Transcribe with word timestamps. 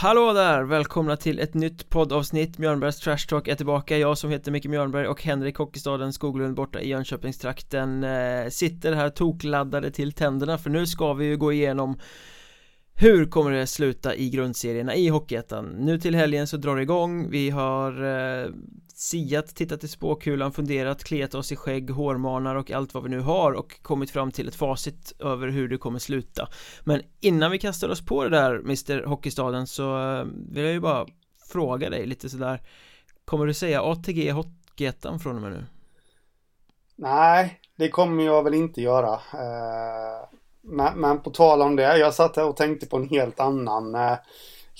Hallå 0.00 0.32
där! 0.32 0.62
Välkomna 0.62 1.16
till 1.16 1.38
ett 1.38 1.54
nytt 1.54 1.88
poddavsnitt 1.88 2.58
Mjörnbergs 2.58 3.00
Trash 3.00 3.26
Talk 3.28 3.48
är 3.48 3.54
tillbaka 3.54 3.98
Jag 3.98 4.18
som 4.18 4.30
heter 4.30 4.52
Micke 4.52 4.66
Mjörnberg 4.66 5.06
och 5.06 5.22
Henrik 5.22 5.56
Hockeystaden 5.56 6.12
Skoglund 6.12 6.54
borta 6.56 6.80
i 6.80 6.88
Jönköpingstrakten 6.88 8.04
eh, 8.04 8.48
Sitter 8.48 8.92
här 8.92 9.10
tokladdade 9.10 9.90
till 9.90 10.12
tänderna 10.12 10.58
för 10.58 10.70
nu 10.70 10.86
ska 10.86 11.12
vi 11.12 11.24
ju 11.26 11.36
gå 11.36 11.52
igenom 11.52 11.98
hur 12.94 13.26
kommer 13.26 13.50
det 13.50 13.66
sluta 13.66 14.14
i 14.14 14.30
grundserierna 14.30 14.94
i 14.94 15.08
Hockeyettan? 15.08 15.64
Nu 15.64 15.98
till 15.98 16.14
helgen 16.14 16.46
så 16.46 16.56
drar 16.56 16.76
det 16.76 16.82
igång, 16.82 17.30
vi 17.30 17.50
har 17.50 18.04
eh, 18.04 18.46
siat, 19.00 19.54
tittat 19.54 19.84
i 19.84 19.88
spåkulan, 19.88 20.52
funderat, 20.52 21.04
kliat 21.04 21.34
oss 21.34 21.52
i 21.52 21.56
skägg, 21.56 21.90
hårmanar 21.90 22.54
och 22.54 22.70
allt 22.70 22.94
vad 22.94 23.02
vi 23.02 23.08
nu 23.08 23.20
har 23.20 23.52
och 23.52 23.82
kommit 23.82 24.10
fram 24.10 24.30
till 24.30 24.48
ett 24.48 24.54
facit 24.54 25.12
över 25.18 25.48
hur 25.48 25.68
det 25.68 25.78
kommer 25.78 25.98
sluta. 25.98 26.48
Men 26.84 27.02
innan 27.20 27.50
vi 27.50 27.58
kastar 27.58 27.88
oss 27.88 28.06
på 28.06 28.24
det 28.24 28.30
där 28.30 28.54
Mr 28.54 29.06
Hockeystaden 29.06 29.66
så 29.66 30.14
eh, 30.14 30.24
vill 30.50 30.64
jag 30.64 30.72
ju 30.72 30.80
bara 30.80 31.06
fråga 31.52 31.90
dig 31.90 32.06
lite 32.06 32.28
sådär. 32.28 32.62
Kommer 33.24 33.46
du 33.46 33.54
säga 33.54 33.82
ATG 33.82 34.30
Hockeyettan 34.30 35.20
från 35.20 35.36
och 35.36 35.42
med 35.42 35.52
nu? 35.52 35.64
Nej, 36.96 37.60
det 37.76 37.88
kommer 37.88 38.24
jag 38.24 38.42
väl 38.42 38.54
inte 38.54 38.80
göra. 38.80 39.12
Eh, 39.14 40.28
men, 40.96 41.20
på 41.20 41.30
tal 41.30 41.62
om 41.62 41.76
det, 41.76 41.98
jag 41.98 42.14
satt 42.14 42.36
här 42.36 42.48
och 42.48 42.56
tänkte 42.56 42.86
på 42.86 42.96
en 42.96 43.08
helt 43.08 43.40
annan 43.40 43.94
eh, 43.94 44.18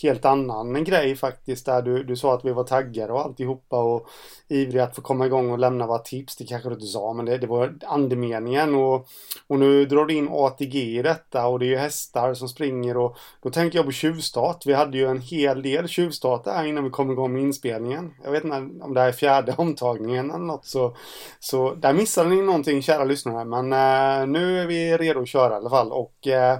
helt 0.02 0.24
annan 0.24 0.84
grej 0.84 1.16
faktiskt 1.16 1.66
där 1.66 1.82
du, 1.82 2.04
du 2.04 2.16
sa 2.16 2.34
att 2.34 2.44
vi 2.44 2.52
var 2.52 2.64
taggade 2.64 3.12
och 3.12 3.20
alltihopa 3.20 3.82
och 3.82 4.08
ivriga 4.48 4.84
att 4.84 4.96
få 4.96 5.02
komma 5.02 5.26
igång 5.26 5.50
och 5.50 5.58
lämna 5.58 5.86
våra 5.86 5.98
tips. 5.98 6.36
Det 6.36 6.44
kanske 6.44 6.68
du 6.68 6.74
inte 6.74 6.86
sa 6.86 7.12
men 7.12 7.24
det, 7.24 7.38
det 7.38 7.46
var 7.46 7.74
andemeningen 7.86 8.74
och, 8.74 9.08
och 9.46 9.58
nu 9.58 9.84
drar 9.84 10.04
du 10.04 10.14
in 10.14 10.28
ATG 10.30 10.98
i 10.98 11.02
detta 11.02 11.46
och 11.46 11.58
det 11.58 11.66
är 11.66 11.68
ju 11.68 11.76
hästar 11.76 12.34
som 12.34 12.48
springer 12.48 12.96
och 12.96 13.16
då 13.42 13.50
tänker 13.50 13.78
jag 13.78 13.86
på 13.86 13.92
tjuvstart. 13.92 14.66
Vi 14.66 14.72
hade 14.72 14.98
ju 14.98 15.06
en 15.06 15.20
hel 15.20 15.62
del 15.62 15.88
tjuvstarter 15.88 16.50
här 16.50 16.64
innan 16.64 16.84
vi 16.84 16.90
kom 16.90 17.10
igång 17.10 17.32
med 17.32 17.42
inspelningen. 17.42 18.14
Jag 18.24 18.30
vet 18.30 18.44
inte 18.44 18.56
om 18.56 18.94
det 18.94 19.00
här 19.00 19.08
är 19.08 19.12
fjärde 19.12 19.54
omtagningen 19.58 20.30
eller 20.30 20.44
något 20.44 20.66
så, 20.66 20.96
så 21.40 21.74
där 21.74 21.92
missade 21.92 22.30
ni 22.30 22.42
någonting 22.42 22.82
kära 22.82 23.04
lyssnare 23.04 23.44
men 23.44 23.72
eh, 23.72 24.26
nu 24.26 24.60
är 24.60 24.66
vi 24.66 24.96
redo 24.96 25.20
att 25.20 25.28
köra 25.28 25.52
i 25.52 25.56
alla 25.56 25.70
fall 25.70 25.92
och 25.92 26.26
eh, 26.26 26.58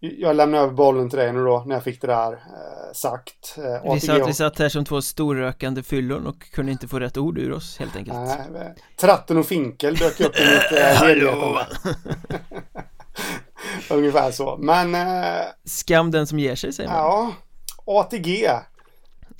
jag 0.00 0.36
lämnar 0.36 0.58
över 0.58 0.72
bollen 0.72 1.10
till 1.10 1.18
dig 1.18 1.32
nu 1.32 1.44
då 1.44 1.62
när 1.66 1.74
jag 1.74 1.84
fick 1.84 2.00
det 2.00 2.06
där 2.06 2.32
eh, 2.32 2.92
sagt. 2.94 3.58
Eh, 3.58 3.94
vi, 3.94 4.00
satt, 4.00 4.28
vi 4.28 4.34
satt 4.34 4.58
här 4.58 4.68
som 4.68 4.84
två 4.84 5.02
storrökande 5.02 5.82
fyllon 5.82 6.26
och 6.26 6.50
kunde 6.50 6.72
inte 6.72 6.88
få 6.88 6.98
rätt 6.98 7.16
ord 7.16 7.38
ur 7.38 7.52
oss 7.52 7.78
helt 7.78 7.96
enkelt. 7.96 8.18
Nej, 8.52 8.74
tratten 8.96 9.36
och 9.38 9.46
finkel 9.46 9.94
dök 9.94 10.20
upp 10.20 10.36
i 10.36 10.42
mitt 10.42 10.80
eh! 10.80 11.00
Ungefär 13.90 14.30
så, 14.30 14.56
men... 14.60 14.94
Eh, 14.94 15.44
Skam 15.64 16.10
den 16.10 16.26
som 16.26 16.38
ger 16.38 16.54
sig 16.54 16.72
säger 16.72 16.90
man. 16.90 16.98
Ja, 16.98 17.32
ATG. 17.84 18.48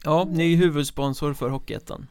Ja, 0.05 0.25
ny 0.25 0.57
huvudsponsor 0.57 1.35
för 1.35 1.49
Hockeyettan. 1.49 2.07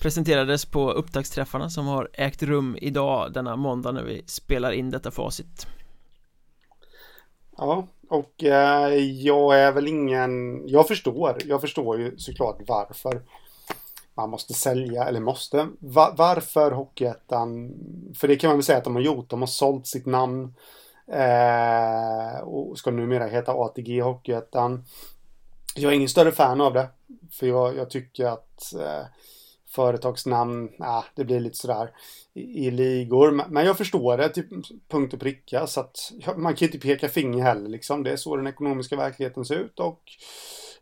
Presenterades 0.00 0.64
på 0.64 0.90
upptaktsträffarna 0.90 1.70
som 1.70 1.86
har 1.86 2.08
ägt 2.12 2.42
rum 2.42 2.76
idag 2.80 3.32
denna 3.32 3.56
måndag 3.56 3.92
när 3.92 4.02
vi 4.02 4.24
spelar 4.26 4.72
in 4.72 4.90
detta 4.90 5.10
facit. 5.10 5.66
Ja, 7.60 7.86
och 8.08 8.44
eh, 8.44 8.94
jag 8.98 9.60
är 9.60 9.72
väl 9.72 9.88
ingen... 9.88 10.62
Jag 10.68 10.88
förstår. 10.88 11.36
Jag 11.46 11.60
förstår 11.60 12.00
ju 12.00 12.18
såklart 12.18 12.58
varför 12.66 13.22
man 14.14 14.30
måste 14.30 14.54
sälja, 14.54 15.04
eller 15.04 15.20
måste. 15.20 15.68
Va 15.78 16.14
varför 16.16 16.70
Hockeyettan? 16.70 17.74
För 18.16 18.28
det 18.28 18.36
kan 18.36 18.48
man 18.48 18.56
väl 18.56 18.64
säga 18.64 18.78
att 18.78 18.84
de 18.84 18.94
har 18.94 19.02
gjort. 19.02 19.30
De 19.30 19.40
har 19.40 19.46
sålt 19.46 19.86
sitt 19.86 20.06
namn. 20.06 20.54
Eh, 21.12 22.40
och 22.40 22.78
ska 22.78 22.90
numera 22.90 23.26
heta 23.26 23.52
ATG 23.52 24.00
Hockeyettan. 24.00 24.84
Jag 25.74 25.92
är 25.92 25.96
ingen 25.96 26.08
större 26.08 26.32
fan 26.32 26.60
av 26.60 26.72
det. 26.72 26.88
För 27.30 27.46
jag, 27.46 27.76
jag 27.76 27.90
tycker 27.90 28.26
att 28.26 28.74
eh, 28.74 29.04
företagsnamn, 29.70 30.68
nah, 30.78 31.04
det 31.14 31.24
blir 31.24 31.40
lite 31.40 31.56
sådär 31.56 31.90
i, 32.34 32.66
i 32.66 32.70
ligor. 32.70 33.30
Men 33.48 33.66
jag 33.66 33.78
förstår 33.78 34.16
det 34.16 34.28
till 34.28 34.62
punkt 34.90 35.14
och 35.14 35.20
pricka 35.20 35.66
så 35.66 35.80
att 35.80 36.12
man 36.36 36.54
kan 36.54 36.68
inte 36.68 36.78
peka 36.78 37.08
finger 37.08 37.42
heller 37.42 37.68
liksom. 37.68 38.02
Det 38.02 38.12
är 38.12 38.16
så 38.16 38.36
den 38.36 38.46
ekonomiska 38.46 38.96
verkligheten 38.96 39.44
ser 39.44 39.54
ut 39.54 39.80
och 39.80 40.02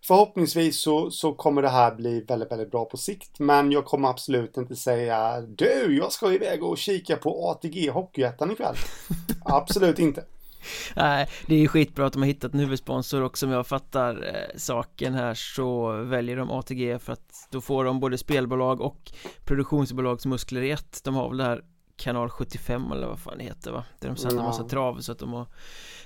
förhoppningsvis 0.07 0.81
så, 0.81 1.11
så 1.11 1.33
kommer 1.33 1.63
det 1.63 1.69
här 1.69 1.95
bli 1.95 2.21
väldigt, 2.21 2.53
väldigt 2.53 2.71
bra 2.71 2.85
på 2.85 2.97
sikt. 2.97 3.39
Men 3.39 3.73
jag 3.73 3.85
kommer 3.85 4.09
absolut 4.09 4.57
inte 4.57 4.77
säga 4.77 5.41
du, 5.41 5.97
jag 5.97 6.13
ska 6.13 6.33
iväg 6.33 6.63
och 6.63 6.79
kika 6.79 7.17
på 7.17 7.51
ATG 7.51 7.91
Hockeyettan 7.91 8.51
ikväll. 8.51 8.77
absolut 9.45 9.99
inte. 9.99 10.25
Nej, 10.97 11.29
det 11.47 11.55
är 11.55 11.59
ju 11.59 11.69
skitbra 11.69 12.07
att 12.07 12.13
de 12.13 12.23
har 12.23 12.27
hittat 12.27 12.55
en 12.55 12.61
huvudsponsor 12.61 13.23
och 13.23 13.39
som 13.39 13.51
jag 13.51 13.67
fattar 13.67 14.35
eh, 14.35 14.57
saken 14.59 15.15
här 15.15 15.35
så 15.35 15.93
väljer 15.93 16.37
de 16.37 16.51
ATG 16.51 16.99
för 16.99 17.13
att 17.13 17.49
då 17.51 17.61
får 17.61 17.85
de 17.85 18.01
både 18.01 18.19
spelbolag 18.19 18.81
och 18.81 19.13
produktionsbolagsmuskler 19.45 20.63
i 20.63 20.71
ett. 20.71 21.01
De 21.05 21.15
har 21.15 21.29
väl 21.29 21.39
det 21.39 21.45
här 21.45 21.65
kanal 21.97 22.31
75 22.31 22.93
eller 22.93 23.07
vad 23.07 23.19
fan 23.19 23.39
det 23.39 23.45
heter 23.45 23.73
va? 23.73 23.85
Där 24.01 24.09
de 24.09 24.17
sänder 24.17 24.37
ja. 24.37 24.43
massa 24.43 24.65
trav 24.65 25.01
så 25.01 25.13
att 25.13 25.19
de 25.19 25.33
har, 25.33 25.47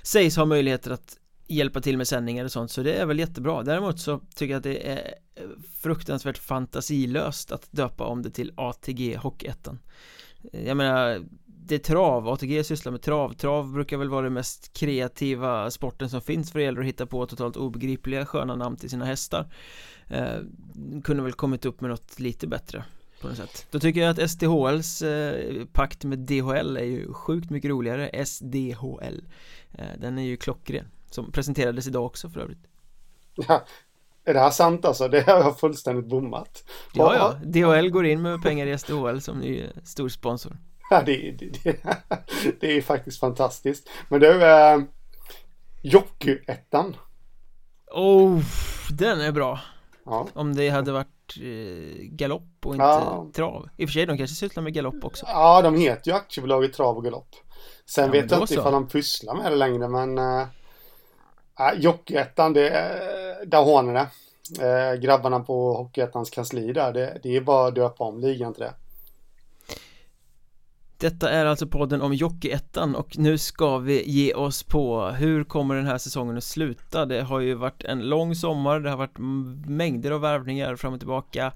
sägs 0.01 0.37
ha 0.37 0.45
möjligheter 0.45 0.91
att 0.91 1.17
hjälpa 1.47 1.81
till 1.81 1.97
med 1.97 2.07
sändningar 2.07 2.45
och 2.45 2.51
sånt 2.51 2.71
så 2.71 2.83
det 2.83 2.93
är 2.93 3.05
väl 3.05 3.19
jättebra 3.19 3.63
däremot 3.63 3.99
så 3.99 4.21
tycker 4.35 4.53
jag 4.53 4.57
att 4.57 4.63
det 4.63 4.89
är 4.89 5.13
fruktansvärt 5.81 6.37
fantasilöst 6.37 7.51
att 7.51 7.71
döpa 7.71 8.03
om 8.03 8.21
det 8.21 8.29
till 8.29 8.53
ATG 8.55 9.15
Hockeyettan 9.15 9.79
jag 10.51 10.77
menar 10.77 11.21
det 11.65 11.75
är 11.75 11.79
trav, 11.79 12.27
ATG 12.27 12.63
sysslar 12.63 12.91
med 12.91 13.01
trav. 13.01 13.33
Trav 13.33 13.71
brukar 13.71 13.97
väl 13.97 14.09
vara 14.09 14.21
den 14.21 14.33
mest 14.33 14.73
kreativa 14.73 15.71
sporten 15.71 16.09
som 16.09 16.21
finns 16.21 16.51
för 16.51 16.59
det 16.59 16.65
gäller 16.65 16.81
att 16.81 16.87
hitta 16.87 17.05
på 17.05 17.25
totalt 17.25 17.57
obegripliga 17.57 18.25
sköna 18.25 18.55
namn 18.55 18.77
till 18.77 18.89
sina 18.89 19.05
hästar. 19.05 19.53
Eh, 20.07 20.37
Kunde 21.03 21.23
väl 21.23 21.33
kommit 21.33 21.65
upp 21.65 21.81
med 21.81 21.89
något 21.89 22.19
lite 22.19 22.47
bättre 22.47 22.83
på 23.21 23.27
något 23.27 23.37
sätt. 23.37 23.67
Då 23.71 23.79
tycker 23.79 24.01
jag 24.01 24.09
att 24.09 24.31
SDHLs 24.31 25.01
eh, 25.01 25.65
pakt 25.65 26.03
med 26.03 26.19
DHL 26.19 26.77
är 26.77 26.83
ju 26.83 27.13
sjukt 27.13 27.49
mycket 27.49 27.69
roligare. 27.69 28.25
SDHL 28.25 29.21
eh, 29.71 29.85
Den 29.97 30.17
är 30.17 30.23
ju 30.23 30.37
klockren 30.37 30.85
Som 31.09 31.31
presenterades 31.31 31.87
idag 31.87 32.05
också 32.05 32.29
för 32.29 32.39
övrigt. 32.39 32.67
Ja, 33.35 33.65
är 34.25 34.33
det 34.33 34.39
här 34.39 34.51
sant 34.51 34.85
alltså? 34.85 35.07
Det 35.07 35.21
har 35.21 35.33
jag 35.33 35.59
fullständigt 35.59 36.05
bommat. 36.05 36.63
Ja, 36.93 37.15
ja, 37.15 37.39
DHL 37.45 37.89
går 37.89 38.05
in 38.05 38.21
med 38.21 38.41
pengar 38.41 38.67
i 38.67 38.77
SDHL 38.77 39.19
som 39.19 39.39
ny 39.39 39.69
stor 39.83 40.09
sponsor 40.09 40.57
Ja, 40.89 41.03
det, 41.05 41.31
det, 41.31 41.63
det, 41.63 41.77
det 42.59 42.77
är 42.77 42.81
faktiskt 42.81 43.19
fantastiskt. 43.19 43.89
Men 44.09 44.19
du, 44.19 44.43
eh, 44.43 44.79
Jockey-ettan. 45.81 46.95
Oh, 47.91 48.41
den 48.89 49.21
är 49.21 49.31
bra. 49.31 49.59
Ja. 50.05 50.27
Om 50.33 50.55
det 50.55 50.69
hade 50.69 50.91
varit 50.91 51.37
eh, 51.41 52.01
galopp 52.01 52.65
och 52.65 52.73
inte 52.73 52.85
ja. 52.85 53.27
trav. 53.33 53.69
I 53.77 53.85
och 53.85 53.89
för 53.89 53.93
sig, 53.93 54.05
de 54.05 54.17
kanske 54.17 54.35
sysslar 54.35 54.63
med 54.63 54.73
galopp 54.73 55.03
också. 55.05 55.25
Ja, 55.27 55.61
de 55.61 55.75
heter 55.75 56.11
ju 56.11 56.17
aktiebolaget 56.17 56.73
Trav 56.73 56.97
och 56.97 57.03
Galopp. 57.03 57.29
Sen 57.85 58.05
ja, 58.05 58.11
vet 58.11 58.31
jag 58.31 58.41
inte 58.41 58.53
så. 58.53 58.59
ifall 58.59 58.73
de 58.73 58.87
pysslar 58.87 59.35
med 59.35 59.51
det 59.51 59.55
längre, 59.55 59.87
men 59.87 60.17
äh, 60.17 60.47
Jockeyettan, 61.75 62.53
det, 62.53 62.69
där 63.45 63.63
har 63.63 63.83
ni 63.83 63.93
det. 63.93 64.07
Äh, 64.61 64.99
grabbarna 64.99 65.39
på 65.39 65.73
Hockeyettans 65.73 66.29
kansli 66.29 66.73
där, 66.73 66.93
det, 66.93 67.19
det 67.23 67.35
är 67.35 67.41
bara 67.41 67.67
att 67.67 67.75
döpa 67.75 68.03
om 68.03 68.19
ligan 68.19 68.53
till 68.53 68.63
det. 68.63 68.73
Detta 71.03 71.29
är 71.29 71.45
alltså 71.45 71.67
podden 71.67 72.01
om 72.01 72.13
Jockeyettan 72.13 72.95
och 72.95 73.17
nu 73.17 73.37
ska 73.37 73.77
vi 73.77 74.09
ge 74.09 74.33
oss 74.33 74.63
på 74.63 75.07
hur 75.07 75.43
kommer 75.43 75.75
den 75.75 75.85
här 75.85 75.97
säsongen 75.97 76.37
att 76.37 76.43
sluta? 76.43 77.05
Det 77.05 77.21
har 77.21 77.39
ju 77.39 77.53
varit 77.53 77.83
en 77.83 78.09
lång 78.09 78.35
sommar, 78.35 78.79
det 78.79 78.89
har 78.89 78.97
varit 78.97 79.17
mängder 79.67 80.11
av 80.11 80.21
värvningar 80.21 80.75
fram 80.75 80.93
och 80.93 80.99
tillbaka 80.99 81.51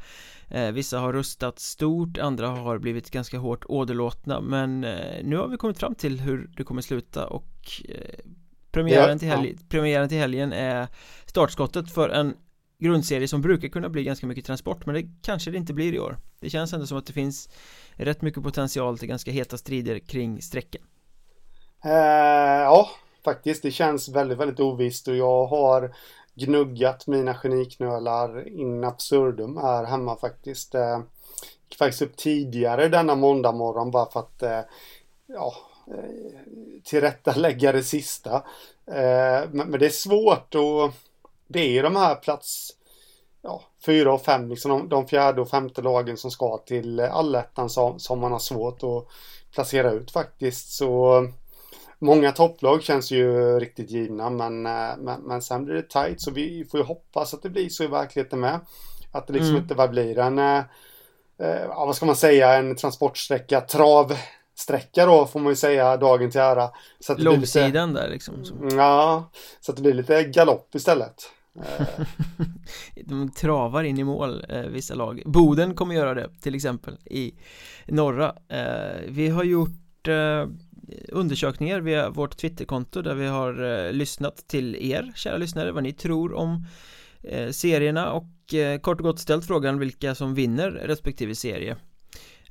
eh, 0.47 0.71
Vissa 0.71 0.99
har 0.99 1.13
rustat 1.13 1.59
stort, 1.59 2.17
andra 2.17 2.47
har 2.47 2.77
blivit 2.77 3.11
ganska 3.11 3.38
hårt 3.38 3.65
åderlåtna 3.65 4.41
men 4.41 4.83
eh, 4.83 5.23
nu 5.23 5.38
har 5.38 5.47
vi 5.47 5.57
kommit 5.57 5.79
fram 5.79 5.95
till 5.95 6.19
hur 6.19 6.49
det 6.57 6.63
kommer 6.63 6.81
sluta 6.81 7.27
och 7.27 7.81
eh, 7.89 8.25
premiären, 8.71 9.19
till 9.19 9.27
helg, 9.27 9.57
premiären 9.69 10.09
till 10.09 10.17
helgen 10.17 10.53
är 10.53 10.88
startskottet 11.25 11.91
för 11.91 12.09
en 12.09 12.33
grundserie 12.79 13.27
som 13.27 13.41
brukar 13.41 13.68
kunna 13.68 13.89
bli 13.89 14.03
ganska 14.03 14.27
mycket 14.27 14.45
transport 14.45 14.85
men 14.85 14.95
det 14.95 15.03
kanske 15.21 15.51
det 15.51 15.57
inte 15.57 15.74
blir 15.74 15.94
i 15.94 16.00
år. 16.00 16.18
Det 16.39 16.50
känns 16.50 16.74
ändå 16.74 16.88
som 16.88 16.97
att 16.97 17.06
det 17.06 17.13
finns 17.13 17.50
rätt 17.95 18.21
mycket 18.21 18.44
potential 18.44 18.97
till 18.97 19.07
ganska 19.07 19.31
heta 19.31 19.57
strider 19.57 20.00
kring 20.00 20.41
sträckan 20.41 20.81
eh, 21.83 21.91
Ja, 22.62 22.89
faktiskt. 23.25 23.63
Det 23.63 23.71
känns 23.71 24.09
väldigt, 24.09 24.38
väldigt 24.38 24.59
ovisst 24.59 25.07
och 25.07 25.15
jag 25.15 25.45
har 25.45 25.95
gnuggat 26.35 27.07
mina 27.07 27.35
geniknölar 27.35 28.47
in 28.47 28.83
absurdum 28.83 29.57
här 29.57 29.83
hemma 29.83 30.15
faktiskt. 30.15 30.75
Eh, 30.75 31.00
faktiskt 31.80 32.01
upp 32.01 32.18
tidigare 32.18 32.88
denna 32.88 33.15
måndag 33.15 33.51
morgon 33.51 33.91
bara 33.91 34.12
för 34.12 34.19
att 34.19 34.44
eh, 34.44 34.62
ja, 35.27 35.53
eh, 35.88 36.44
tillrättalägga 36.83 37.71
det 37.71 37.83
sista. 37.83 38.35
Eh, 38.91 39.50
men, 39.51 39.69
men, 39.69 39.80
det 39.80 39.85
är 39.85 39.89
svårt 39.89 40.56
och 40.56 40.94
det 41.47 41.77
är 41.77 41.83
de 41.83 41.95
här 41.95 42.15
plats 42.15 42.69
ja, 43.41 43.63
fyra 43.85 44.13
och 44.13 44.21
fem, 44.21 44.49
liksom 44.49 44.71
de, 44.71 44.89
de 44.89 45.07
fjärde 45.07 45.41
och 45.41 45.49
femte 45.49 45.81
lagen 45.81 46.17
som 46.17 46.31
ska 46.31 46.57
till 46.57 46.99
allettan 46.99 47.69
som, 47.69 47.99
som 47.99 48.19
man 48.19 48.31
har 48.31 48.39
svårt 48.39 48.83
att 48.83 49.07
placera 49.51 49.91
ut 49.91 50.11
faktiskt. 50.11 50.71
Så 50.71 51.23
Många 51.99 52.31
topplag 52.31 52.83
känns 52.83 53.11
ju 53.11 53.59
riktigt 53.59 53.91
givna 53.91 54.29
men, 54.29 54.65
eh, 54.65 54.97
men, 54.97 55.21
men 55.21 55.41
sen 55.41 55.65
blir 55.65 55.75
det 55.75 55.89
tight 55.89 56.21
så 56.21 56.31
vi 56.31 56.65
får 56.71 56.79
ju 56.79 56.85
hoppas 56.85 57.33
att 57.33 57.41
det 57.41 57.49
blir 57.49 57.69
så 57.69 57.83
i 57.83 57.88
verkligheten 57.88 58.39
med. 58.39 58.59
Att 59.11 59.27
det 59.27 59.33
liksom 59.33 59.49
mm. 59.49 59.61
inte 59.61 59.75
bara 59.75 59.88
blir 59.88 60.19
en, 60.19 60.39
eh, 60.39 60.63
eh, 61.39 61.67
vad 61.67 61.95
ska 61.95 62.05
man 62.05 62.15
säga, 62.15 62.53
en 62.53 62.75
transportsträcka, 62.75 63.61
travsträcka 63.61 65.05
då 65.05 65.25
får 65.25 65.39
man 65.39 65.51
ju 65.51 65.55
säga 65.55 65.97
dagen 65.97 66.31
till 66.31 66.41
ära. 66.41 66.69
Så 66.99 67.13
att 67.13 67.19
Långsidan 67.19 67.89
lite, 67.89 68.01
där 68.01 68.09
liksom. 68.09 68.45
Så. 68.45 68.53
Ja, 68.71 69.29
så 69.61 69.71
att 69.71 69.75
det 69.75 69.81
blir 69.81 69.94
lite 69.94 70.23
galopp 70.23 70.75
istället. 70.75 71.31
Eh, 71.57 72.06
de 73.06 73.31
travar 73.31 73.83
in 73.83 74.00
i 74.00 74.04
mål, 74.04 74.45
eh, 74.50 74.62
vissa 74.62 74.95
lag. 74.95 75.21
Boden 75.25 75.75
kommer 75.75 75.95
göra 75.95 76.13
det, 76.13 76.30
till 76.42 76.56
exempel 76.56 76.98
i 77.06 77.33
norra. 77.88 78.36
Eh, 78.48 79.01
Vi 79.07 79.30
har 79.30 79.44
gjort 79.44 80.07
eh, 80.07 80.45
undersökningar 81.09 81.80
via 81.80 82.09
vårt 82.09 82.38
Twitterkonto 82.38 83.01
där 83.01 83.15
vi 83.15 83.27
har 83.27 83.86
eh, 83.86 83.92
lyssnat 83.94 84.48
till 84.48 84.75
er, 84.75 85.12
kära 85.15 85.38
lyssnare, 85.38 85.71
vad 85.71 85.83
ni 85.83 85.94
tror 85.94 86.33
om 86.33 86.65
eh, 87.24 87.50
serierna 87.50 88.12
och 88.12 88.54
eh, 88.54 88.80
kort 88.80 89.00
och 89.00 89.04
gott 89.06 89.19
ställt 89.19 89.45
frågan 89.45 89.80
vilka 89.80 90.15
som 90.15 90.33
vinner 90.33 90.71
respektive 90.71 91.36
serie. 91.36 91.77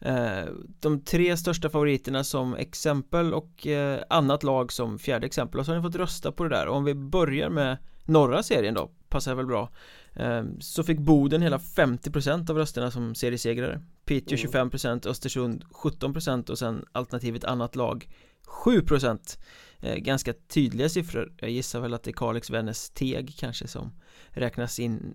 Eh, 0.00 0.44
de 0.81 1.00
tre 1.00 1.37
största 1.37 1.70
favoriterna 1.70 2.25
som 2.25 2.55
exempel 2.55 3.35
och 3.35 3.67
eh, 3.67 4.00
annat 4.11 4.43
lag 4.43 4.73
som 4.73 4.99
fjärde 4.99 5.26
exempel. 5.26 5.61
Och 5.61 5.67
så 5.67 5.73
har 5.73 5.76
ni 5.76 5.82
fått 5.82 5.97
rösta 6.00 6.32
på 6.32 6.44
det 6.44 6.50
där. 6.56 6.67
Och 6.67 6.76
om 6.76 6.85
vi 6.85 6.94
börjar 6.94 7.50
med 7.50 7.76
norra 8.06 8.43
serien 8.43 8.75
då 8.75 8.91
passar 9.08 9.35
väl 9.35 9.47
bra. 9.47 9.70
Ehm, 10.17 10.61
Så 10.61 10.82
fick 10.82 10.99
Boden 10.99 11.43
hela 11.43 11.58
50% 11.58 12.50
av 12.50 12.56
rösterna 12.56 12.91
som 12.91 13.14
seriesegrare. 13.14 13.81
Piteå 14.05 14.37
25% 14.37 15.06
Östersund 15.06 15.64
17% 15.70 16.50
och 16.50 16.58
sen 16.58 16.85
alternativet 16.93 17.44
annat 17.44 17.76
lag 17.76 18.08
7% 18.64 19.38
ehm, 19.81 20.03
Ganska 20.03 20.35
tydliga 20.49 20.88
siffror. 20.88 21.32
Jag 21.37 21.50
gissar 21.50 21.81
väl 21.81 21.94
att 21.94 22.03
det 22.03 22.11
är 22.11 22.12
Kalix, 22.12 22.50
Vännäs, 22.50 22.91
Teg 22.91 23.37
kanske 23.38 23.69
som 23.69 23.93
räknas 24.29 24.79
in 24.79 25.14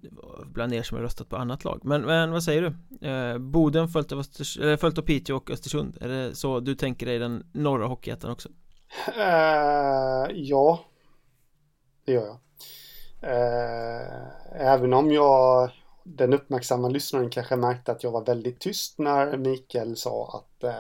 bland 0.54 0.74
er 0.74 0.84
som 0.84 0.98
har 0.98 1.04
röstat 1.04 1.30
på 1.30 1.38
annat 1.38 1.64
lag. 1.64 1.82
Men, 1.84 2.02
men 2.02 2.32
vad 2.32 2.44
säger 2.44 2.62
du? 2.62 3.08
Ehm, 3.08 3.52
Boden 3.52 3.88
följt 3.88 4.12
av, 4.12 4.20
Östers 4.20 4.58
eller 4.58 4.78
följt 4.78 4.98
av 4.98 5.02
Piteå 5.02 5.36
och 5.36 5.52
Östersund. 5.52 5.98
Är 6.02 6.08
det 6.08 6.36
så 6.36 6.60
du 6.60 6.76
tänker 6.76 7.06
dig 7.06 7.20
den 7.20 7.46
norra 7.52 7.88
hockeyettan 7.88 8.32
också? 8.32 8.50
Uh, 9.18 10.32
ja. 10.34 10.86
Det 12.06 12.12
gör 12.12 12.26
jag 12.26 12.40
Eh, 13.22 14.62
även 14.62 14.94
om 14.94 15.12
jag, 15.12 15.72
den 16.04 16.34
uppmärksamma 16.34 16.90
lyssnaren 16.90 17.30
kanske 17.30 17.56
märkte 17.56 17.92
att 17.92 18.04
jag 18.04 18.12
var 18.12 18.26
väldigt 18.26 18.60
tyst 18.60 19.00
när 19.00 19.38
Mikael 19.38 19.98
sa 19.98 20.44
att 20.44 20.64
eh, 20.64 20.80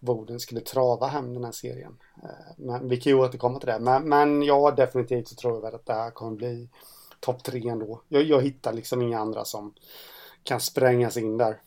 Boden 0.00 0.40
skulle 0.40 0.60
trava 0.60 1.06
hem 1.06 1.34
den 1.34 1.44
här 1.44 1.52
serien. 1.52 1.96
Eh, 2.22 2.54
men 2.56 2.88
vi 2.88 2.96
kan 2.96 3.10
ju 3.12 3.18
återkomma 3.18 3.58
till 3.58 3.68
det. 3.68 3.78
Men, 3.78 4.08
men 4.08 4.42
ja, 4.42 4.70
definitivt 4.70 5.28
så 5.28 5.34
tror 5.34 5.54
jag 5.54 5.62
väl 5.62 5.74
att 5.74 5.86
det 5.86 5.94
här 5.94 6.10
kommer 6.10 6.36
bli 6.36 6.68
topp 7.20 7.44
tre 7.44 7.68
ändå. 7.68 8.02
Jag, 8.08 8.22
jag 8.22 8.42
hittar 8.42 8.72
liksom 8.72 9.02
inga 9.02 9.18
andra 9.18 9.44
som 9.44 9.74
kan 10.42 10.60
sprängas 10.60 11.16
in 11.16 11.38
där. 11.38 11.60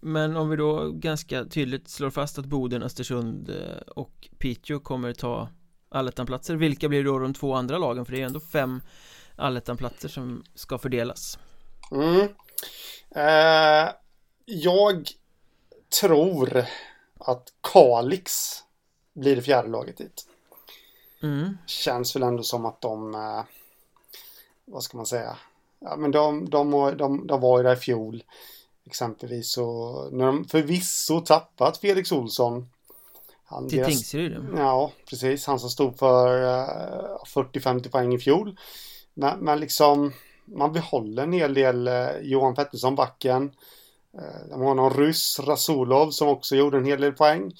Men 0.00 0.36
om 0.36 0.48
vi 0.48 0.56
då 0.56 0.90
ganska 0.90 1.44
tydligt 1.44 1.88
slår 1.88 2.10
fast 2.10 2.38
att 2.38 2.46
Boden, 2.46 2.82
Östersund 2.82 3.50
eh, 3.50 3.92
och 3.96 4.28
Piteå 4.38 4.80
kommer 4.80 5.12
ta 5.12 5.48
allettanplatser 5.94 6.54
Vilka 6.54 6.88
blir 6.88 7.04
då 7.04 7.18
de 7.18 7.34
två 7.34 7.54
andra 7.54 7.78
lagen? 7.78 8.04
För 8.04 8.12
det 8.12 8.20
är 8.20 8.26
ändå 8.26 8.40
fem 8.40 8.80
allettanplatser 9.36 10.08
som 10.08 10.44
ska 10.54 10.78
fördelas 10.78 11.38
mm. 11.90 12.28
eh, 13.10 13.92
Jag 14.44 15.08
tror 16.00 16.64
att 17.18 17.52
Kalix 17.60 18.32
blir 19.14 19.36
det 19.36 19.42
fjärde 19.42 19.68
laget 19.68 19.96
dit 19.96 20.28
mm. 21.22 21.58
Känns 21.66 22.16
väl 22.16 22.22
ändå 22.22 22.42
som 22.42 22.66
att 22.66 22.80
de 22.80 23.14
eh, 23.14 23.42
Vad 24.64 24.82
ska 24.82 24.96
man 24.96 25.06
säga 25.06 25.36
Ja 25.78 25.96
men 25.96 26.10
de, 26.10 26.50
de, 26.50 26.70
de, 26.96 27.26
de 27.26 27.40
var 27.40 27.58
ju 27.58 27.64
där 27.64 27.76
i 27.76 27.76
fjol 27.76 28.22
Exempelvis 28.86 29.52
så 29.52 30.08
när 30.12 30.26
de 30.26 30.44
förvisso 30.44 31.20
tappat 31.20 31.78
Felix 31.78 32.12
Olsson 32.12 32.68
han, 33.54 33.68
Till 33.68 33.84
Tingsryd? 33.84 34.36
Ja, 34.56 34.92
precis. 35.10 35.46
Han 35.46 35.58
som 35.60 35.70
stod 35.70 35.98
för 35.98 36.42
uh, 36.42 36.48
eh, 36.48 37.42
40-50 37.42 37.90
poäng 37.90 38.14
i 38.14 38.18
fjol. 38.18 38.56
Men, 39.14 39.38
men, 39.38 39.60
liksom, 39.60 40.12
man 40.44 40.72
behåller 40.72 41.22
en 41.22 41.32
hel 41.32 41.54
del 41.54 41.88
uh, 41.88 42.08
Johan 42.22 42.54
Pettersson, 42.54 42.94
backen. 42.94 43.42
Uh, 44.18 44.48
de 44.50 44.60
har 44.60 44.74
någon 44.74 44.94
ryss, 44.94 45.40
Rasulov, 45.40 46.10
som 46.10 46.28
också 46.28 46.56
gjorde 46.56 46.76
en 46.76 46.84
hel 46.84 47.00
del 47.00 47.12
poäng. 47.12 47.52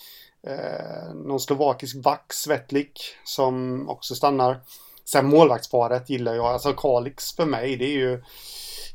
Uh, 0.47 1.15
någon 1.15 1.41
slovakisk 1.41 2.03
back, 2.03 2.33
Svetlik, 2.33 3.01
som 3.25 3.89
också 3.89 4.15
stannar. 4.15 4.61
Sen 5.05 5.27
målvaktsparet 5.27 6.11
gillar 6.11 6.35
jag. 6.35 6.47
Alltså 6.47 6.73
Kalix 6.73 7.33
för 7.37 7.47
mig, 7.47 7.77
det 7.77 7.85
är 7.85 7.99
ju 7.99 8.23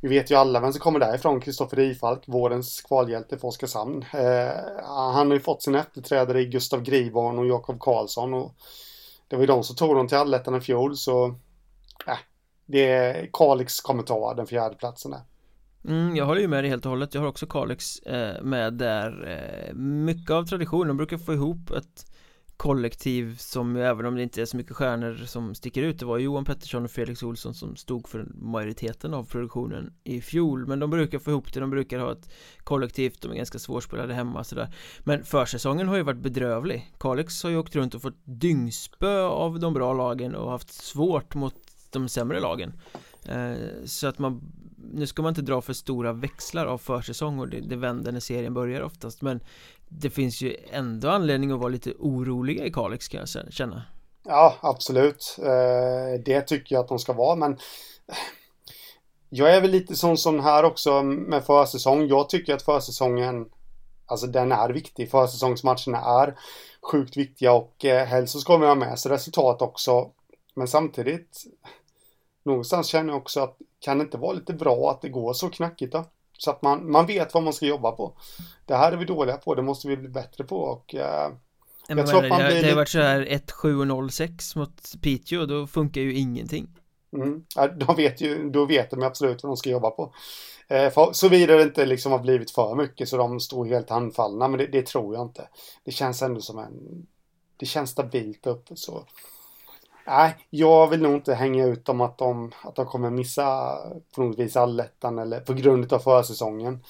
vi 0.02 0.08
vet 0.08 0.32
ju 0.32 0.36
alla 0.36 0.60
vem 0.60 0.74
som 0.74 0.82
kommer 0.82 1.00
därifrån. 1.00 1.42
Kristoffer 1.42 1.78
Rifalk, 1.78 2.24
vårens 2.28 2.82
kvalhjälte 2.82 3.38
för 3.38 3.48
Oskarshamn. 3.48 4.06
Eh, 4.14 4.52
han 4.84 5.28
har 5.28 5.34
ju 5.34 5.40
fått 5.40 5.64
sin 5.64 5.76
efterträdare 5.76 6.42
i 6.42 6.46
Gustav 6.46 6.84
Griborn 6.84 7.40
och 7.40 7.48
Jakob 7.48 7.80
Karlsson. 7.80 8.34
Och 8.34 8.56
det 9.28 9.36
var 9.36 9.44
ju 9.44 9.48
de 9.48 9.64
som 9.64 9.76
tog 9.76 9.96
dem 9.96 10.08
till 10.08 10.18
allettan 10.18 10.56
i 10.56 10.62
fjol 10.62 10.98
så... 10.98 11.26
Eh, 12.08 12.18
det 12.66 12.88
är 12.88 13.30
Kalix 13.34 13.80
kommer 13.80 14.04
ta 14.04 14.34
den 14.34 14.48
fjärde 14.48 14.76
platsen 14.76 15.12
där. 15.12 15.22
Mm, 15.88 16.16
jag 16.16 16.26
håller 16.26 16.42
ju 16.42 16.48
med 16.48 16.64
dig 16.64 16.70
helt 16.70 16.86
och 16.86 16.90
hållet. 16.90 17.14
Jag 17.14 17.22
har 17.22 17.28
också 17.28 17.48
Kalix 17.48 18.00
eh, 18.00 18.44
med 18.44 18.74
där. 18.74 19.28
Eh, 19.28 19.74
mycket 19.76 20.32
av 20.32 20.46
traditionen 20.46 20.88
De 20.88 20.98
brukar 20.98 21.18
få 21.18 21.34
ihop 21.34 21.72
ett 21.72 22.09
kollektiv 22.60 23.38
som 23.38 23.76
även 23.76 24.06
om 24.06 24.16
det 24.16 24.24
inte 24.24 24.42
är 24.42 24.46
så 24.46 24.58
mycket 24.58 24.76
stjärnor 24.76 25.16
som 25.26 25.56
sticker 25.56 25.84
ut 25.84 26.00
Det 26.00 26.06
var 26.06 26.18
Johan 26.18 26.46
Pettersson 26.46 26.84
och 26.84 26.92
Felix 26.92 27.24
Olsson 27.24 27.54
som 27.54 27.76
stod 27.76 28.08
för 28.08 28.28
majoriteten 28.36 29.14
av 29.14 29.24
produktionen 29.24 29.94
i 30.04 30.22
fjol. 30.22 30.68
Men 30.68 30.80
de 30.80 30.90
brukar 30.90 31.20
få 31.20 31.32
ihop 31.32 31.54
det, 31.54 31.60
de 31.60 31.70
brukar 31.70 32.00
ha 32.00 32.12
ett 32.12 32.30
kollektivt, 32.64 33.22
de 33.22 33.32
är 33.32 33.36
ganska 33.36 33.60
svårspelade 33.60 34.14
hemma 34.14 34.44
sådär. 34.44 34.74
Men 35.00 35.24
försäsongen 35.24 35.88
har 35.88 35.98
ju 35.98 36.04
varit 36.04 36.22
bedrövlig. 36.22 36.92
Kalix 37.00 37.44
har 37.44 37.50
ju 37.50 37.58
åkt 37.58 37.76
runt 37.76 37.96
och 37.96 38.02
fått 38.02 38.22
dyngspö 38.24 39.22
av 39.22 39.60
de 39.60 39.74
bra 39.74 39.94
lagen 39.94 40.36
och 40.36 40.52
haft 40.52 40.74
svårt 40.74 41.36
mot 41.36 41.56
de 41.90 42.10
sämre 42.10 42.40
lagen. 42.40 42.74
Eh, 43.26 43.86
så 43.86 44.08
att 44.08 44.20
man 44.20 44.42
Nu 44.94 45.08
ska 45.08 45.22
man 45.22 45.30
inte 45.30 45.42
dra 45.42 45.62
för 45.62 45.74
stora 45.74 46.14
växlar 46.14 46.66
av 46.66 46.78
försäsong 46.78 47.40
och 47.40 47.50
det, 47.50 47.60
det 47.60 47.76
vänder 47.76 48.12
när 48.12 48.20
serien 48.20 48.54
börjar 48.54 48.82
oftast 48.82 49.22
Men 49.22 49.40
det 49.90 50.10
finns 50.10 50.42
ju 50.42 50.56
ändå 50.72 51.10
anledning 51.10 51.52
att 51.52 51.60
vara 51.60 51.70
lite 51.70 51.94
oroliga 52.00 52.66
i 52.66 52.72
Kalix 52.72 53.08
kan 53.08 53.20
jag 53.20 53.54
känna. 53.54 53.84
Ja, 54.24 54.56
absolut. 54.62 55.36
Eh, 55.40 56.22
det 56.26 56.42
tycker 56.42 56.76
jag 56.76 56.82
att 56.82 56.88
de 56.88 57.00
ska 57.00 57.14
vara, 57.14 57.36
men 57.36 57.58
jag 59.30 59.56
är 59.56 59.62
väl 59.62 59.72
lite 59.72 59.96
sån 59.96 60.18
som 60.18 60.40
här 60.40 60.64
också 60.64 61.04
med 61.04 61.46
försäsong. 61.46 62.08
Jag 62.08 62.30
tycker 62.30 62.54
att 62.54 62.62
försäsongen, 62.62 63.46
alltså 64.06 64.28
den 64.28 64.52
är 64.52 64.70
viktig. 64.70 65.12
Försäsongsmatcherna 65.12 66.22
är 66.22 66.36
sjukt 66.92 67.18
viktiga 67.18 67.54
och 67.54 67.86
eh, 67.86 68.06
helst 68.06 68.34
så 68.34 68.40
ska 68.40 68.58
vi 68.58 68.68
ha 68.68 68.76
med 68.76 69.00
sig 69.00 69.12
resultat 69.12 69.62
också. 69.62 70.12
Men 70.56 70.68
samtidigt, 70.68 71.44
någonstans 72.44 72.88
känner 72.88 73.14
jag 73.14 73.22
också 73.22 73.40
att 73.40 73.58
kan 73.80 73.98
det 73.98 74.04
inte 74.04 74.18
vara 74.18 74.34
lite 74.34 74.54
bra 74.54 74.92
att 74.92 75.02
det 75.02 75.10
går 75.10 75.34
så 75.34 75.50
knackigt 75.50 75.92
då? 75.92 76.06
Så 76.40 76.52
att 76.52 76.62
man, 76.62 76.92
man 76.92 77.06
vet 77.06 77.34
vad 77.34 77.44
man 77.44 77.54
ska 77.54 77.66
jobba 77.66 77.92
på. 77.92 78.14
Det 78.66 78.76
här 78.76 78.92
är 78.92 78.98
vi 78.98 79.06
dåliga 79.06 79.38
på, 79.38 79.56
det 79.56 79.62
måste 79.62 79.88
vi 79.88 79.98
bli 79.98 80.10
bättre 80.10 80.44
på 80.44 80.58
och 80.58 80.94
uh, 80.94 81.02
jag 81.88 81.96
men 81.96 82.06
tror 82.06 82.24
att 82.24 82.30
man 82.30 82.40
det, 82.42 82.48
blir 82.48 82.62
det 82.62 82.70
har 82.70 82.76
varit 82.76 82.90
så 82.90 83.02
här 83.02 83.26
1-7-0-6 83.26 84.58
mot 84.58 85.02
Piteå, 85.02 85.46
då 85.46 85.68
funkar 85.68 86.02
ju 86.02 86.14
ingenting. 86.14 86.68
Mm. 87.14 87.44
De 87.80 87.96
vet 87.96 88.22
ju, 88.22 88.50
då 88.50 88.66
vet 88.66 88.90
de 88.90 89.04
absolut 89.04 89.44
vad 89.44 89.50
de 89.50 89.58
ska 89.58 89.70
jobba 89.70 89.90
på. 89.90 90.14
Eh, 90.68 91.12
Såvida 91.12 91.56
det 91.56 91.64
inte 91.64 91.86
liksom 91.86 92.12
har 92.12 92.20
blivit 92.20 92.52
för 92.52 92.76
mycket 92.76 93.10
så 93.10 93.18
de 93.18 93.40
står 93.40 93.66
helt 93.66 93.90
handfallna, 93.90 94.48
men 94.48 94.58
det, 94.58 94.68
det, 94.68 94.86
tror 94.86 95.16
jag 95.16 95.26
inte. 95.26 95.48
Det 95.84 95.92
känns 95.92 96.22
ändå 96.22 96.42
som 96.42 96.60
en... 96.60 97.08
Det 97.58 97.66
känns 97.66 97.90
stabilt 97.90 98.48
uppe 98.48 98.76
så 98.76 99.06
Nej, 100.10 100.36
jag 100.50 100.90
vill 100.90 101.02
nog 101.02 101.14
inte 101.14 101.34
hänga 101.34 101.66
ut 101.66 101.86
dem 101.86 102.02
att 102.02 102.18
de, 102.18 102.52
att 102.64 102.76
de 102.76 102.86
kommer 102.86 103.10
missa 103.10 103.78
på 104.16 104.24
något 104.24 104.40
vis 104.40 104.56
allettan 104.56 105.20
eller 105.20 105.40
på 105.40 105.54
grund 105.54 105.94
av 105.94 106.00
försäsongen. 106.00 106.84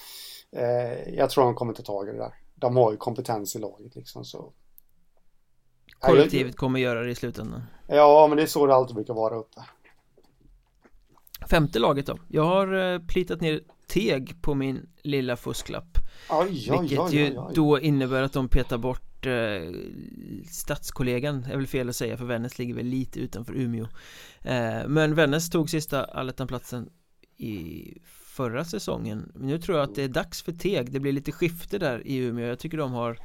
Eh, 0.52 1.14
jag 1.14 1.30
tror 1.30 1.44
de 1.44 1.54
kommer 1.54 1.72
ta 1.72 1.82
tag 1.82 2.08
i 2.08 2.12
det 2.12 2.18
där. 2.18 2.34
De 2.54 2.76
har 2.76 2.90
ju 2.90 2.96
kompetens 2.96 3.56
i 3.56 3.58
laget 3.58 3.96
liksom 3.96 4.24
så. 4.24 4.52
Kollektivet 5.98 6.56
kommer 6.56 6.80
göra 6.80 7.02
det 7.02 7.10
i 7.10 7.14
slutändan. 7.14 7.62
Ja, 7.88 8.26
men 8.28 8.36
det 8.36 8.42
är 8.42 8.46
så 8.46 8.66
det 8.66 8.74
alltid 8.74 8.94
brukar 8.94 9.14
vara 9.14 9.36
uppe. 9.36 9.60
Femte 11.50 11.78
laget 11.78 12.06
då. 12.06 12.18
Jag 12.28 12.44
har 12.44 12.94
eh, 12.94 12.98
plitat 12.98 13.40
ner 13.40 13.60
Teg 13.88 14.42
på 14.42 14.54
min 14.54 14.88
lilla 15.02 15.36
fusklapp. 15.36 15.98
Oj, 16.30 16.68
oj, 16.72 16.78
vilket 16.80 17.12
ju 17.12 17.36
då 17.54 17.80
innebär 17.80 18.22
att 18.22 18.32
de 18.32 18.48
petar 18.48 18.78
bort 18.78 19.09
bort 19.20 19.26
eh, 19.26 20.42
stadskollegan 20.50 21.44
är 21.44 21.56
väl 21.56 21.66
fel 21.66 21.88
att 21.88 21.96
säga 21.96 22.16
för 22.16 22.24
Vännäs 22.24 22.58
ligger 22.58 22.74
väl 22.74 22.86
lite 22.86 23.20
utanför 23.20 23.52
Umeå. 23.52 23.86
Eh, 24.42 24.88
Men 24.88 25.14
Vännäs 25.14 25.50
tog 25.50 25.70
sista 25.70 26.04
allettanplatsen 26.04 26.90
i 27.36 27.94
förra 28.36 28.64
säsongen. 28.64 29.32
Nu 29.34 29.58
tror 29.58 29.78
jag 29.78 29.88
att 29.88 29.94
det 29.94 30.02
är 30.02 30.08
dags 30.08 30.42
för 30.42 30.52
Teg. 30.52 30.92
Det 30.92 31.00
blir 31.00 31.12
lite 31.12 31.32
skifte 31.32 31.78
där 31.78 32.06
i 32.06 32.16
Umeå. 32.16 32.46
Jag 32.46 32.58
tycker 32.58 32.78
de 32.78 32.92
har 32.92 33.18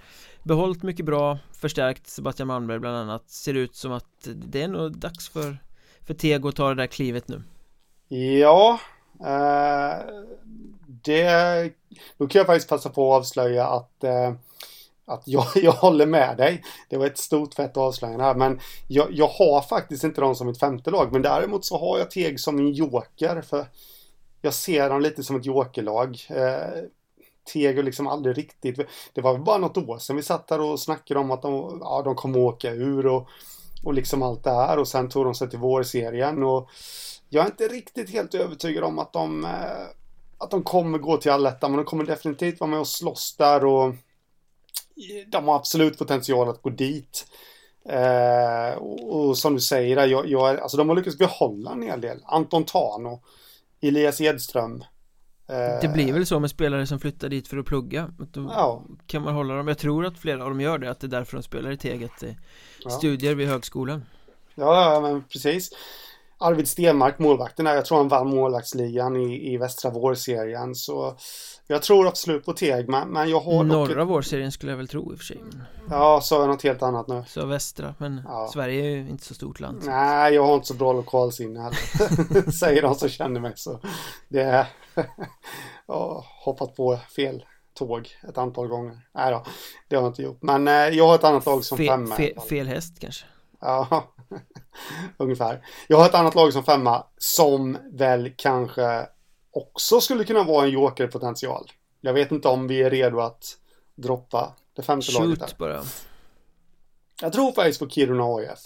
behållit 0.43 0.83
mycket 0.83 1.05
bra, 1.05 1.39
förstärkt 1.53 2.07
Sebastian 2.07 2.47
Malmberg 2.47 2.79
bland 2.79 2.97
annat. 2.97 3.29
Ser 3.29 3.53
ut 3.53 3.75
som 3.75 3.91
att 3.91 4.27
det 4.35 4.61
är 4.61 4.67
nog 4.67 4.97
dags 4.97 5.29
för, 5.29 5.57
för 6.05 6.13
Teg 6.13 6.45
att 6.45 6.55
ta 6.55 6.69
det 6.69 6.75
där 6.75 6.87
klivet 6.87 7.27
nu. 7.27 7.43
Ja 8.37 8.79
eh, 9.19 10.05
Det 10.85 11.73
Då 12.17 12.27
kan 12.27 12.39
jag 12.39 12.45
faktiskt 12.45 12.69
passa 12.69 12.89
på 12.89 13.13
att 13.13 13.19
avslöja 13.19 13.67
att 13.67 14.03
eh, 14.03 14.33
att 15.05 15.23
jag, 15.25 15.45
jag 15.55 15.71
håller 15.71 16.05
med 16.05 16.37
dig. 16.37 16.63
Det 16.89 16.97
var 16.97 17.05
ett 17.05 17.17
stort 17.17 17.53
fett 17.53 17.77
avslöjande 17.77 18.23
här, 18.23 18.35
men 18.35 18.59
jag, 18.87 19.07
jag 19.11 19.27
har 19.27 19.61
faktiskt 19.61 20.03
inte 20.03 20.21
dem 20.21 20.35
som 20.35 20.47
mitt 20.47 20.59
femte 20.59 20.91
lag, 20.91 21.11
men 21.11 21.21
däremot 21.21 21.65
så 21.65 21.77
har 21.77 21.97
jag 21.97 22.11
Teg 22.11 22.39
som 22.39 22.55
min 22.55 22.73
joker, 22.73 23.41
för 23.41 23.65
jag 24.41 24.53
ser 24.53 24.89
dem 24.89 25.01
lite 25.01 25.23
som 25.23 25.35
ett 25.35 25.45
jokerlag. 25.45 26.27
Eh, 26.29 26.83
Teg 27.53 27.83
liksom 27.83 28.07
aldrig 28.07 28.37
riktigt, 28.37 28.79
det 29.13 29.21
var 29.21 29.37
bara 29.37 29.57
något 29.57 29.77
år 29.77 29.97
sedan 29.97 30.15
vi 30.15 30.23
satt 30.23 30.47
där 30.47 30.61
och 30.61 30.79
snackade 30.79 31.19
om 31.19 31.31
att 31.31 31.41
de, 31.41 31.79
ja, 31.81 32.01
de 32.05 32.15
kommer 32.15 32.39
åka 32.39 32.71
ur 32.71 33.07
och, 33.07 33.27
och 33.83 33.93
liksom 33.93 34.23
allt 34.23 34.43
det 34.43 34.51
här 34.51 34.79
och 34.79 34.87
sen 34.87 35.09
tog 35.09 35.25
de 35.25 35.35
sig 35.35 35.49
till 35.49 35.59
vårserien 35.59 36.43
och 36.43 36.69
jag 37.29 37.41
är 37.41 37.49
inte 37.49 37.67
riktigt 37.67 38.09
helt 38.09 38.33
övertygad 38.33 38.83
om 38.83 38.99
att 38.99 39.13
de 39.13 39.45
eh, 39.45 39.87
att 40.37 40.51
de 40.51 40.63
kommer 40.63 40.97
gå 40.97 41.17
till 41.17 41.31
allettan, 41.31 41.71
men 41.71 41.77
de 41.77 41.85
kommer 41.85 42.03
definitivt 42.03 42.59
vara 42.59 42.69
med 42.69 42.79
och 42.79 42.87
slåss 42.87 43.35
där 43.37 43.65
och 43.65 43.95
de 45.27 45.47
har 45.47 45.55
absolut 45.55 45.97
potential 45.97 46.49
att 46.49 46.61
gå 46.61 46.69
dit. 46.69 47.25
Eh, 47.89 48.77
och, 48.77 49.15
och, 49.15 49.37
som 49.37 49.53
du 49.53 49.61
säger, 49.61 50.07
jag, 50.07 50.29
jag, 50.29 50.59
alltså 50.59 50.77
de 50.77 50.89
har 50.89 50.95
lyckats 50.95 51.17
behålla 51.17 51.71
en 51.71 51.81
hel 51.81 52.01
del. 52.01 52.17
Anton 52.25 52.65
Tano, 52.65 53.21
Elias 53.81 54.21
Edström. 54.21 54.83
Eh, 55.47 55.81
det 55.81 55.93
blir 55.93 56.13
väl 56.13 56.25
så 56.25 56.39
med 56.39 56.49
spelare 56.49 56.87
som 56.87 56.99
flyttar 56.99 57.29
dit 57.29 57.47
för 57.47 57.57
att 57.57 57.65
plugga. 57.65 58.13
Då 58.17 58.41
ja. 58.41 58.83
kan 59.07 59.21
man 59.21 59.33
hålla 59.33 59.55
dem. 59.55 59.67
Jag 59.67 59.77
tror 59.77 60.05
att 60.05 60.17
flera 60.17 60.43
av 60.43 60.49
dem 60.49 60.61
gör 60.61 60.77
det, 60.77 60.91
att 60.91 60.99
det 60.99 61.07
är 61.07 61.09
därför 61.09 61.37
de 61.37 61.43
spelar 61.43 61.71
i 61.71 61.77
Teget. 61.77 62.23
Ja. 62.83 62.89
Studier 62.89 63.35
vid 63.35 63.47
högskolan. 63.47 64.05
Ja, 64.55 64.99
men 65.01 65.23
precis. 65.23 65.71
Arvid 66.37 66.67
Stenmark, 66.67 67.19
målvakten 67.19 67.65
där, 67.65 67.75
jag 67.75 67.85
tror 67.85 67.97
han 67.97 68.07
vann 68.07 68.27
målvaktsligan 68.27 69.15
i, 69.15 69.53
i 69.53 69.57
västra 69.57 69.91
vårserien. 69.91 70.75
Så 70.75 71.17
jag 71.67 71.81
tror 71.81 72.07
absolut 72.07 72.45
på 72.45 72.53
Teg, 72.53 72.89
men, 72.89 73.29
jag 73.29 73.39
har 73.39 73.63
Norra 73.63 73.95
dock... 73.95 74.09
vårserien 74.09 74.51
skulle 74.51 74.71
jag 74.71 74.77
väl 74.77 74.87
tro 74.87 75.11
i 75.11 75.15
och 75.15 75.17
för 75.17 75.25
sig. 75.25 75.41
Ja, 75.89 76.21
så 76.21 76.43
är 76.43 76.47
något 76.47 76.63
helt 76.63 76.83
annat 76.83 77.07
nu. 77.07 77.23
Så 77.27 77.45
västra, 77.45 77.95
men 77.97 78.21
ja. 78.25 78.49
Sverige 78.53 78.85
är 78.85 78.89
ju 78.89 79.09
inte 79.09 79.25
så 79.25 79.33
stort 79.33 79.59
land. 79.59 79.83
Så. 79.83 79.89
Nej, 79.89 80.33
jag 80.33 80.45
har 80.45 80.55
inte 80.55 80.67
så 80.67 80.73
bra 80.73 80.93
lokalsinne 80.93 81.61
heller. 81.61 82.51
Säger 82.59 82.81
de 82.81 82.95
som 82.95 83.09
känner 83.09 83.39
mig 83.39 83.53
så. 83.55 83.79
Det 84.29 84.41
är... 84.41 84.67
jag 85.87 85.95
har 85.95 86.25
hoppat 86.45 86.75
på 86.75 86.99
fel 87.15 87.43
tåg 87.73 88.09
ett 88.29 88.37
antal 88.37 88.67
gånger. 88.67 88.99
Nej 89.15 89.31
då, 89.31 89.43
det 89.87 89.95
har 89.95 90.03
jag 90.03 90.09
inte 90.09 90.21
gjort. 90.21 90.41
Men 90.41 90.67
eh, 90.67 90.73
jag 90.73 91.07
har 91.07 91.15
ett 91.15 91.23
annat 91.23 91.45
lag 91.45 91.63
som 91.63 91.77
fe, 91.77 91.87
femma. 91.87 92.15
Fe, 92.15 92.33
fel 92.49 92.67
häst 92.67 92.99
kanske? 92.99 93.25
Ja, 93.65 94.13
ungefär. 95.17 95.65
Jag 95.87 95.97
har 95.97 96.05
ett 96.05 96.15
annat 96.15 96.35
lag 96.35 96.53
som 96.53 96.63
femma 96.63 97.03
som 97.17 97.77
väl 97.91 98.33
kanske 98.37 99.07
också 99.51 100.01
skulle 100.01 100.23
kunna 100.23 100.43
vara 100.43 100.65
en 100.65 100.71
jokerpotential. 100.71 101.71
Jag 102.01 102.13
vet 102.13 102.31
inte 102.31 102.47
om 102.47 102.67
vi 102.67 102.83
är 102.83 102.89
redo 102.89 103.19
att 103.19 103.57
droppa 103.95 104.53
det 104.75 104.81
femte 104.81 105.11
Shoot 105.11 105.21
laget 105.21 105.39
där. 105.39 105.55
bara. 105.57 105.83
Jag 107.21 107.33
tror 107.33 107.51
faktiskt 107.51 107.79
på 107.79 107.89
Kiruna 107.89 108.23
AIF. 108.23 108.59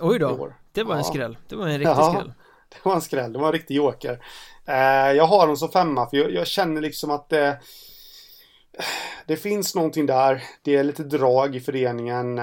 Oj 0.00 0.18
då, 0.18 0.52
det 0.72 0.82
var 0.82 0.96
en 0.96 1.04
skräll. 1.04 1.38
Det 1.48 1.56
var 1.56 1.66
en 1.66 1.78
riktig 1.78 1.90
ja, 1.90 2.12
skräll. 2.12 2.32
Det 2.68 2.84
var 2.84 2.94
en 2.94 3.00
skräll, 3.00 3.32
det 3.32 3.38
var 3.38 3.46
en 3.46 3.52
riktig 3.52 3.74
joker. 3.74 4.24
Eh, 4.66 5.12
jag 5.12 5.26
har 5.26 5.46
dem 5.46 5.56
som 5.56 5.68
femma 5.68 6.10
för 6.10 6.16
jag, 6.16 6.32
jag 6.32 6.46
känner 6.46 6.80
liksom 6.80 7.10
att 7.10 7.28
det 7.28 7.60
det 9.26 9.36
finns 9.36 9.74
någonting 9.74 10.06
där. 10.06 10.42
Det 10.62 10.76
är 10.76 10.84
lite 10.84 11.02
drag 11.02 11.56
i 11.56 11.60
föreningen. 11.60 12.38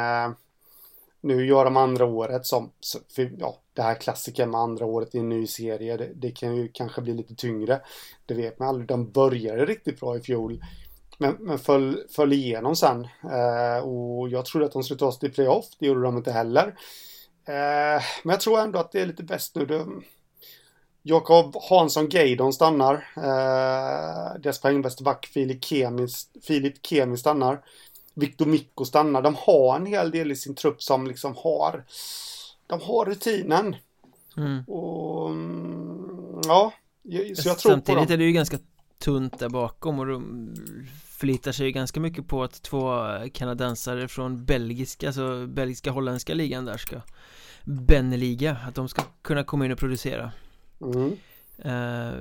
Nu 1.23 1.45
gör 1.45 1.65
de 1.65 1.77
andra 1.77 2.05
året 2.05 2.45
som, 2.45 2.71
för, 3.15 3.31
ja, 3.37 3.57
det 3.73 3.81
här 3.81 3.95
klassiken 3.95 4.51
med 4.51 4.61
andra 4.61 4.85
året 4.85 5.15
i 5.15 5.19
en 5.19 5.29
ny 5.29 5.47
serie, 5.47 5.97
det, 5.97 6.11
det, 6.15 6.31
kan 6.31 6.55
ju 6.55 6.67
kanske 6.67 7.01
bli 7.01 7.13
lite 7.13 7.35
tyngre. 7.35 7.81
Det 8.25 8.33
vet 8.33 8.59
man 8.59 8.67
aldrig. 8.67 8.87
De 8.87 9.11
började 9.11 9.65
riktigt 9.65 9.99
bra 9.99 10.17
i 10.17 10.21
fjol. 10.21 10.63
Men, 11.17 11.35
men 11.39 11.59
föll, 11.59 12.03
föll 12.15 12.33
igenom 12.33 12.75
sen. 12.75 13.07
Eh, 13.23 13.83
och 13.83 14.29
jag 14.29 14.45
trodde 14.45 14.65
att 14.65 14.71
de 14.71 14.83
skulle 14.83 14.99
ta 14.99 15.11
sig 15.11 15.19
till 15.19 15.33
playoff. 15.33 15.65
Det 15.79 15.85
gjorde 15.85 16.01
de 16.01 16.17
inte 16.17 16.31
heller. 16.31 16.67
Eh, 17.45 18.03
men 18.23 18.33
jag 18.33 18.41
tror 18.41 18.59
ändå 18.59 18.79
att 18.79 18.91
det 18.91 19.01
är 19.01 19.05
lite 19.05 19.23
bäst 19.23 19.55
nu. 19.55 19.65
De, 19.65 20.03
Jakob 21.01 21.55
Hansson 21.69 22.09
Gaydon 22.09 22.53
stannar. 22.53 22.93
Eh, 23.17 24.41
deras 24.41 24.61
poängbäste 24.61 25.03
back 25.03 25.25
Filip 25.25 25.65
Kemi, 25.65 26.07
Filip 26.47 26.85
Kemi 26.85 27.17
stannar. 27.17 27.61
Victor 28.13 28.45
Mikko 28.45 28.85
stannar. 28.85 29.21
De 29.21 29.35
har 29.35 29.75
en 29.75 29.85
hel 29.85 30.11
del 30.11 30.31
i 30.31 30.35
sin 30.35 30.55
trupp 30.55 30.83
som 30.83 31.07
liksom 31.07 31.35
har 31.35 31.83
de 32.67 32.81
har 32.81 33.05
rutinen. 33.05 33.75
Mm. 34.37 34.63
Och 34.63 35.29
mm, 35.29 36.41
ja, 36.43 36.73
så 37.35 37.49
jag 37.49 37.59
tror 37.59 37.71
Samtidigt 37.71 37.85
på 37.85 37.95
dem. 37.95 38.13
är 38.13 38.17
det 38.17 38.23
ju 38.23 38.31
ganska 38.31 38.57
tunt 38.99 39.39
där 39.39 39.49
bakom 39.49 39.99
och 39.99 40.05
de 40.05 40.49
förlitar 41.05 41.51
sig 41.51 41.71
ganska 41.71 41.99
mycket 41.99 42.27
på 42.27 42.43
att 42.43 42.61
två 42.61 43.05
kanadensare 43.33 44.07
från 44.07 44.45
belgiska, 44.45 45.07
alltså 45.07 45.47
belgiska 45.47 45.91
holländska 45.91 46.33
ligan 46.33 46.65
där 46.65 46.77
ska 46.77 47.01
Beneliga, 47.63 48.57
att 48.67 48.75
de 48.75 48.89
ska 48.89 49.03
kunna 49.21 49.43
komma 49.43 49.65
in 49.65 49.71
och 49.71 49.79
producera. 49.79 50.31
Mm. 50.81 51.17
Uh, 51.65 52.13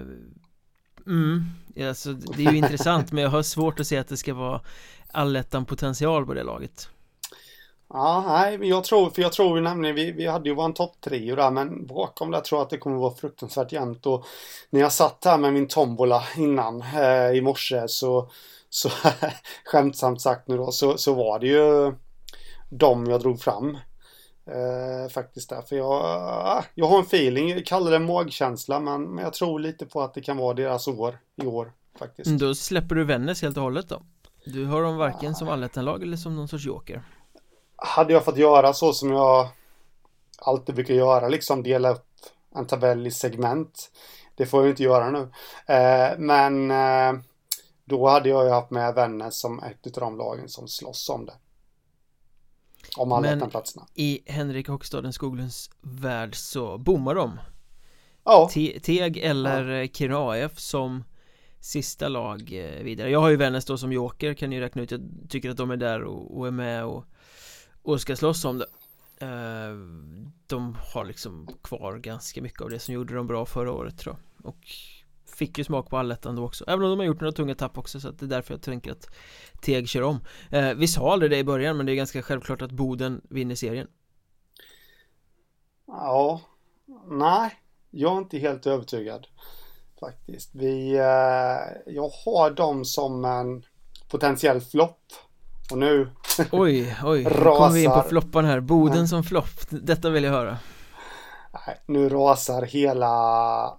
mm, 1.07 1.45
alltså 1.89 2.13
det 2.13 2.47
är 2.47 2.53
ju 2.53 2.59
intressant 2.59 3.13
men 3.13 3.23
jag 3.23 3.31
har 3.31 3.43
svårt 3.43 3.81
att 3.81 3.87
se 3.87 3.99
att 3.99 4.09
det 4.09 4.17
ska 4.17 4.35
vara 4.35 4.61
allettan 5.13 5.65
potential 5.65 6.27
på 6.27 6.35
det 6.35 6.43
laget. 6.43 6.89
Ja, 7.93 8.25
nej, 8.27 8.59
men 8.59 8.69
jag 8.69 8.85
tror, 8.85 9.11
för 9.11 9.23
jag 9.23 9.33
tror 9.33 9.59
ju 9.59 9.65
nämligen, 9.65 9.97
vi, 9.97 10.13
vi 10.13 10.27
hade 10.27 10.49
ju 10.49 10.55
vår 10.55 10.73
topp 10.73 11.01
trio 11.01 11.37
där, 11.37 11.51
men 11.51 11.87
bakom 11.87 12.31
där 12.31 12.41
tror 12.41 12.59
jag 12.59 12.65
att 12.65 12.71
det 12.71 12.79
kommer 12.79 12.97
vara 12.97 13.15
fruktansvärt 13.15 13.73
jämnt. 13.73 14.07
Och 14.07 14.25
när 14.71 14.81
jag 14.81 14.93
satt 14.93 15.25
här 15.25 15.39
med 15.39 15.53
min 15.53 15.69
tombola 15.69 16.25
innan 16.37 16.83
eh, 16.83 17.31
i 17.31 17.41
morse 17.41 17.89
så, 17.89 18.31
så 18.69 18.91
skämtsamt 19.65 20.21
sagt 20.21 20.49
nu 20.49 20.57
då, 20.57 20.73
så, 20.73 20.99
så 20.99 21.15
var 21.15 21.39
det 21.39 21.47
ju 21.47 21.95
de 22.71 23.07
jag 23.07 23.21
drog 23.21 23.41
fram. 23.41 23.79
Eh, 24.47 25.11
faktiskt 25.11 25.49
där, 25.49 25.63
för 25.63 25.77
jag, 25.77 26.65
jag 26.75 26.87
har 26.87 26.99
en 26.99 27.05
feeling, 27.05 27.49
jag 27.49 27.67
kallar 27.67 27.91
det 27.91 27.99
magkänsla, 27.99 28.81
men, 28.81 29.03
men 29.03 29.25
jag 29.25 29.33
tror 29.33 29.61
lite 29.61 29.87
på 29.87 30.03
att 30.03 30.15
det 30.15 30.21
kan 30.21 30.37
vara 30.37 30.55
deras 30.55 30.89
år 30.89 31.19
i 31.43 31.47
år 31.47 31.73
faktiskt. 31.99 32.41
Då 32.41 32.55
släpper 32.55 32.95
du 32.95 33.05
Vännäs 33.05 33.43
helt 33.43 33.57
och 33.57 33.63
hållet 33.63 33.89
då? 33.89 34.03
Du 34.45 34.67
har 34.67 34.83
dem 34.83 34.97
varken 34.97 35.29
ja. 35.29 35.35
som 35.35 35.49
allettanlag 35.49 36.03
eller 36.03 36.17
som 36.17 36.37
någon 36.37 36.49
sorts 36.49 36.65
joker? 36.65 37.03
hade 37.83 38.13
jag 38.13 38.25
fått 38.25 38.37
göra 38.37 38.73
så 38.73 38.93
som 38.93 39.13
jag 39.13 39.49
alltid 40.39 40.75
brukar 40.75 40.95
göra, 40.95 41.29
liksom 41.29 41.63
dela 41.63 41.91
upp 41.91 42.07
en 42.55 42.67
tabell 42.67 43.07
i 43.07 43.11
segment. 43.11 43.91
Det 44.35 44.47
får 44.47 44.63
jag 44.63 44.71
inte 44.71 44.83
göra 44.83 45.11
nu. 45.11 45.31
Eh, 45.75 46.19
men 46.19 46.71
eh, 46.71 47.23
då 47.85 48.09
hade 48.09 48.29
jag 48.29 48.45
ju 48.45 48.51
haft 48.51 48.71
med 48.71 48.95
Vännäs 48.95 49.41
som 49.41 49.63
ett 49.63 49.97
av 49.97 50.01
de 50.01 50.19
lagen 50.19 50.49
som 50.49 50.69
slåss 50.69 51.09
om 51.09 51.27
det. 51.27 51.35
Om 52.97 53.13
alla 53.13 53.37
Men 53.37 53.51
platserna. 53.51 53.87
i 53.95 54.23
Henrik 54.27 54.69
Hockstaden 54.69 55.13
Skoglunds 55.13 55.71
värld 55.81 56.35
så 56.35 56.79
bommar 56.79 57.15
de. 57.15 57.41
Ja. 58.25 58.51
Teg 58.83 59.19
eller 59.19 59.65
ja. 59.69 59.89
Kiruna 59.93 60.45
AF 60.47 60.59
som 60.59 61.05
sista 61.63 62.09
lag 62.09 62.53
eh, 62.53 62.83
vidare. 62.83 63.11
Jag 63.11 63.21
har 63.21 63.29
ju 63.29 63.37
Vännäs 63.37 63.65
då 63.65 63.79
som 63.79 63.93
joker 63.93 64.35
kan 64.35 64.51
ni 64.51 64.61
räkna 64.61 64.83
ut. 64.83 64.91
Jag 64.91 65.01
tycker 65.29 65.51
att 65.51 65.57
de 65.57 65.71
är 65.71 65.77
där 65.77 66.03
och, 66.03 66.39
och 66.39 66.47
är 66.47 66.51
med 66.51 66.85
och 66.85 67.05
och 67.83 68.01
ska 68.01 68.17
slåss 68.17 68.45
om 68.45 68.59
det. 68.59 68.67
Eh, 69.19 69.77
de 70.47 70.77
har 70.95 71.05
liksom 71.05 71.49
kvar 71.63 71.99
ganska 71.99 72.43
mycket 72.43 72.61
av 72.61 72.71
det 72.71 72.79
som 72.79 72.95
gjorde 72.95 73.15
dem 73.15 73.27
bra 73.27 73.47
förra 73.47 73.73
året 73.73 73.99
tror 73.99 74.17
jag. 74.17 74.47
Och 74.47 74.67
fick 75.27 75.59
ju 75.59 75.65
smak 75.65 75.91
på 75.91 75.99
allettan 75.99 76.37
då 76.37 76.45
också. 76.45 76.65
Även 76.67 76.85
om 76.85 76.91
de 76.91 76.99
har 76.99 77.07
gjort 77.07 77.21
några 77.21 77.33
tunga 77.33 77.55
tapp 77.55 77.79
också 77.79 78.01
så 78.01 78.09
att 78.09 78.19
det 78.19 78.27
är 78.27 78.29
därför 78.29 78.55
jag 78.55 78.63
tänker 78.63 78.93
att 78.93 79.09
Teg 79.63 79.89
kör 79.89 80.03
om. 80.03 80.21
Eh, 80.51 80.75
vi 80.75 80.89
sa 80.89 81.13
aldrig 81.13 81.31
det 81.31 81.39
i 81.39 81.45
början 81.45 81.77
men 81.77 81.87
det 81.87 81.93
är 81.93 81.97
ganska 81.97 82.23
självklart 82.23 82.63
att 82.63 82.73
Boden 82.73 83.21
vinner 83.29 83.55
serien. 83.55 83.89
Ja 85.87 86.41
Nej. 87.09 87.59
Jag 87.91 88.13
är 88.13 88.19
inte 88.19 88.39
helt 88.39 88.67
övertygad. 88.67 89.27
Faktiskt. 90.03 90.51
Vi 90.53 90.93
eh, 90.93 91.93
Jag 91.95 92.11
har 92.25 92.51
dem 92.51 92.85
som 92.85 93.25
en 93.25 93.63
potentiell 94.09 94.61
flopp. 94.61 95.01
Och 95.71 95.79
nu 95.79 96.11
Oj, 96.53 96.97
oj, 97.05 97.25
nu 97.25 97.31
kommer 97.31 97.71
vi 97.71 97.85
in 97.85 97.91
på 97.91 98.03
floppan 98.09 98.45
här. 98.45 98.61
Boden 98.61 99.09
som 99.09 99.25
flopp, 99.25 99.71
detta 99.71 100.11
vill 100.11 100.25
jag 100.25 100.33
höra. 100.33 100.59
Nej, 101.67 101.81
nu 101.87 102.09
rasar 102.09 102.63
hela 102.63 103.79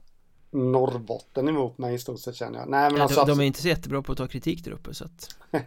Norrbotten 0.51 1.49
emot 1.49 1.77
mig 1.77 1.95
i 1.95 1.99
stort 1.99 2.19
sett 2.19 2.35
känner 2.35 2.59
jag. 2.59 2.69
Nej 2.69 2.89
men 2.89 2.97
ja, 2.97 3.03
alltså, 3.03 3.25
de, 3.25 3.31
de 3.31 3.39
är 3.39 3.43
inte 3.43 3.61
så 3.61 3.67
jättebra 3.67 4.01
på 4.01 4.11
att 4.11 4.17
ta 4.17 4.27
kritik 4.27 4.63
där 4.63 4.71
uppe 4.71 4.93
så 4.93 5.05
att 5.05 5.35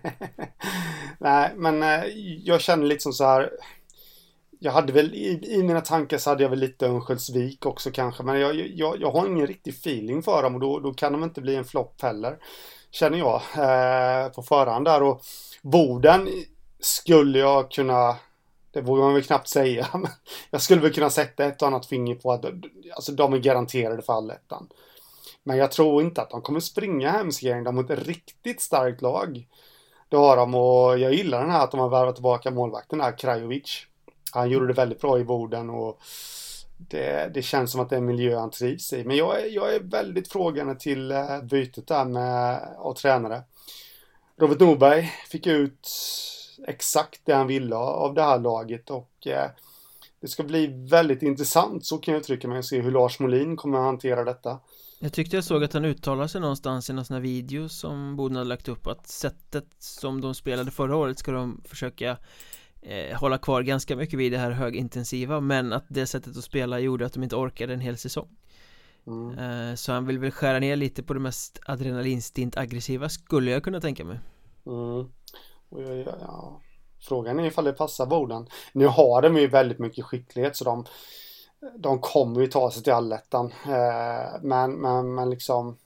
Nej 1.19 1.53
men 1.57 1.83
eh, 1.83 2.05
jag 2.45 2.61
känner 2.61 2.87
lite 2.87 3.03
som 3.03 3.13
så 3.13 3.25
här 3.25 3.51
jag 4.59 4.73
hade 4.73 4.93
väl 4.93 5.15
i, 5.15 5.55
i, 5.55 5.63
mina 5.63 5.81
tankar 5.81 6.19
så 6.19 6.31
hade 6.31 6.43
jag 6.43 6.51
väl 6.51 6.59
lite 6.59 6.87
Örnsköldsvik 6.87 7.67
också 7.67 7.91
kanske 7.91 8.23
men 8.23 8.41
jag, 8.41 8.55
jag, 8.55 9.01
jag 9.01 9.11
har 9.11 9.27
ingen 9.27 9.47
riktig 9.47 9.75
feeling 9.75 10.23
för 10.23 10.43
dem 10.43 10.55
och 10.55 10.61
då, 10.61 10.81
då 10.81 10.95
kan 10.95 11.13
de 11.13 11.25
inte 11.25 11.41
bli 11.41 11.57
en 11.57 11.65
flopp 11.65 12.03
heller. 12.03 12.39
Känner 12.91 13.19
jag 13.19 13.35
eh, 13.35 14.33
på 14.33 14.43
förhand 14.43 14.85
där 14.85 15.03
och 15.03 15.23
Boden 15.63 16.29
skulle 16.81 17.39
jag 17.39 17.71
kunna 17.71 18.17
det 18.77 18.83
vågar 18.83 19.05
man 19.05 19.15
väl 19.15 19.23
knappt 19.23 19.49
säga. 19.49 19.89
Men 19.93 20.11
jag 20.51 20.63
skulle 20.63 20.81
väl 20.81 20.93
kunna 20.93 21.11
sätta 21.11 21.45
ett 21.45 21.63
och 21.63 21.69
annat 21.69 21.87
finger 21.87 22.15
på 22.15 22.33
att 22.33 22.45
alltså, 22.95 23.13
de 23.13 23.33
är 23.33 23.39
garanterade 23.39 24.03
för 24.03 24.13
allettan. 24.13 24.69
Men 25.43 25.57
jag 25.57 25.73
tror 25.73 26.03
inte 26.03 26.23
att 26.23 26.31
de 26.31 26.43
kommer 26.43 26.61
springa 26.61 27.11
hem 27.11 27.31
De 27.65 27.75
mot 27.75 27.91
ett 27.91 28.07
riktigt 28.07 28.61
starkt 28.61 29.03
lag. 29.03 29.47
Det 30.09 30.17
har 30.17 30.37
de 30.37 30.55
och 30.55 30.99
jag 30.99 31.15
gillar 31.15 31.41
den 31.41 31.51
här 31.51 31.65
att 31.65 31.71
de 31.71 31.81
har 31.81 31.89
värvat 31.89 32.15
tillbaka 32.15 32.51
målvakten 32.51 33.01
här, 33.01 33.19
Krajovic. 33.19 33.87
Han 34.33 34.51
gjorde 34.51 34.67
det 34.67 34.73
väldigt 34.73 35.01
bra 35.01 35.19
i 35.19 35.25
Boden 35.25 35.71
och 35.71 36.01
det, 36.77 37.35
det 37.35 37.43
känns 37.43 37.73
som 37.73 37.81
att 37.81 37.91
det 37.91 37.97
är 37.97 38.01
en 38.01 38.07
miljö 38.07 38.39
han 38.39 38.51
trivs 38.51 38.93
i. 38.93 39.05
Men 39.05 39.17
jag 39.17 39.41
är, 39.41 39.47
jag 39.47 39.75
är 39.75 39.81
väldigt 39.81 40.29
frågande 40.29 40.75
till 40.75 41.11
eh, 41.11 41.43
bytet 41.43 41.87
där 41.87 42.05
med, 42.05 42.61
av 42.79 42.95
tränare. 42.95 43.43
Robert 44.41 44.61
Norberg 44.61 45.13
fick 45.29 45.47
ut 45.47 45.89
exakt 46.67 47.21
det 47.25 47.35
han 47.35 47.47
ville 47.47 47.77
av 47.77 48.15
det 48.15 48.23
här 48.23 48.39
laget 48.39 48.91
och 48.91 49.27
eh, 49.27 49.51
det 50.21 50.29
ska 50.29 50.43
bli 50.43 50.67
väldigt 50.91 51.23
intressant, 51.23 51.87
så 51.87 51.99
kan 51.99 52.15
jag 52.15 52.21
uttrycka 52.21 52.49
mig, 52.49 52.59
och 52.59 52.65
se 52.65 52.81
hur 52.81 52.91
Lars 52.91 53.21
Molin 53.21 53.57
kommer 53.57 53.79
att 53.79 53.85
hantera 53.85 54.25
detta. 54.25 54.59
Jag 54.99 55.13
tyckte 55.13 55.37
jag 55.37 55.45
såg 55.45 55.65
att 55.65 55.73
han 55.73 55.85
uttalade 55.85 56.29
sig 56.29 56.41
någonstans 56.41 56.91
i 56.91 56.93
någon 56.93 57.05
sån 57.05 57.15
här 57.15 57.21
video 57.21 57.69
som 57.69 58.17
Boden 58.17 58.37
hade 58.37 58.49
lagt 58.49 58.69
upp 58.69 58.87
att 58.87 59.09
sättet 59.09 59.67
som 59.79 60.21
de 60.21 60.35
spelade 60.35 60.71
förra 60.71 60.97
året 60.97 61.19
ska 61.19 61.33
de 61.33 61.61
försöka 61.65 62.17
eh, 62.87 63.19
hålla 63.19 63.39
kvar 63.39 63.63
ganska 63.63 63.97
mycket 63.97 64.19
vid 64.19 64.33
det 64.33 64.39
här 64.39 64.51
högintensiva 64.51 65.41
men 65.41 65.73
att 65.73 65.85
det 65.89 66.07
sättet 66.07 66.37
att 66.37 66.45
spela 66.45 66.79
gjorde 66.79 67.07
att 67.07 67.13
de 67.13 67.23
inte 67.23 67.37
orkade 67.37 67.75
en 67.75 67.81
hel 67.81 67.97
säsong. 67.97 68.29
Mm. 69.07 69.39
Eh, 69.39 69.75
så 69.75 69.93
han 69.93 70.07
vill 70.07 70.19
väl 70.19 70.31
skära 70.31 70.59
ner 70.59 70.77
lite 70.77 71.03
på 71.03 71.15
det 71.15 71.21
mest 71.21 71.61
adrenalinstint 71.67 72.57
aggressiva 72.57 73.09
skulle 73.09 73.51
jag 73.51 73.65
kunna 73.65 73.81
tänka 73.81 74.05
mig. 74.05 74.21
Mm. 74.67 75.09
Ja, 76.21 76.61
frågan 77.01 77.41
är 77.41 77.45
ifall 77.45 77.65
det 77.65 77.73
passar 77.73 78.07
Boden. 78.07 78.49
Nu 78.73 78.87
har 78.87 79.23
de 79.23 79.37
ju 79.37 79.47
väldigt 79.47 79.79
mycket 79.79 80.05
skicklighet 80.05 80.57
så 80.57 80.65
de, 80.65 80.85
de 81.79 81.99
kommer 81.99 82.41
ju 82.41 82.47
ta 82.47 82.71
sig 82.71 82.83
till 82.83 82.93
allettan. 82.93 83.47
Eh, 83.47 84.41
men, 84.43 84.73
men, 84.73 85.15
men 85.15 85.31
liksom 85.31 85.77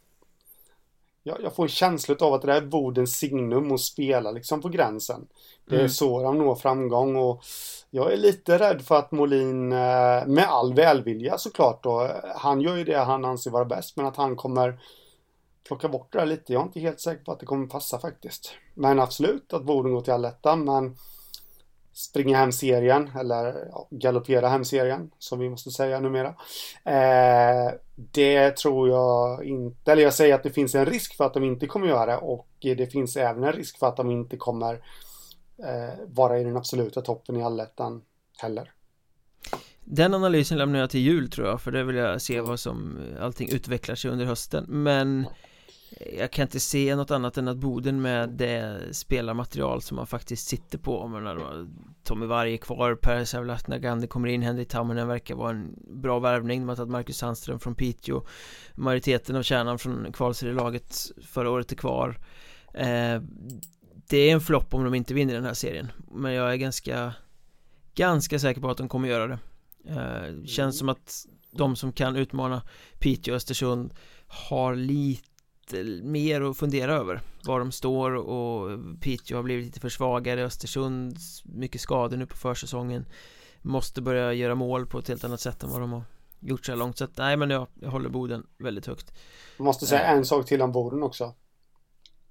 jag, 1.23 1.37
jag 1.43 1.55
får 1.55 1.69
känslan 1.69 2.17
av 2.21 2.35
att 2.35 2.43
det 2.43 2.53
är 2.53 2.61
Bodens 2.61 3.17
signum 3.17 3.73
att 3.73 3.81
spela 3.81 4.31
liksom 4.31 4.61
på 4.61 4.69
gränsen. 4.69 5.27
Det 5.69 5.75
är 5.75 5.81
mm. 5.81 5.91
så 5.91 6.23
de 6.23 6.39
når 6.39 6.55
framgång 6.55 7.17
och 7.17 7.43
jag 7.91 8.13
är 8.13 8.17
lite 8.17 8.59
rädd 8.59 8.83
för 8.83 8.95
att 8.95 9.13
Molin, 9.13 9.73
eh, 9.73 10.27
med 10.27 10.47
all 10.49 10.75
välvilja 10.75 11.39
såklart 11.39 11.83
då, 11.83 12.11
han 12.37 12.61
gör 12.61 12.77
ju 12.77 12.85
det 12.85 12.99
han 12.99 13.25
anser 13.25 13.51
vara 13.51 13.65
bäst, 13.65 13.97
men 13.97 14.07
att 14.07 14.17
han 14.17 14.37
kommer 14.37 14.81
plocka 15.69 15.89
bort 15.89 16.13
det 16.13 16.19
där 16.19 16.27
lite. 16.27 16.53
Jag 16.53 16.63
är 16.63 16.67
inte 16.67 16.81
helt 16.81 17.01
säker 17.01 17.25
på 17.25 17.33
att 17.33 17.41
det 17.41 17.47
kommer 17.47 17.67
passa 17.67 17.99
faktiskt. 17.99 18.55
Men 18.75 19.01
absolut 19.01 19.53
att 19.53 19.65
Boden 19.65 19.93
går 19.93 20.01
till 20.01 20.13
allettan, 20.13 20.65
men 20.65 20.97
springa 22.01 22.39
hem 22.39 22.53
serien 22.53 23.11
eller 23.21 23.69
ja, 23.71 23.89
galoppera 23.91 24.49
hem 24.49 24.65
serien 24.65 25.11
som 25.19 25.39
vi 25.39 25.51
måste 25.51 25.71
säga 25.71 26.01
numera. 26.01 26.29
Eh, 26.85 27.73
det 27.97 28.57
tror 28.57 28.89
jag 28.89 29.45
inte, 29.45 29.93
eller 29.93 30.03
jag 30.03 30.15
säger 30.15 30.35
att 30.35 30.43
det 30.43 30.51
finns 30.51 30.75
en 30.75 30.87
risk 30.87 31.17
för 31.17 31.25
att 31.25 31.35
de 31.35 31.45
inte 31.45 31.67
kommer 31.67 31.87
göra 31.87 32.07
det 32.07 32.17
och 32.17 32.49
det 32.61 32.93
finns 32.93 33.17
även 33.17 33.45
en 33.45 33.53
risk 33.53 33.79
för 33.79 33.87
att 33.87 33.97
de 33.97 34.11
inte 34.11 34.37
kommer 34.37 34.75
eh, 35.59 35.99
vara 36.07 36.41
i 36.41 36.45
den 36.45 36.57
absoluta 36.57 37.01
toppen 37.01 37.37
i 37.37 37.43
allettan 37.43 38.03
heller. 38.39 38.73
Den 39.85 40.15
analysen 40.15 40.59
lämnar 40.59 40.79
jag 40.79 40.91
till 40.91 41.01
jul 41.01 41.31
tror 41.31 41.49
jag 41.49 41.61
för 41.61 41.71
det 41.71 41.85
vill 41.85 41.97
jag 41.97 42.23
se 42.23 42.41
vad 42.41 42.61
som 42.61 42.99
allting 43.21 43.49
utvecklar 43.53 43.95
sig 43.95 44.11
under 44.11 44.25
hösten 44.25 44.65
men 44.69 45.27
jag 46.19 46.33
kan 46.33 46.43
inte 46.43 46.61
se 46.61 46.97
något 46.97 47.11
annat 47.11 47.37
än 47.39 47.49
att 47.49 47.57
Boden 47.57 48.03
med 48.03 48.29
det 48.31 48.81
spelarmaterial 48.93 49.83
som 49.83 49.97
man 49.97 50.07
faktiskt 50.07 50.49
sitter 50.49 50.79
på 50.79 51.09
menar, 51.09 51.67
Tommy 52.05 52.27
Varg 52.27 52.53
är 52.53 52.57
kvar, 52.57 52.95
Per 52.95 53.25
Sävlat 53.25 53.67
Gandhi 53.67 54.07
kommer 54.07 54.29
in, 54.29 54.43
Henrik 54.43 54.69
Tammonen 54.69 55.09
verkar 55.09 55.35
vara 55.35 55.51
en 55.51 55.75
bra 56.03 56.19
värvning. 56.19 56.61
De 56.61 56.69
har 56.69 56.77
tagit 56.77 56.91
Marcus 56.91 57.17
Sandström 57.17 57.61
från 57.61 57.75
Piteå. 57.75 58.23
Majoriteten 58.75 59.37
av 59.37 59.43
kärnan 59.43 59.79
från 59.79 60.13
kvalserielaget 60.13 60.97
förra 61.27 61.51
året 61.51 61.73
är 61.73 61.77
kvar. 61.77 62.19
Eh, 62.75 63.23
Det 64.09 64.17
är 64.19 64.33
en 64.33 64.41
flopp 64.41 64.75
om 64.75 64.85
de 64.85 64.95
inte 64.95 65.15
vinner 65.15 65.35
den 65.35 65.45
här 65.45 65.55
serien 65.55 65.93
Men 66.11 66.33
jag 66.33 66.53
är 66.53 66.57
ganska 66.57 67.13
Ganska 67.95 68.39
säker 68.39 68.61
på 68.61 68.71
att 68.71 68.79
de 68.79 68.89
kommer 68.89 69.09
göra 69.09 69.27
det. 69.27 69.39
Eh, 69.89 70.45
Känns 70.45 70.79
som 70.79 70.89
att 70.89 71.27
de 71.51 71.77
som 71.77 71.93
kan 71.93 72.17
utmana 72.17 72.63
Piteå 72.99 73.33
och 73.33 73.37
Östersund 73.37 73.95
har 74.27 74.75
lite 74.75 75.30
mer 76.03 76.41
att 76.41 76.57
fundera 76.57 76.95
över. 76.95 77.21
Var 77.45 77.59
de 77.59 77.73
står 77.73 78.15
och 78.15 78.79
Piteå 79.01 79.39
har 79.39 79.43
blivit 79.43 79.67
lite 79.67 79.81
för 79.81 79.89
svagare 79.89 80.45
Östersund. 80.45 81.17
Mycket 81.45 81.81
skador 81.81 82.17
nu 82.17 82.27
på 82.27 82.37
försäsongen. 82.37 83.07
Måste 83.63 84.03
börja 84.03 84.33
göra 84.33 84.55
mål 84.55 84.87
på 84.87 84.99
ett 84.99 85.09
helt 85.09 85.25
annat 85.25 85.41
sätt 85.41 85.63
än 85.63 85.71
vad 85.71 85.81
de 85.81 85.93
har 85.93 86.03
gjort 86.41 86.67
så 86.67 86.73
här 86.73 86.77
långt. 86.77 86.99
Så 86.99 87.05
att, 87.05 87.17
nej 87.17 87.37
men 87.37 87.51
jag, 87.51 87.67
jag 87.75 87.91
håller 87.91 88.09
Boden 88.09 88.47
väldigt 88.59 88.87
högt. 88.87 89.13
Jag 89.57 89.65
måste 89.65 89.87
säga 89.87 90.03
en 90.03 90.25
sak 90.25 90.47
till 90.47 90.63
om 90.63 90.73
Boden 90.73 91.03
också. 91.03 91.35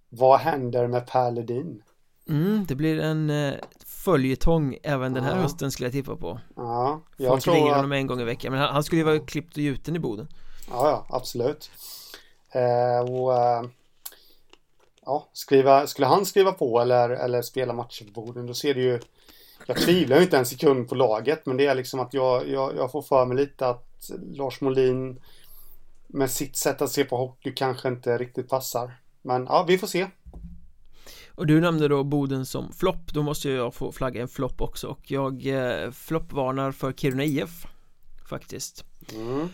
Vad 0.10 0.40
händer 0.40 0.88
med 0.88 1.08
Per 1.08 1.32
Ledin? 1.32 1.84
Mm, 2.30 2.66
det 2.68 2.76
blir 2.76 3.00
en 3.00 3.30
eh, 3.30 3.54
följetong 3.86 4.78
även 4.84 5.14
den 5.14 5.24
här 5.24 5.36
ja. 5.36 5.42
hösten 5.42 5.72
skulle 5.72 5.88
jag 5.88 5.94
tippa 5.94 6.16
på. 6.16 6.40
Ja, 6.56 7.02
jag 7.18 7.30
Folk 7.30 7.44
tror 7.44 7.54
ringer 7.54 7.76
honom 7.76 7.92
en 7.92 8.08
gång 8.08 8.22
i 8.22 8.24
veckan 8.24 8.52
Men 8.52 8.62
han, 8.62 8.74
han 8.74 8.84
skulle 8.84 9.00
ju 9.00 9.06
vara 9.06 9.20
klippt 9.20 9.58
och 9.58 9.64
gjuten 9.64 9.96
i 9.96 10.00
Boden. 10.00 10.28
Ja, 10.70 10.90
ja, 10.90 11.16
absolut 11.18 11.72
och, 13.10 13.34
eh, 13.34 13.64
ja, 15.06 15.30
skriva, 15.34 15.88
skulle 15.88 16.08
han 16.08 16.26
skriva 16.26 16.52
på 16.52 16.80
eller, 16.80 17.10
eller 17.10 17.42
spela 17.42 17.74
matcher 17.74 18.06
på 18.06 18.22
borden 18.22 18.48
då 18.48 18.54
ser 18.54 18.74
det 18.74 18.82
ju 18.82 19.00
jag 19.68 19.78
tvivlar 19.78 20.18
ju 20.18 20.24
inte 20.24 20.38
en 20.38 20.46
sekund 20.46 20.90
på 20.90 20.96
laget 20.96 21.46
men 21.46 21.58
det 21.58 21.66
är 21.66 21.76
liksom 21.76 22.00
att 22.00 22.14
jag, 22.14 22.50
jag, 22.50 22.76
jag 22.76 22.92
får 22.92 23.02
för 23.02 23.26
mig 23.26 23.38
lite 23.38 23.68
att 23.68 24.12
Lars 24.34 24.62
Molin 24.62 25.22
med 26.08 26.32
sitt 26.32 26.56
sätt 26.56 26.82
att 26.82 26.92
se 26.92 27.06
på 27.06 27.18
hockey 27.18 27.54
kanske 27.54 27.88
inte 27.88 28.18
riktigt 28.18 28.50
passar. 28.50 28.92
Men 29.22 29.46
ja, 29.46 29.66
vi 29.68 29.78
får 29.78 29.88
se. 29.88 30.08
Och 31.36 31.48
du 31.48 31.62
nämnde 31.62 31.88
då 31.88 32.04
Boden 32.04 32.46
som 32.46 32.72
flopp, 32.74 33.14
då 33.14 33.24
måste 33.24 33.50
jag 33.50 33.74
få 33.74 33.92
flagga 33.92 34.22
en 34.22 34.28
flopp 34.28 34.62
också 34.62 34.88
och 34.88 35.12
jag 35.12 35.48
eh, 35.48 35.92
floppvarnar 35.92 36.72
för 36.72 36.92
Kiruna 36.92 37.24
IF 37.24 37.68
Faktiskt 38.30 38.86
mm. 39.14 39.50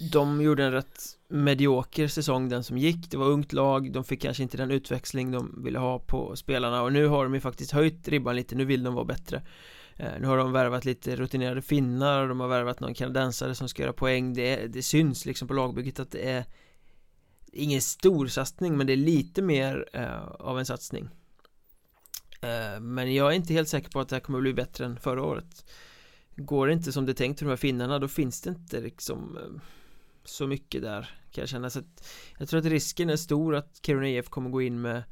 De 0.00 0.42
gjorde 0.42 0.64
en 0.64 0.72
rätt 0.72 1.02
medioker 1.28 2.08
säsong 2.08 2.48
den 2.48 2.64
som 2.64 2.78
gick. 2.78 3.10
Det 3.10 3.16
var 3.16 3.26
ungt 3.26 3.52
lag, 3.52 3.92
de 3.92 4.04
fick 4.04 4.22
kanske 4.22 4.42
inte 4.42 4.56
den 4.56 4.70
utväxling 4.70 5.30
de 5.30 5.64
ville 5.64 5.78
ha 5.78 5.98
på 5.98 6.36
spelarna. 6.36 6.82
Och 6.82 6.92
nu 6.92 7.06
har 7.06 7.24
de 7.24 7.34
ju 7.34 7.40
faktiskt 7.40 7.72
höjt 7.72 8.08
ribban 8.08 8.36
lite, 8.36 8.54
nu 8.54 8.64
vill 8.64 8.82
de 8.82 8.94
vara 8.94 9.04
bättre. 9.04 9.42
Eh, 9.96 10.12
nu 10.20 10.26
har 10.26 10.36
de 10.36 10.52
värvat 10.52 10.84
lite 10.84 11.16
rutinerade 11.16 11.62
finnar, 11.62 12.28
de 12.28 12.40
har 12.40 12.48
värvat 12.48 12.80
någon 12.80 12.94
kanadensare 12.94 13.54
som 13.54 13.68
ska 13.68 13.82
göra 13.82 13.92
poäng. 13.92 14.34
Det, 14.34 14.66
det 14.66 14.82
syns 14.82 15.26
liksom 15.26 15.48
på 15.48 15.54
lagbygget 15.54 16.00
att 16.00 16.10
det 16.10 16.30
är 16.30 16.44
Ingen 17.52 17.80
stor 17.80 18.26
satsning 18.26 18.76
men 18.76 18.86
det 18.86 18.92
är 18.92 18.96
lite 18.96 19.42
mer 19.42 19.88
eh, 19.92 20.22
av 20.24 20.58
en 20.58 20.66
satsning. 20.66 21.08
Eh, 22.40 22.80
Men 22.80 23.14
jag 23.14 23.32
är 23.32 23.36
inte 23.36 23.52
helt 23.52 23.68
säker 23.68 23.90
på 23.90 24.00
att 24.00 24.08
det 24.08 24.16
här 24.16 24.20
kommer 24.20 24.40
bli 24.40 24.54
bättre 24.54 24.84
än 24.84 24.96
förra 24.96 25.22
året. 25.22 25.70
Går 26.36 26.66
det 26.66 26.72
inte 26.72 26.92
som 26.92 27.06
det 27.06 27.12
är 27.12 27.14
tänkt 27.14 27.38
för 27.38 27.46
de 27.46 27.50
här 27.50 27.56
finnarna 27.56 27.98
då 27.98 28.08
finns 28.08 28.40
det 28.40 28.50
inte 28.50 28.80
liksom 28.80 29.36
eh, 29.36 29.60
så 30.28 30.46
mycket 30.46 30.82
där 30.82 31.10
kan 31.30 31.42
jag 31.42 31.48
känna. 31.48 31.70
Så 31.70 31.78
att 31.78 32.08
jag 32.38 32.48
tror 32.48 32.60
att 32.60 32.66
risken 32.66 33.10
är 33.10 33.16
stor 33.16 33.54
att 33.54 33.80
Kiruna 33.82 34.08
IF 34.08 34.28
kommer 34.28 34.50
gå 34.50 34.62
in 34.62 34.80
med 34.80 35.02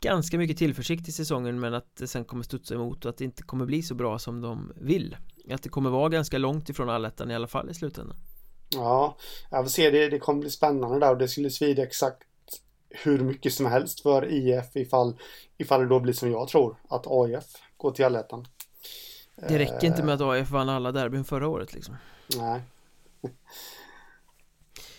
ganska 0.00 0.38
mycket 0.38 0.58
tillförsikt 0.58 1.08
i 1.08 1.12
säsongen 1.12 1.60
men 1.60 1.74
att 1.74 1.96
det 1.96 2.06
sen 2.06 2.24
kommer 2.24 2.44
studsa 2.44 2.74
emot 2.74 3.04
och 3.04 3.08
att 3.10 3.16
det 3.16 3.24
inte 3.24 3.42
kommer 3.42 3.66
bli 3.66 3.82
så 3.82 3.94
bra 3.94 4.18
som 4.18 4.40
de 4.40 4.72
vill. 4.76 5.16
Att 5.50 5.62
det 5.62 5.68
kommer 5.68 5.90
vara 5.90 6.08
ganska 6.08 6.38
långt 6.38 6.68
ifrån 6.68 6.90
allettan 6.90 7.30
i 7.30 7.34
alla 7.34 7.46
fall 7.46 7.70
i 7.70 7.74
slutändan. 7.74 8.16
Ja, 8.74 9.16
jag 9.50 9.64
får 9.64 9.70
se. 9.70 9.90
Det, 9.90 10.08
det 10.08 10.18
kommer 10.18 10.40
bli 10.40 10.50
spännande 10.50 10.98
där 10.98 11.10
och 11.10 11.18
det 11.18 11.28
skulle 11.28 11.50
svida 11.50 11.82
exakt 11.82 12.22
hur 12.90 13.18
mycket 13.18 13.52
som 13.52 13.66
helst 13.66 14.00
för 14.00 14.32
IF 14.32 14.76
ifall, 14.76 15.16
ifall 15.58 15.80
det 15.80 15.86
då 15.88 16.00
blir 16.00 16.12
som 16.12 16.30
jag 16.30 16.48
tror 16.48 16.76
att 16.88 17.06
AIF 17.06 17.44
går 17.76 17.90
till 17.90 18.04
allettan. 18.04 18.46
Det 19.48 19.58
räcker 19.58 19.86
inte 19.86 20.02
med 20.02 20.14
att 20.14 20.20
AIF 20.20 20.50
vann 20.50 20.68
alla 20.68 20.92
derbyn 20.92 21.24
förra 21.24 21.48
året 21.48 21.74
liksom. 21.74 21.96
Nej 22.36 22.62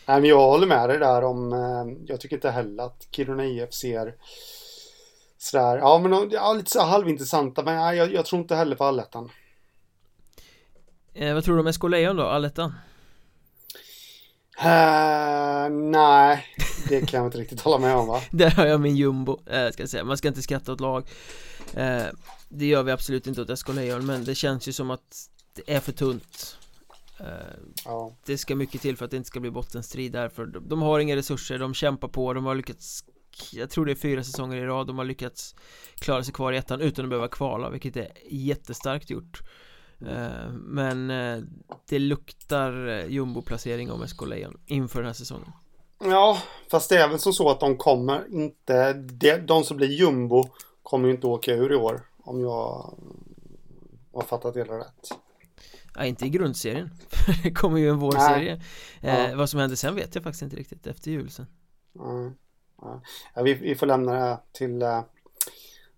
Nej, 0.05 0.21
men 0.21 0.29
jag 0.29 0.49
håller 0.49 0.67
med 0.67 0.89
dig 0.89 0.99
där 0.99 1.23
om, 1.23 1.53
eh, 1.53 2.03
jag 2.05 2.19
tycker 2.19 2.35
inte 2.35 2.49
heller 2.49 2.83
att 2.83 3.07
Kiruna 3.11 3.45
IF 3.45 3.73
ser 3.73 4.15
sådär, 5.37 5.77
ja 5.77 5.99
men 5.99 6.29
ja, 6.31 6.53
lite 6.53 6.71
så 6.71 6.81
halvintressanta, 6.81 7.63
men 7.63 7.73
ja, 7.73 7.95
jag, 7.95 8.13
jag 8.13 8.25
tror 8.25 8.41
inte 8.41 8.55
heller 8.55 8.75
på 8.75 8.83
allettan. 8.83 9.29
Eh, 11.13 11.33
vad 11.33 11.43
tror 11.43 11.55
du 11.55 11.61
om 11.61 11.73
SK 11.73 11.83
Lejon 11.83 12.15
då, 12.15 12.23
allettan? 12.23 12.73
Uh, 14.59 15.69
nej, 15.69 16.45
det 16.89 17.01
kan 17.01 17.17
jag 17.17 17.27
inte 17.27 17.37
riktigt 17.37 17.61
hålla 17.61 17.77
med 17.77 17.95
om 17.95 18.07
va? 18.07 18.21
Där 18.31 18.49
har 18.49 18.65
jag 18.65 18.81
min 18.81 18.95
jumbo, 18.95 19.39
äh, 19.45 19.71
ska 19.71 19.83
jag 19.83 19.89
säga. 19.89 20.03
man 20.03 20.17
ska 20.17 20.27
inte 20.27 20.41
skratta 20.41 20.73
åt 20.73 20.79
lag 20.79 21.03
uh, 21.77 22.03
Det 22.49 22.65
gör 22.65 22.83
vi 22.83 22.91
absolut 22.91 23.27
inte 23.27 23.41
åt 23.41 23.59
SK 23.59 23.69
Lejon, 23.69 24.05
men 24.05 24.23
det 24.23 24.35
känns 24.35 24.67
ju 24.67 24.71
som 24.71 24.91
att 24.91 25.29
det 25.53 25.75
är 25.75 25.79
för 25.79 25.91
tunt 25.91 26.57
Eh, 27.23 28.07
det 28.25 28.37
ska 28.37 28.55
mycket 28.55 28.81
till 28.81 28.97
för 28.97 29.05
att 29.05 29.11
det 29.11 29.17
inte 29.17 29.27
ska 29.27 29.39
bli 29.39 29.51
bottenstrid 29.51 30.11
där 30.11 30.29
för 30.29 30.45
de 30.45 30.81
har 30.81 30.99
inga 30.99 31.15
resurser, 31.15 31.59
de 31.59 31.73
kämpar 31.73 32.07
på, 32.07 32.33
de 32.33 32.45
har 32.45 32.55
lyckats 32.55 33.03
jag 33.51 33.69
tror 33.69 33.85
det 33.85 33.91
är 33.91 33.95
fyra 33.95 34.23
säsonger 34.23 34.57
i 34.57 34.65
rad 34.65 34.87
de 34.87 34.97
har 34.97 35.05
lyckats 35.05 35.55
klara 35.95 36.23
sig 36.23 36.33
kvar 36.33 36.53
i 36.53 36.57
ettan 36.57 36.81
utan 36.81 37.05
att 37.05 37.09
behöva 37.09 37.27
kvala 37.27 37.69
vilket 37.69 37.97
är 37.97 38.11
jättestarkt 38.29 39.09
gjort. 39.09 39.41
Eh, 40.01 40.51
Men 40.53 41.09
eh, 41.09 41.39
det 41.89 41.99
luktar 41.99 43.05
jumbo-placering 43.07 43.91
om 43.91 44.07
SK 44.07 44.25
Lejon 44.25 44.59
inför 44.65 44.99
den 44.99 45.07
här 45.07 45.13
säsongen. 45.13 45.51
Ja, 45.99 46.37
fast 46.71 46.89
det 46.89 46.97
är 46.97 47.09
väl 47.09 47.19
som 47.19 47.33
så 47.33 47.49
att 47.49 47.59
de 47.59 47.77
kommer 47.77 48.27
inte, 48.31 48.93
de 49.47 49.63
som 49.63 49.77
blir 49.77 49.91
jumbo 49.91 50.43
kommer 50.83 51.07
ju 51.07 51.13
inte 51.13 51.27
åka 51.27 51.53
ur 51.53 51.71
i 51.71 51.75
år 51.75 52.01
om 52.23 52.41
jag 52.41 52.93
har 54.13 54.23
fattat 54.27 54.53
det 54.53 54.63
rätt. 54.63 55.09
Ja, 55.95 56.05
inte 56.05 56.25
i 56.25 56.29
grundserien. 56.29 56.89
det 57.43 57.51
kommer 57.51 57.77
ju 57.77 57.89
en 57.89 57.99
vårserie. 57.99 58.61
Eh, 59.01 59.35
Vad 59.35 59.49
som 59.49 59.59
händer 59.59 59.75
sen 59.75 59.95
vet 59.95 60.15
jag 60.15 60.23
faktiskt 60.23 60.41
inte 60.41 60.55
riktigt 60.55 60.87
efter 60.87 61.11
jul 61.11 61.29
sen. 61.29 61.45
Mm. 61.99 62.33
Ja, 63.35 63.41
vi, 63.43 63.53
vi, 63.53 63.75
får 63.75 63.85
lämna 63.85 64.13
det 64.13 64.39
till, 64.51 64.81
eh, 64.81 65.03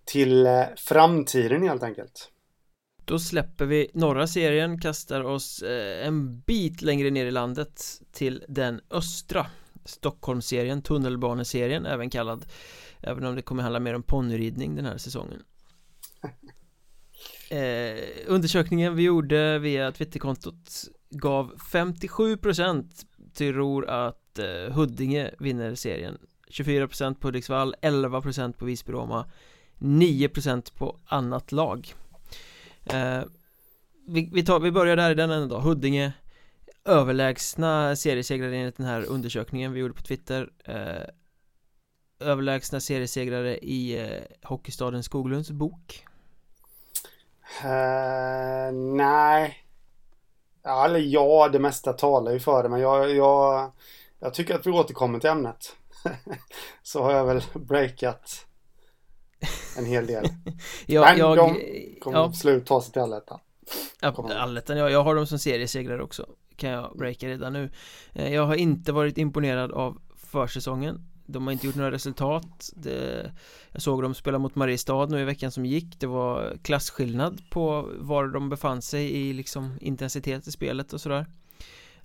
till 0.05 0.45
eh, 0.45 0.63
framtiden 0.77 1.63
helt 1.63 1.83
enkelt. 1.83 2.31
Då 3.05 3.19
släpper 3.19 3.65
vi 3.65 3.91
norra 3.93 4.27
serien, 4.27 4.81
kastar 4.81 5.23
oss 5.23 5.61
eh, 5.61 6.07
en 6.07 6.39
bit 6.39 6.81
längre 6.81 7.09
ner 7.09 7.25
i 7.25 7.31
landet 7.31 7.83
till 8.11 8.43
den 8.47 8.81
östra 8.89 9.47
Stockholmsserien, 9.85 10.81
tunnelbaneserien 10.81 11.85
även 11.85 12.09
kallad 12.09 12.45
Även 13.01 13.25
om 13.25 13.35
det 13.35 13.41
kommer 13.41 13.63
handla 13.63 13.79
mer 13.79 13.93
om 13.93 14.03
ponnyridning 14.03 14.75
den 14.75 14.85
här 14.85 14.97
säsongen 14.97 15.43
eh, 17.49 18.03
Undersökningen 18.27 18.95
vi 18.95 19.03
gjorde 19.03 19.59
via 19.59 19.91
Twitterkontot 19.91 20.71
gav 21.09 21.55
57% 21.71 23.05
tror 23.33 23.89
att 23.89 24.39
eh, 24.39 24.73
Huddinge 24.73 25.31
vinner 25.39 25.75
serien. 25.75 26.17
24% 26.49 27.15
på 27.15 27.27
Hudiksvall, 27.27 27.75
11% 27.81 28.53
på 28.53 28.65
Visby-Roma 28.65 29.25
9% 29.79 30.77
på 30.77 30.99
annat 31.05 31.51
lag. 31.51 31.93
Eh, 32.85 33.21
vi, 34.07 34.29
vi, 34.33 34.45
tar, 34.45 34.59
vi 34.59 34.71
börjar 34.71 34.95
där 34.95 35.11
i 35.11 35.15
den 35.15 35.31
änden 35.31 35.49
då, 35.49 35.59
Huddinge 35.59 36.13
överlägsna 36.85 37.95
seriesegrare 37.95 38.57
enligt 38.57 38.77
den 38.77 38.85
här 38.85 39.05
undersökningen 39.05 39.73
vi 39.73 39.79
gjorde 39.79 39.93
på 39.93 40.01
Twitter. 40.01 40.49
Eh, 40.65 41.09
överlägsna 42.19 42.79
seriesegrare 42.79 43.57
i 43.57 43.99
eh, 43.99 44.23
Hockeystaden 44.43 45.03
Skoglunds 45.03 45.51
bok? 45.51 46.04
Uh, 47.63 48.73
nej. 48.95 49.57
Ja, 50.63 50.85
Eller 50.85 50.99
ja, 50.99 51.49
det 51.51 51.59
mesta 51.59 51.93
talar 51.93 52.31
ju 52.31 52.39
för 52.39 52.63
det 52.63 52.69
men 52.69 52.81
jag, 52.81 53.15
jag, 53.15 53.71
jag 54.19 54.33
tycker 54.33 54.55
att 54.55 54.67
vi 54.67 54.71
återkommer 54.71 55.19
till 55.19 55.29
ämnet. 55.29 55.75
Så 56.83 57.03
har 57.03 57.11
jag 57.11 57.25
väl 57.25 57.41
breakat 57.53 58.45
en 59.77 59.85
hel 59.85 60.07
del. 60.07 60.25
Ja, 60.85 61.01
Men 61.01 61.17
jag, 61.17 61.37
de 61.37 61.53
kommer 62.01 62.17
ja. 62.17 62.25
absolut 62.25 62.65
ta 62.65 62.81
sig 62.81 62.93
till 62.93 63.01
allettan. 63.01 63.39
Ja, 64.01 64.29
allettan, 64.35 64.77
ja, 64.77 64.89
jag 64.89 65.03
har 65.03 65.15
dem 65.15 65.27
som 65.27 65.39
seriesegrare 65.39 66.03
också 66.03 66.25
Kan 66.55 66.69
jag 66.69 66.97
breaka 66.97 67.27
redan 67.27 67.53
nu. 67.53 67.71
Eh, 68.13 68.33
Jag 68.33 68.45
har 68.45 68.55
inte 68.55 68.91
varit 68.91 69.17
imponerad 69.17 69.71
av 69.71 69.97
försäsongen 70.17 71.14
de 71.25 71.47
har 71.47 71.53
inte 71.53 71.65
gjort 71.65 71.75
några 71.75 71.91
resultat. 71.91 72.69
Det, 72.75 73.31
Jag 73.71 73.81
såg 73.81 74.01
dem 74.01 74.13
spela 74.13 74.39
mot 74.39 74.55
Mariestad 74.55 75.05
nu 75.05 75.19
i 75.21 75.23
veckan 75.23 75.51
som 75.51 75.65
gick. 75.65 75.99
Det 75.99 76.07
var 76.07 76.57
klasskillnad 76.63 77.41
på 77.49 77.89
var 77.97 78.27
de 78.27 78.49
befann 78.49 78.81
sig 78.81 79.11
i 79.11 79.33
liksom 79.33 79.77
intensitet 79.81 80.47
i 80.47 80.51
spelet 80.51 80.93
och 80.93 81.01
sådär. 81.01 81.25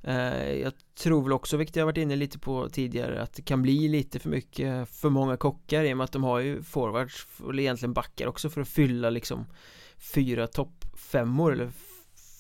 Eh, 0.02 0.52
jag 0.52 0.72
tror 0.94 1.22
väl 1.22 1.33
också, 1.33 1.56
vilket 1.56 1.76
jag 1.76 1.87
varit 1.87 1.96
inne 1.96 2.16
lite 2.16 2.38
på 2.38 2.68
tidigare 2.68 3.22
Att 3.22 3.33
det 3.33 3.42
kan 3.42 3.62
bli 3.62 3.88
lite 3.88 4.18
för 4.18 4.28
mycket 4.28 4.88
för 4.88 5.11
många 5.11 5.37
kockar 5.37 5.85
i 5.85 5.92
och 5.92 5.96
med 5.96 6.04
att 6.04 6.12
de 6.12 6.24
har 6.24 6.40
ju 6.40 6.62
forwards 6.62 7.26
Eller 7.48 7.62
egentligen 7.62 7.92
backar 7.92 8.26
också 8.26 8.50
för 8.50 8.61
att 8.61 8.68
fylla 8.68 9.11
liksom 9.11 9.46
Fyra 10.14 10.46
toppfemmor 10.46 11.52
eller 11.52 11.70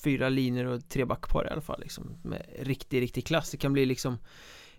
Fyra 0.04 0.28
linjer 0.28 0.64
och 0.64 0.88
tre 0.88 1.04
backpar 1.04 1.46
i 1.46 1.50
alla 1.50 1.60
fall 1.60 1.80
liksom 1.80 2.18
Med 2.22 2.46
riktig, 2.58 3.00
riktig 3.00 3.26
klass. 3.26 3.50
Det 3.50 3.56
kan 3.56 3.72
bli 3.72 3.86
liksom 3.86 4.18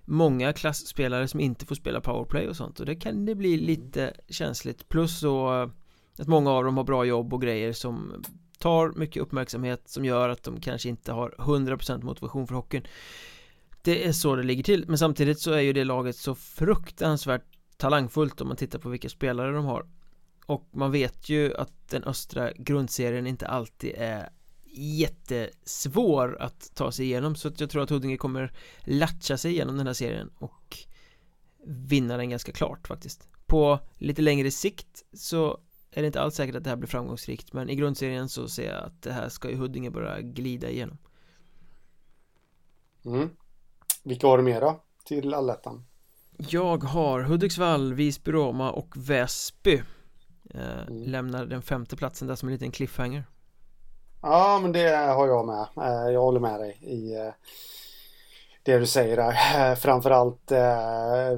många 0.06 0.54
klassspelare 0.54 1.28
som 1.28 1.40
inte 1.40 1.66
får 1.66 1.76
spela 1.76 2.02
powerplay 2.02 2.48
och 2.48 2.56
sånt 2.56 2.80
och 2.80 2.86
det 2.86 2.96
kan 2.96 3.26
det 3.26 3.36
bli 3.36 3.58
lite 3.58 4.14
känsligt. 4.30 4.90
Plus 4.90 5.20
så 5.20 5.50
att 6.18 6.28
många 6.28 6.52
av 6.52 6.64
dem 6.64 6.78
har 6.78 6.84
bra 6.84 7.06
jobb 7.06 7.34
och 7.34 7.42
grejer 7.42 7.74
som 7.74 8.24
tar 8.60 8.92
mycket 8.96 9.22
uppmärksamhet 9.22 9.82
som 9.86 10.06
gör 10.06 10.30
att 10.30 10.44
de 10.44 10.62
kanske 10.62 10.90
inte 10.90 11.12
har 11.12 11.36
100% 11.38 12.04
motivation 12.04 12.48
för 12.48 12.56
hockeyn. 12.56 12.88
Det 13.82 14.08
är 14.08 14.12
så 14.12 14.36
det 14.36 14.44
ligger 14.44 14.64
till. 14.64 14.86
Men 14.88 14.98
samtidigt 14.98 15.40
så 15.40 15.52
är 15.52 15.60
ju 15.60 15.74
det 15.74 15.84
laget 15.84 16.16
så 16.16 16.36
fruktansvärt 16.36 17.46
talangfullt 17.78 18.42
om 18.42 18.48
man 18.48 18.58
tittar 18.58 18.80
på 18.80 18.90
vilka 18.90 19.10
spelare 19.10 19.52
de 19.52 19.66
har. 19.66 19.86
Och 20.46 20.70
man 20.72 20.92
vet 20.92 21.30
ju 21.30 21.56
att 21.56 21.90
den 21.90 22.04
östra 22.04 22.52
grundserien 22.52 23.28
inte 23.28 23.48
alltid 23.48 23.94
är 23.98 24.30
jättesvår 24.74 26.38
att 26.42 26.72
ta 26.76 26.92
sig 26.92 27.06
igenom 27.06 27.36
så 27.36 27.48
att 27.48 27.60
jag 27.60 27.70
tror 27.70 27.84
att 27.84 27.90
Huddinge 27.90 28.18
kommer 28.18 28.54
latcha 28.80 29.38
sig 29.38 29.52
igenom 29.52 29.78
den 29.78 29.88
här 29.88 29.94
serien 29.94 30.30
och 30.38 30.78
vinna 31.66 32.18
den 32.18 32.30
ganska 32.30 32.52
klart 32.52 32.88
faktiskt 32.88 33.28
på 33.46 33.80
lite 33.98 34.22
längre 34.22 34.52
sikt 34.52 35.04
så 35.14 35.60
är 35.92 36.02
det 36.02 36.08
inte 36.08 36.22
alls 36.22 36.36
säkert 36.36 36.56
att 36.56 36.64
det 36.64 36.70
här 36.70 36.78
blir 36.78 36.88
framgångsrikt 36.88 37.54
men 37.54 37.70
i 37.70 37.76
grundserien 37.76 38.30
så 38.30 38.48
ser 38.48 38.74
jag 38.74 38.84
att 38.84 39.02
det 39.02 39.14
här 39.14 39.30
ska 39.30 39.50
ju 39.50 39.56
Huddinge 39.56 39.90
börja 39.90 40.22
glida 40.22 40.70
igenom 40.70 40.98
mm. 43.06 43.30
Vilka 44.04 44.28
har 44.28 44.38
du 44.38 44.44
mer 44.44 44.62
då 44.62 44.84
till 45.04 45.34
allettan? 45.34 45.86
Jag 46.38 46.84
har 46.84 47.22
Hudiksvall, 47.22 47.94
Visby, 47.94 48.32
Roma 48.32 48.72
och 48.72 48.94
Väsby 48.96 49.84
eh, 50.50 50.82
mm. 50.88 51.04
Lämnar 51.04 51.46
den 51.46 51.62
femte 51.62 51.96
platsen 51.96 52.28
där 52.28 52.36
som 52.36 52.50
en 52.50 52.54
liten 52.54 52.72
cliffhanger 52.72 53.24
Ja, 54.24 54.60
men 54.62 54.72
det 54.72 54.98
har 54.98 55.28
jag 55.28 55.46
med. 55.46 55.68
Eh, 55.78 56.14
jag 56.14 56.22
håller 56.22 56.40
med 56.40 56.60
dig 56.60 56.78
i 56.82 57.16
eh, 57.16 57.34
det 58.64 58.80
du 58.80 58.86
säger 58.86 59.18
där. 59.18 59.32
Eh, 59.72 59.76
framförallt 59.76 60.52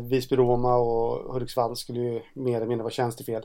Visby-Roma 0.09 0.75
och 0.75 1.33
Hudiksvall 1.33 1.75
skulle 1.75 1.99
ju 1.99 2.21
mer 2.33 2.57
eller 2.57 2.67
mindre 2.67 2.83
vara 2.83 2.93
tjänstefel 2.93 3.43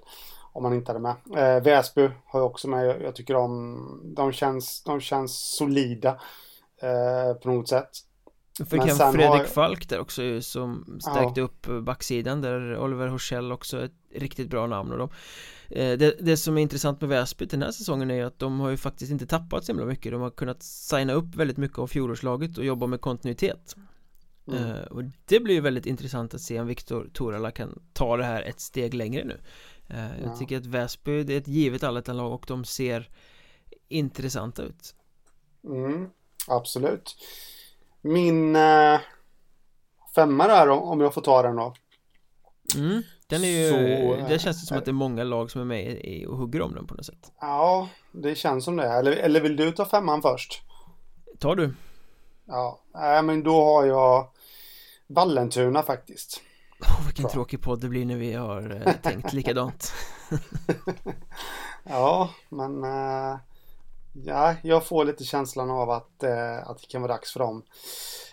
om 0.53 0.63
man 0.63 0.75
inte 0.75 0.93
hade 0.93 1.17
med. 1.25 1.63
Väsby 1.63 2.11
har 2.27 2.41
jag 2.41 2.47
också 2.47 2.69
med. 2.69 3.03
Jag 3.03 3.15
tycker 3.15 3.35
de, 3.35 4.13
de, 4.17 4.33
känns, 4.33 4.83
de 4.83 5.01
känns 5.01 5.57
solida 5.57 6.21
på 7.43 7.49
något 7.49 7.69
sätt. 7.69 7.91
Fick 8.65 8.81
en 8.81 8.97
Fredrik 8.97 9.23
har... 9.23 9.45
Falk 9.45 9.89
där 9.89 9.99
också 9.99 10.43
som 10.43 10.99
stärkte 11.01 11.41
ja. 11.41 11.45
upp 11.45 11.85
backsidan 11.85 12.41
där 12.41 12.79
Oliver 12.79 13.09
Horsell 13.09 13.53
också 13.53 13.85
ett 13.85 13.93
riktigt 14.15 14.51
bra 14.51 14.67
namn 14.67 14.93
och 14.93 14.99
de 14.99 15.11
Eh, 15.71 15.99
det, 15.99 16.17
det, 16.21 16.37
som 16.37 16.59
är 16.59 16.63
intressant 16.63 17.01
med 17.01 17.11
Väsby 17.11 17.45
den 17.45 17.63
här 17.63 17.71
säsongen 17.71 18.11
är 18.11 18.25
att 18.25 18.39
de 18.39 18.61
har 18.61 18.71
ju 18.71 18.77
faktiskt 18.77 19.13
inte 19.13 19.27
tappat 19.27 19.65
så 19.65 19.73
himla 19.73 19.87
mycket 19.87 20.13
De 20.13 20.21
har 20.21 20.31
kunnat 20.31 20.63
signa 20.63 21.13
upp 21.13 21.35
väldigt 21.35 21.57
mycket 21.57 21.79
av 21.79 21.87
fjolårslaget 21.87 22.59
och 22.59 22.65
jobba 22.65 22.87
med 22.87 23.01
kontinuitet 23.01 23.77
mm. 24.49 24.65
uh, 24.65 24.83
Och 24.83 25.03
det 25.25 25.41
blir 25.41 25.55
ju 25.55 25.61
väldigt 25.61 25.87
intressant 25.87 26.35
att 26.35 26.41
se 26.41 26.61
om 26.61 26.67
Viktor 26.67 27.11
Torala 27.13 27.51
kan 27.51 27.83
ta 27.93 28.17
det 28.17 28.25
här 28.25 28.43
ett 28.43 28.61
steg 28.61 28.95
längre 28.95 29.25
nu 29.25 29.41
uh, 29.91 29.99
ja. 29.99 30.25
Jag 30.25 30.39
tycker 30.39 30.57
att 30.57 30.67
Väsby, 30.67 31.25
det 31.25 31.35
är 31.35 31.39
ett 31.39 31.49
givet 31.49 31.83
allettanlag 31.83 32.33
och 32.33 32.45
de 32.49 32.65
ser 32.65 33.11
intressanta 33.89 34.63
ut 34.63 34.95
mm, 35.65 36.11
Absolut 36.47 37.17
Min 38.09 38.57
uh, 38.57 39.01
femma 40.15 40.49
där 40.49 40.69
om 40.69 41.01
jag 41.01 41.15
får 41.15 41.23
ta 41.23 41.43
den 41.43 41.57
då 41.57 41.75
mm. 42.75 43.03
Den 43.29 43.45
är 43.45 43.49
ju, 43.49 43.71
så, 43.71 44.29
det 44.29 44.39
känns 44.39 44.61
det 44.61 44.67
som 44.67 44.79
att 44.79 44.85
det 44.85 44.91
är 44.91 44.93
många 44.93 45.25
lag 45.25 45.51
som 45.51 45.61
är 45.61 45.65
med 45.65 46.01
i 46.05 46.27
och 46.27 46.37
hugger 46.37 46.63
om 46.63 46.75
den 46.75 46.87
på 46.87 46.95
något 46.95 47.07
sätt 47.07 47.33
Ja, 47.41 47.89
det 48.13 48.35
känns 48.35 48.65
som 48.65 48.77
det 48.77 48.87
Eller, 48.87 49.13
eller 49.13 49.41
vill 49.41 49.57
du 49.57 49.73
ta 49.73 49.85
femman 49.85 50.23
först? 50.23 50.63
Tar 51.39 51.57
du 51.57 51.75
Ja, 52.45 52.81
nej 52.95 53.23
men 53.23 53.43
då 53.43 53.65
har 53.65 53.87
jag 53.87 54.29
Vallentuna 55.07 55.83
faktiskt 55.83 56.43
oh, 56.81 57.07
Vilken 57.07 57.23
Bra. 57.23 57.33
tråkig 57.33 57.63
podd 57.63 57.81
det 57.81 57.89
blir 57.89 58.07
när 58.07 58.17
vi 58.17 58.33
har 58.33 58.83
eh, 58.87 58.93
tänkt 58.93 59.33
likadant 59.33 59.93
Ja, 61.83 62.31
men 62.49 62.85
eh, 62.85 63.39
Ja, 64.25 64.55
jag 64.63 64.87
får 64.87 65.05
lite 65.05 65.25
känslan 65.25 65.71
av 65.71 65.91
att, 65.91 66.23
eh, 66.23 66.69
att 66.69 66.81
det 66.81 66.87
kan 66.89 67.03
vara 67.03 67.13
dags 67.13 67.33
för 67.33 67.41
dem 67.41 67.63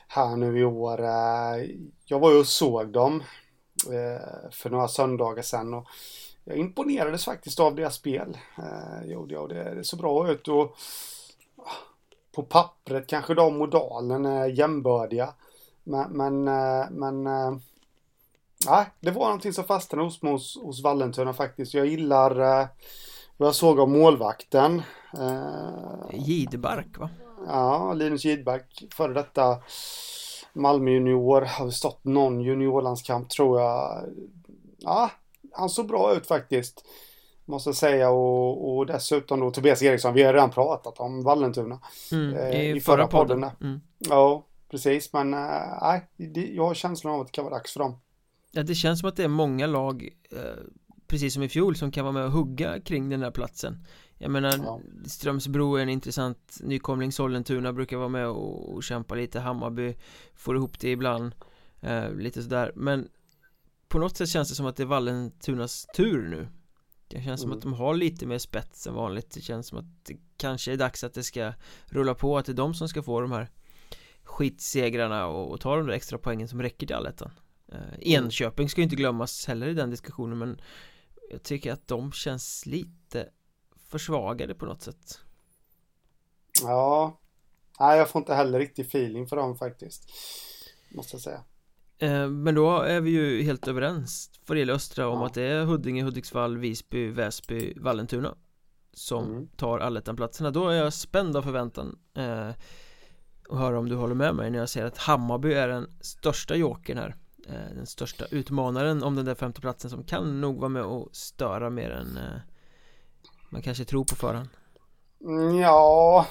här 0.07 0.35
nu 0.35 0.59
i 0.59 0.65
år. 0.65 1.01
Eh, 1.03 1.65
jag 2.05 2.19
var 2.19 2.31
ju 2.31 2.39
och 2.39 2.47
såg 2.47 2.91
dem 2.91 3.23
Eh, 3.83 4.49
för 4.51 4.69
några 4.69 4.87
söndagar 4.87 5.43
sedan. 5.43 5.73
Och 5.73 5.87
jag 6.43 6.57
imponerades 6.57 7.25
faktiskt 7.25 7.59
av 7.59 7.75
deras 7.75 7.95
spel. 7.95 8.37
Eh, 8.57 9.09
gjorde 9.11 9.33
jag. 9.33 9.49
Det, 9.49 9.75
det 9.75 9.83
såg 9.83 9.99
bra 9.99 10.31
ut 10.31 10.47
och 10.47 10.75
ah, 11.55 11.71
på 12.31 12.43
pappret 12.43 13.07
kanske 13.07 13.33
de 13.33 13.61
och 13.61 13.69
Dalen 13.69 14.25
är 14.25 14.47
jämbördiga. 14.47 15.33
Men, 15.83 16.11
men, 16.11 16.47
eh, 16.47 16.85
men 16.91 17.27
eh, 17.27 17.57
ja, 18.65 18.85
det 18.99 19.11
var 19.11 19.25
någonting 19.25 19.53
som 19.53 19.63
fastnade 19.63 20.03
hos 20.03 20.21
mig 20.21 20.31
hos, 20.31 20.57
hos 20.61 20.83
Vallentuna 20.83 21.33
faktiskt. 21.33 21.73
Jag 21.73 21.85
gillar 21.85 22.59
eh, 22.59 22.67
vad 23.37 23.47
jag 23.47 23.55
såg 23.55 23.79
av 23.79 23.89
målvakten. 23.89 24.81
Gidbark 26.13 26.97
va? 26.97 27.09
Ja, 27.47 27.93
Linus 27.93 28.25
Gidbark, 28.25 28.83
före 28.93 29.13
detta 29.13 29.57
Malmö 30.53 30.91
junior, 30.91 31.41
har 31.41 31.69
stått 31.69 32.03
någon 32.03 32.41
juniorlandskamp 32.41 33.29
tror 33.29 33.61
jag. 33.61 34.05
ja, 34.77 35.11
han 35.51 35.69
såg 35.69 35.87
bra 35.87 36.15
ut 36.15 36.27
faktiskt. 36.27 36.85
Måste 37.45 37.69
jag 37.69 37.75
säga 37.75 38.09
och, 38.09 38.77
och 38.77 38.85
dessutom 38.85 39.39
då 39.39 39.51
Tobias 39.51 39.83
Eriksson. 39.83 40.13
Vi 40.13 40.23
har 40.23 40.33
redan 40.33 40.51
pratat 40.51 40.99
om 40.99 41.23
Vallentuna. 41.23 41.79
Mm, 42.11 42.53
i, 42.53 42.71
i, 42.71 42.79
förra, 42.81 42.95
förra 42.95 43.07
podden. 43.07 43.41
podden. 43.41 43.55
Mm. 43.61 43.81
Ja, 43.97 44.45
precis. 44.71 45.13
Men 45.13 45.31
nej, 45.31 46.01
äh, 46.17 46.43
jag 46.43 46.67
har 46.67 46.73
känslan 46.73 47.13
av 47.13 47.21
att 47.21 47.27
det 47.27 47.31
kan 47.31 47.45
vara 47.45 47.55
dags 47.55 47.73
för 47.73 47.79
dem. 47.79 47.99
Ja, 48.51 48.63
det 48.63 48.75
känns 48.75 48.99
som 48.99 49.09
att 49.09 49.15
det 49.15 49.23
är 49.23 49.27
många 49.27 49.67
lag 49.67 50.09
eh, 50.31 50.37
precis 51.07 51.33
som 51.33 51.43
i 51.43 51.49
fjol 51.49 51.75
som 51.75 51.91
kan 51.91 52.05
vara 52.05 52.13
med 52.13 52.25
och 52.25 52.31
hugga 52.31 52.79
kring 52.79 53.09
den 53.09 53.19
där 53.19 53.31
platsen 53.31 53.85
jag 54.17 54.31
menar 54.31 54.53
ja. 54.57 54.81
Strömsbro 55.05 55.75
är 55.75 55.81
en 55.81 55.89
intressant 55.89 56.57
nykomling 56.59 57.11
Sollentuna 57.11 57.73
brukar 57.73 57.97
vara 57.97 58.09
med 58.09 58.27
och, 58.27 58.75
och 58.75 58.83
kämpa 58.83 59.15
lite 59.15 59.39
Hammarby 59.39 59.95
får 60.35 60.55
ihop 60.55 60.79
det 60.79 60.91
ibland 60.91 61.35
eh, 61.81 62.13
lite 62.13 62.43
sådär 62.43 62.71
men 62.75 63.07
på 63.87 63.99
något 63.99 64.17
sätt 64.17 64.29
känns 64.29 64.49
det 64.49 64.55
som 64.55 64.65
att 64.65 64.75
det 64.75 64.83
är 64.83 64.87
Vallentunas 64.87 65.87
tur 65.95 66.29
nu 66.29 66.47
det 67.07 67.15
känns 67.15 67.27
mm. 67.27 67.37
som 67.37 67.51
att 67.51 67.61
de 67.61 67.73
har 67.73 67.95
lite 67.95 68.25
mer 68.25 68.37
spets 68.37 68.87
än 68.87 68.93
vanligt 68.93 69.31
Det 69.31 69.41
känns 69.41 69.67
som 69.67 69.77
att 69.77 70.05
det 70.05 70.17
kanske 70.37 70.73
är 70.73 70.77
dags 70.77 71.03
att 71.03 71.13
det 71.13 71.23
ska 71.23 71.53
rulla 71.85 72.15
på 72.15 72.37
Att 72.37 72.45
det 72.45 72.51
är 72.51 72.53
de 72.53 72.73
som 72.73 72.89
ska 72.89 73.03
få 73.03 73.21
de 73.21 73.31
här 73.31 73.49
skitsegrarna 74.23 75.27
och, 75.27 75.51
och 75.51 75.61
ta 75.61 75.75
de 75.75 75.87
där 75.87 75.93
extra 75.93 76.17
poängen 76.17 76.47
som 76.47 76.61
räcker 76.61 76.87
till 76.87 76.95
allettan 76.95 77.31
eh, 77.71 77.77
mm. 77.77 77.99
Enköping 78.01 78.69
ska 78.69 78.81
ju 78.81 78.83
inte 78.83 78.95
glömmas 78.95 79.45
heller 79.47 79.67
i 79.67 79.73
den 79.73 79.89
diskussionen 79.89 80.37
men 80.37 80.61
Jag 81.29 81.43
tycker 81.43 81.73
att 81.73 81.87
de 81.87 82.11
känns 82.11 82.65
lite 82.65 83.29
försvagade 83.89 84.55
på 84.55 84.65
något 84.65 84.81
sätt. 84.81 85.19
Ja, 86.61 87.19
nej 87.79 87.97
jag 87.97 88.09
får 88.09 88.19
inte 88.19 88.33
heller 88.33 88.59
riktigt 88.59 88.87
feeling 88.87 89.27
för 89.27 89.35
dem 89.35 89.57
faktiskt. 89.57 90.09
Måste 90.95 91.15
jag 91.15 91.21
säga. 91.21 91.43
Eh, 91.97 92.29
men 92.29 92.55
då 92.55 92.81
är 92.81 93.01
vi 93.01 93.09
ju 93.09 93.43
helt 93.43 93.67
överens 93.67 94.31
för 94.43 94.55
gäller 94.55 94.73
Östra 94.73 95.07
om 95.07 95.19
ja. 95.19 95.25
att 95.25 95.33
det 95.33 95.43
är 95.43 95.63
Huddinge, 95.63 96.03
Hudiksvall, 96.03 96.57
Visby, 96.57 97.09
Väsby, 97.09 97.73
Vallentuna 97.77 98.35
som 98.93 99.25
mm. 99.25 99.47
tar 99.47 99.79
allettan-platserna. 99.79 100.51
Då 100.51 100.69
är 100.69 100.75
jag 100.75 100.93
spänd 100.93 101.37
av 101.37 101.41
förväntan 101.41 101.99
eh, 102.13 102.49
och 103.49 103.57
höra 103.57 103.79
om 103.79 103.89
du 103.89 103.95
håller 103.95 104.15
med 104.15 104.35
mig 104.35 104.51
när 104.51 104.59
jag 104.59 104.69
säger 104.69 104.87
att 104.87 104.97
Hammarby 104.97 105.53
är 105.53 105.67
den 105.67 105.87
största 106.01 106.55
jokern 106.55 106.97
här 106.97 107.15
Eh, 107.49 107.75
den 107.75 107.85
största 107.85 108.25
utmanaren 108.31 109.03
om 109.03 109.15
den 109.15 109.25
där 109.25 109.35
femteplatsen 109.35 109.89
som 109.89 110.03
kan 110.03 110.41
nog 110.41 110.59
vara 110.59 110.69
med 110.69 110.83
och 110.83 111.09
störa 111.11 111.69
mer 111.69 111.89
än 111.89 112.17
eh, 112.17 112.39
man 113.49 113.61
kanske 113.61 113.85
tror 113.85 114.03
på 114.03 114.15
förhand. 114.15 114.49
Mm, 115.25 115.57
ja 115.57 116.25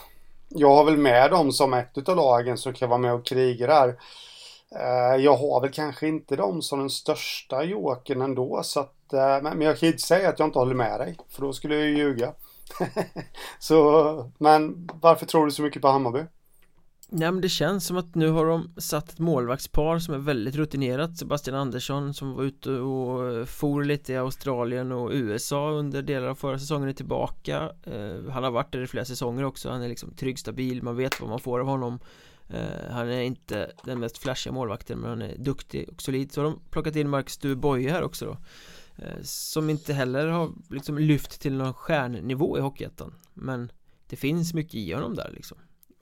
Jag 0.48 0.74
har 0.74 0.84
väl 0.84 0.96
med 0.96 1.30
dem 1.30 1.52
som 1.52 1.74
ett 1.74 2.08
av 2.08 2.16
lagen 2.16 2.58
som 2.58 2.72
kan 2.72 2.88
vara 2.88 2.98
med 2.98 3.14
och 3.14 3.26
kriga 3.26 3.66
där. 3.66 3.88
Eh, 4.76 5.22
jag 5.24 5.36
har 5.36 5.60
väl 5.60 5.72
kanske 5.72 6.08
inte 6.08 6.36
dem 6.36 6.62
som 6.62 6.78
den 6.78 6.90
största 6.90 7.64
jokern 7.64 8.22
ändå 8.22 8.60
så 8.62 8.80
att 8.80 8.90
Men 9.42 9.60
jag 9.60 9.78
kan 9.78 9.86
inte 9.86 10.02
säga 10.02 10.28
att 10.28 10.38
jag 10.38 10.48
inte 10.48 10.58
håller 10.58 10.74
med 10.74 11.00
dig 11.00 11.16
För 11.28 11.42
då 11.42 11.52
skulle 11.52 11.74
jag 11.74 11.84
ju 11.84 11.96
ljuga. 11.96 12.32
Så 13.58 14.30
Men 14.38 14.90
varför 15.00 15.26
tror 15.26 15.46
du 15.46 15.52
så 15.52 15.62
mycket 15.62 15.82
på 15.82 15.88
Hammarby? 15.88 16.24
Nej 17.08 17.32
men 17.32 17.40
det 17.40 17.48
känns 17.48 17.86
som 17.86 17.96
att 17.96 18.14
nu 18.14 18.28
har 18.28 18.46
de 18.46 18.72
satt 18.76 19.10
ett 19.10 19.18
målvaktspar 19.18 19.98
som 19.98 20.14
är 20.14 20.18
väldigt 20.18 20.54
rutinerat. 20.56 21.16
Sebastian 21.16 21.56
Andersson 21.56 22.14
som 22.14 22.32
var 22.34 22.44
ute 22.44 22.70
och 22.70 23.32
eh, 23.32 23.44
for 23.44 23.84
lite 23.84 24.12
i 24.12 24.16
Australien 24.16 24.92
och 24.92 25.10
USA 25.12 25.70
under 25.70 26.02
delar 26.02 26.26
av 26.26 26.34
förra 26.34 26.58
säsongen 26.58 26.88
är 26.88 26.92
tillbaka. 26.92 27.70
Eh, 27.82 28.30
han 28.30 28.44
har 28.44 28.50
varit 28.50 28.72
där 28.72 28.82
i 28.82 28.86
flera 28.86 29.04
säsonger 29.04 29.44
också. 29.44 29.70
Han 29.70 29.82
är 29.82 29.88
liksom 29.88 30.14
trygg, 30.14 30.38
stabil, 30.38 30.82
man 30.82 30.96
vet 30.96 31.20
vad 31.20 31.30
man 31.30 31.40
får 31.40 31.60
av 31.60 31.66
honom. 31.66 31.98
Eh, 32.48 32.90
han 32.90 33.08
är 33.08 33.22
inte 33.22 33.72
den 33.84 34.00
mest 34.00 34.18
flashiga 34.18 34.52
målvakten 34.52 34.98
men 34.98 35.10
han 35.10 35.22
är 35.22 35.36
duktig 35.38 35.88
och 35.88 36.02
solid. 36.02 36.32
Så 36.32 36.40
har 36.40 36.44
de 36.50 36.60
plockat 36.70 36.96
in 36.96 37.08
Marcus 37.08 37.38
Duboye 37.38 37.90
här 37.90 38.02
också 38.02 38.24
då 38.26 38.36
Som 39.22 39.70
inte 39.70 39.92
heller 39.92 40.26
har 40.26 40.50
liksom 40.70 40.98
lyft 40.98 41.40
till 41.40 41.54
någon 41.54 41.74
stjärnnivå 41.74 42.58
i 42.58 42.60
Hockeyettan. 42.60 43.14
Men 43.34 43.72
det 44.08 44.16
finns 44.16 44.54
mycket 44.54 44.74
i 44.74 44.92
honom 44.92 45.14
där 45.14 45.30
liksom 45.34 45.58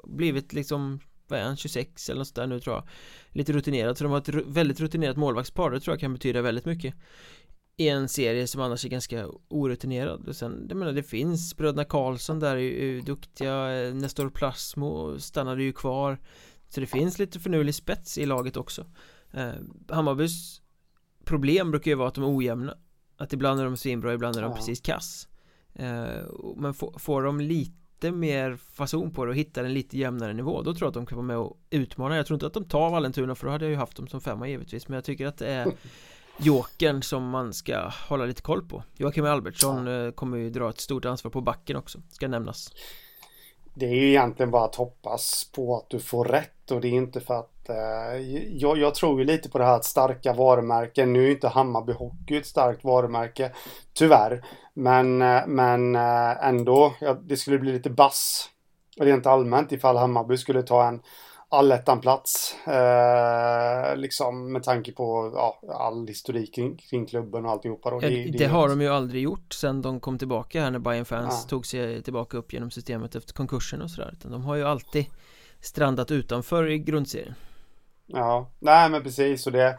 blivit 0.07 0.53
liksom 0.53 1.01
vad 1.29 1.41
är 1.41 1.45
han, 1.45 1.57
26 1.57 2.09
eller 2.09 2.19
något 2.19 2.29
sådär 2.29 2.47
nu 2.47 2.61
tror 2.61 2.77
jag. 2.77 2.85
Lite 3.29 3.53
rutinerad, 3.53 3.99
så 3.99 4.05
de 4.05 4.13
har 4.13 4.19
ett 4.19 4.29
väldigt 4.47 4.81
rutinerat 4.81 5.17
målvaktspar 5.17 5.71
Det 5.71 5.81
tror 5.81 5.95
jag 5.95 6.01
kan 6.01 6.13
betyda 6.13 6.43
väldigt 6.43 6.65
mycket. 6.65 6.95
I 7.77 7.89
en 7.89 8.09
serie 8.09 8.47
som 8.47 8.61
annars 8.61 8.85
är 8.85 8.89
ganska 8.89 9.29
orutinerad. 9.49 10.29
Och 10.29 10.37
sen, 10.37 10.67
jag 10.69 10.79
menar 10.79 10.93
det 10.93 11.03
finns 11.03 11.57
Bröderna 11.57 11.85
Karlsson 11.85 12.41
där 12.41 12.57
är 12.57 12.61
ju 12.61 13.01
duktiga. 13.01 13.67
Nestor 13.95 14.31
Plasmo 14.31 15.19
stannade 15.19 15.63
ju 15.63 15.73
kvar. 15.73 16.19
Så 16.69 16.81
det 16.81 16.87
finns 16.87 17.19
lite 17.19 17.41
förnulig 17.41 17.75
spets 17.75 18.19
i 18.19 18.27
laget 18.27 18.57
också. 18.57 18.87
Eh, 19.33 19.53
Hammarbys 19.89 20.63
problem 21.25 21.71
brukar 21.71 21.91
ju 21.91 21.95
vara 21.95 22.09
att 22.09 22.15
de 22.15 22.25
är 22.25 22.37
ojämna. 22.37 22.75
Att 23.17 23.33
ibland 23.33 23.61
är 23.61 23.65
de 23.65 23.77
svinbra, 23.77 24.15
ibland 24.15 24.37
är 24.37 24.43
de 24.43 24.51
ja. 24.51 24.57
precis 24.57 24.81
kass. 24.81 25.29
Eh, 25.75 26.25
Men 26.57 26.75
får 26.75 27.23
de 27.23 27.41
lite 27.41 27.82
lite 28.03 28.17
mer 28.17 28.57
fason 28.57 29.11
på 29.11 29.25
det 29.25 29.31
och 29.31 29.37
hittar 29.37 29.65
en 29.65 29.75
lite 29.75 29.99
jämnare 29.99 30.33
nivå 30.33 30.63
Då 30.63 30.75
tror 30.75 30.87
jag 30.87 30.89
att 30.89 30.95
de 30.95 31.07
kan 31.07 31.17
vara 31.17 31.27
med 31.27 31.37
och 31.37 31.57
utmana. 31.71 32.17
Jag 32.17 32.27
tror 32.27 32.35
inte 32.35 32.47
att 32.47 32.55
de 32.55 32.65
tar 32.65 32.91
Vallentuna 32.91 33.35
för 33.35 33.47
då 33.47 33.53
hade 33.53 33.65
jag 33.65 33.71
ju 33.71 33.77
haft 33.77 33.97
dem 33.97 34.09
som 34.09 34.21
femma 34.21 34.49
givetvis 34.49 34.89
Men 34.89 34.95
jag 34.95 35.05
tycker 35.05 35.27
att 35.27 35.39
det 35.39 35.47
är 35.47 35.73
Jokern 36.39 37.03
som 37.03 37.29
man 37.29 37.53
ska 37.53 37.91
hålla 38.09 38.25
lite 38.25 38.43
koll 38.43 38.63
på. 38.69 38.83
Joakim 38.97 39.25
Albertsson 39.25 39.87
ja. 39.87 40.07
Eh, 40.07 40.11
kommer 40.11 40.37
ju 40.37 40.51
dra 40.51 40.71
ett 40.71 40.81
stort 40.81 41.05
ansvar 41.05 41.31
på 41.31 41.41
backen 41.41 41.77
också 41.77 41.99
Ska 42.11 42.29
nämnas. 42.29 42.73
Det 43.75 43.87
är 43.87 43.95
ju 43.95 44.09
egentligen 44.09 44.51
bara 44.51 44.65
att 44.65 44.75
hoppas 44.75 45.51
på 45.55 45.77
att 45.77 45.91
du 45.91 45.99
får 45.99 46.25
rätt 46.25 46.71
och 46.71 46.81
det 46.81 46.89
är 46.89 46.93
inte 46.93 47.21
för 47.21 47.35
att 47.35 47.52
jag, 48.49 48.79
jag, 48.79 48.95
tror 48.95 49.21
ju 49.21 49.27
lite 49.27 49.49
på 49.49 49.59
det 49.59 49.65
här 49.65 49.77
att 49.77 49.85
starka 49.85 50.33
varumärken 50.33 51.13
Nu 51.13 51.27
är 51.27 51.31
inte 51.31 51.49
Hammarby 51.49 51.93
Hockey 51.93 52.37
ett 52.37 52.47
starkt 52.47 52.85
varumärke 52.85 53.53
Tyvärr 53.93 54.43
men, 54.75 55.23
eh, 55.23 55.47
men 55.47 55.97
eh, 55.97 56.47
ändå, 56.47 56.95
ja, 57.01 57.15
det 57.15 57.37
skulle 57.37 57.59
bli 57.59 57.73
lite 57.73 57.91
bass 57.91 58.49
rent 58.97 59.27
allmänt 59.27 59.73
ifall 59.73 59.97
Hammarby 59.97 60.37
skulle 60.37 60.63
ta 60.63 60.89
en 60.89 61.01
allettan-plats. 61.49 62.57
Eh, 62.67 63.97
liksom 63.97 64.53
med 64.53 64.63
tanke 64.63 64.93
på 64.93 65.33
ja, 65.35 65.61
all 65.75 66.07
historik 66.07 66.55
kring, 66.55 66.77
kring 66.77 67.07
klubben 67.07 67.45
och 67.45 67.51
alltihopa. 67.51 67.91
Och 67.91 68.01
det, 68.01 68.09
det, 68.09 68.39
det, 68.39 68.47
har 68.47 68.69
de 68.69 68.81
ju 68.81 68.89
aldrig 68.89 69.23
gjort 69.23 69.53
sen 69.53 69.83
de 69.83 70.01
kom 70.01 70.19
tillbaka 70.19 70.63
här 70.63 70.71
när 70.71 70.79
Bayern 70.79 71.05
fans 71.05 71.41
ja. 71.45 71.49
tog 71.49 71.67
sig 71.67 72.03
tillbaka 72.03 72.37
upp 72.37 72.53
genom 72.53 72.71
systemet 72.71 73.15
efter 73.15 73.35
konkursen 73.35 73.83
och 73.83 73.91
sådär. 73.91 74.15
de 74.23 74.45
har 74.45 74.57
ju 74.57 74.65
alltid 74.65 75.07
strandat 75.61 76.11
utanför 76.11 76.71
i 76.71 76.79
grundserien. 76.79 77.35
Ja, 78.07 78.51
nej 78.59 78.91
men 78.91 79.03
precis 79.03 79.47
och 79.47 79.53
det, 79.53 79.79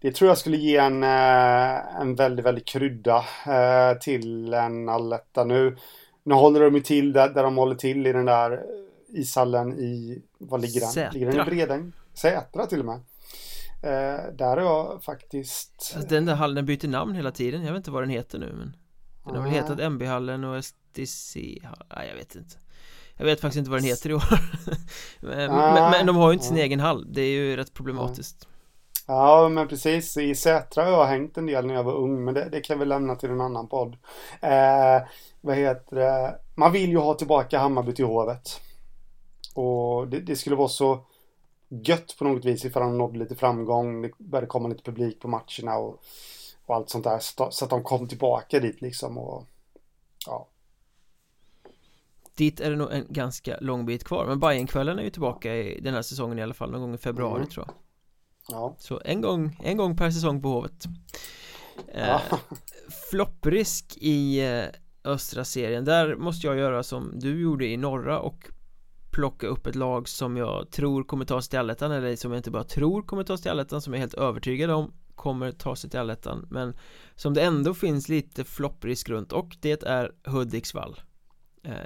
det 0.00 0.12
tror 0.12 0.28
jag 0.28 0.38
skulle 0.38 0.56
ge 0.56 0.76
en, 0.76 1.02
eh, 1.02 2.00
en 2.00 2.14
väldigt, 2.14 2.46
väldigt 2.46 2.68
krydda 2.68 3.24
eh, 3.46 3.98
till 3.98 4.54
en 4.54 4.88
alletta. 4.88 5.44
Nu, 5.44 5.76
nu 6.22 6.34
håller 6.34 6.60
de 6.60 6.74
ju 6.74 6.80
till 6.80 7.12
där, 7.12 7.28
där 7.28 7.42
de 7.42 7.56
håller 7.56 7.74
till 7.74 8.06
i 8.06 8.12
den 8.12 8.24
där 8.24 8.62
ishallen 9.08 9.78
i, 9.78 10.22
vad 10.38 10.60
ligger 10.60 10.80
den? 10.80 10.88
Sätra. 10.88 11.10
Ligger 11.10 11.32
den 11.32 11.46
i 11.46 11.50
Bredäng? 11.50 11.92
Sätra 12.14 12.66
till 12.66 12.80
och 12.80 12.86
med. 12.86 13.00
Eh, 13.82 14.32
där 14.32 14.56
är 14.56 14.60
jag 14.60 15.04
faktiskt... 15.04 15.92
Alltså, 15.96 16.08
den 16.08 16.26
där 16.26 16.34
hallen 16.34 16.66
byter 16.66 16.88
namn 16.88 17.14
hela 17.14 17.30
tiden, 17.30 17.62
jag 17.62 17.72
vet 17.72 17.80
inte 17.80 17.90
vad 17.90 18.02
den 18.02 18.10
heter 18.10 18.38
nu 18.38 18.52
men 18.52 18.76
Den 19.24 19.36
har 19.36 19.42
väl 19.42 19.52
hetat 19.52 19.80
MB-hallen 19.80 20.44
och 20.44 20.64
STC, 20.64 21.36
nej 21.96 22.08
jag 22.08 22.16
vet 22.16 22.34
inte 22.34 22.56
jag 23.22 23.26
vet 23.26 23.40
faktiskt 23.40 23.58
inte 23.58 23.70
vad 23.70 23.80
den 23.80 23.86
heter 23.86 24.10
i 24.10 24.14
år. 24.14 24.22
Men, 25.20 25.50
ah, 25.50 25.90
men, 25.90 26.06
de 26.06 26.16
har 26.16 26.28
ju 26.28 26.32
inte 26.32 26.46
sin 26.46 26.56
ah. 26.56 26.60
egen 26.60 26.80
hall. 26.80 27.12
Det 27.12 27.20
är 27.22 27.30
ju 27.30 27.56
rätt 27.56 27.74
problematiskt. 27.74 28.48
Ja 29.06 29.48
men 29.48 29.68
precis. 29.68 30.16
I 30.16 30.34
Sätra 30.34 30.84
har 30.84 30.90
jag 30.90 31.06
hängt 31.06 31.36
en 31.36 31.46
del 31.46 31.66
när 31.66 31.74
jag 31.74 31.84
var 31.84 31.92
ung 31.92 32.24
Men 32.24 32.34
det, 32.34 32.48
det 32.52 32.60
kan 32.60 32.78
vi 32.78 32.84
lämna 32.84 33.16
till 33.16 33.30
en 33.30 33.40
annan 33.40 33.68
podd. 33.68 33.96
Eh, 34.40 35.02
Vad 35.40 35.56
heter 35.56 35.96
det? 35.96 36.38
Man 36.54 36.72
vill 36.72 36.90
ju 36.90 36.96
ha 36.96 37.14
tillbaka 37.14 37.58
Hammarby 37.58 37.94
till 37.94 38.04
Hovet. 38.04 38.60
Och 39.54 40.08
det, 40.08 40.20
det 40.20 40.36
skulle 40.36 40.56
vara 40.56 40.68
så 40.68 41.04
Gött 41.68 42.16
på 42.18 42.24
något 42.24 42.44
vis 42.44 42.64
ifall 42.64 42.82
de 42.82 42.98
nådde 42.98 43.18
lite 43.18 43.34
framgång. 43.34 44.02
Det 44.02 44.10
började 44.18 44.46
komma 44.46 44.68
lite 44.68 44.82
publik 44.82 45.20
på 45.20 45.28
matcherna 45.28 45.76
och, 45.76 46.00
och 46.66 46.74
allt 46.74 46.90
sånt 46.90 47.04
där 47.04 47.18
Så 47.50 47.64
att 47.64 47.70
de 47.70 47.82
kom 47.82 48.08
tillbaka 48.08 48.60
dit 48.60 48.80
liksom 48.80 49.18
och 49.18 49.46
Ja 50.26 50.46
Dit 52.34 52.60
är 52.60 52.70
det 52.70 52.76
nog 52.76 52.92
en 52.92 53.06
ganska 53.08 53.56
lång 53.60 53.86
bit 53.86 54.04
kvar 54.04 54.26
Men 54.26 54.40
Bajenkvällen 54.40 54.98
är 54.98 55.02
ju 55.02 55.10
tillbaka 55.10 55.56
i 55.56 55.80
den 55.80 55.94
här 55.94 56.02
säsongen 56.02 56.38
i 56.38 56.42
alla 56.42 56.54
fall 56.54 56.70
Någon 56.70 56.80
gång 56.80 56.94
i 56.94 56.98
februari 56.98 57.36
mm. 57.36 57.48
tror 57.48 57.66
jag. 57.66 57.74
Ja. 58.48 58.76
Så 58.78 59.00
en 59.04 59.20
gång, 59.20 59.60
en 59.64 59.76
gång 59.76 59.96
per 59.96 60.10
säsong 60.10 60.42
på 60.42 60.48
Hovet. 60.48 60.84
Ja. 61.94 62.00
eh, 62.00 62.20
Flopprisk 63.10 63.96
i 63.96 64.40
eh, 64.40 64.64
östra 65.04 65.44
serien. 65.44 65.84
Där 65.84 66.16
måste 66.16 66.46
jag 66.46 66.56
göra 66.56 66.82
som 66.82 67.18
du 67.18 67.40
gjorde 67.40 67.66
i 67.66 67.76
norra 67.76 68.20
och 68.20 68.50
plocka 69.10 69.46
upp 69.46 69.66
ett 69.66 69.74
lag 69.74 70.08
som 70.08 70.36
jag 70.36 70.70
tror 70.70 71.04
kommer 71.04 71.24
ta 71.24 71.42
sig 71.42 71.50
till 71.50 71.58
allettan 71.58 71.92
eller 71.92 72.16
som 72.16 72.32
jag 72.32 72.38
inte 72.38 72.50
bara 72.50 72.64
tror 72.64 73.02
kommer 73.02 73.22
ta 73.22 73.36
sig 73.36 73.42
till 73.42 73.50
allettan 73.50 73.82
som 73.82 73.92
jag 73.92 73.98
är 73.98 74.00
helt 74.00 74.14
övertygad 74.14 74.70
om 74.70 74.92
kommer 75.14 75.52
ta 75.52 75.76
sig 75.76 75.90
till 75.90 76.00
allettan. 76.00 76.46
Men 76.50 76.76
som 77.14 77.34
det 77.34 77.42
ändå 77.42 77.74
finns 77.74 78.08
lite 78.08 78.44
flopprisk 78.44 79.08
runt 79.08 79.32
och 79.32 79.56
det 79.60 79.82
är 79.82 80.12
Hudiksvall. 80.24 81.00
Eh, 81.00 81.04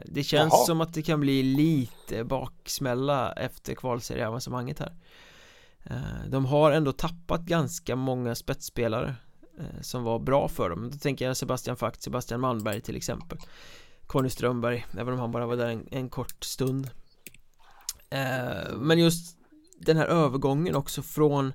det 0.04 0.22
känns 0.24 0.52
Jaha. 0.52 0.64
som 0.66 0.80
att 0.80 0.94
det 0.94 1.02
kan 1.02 1.20
bli 1.20 1.42
lite 1.42 2.24
baksmälla 2.24 3.32
efter 3.32 3.74
kvalserieavancemanget 3.74 4.78
här. 4.78 4.94
Eh, 5.84 6.28
De 6.30 6.44
har 6.44 6.70
ändå 6.72 6.92
tappat 6.92 7.40
ganska 7.40 7.96
många 7.96 8.34
spetsspelare 8.34 9.14
eh, 9.58 9.80
Som 9.80 10.02
var 10.04 10.18
bra 10.18 10.48
för 10.48 10.70
dem. 10.70 10.90
Då 10.90 10.98
tänker 10.98 11.26
jag 11.26 11.36
Sebastian 11.36 11.76
Fakt, 11.76 12.02
Sebastian 12.02 12.40
Malmberg 12.40 12.80
till 12.80 12.96
exempel. 12.96 13.38
Conny 14.06 14.30
Strömberg, 14.30 14.86
även 14.98 15.14
om 15.14 15.20
han 15.20 15.32
bara 15.32 15.46
var 15.46 15.56
där 15.56 15.68
en, 15.68 15.88
en 15.90 16.08
kort 16.08 16.44
stund. 16.44 16.90
Eh, 18.10 18.76
Men 18.76 18.98
just 18.98 19.36
den 19.78 19.96
här 19.96 20.06
övergången 20.06 20.74
också 20.76 21.02
från 21.02 21.52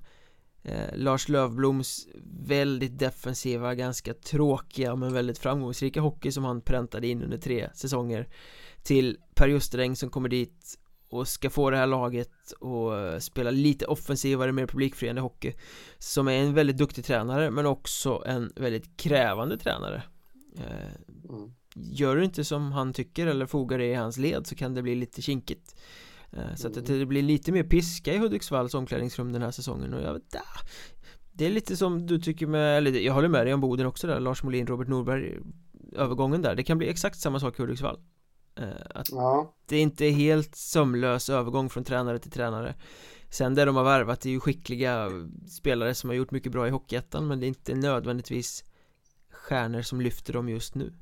eh, 0.63 0.95
Lars 0.95 1.29
Lövbloms 1.29 2.07
väldigt 2.43 2.99
defensiva, 2.99 3.75
ganska 3.75 4.13
tråkiga 4.13 4.95
men 4.95 5.13
väldigt 5.13 5.37
framgångsrika 5.37 6.01
hockey 6.01 6.31
som 6.31 6.43
han 6.43 6.61
präntade 6.61 7.07
in 7.07 7.23
under 7.23 7.37
tre 7.37 7.69
säsonger 7.73 8.27
till 8.83 9.17
Per 9.35 9.47
Justeräng 9.47 9.95
som 9.95 10.09
kommer 10.09 10.29
dit 10.29 10.77
och 11.09 11.27
ska 11.27 11.49
få 11.49 11.69
det 11.69 11.77
här 11.77 11.87
laget 11.87 12.51
och 12.59 13.23
spela 13.23 13.51
lite 13.51 13.85
offensivare, 13.85 14.51
mer 14.51 14.67
publikfriande 14.67 15.21
hockey 15.21 15.53
som 15.97 16.27
är 16.27 16.33
en 16.33 16.53
väldigt 16.53 16.77
duktig 16.77 17.05
tränare 17.05 17.51
men 17.51 17.65
också 17.65 18.23
en 18.25 18.51
väldigt 18.55 18.97
krävande 18.97 19.57
tränare 19.57 20.03
eh, 20.57 21.29
mm. 21.29 21.53
Gör 21.75 22.15
du 22.15 22.23
inte 22.23 22.43
som 22.45 22.71
han 22.71 22.93
tycker 22.93 23.27
eller 23.27 23.45
fogar 23.45 23.77
det 23.77 23.85
i 23.85 23.93
hans 23.93 24.17
led 24.17 24.47
så 24.47 24.55
kan 24.55 24.73
det 24.73 24.81
bli 24.81 24.95
lite 24.95 25.21
kinkigt 25.21 25.75
så 26.55 26.67
att 26.67 26.73
det 26.73 26.89
mm. 26.89 27.07
blir 27.07 27.21
lite 27.21 27.51
mer 27.51 27.63
piska 27.63 28.13
i 28.13 28.17
Hudiksvalls 28.17 28.73
omklädningsrum 28.73 29.31
den 29.31 29.41
här 29.41 29.51
säsongen 29.51 29.93
och 29.93 30.01
jag 30.01 30.13
vet, 30.13 30.35
ah, 30.35 30.59
Det 31.33 31.45
är 31.45 31.49
lite 31.49 31.77
som 31.77 32.05
du 32.07 32.19
tycker 32.19 32.47
med, 32.47 32.77
eller 32.77 32.99
jag 32.99 33.13
håller 33.13 33.27
med 33.27 33.45
dig 33.45 33.53
om 33.53 33.61
Boden 33.61 33.85
också 33.85 34.07
där, 34.07 34.19
Lars 34.19 34.43
Molin, 34.43 34.67
Robert 34.67 34.87
Norberg 34.87 35.37
Övergången 35.95 36.41
där, 36.41 36.55
det 36.55 36.63
kan 36.63 36.77
bli 36.77 36.89
exakt 36.89 37.19
samma 37.19 37.39
sak 37.39 37.59
i 37.59 37.61
Hudiksvall. 37.61 37.99
Eh, 38.55 38.69
Att 38.95 39.11
ja. 39.11 39.55
det 39.65 39.75
är 39.75 39.81
inte 39.81 40.05
helt 40.05 40.55
sömlös 40.55 41.29
övergång 41.29 41.69
från 41.69 41.83
tränare 41.83 42.19
till 42.19 42.31
tränare. 42.31 42.75
Sen 43.29 43.55
det 43.55 43.65
de 43.65 43.75
har 43.75 43.83
värvat 43.83 44.25
är 44.25 44.29
ju 44.29 44.39
skickliga 44.39 45.09
spelare 45.49 45.95
som 45.95 46.09
har 46.09 46.15
gjort 46.15 46.31
mycket 46.31 46.51
bra 46.51 46.67
i 46.67 46.69
Hockeyettan 46.69 47.27
men 47.27 47.39
det 47.39 47.45
är 47.45 47.47
inte 47.47 47.75
nödvändigtvis 47.75 48.63
stjärnor 49.31 49.81
som 49.81 50.01
lyfter 50.01 50.33
dem 50.33 50.49
just 50.49 50.75
nu. 50.75 50.85
Eh, 50.85 50.93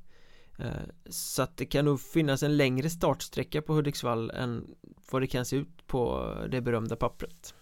Eh, 0.59 0.71
så 1.09 1.41
att 1.41 1.57
det 1.57 1.65
kan 1.65 1.85
nog 1.85 2.01
finnas 2.01 2.43
en 2.43 2.57
längre 2.57 2.89
startsträcka 2.89 3.61
på 3.61 3.73
Hudiksvall 3.73 4.29
än 4.29 4.75
vad 5.11 5.21
det 5.21 5.27
kan 5.27 5.45
se 5.45 5.55
ut 5.55 5.87
på 5.87 6.33
det 6.51 6.61
berömda 6.61 6.95
pappret. 6.95 7.53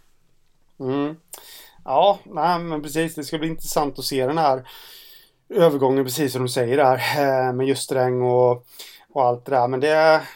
Mm. 0.80 1.16
Ja, 1.84 2.20
nej, 2.26 2.60
men 2.60 2.82
precis. 2.82 3.16
Det 3.16 3.24
ska 3.24 3.38
bli 3.38 3.48
intressant 3.48 4.00
att 4.00 4.06
se 4.06 4.28
den 4.28 4.38
här 4.38 4.68
övergången, 5.50 6.04
precis 6.04 6.34
som 6.34 6.42
du 6.42 6.50
säger 6.50 6.78
där, 6.78 6.96
eh, 6.96 7.54
med 7.54 7.68
just 7.68 7.84
Sträng 7.84 8.22
och, 8.22 8.66
och 9.10 9.24
allt 9.24 9.46
det 9.46 9.52
där. 9.52 9.68
Men 9.68 9.80
det, 9.80 10.28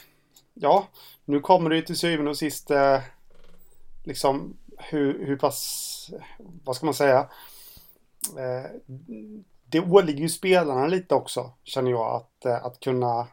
ja, 0.53 0.87
nu 1.25 1.39
kommer 1.39 1.69
det 1.69 1.75
ju 1.75 1.81
till 1.81 1.97
syvende 1.97 2.31
och 2.31 2.37
sist 2.37 2.71
eh, 2.71 2.99
liksom 4.03 4.57
hur, 4.77 5.25
hur 5.25 5.37
pass, 5.37 6.09
vad 6.63 6.75
ska 6.75 6.85
man 6.85 6.95
säga, 6.95 7.29
det 9.71 9.79
åligger 9.79 10.21
ju 10.21 10.29
spelarna 10.29 10.87
lite 10.87 11.15
också, 11.15 11.51
känner 11.63 11.91
jag, 11.91 12.15
att, 12.15 12.45
eh, 12.45 12.65
att, 12.65 12.79
kunna, 12.79 13.27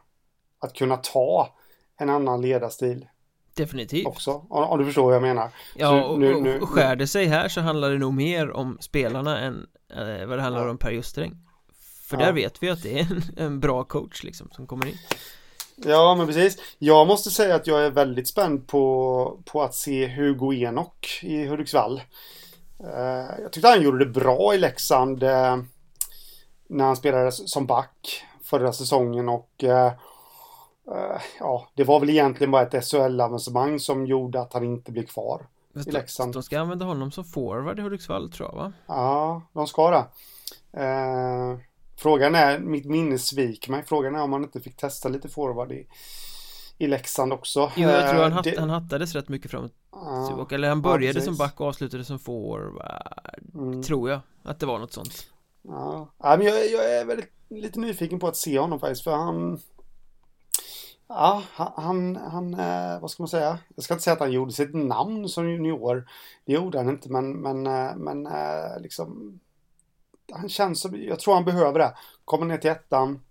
att 0.59 0.73
kunna 0.73 0.97
ta 0.97 1.55
en 1.97 2.09
annan 2.09 2.41
ledarstil. 2.41 3.07
Definitivt. 3.53 4.07
Också, 4.07 4.45
om, 4.49 4.79
du 4.79 4.85
förstår 4.85 5.03
vad 5.03 5.15
jag 5.15 5.21
menar. 5.21 5.49
Ja, 5.75 6.05
och, 6.05 6.19
nu, 6.19 6.41
nu, 6.41 6.59
och 6.59 6.69
skär 6.69 6.95
det 6.95 7.07
sig 7.07 7.25
här 7.25 7.47
så 7.47 7.61
handlar 7.61 7.91
det 7.91 7.97
nog 7.97 8.13
mer 8.13 8.51
om 8.51 8.77
spelarna 8.81 9.39
än 9.39 9.67
äh, 9.89 10.25
vad 10.27 10.37
det 10.37 10.41
handlar 10.41 10.65
ja. 10.65 10.71
om 10.71 10.77
Per 10.77 10.91
Justering. 10.91 11.37
För 12.09 12.17
ja. 12.17 12.25
där 12.25 12.33
vet 12.33 12.63
vi 12.63 12.69
att 12.69 12.83
det 12.83 12.99
är 12.99 13.11
en, 13.11 13.21
en 13.37 13.59
bra 13.59 13.83
coach 13.83 14.23
liksom 14.23 14.49
som 14.51 14.67
kommer 14.67 14.85
in. 14.85 14.97
Ja, 15.75 16.15
men 16.15 16.27
precis. 16.27 16.57
Jag 16.77 17.07
måste 17.07 17.29
säga 17.31 17.55
att 17.55 17.67
jag 17.67 17.85
är 17.85 17.91
väldigt 17.91 18.27
spänd 18.27 18.67
på, 18.67 19.39
på 19.45 19.63
att 19.63 19.75
se 19.75 20.07
Hugo 20.07 20.53
Enok 20.53 21.19
i 21.23 21.45
Hudiksvall. 21.45 22.01
Uh, 22.83 23.41
jag 23.41 23.51
tyckte 23.51 23.69
han 23.69 23.81
gjorde 23.81 24.05
det 24.05 24.11
bra 24.11 24.55
i 24.55 24.57
Leksand. 24.57 25.23
Uh, 25.23 25.57
när 26.69 26.85
han 26.85 26.95
spelade 26.95 27.31
som 27.31 27.65
back 27.65 28.25
förra 28.43 28.73
säsongen 28.73 29.29
och 29.29 29.63
eh, 29.63 29.93
eh, 30.91 31.21
ja, 31.39 31.67
det 31.73 31.83
var 31.83 31.99
väl 31.99 32.09
egentligen 32.09 32.51
bara 32.51 32.61
ett 32.61 32.83
SHL-avancemang 32.85 33.79
som 33.79 34.05
gjorde 34.05 34.41
att 34.41 34.53
han 34.53 34.63
inte 34.63 34.91
blev 34.91 35.05
kvar 35.05 35.47
i 35.87 35.91
Leksand. 35.91 36.33
De 36.33 36.43
ska 36.43 36.59
använda 36.59 36.85
honom 36.85 37.11
som 37.11 37.25
forward 37.25 37.79
i 37.79 37.81
Hudiksvall 37.81 38.31
tror 38.31 38.49
jag 38.49 38.55
va? 38.55 38.73
Ja, 38.87 39.41
de 39.53 39.67
ska 39.67 39.91
det. 39.91 40.05
Eh, 40.83 41.57
frågan 41.97 42.35
är, 42.35 42.59
mitt 42.59 42.85
minne 42.85 43.17
svik 43.17 43.69
mig, 43.69 43.83
frågan 43.85 44.15
är 44.15 44.21
om 44.21 44.33
han 44.33 44.43
inte 44.43 44.59
fick 44.59 44.77
testa 44.77 45.09
lite 45.09 45.29
forward 45.29 45.71
i, 45.71 45.87
i 46.77 46.87
Leksand 46.87 47.33
också. 47.33 47.71
Jo, 47.75 47.89
jag 47.89 48.09
tror 48.09 48.21
han, 48.21 48.31
eh, 48.31 48.35
hatt, 48.35 48.43
det... 48.43 48.59
han 48.59 48.69
hattades 48.69 49.15
rätt 49.15 49.29
mycket 49.29 49.51
framåt 49.51 49.73
ja, 49.91 50.47
Eller 50.51 50.69
han 50.69 50.81
började 50.81 51.19
ja, 51.19 51.25
som 51.25 51.35
back 51.35 51.61
och 51.61 51.67
avslutade 51.67 52.03
som 52.05 52.19
forward 52.19 52.85
mm. 53.53 53.83
Tror 53.83 54.09
jag 54.09 54.19
att 54.43 54.59
det 54.59 54.65
var 54.65 54.79
något 54.79 54.93
sånt 54.93 55.29
Ja, 55.69 56.11
men 56.37 56.41
jag, 56.41 56.71
jag 56.71 56.93
är 56.93 57.05
väldigt 57.05 57.31
lite 57.49 57.79
nyfiken 57.79 58.19
på 58.19 58.27
att 58.27 58.37
se 58.37 58.59
honom 58.59 58.79
faktiskt 58.79 59.03
för 59.03 59.11
han 59.11 59.59
Ja, 61.11 61.43
han, 61.53 62.15
han, 62.15 62.53
eh, 62.53 62.99
vad 63.01 63.11
ska 63.11 63.23
man 63.23 63.27
säga? 63.27 63.57
Jag 63.75 63.83
ska 63.83 63.93
inte 63.93 64.03
säga 64.03 64.13
att 64.13 64.19
han 64.19 64.31
gjorde 64.31 64.51
sitt 64.51 64.73
namn 64.73 65.29
som 65.29 65.49
junior. 65.49 66.09
Det 66.45 66.53
gjorde 66.53 66.77
han 66.77 66.89
inte, 66.89 67.11
men, 67.11 67.31
men, 67.31 67.67
eh, 67.67 67.95
men 67.95 68.27
eh, 68.27 68.79
liksom 68.79 69.39
Han 70.31 70.49
känns 70.49 70.81
som, 70.81 71.03
jag 71.03 71.19
tror 71.19 71.33
han 71.33 71.45
behöver 71.45 71.79
det. 71.79 71.93
Komma 72.25 72.45
ner 72.45 72.57
till 72.57 72.69
ettan, 72.69 73.21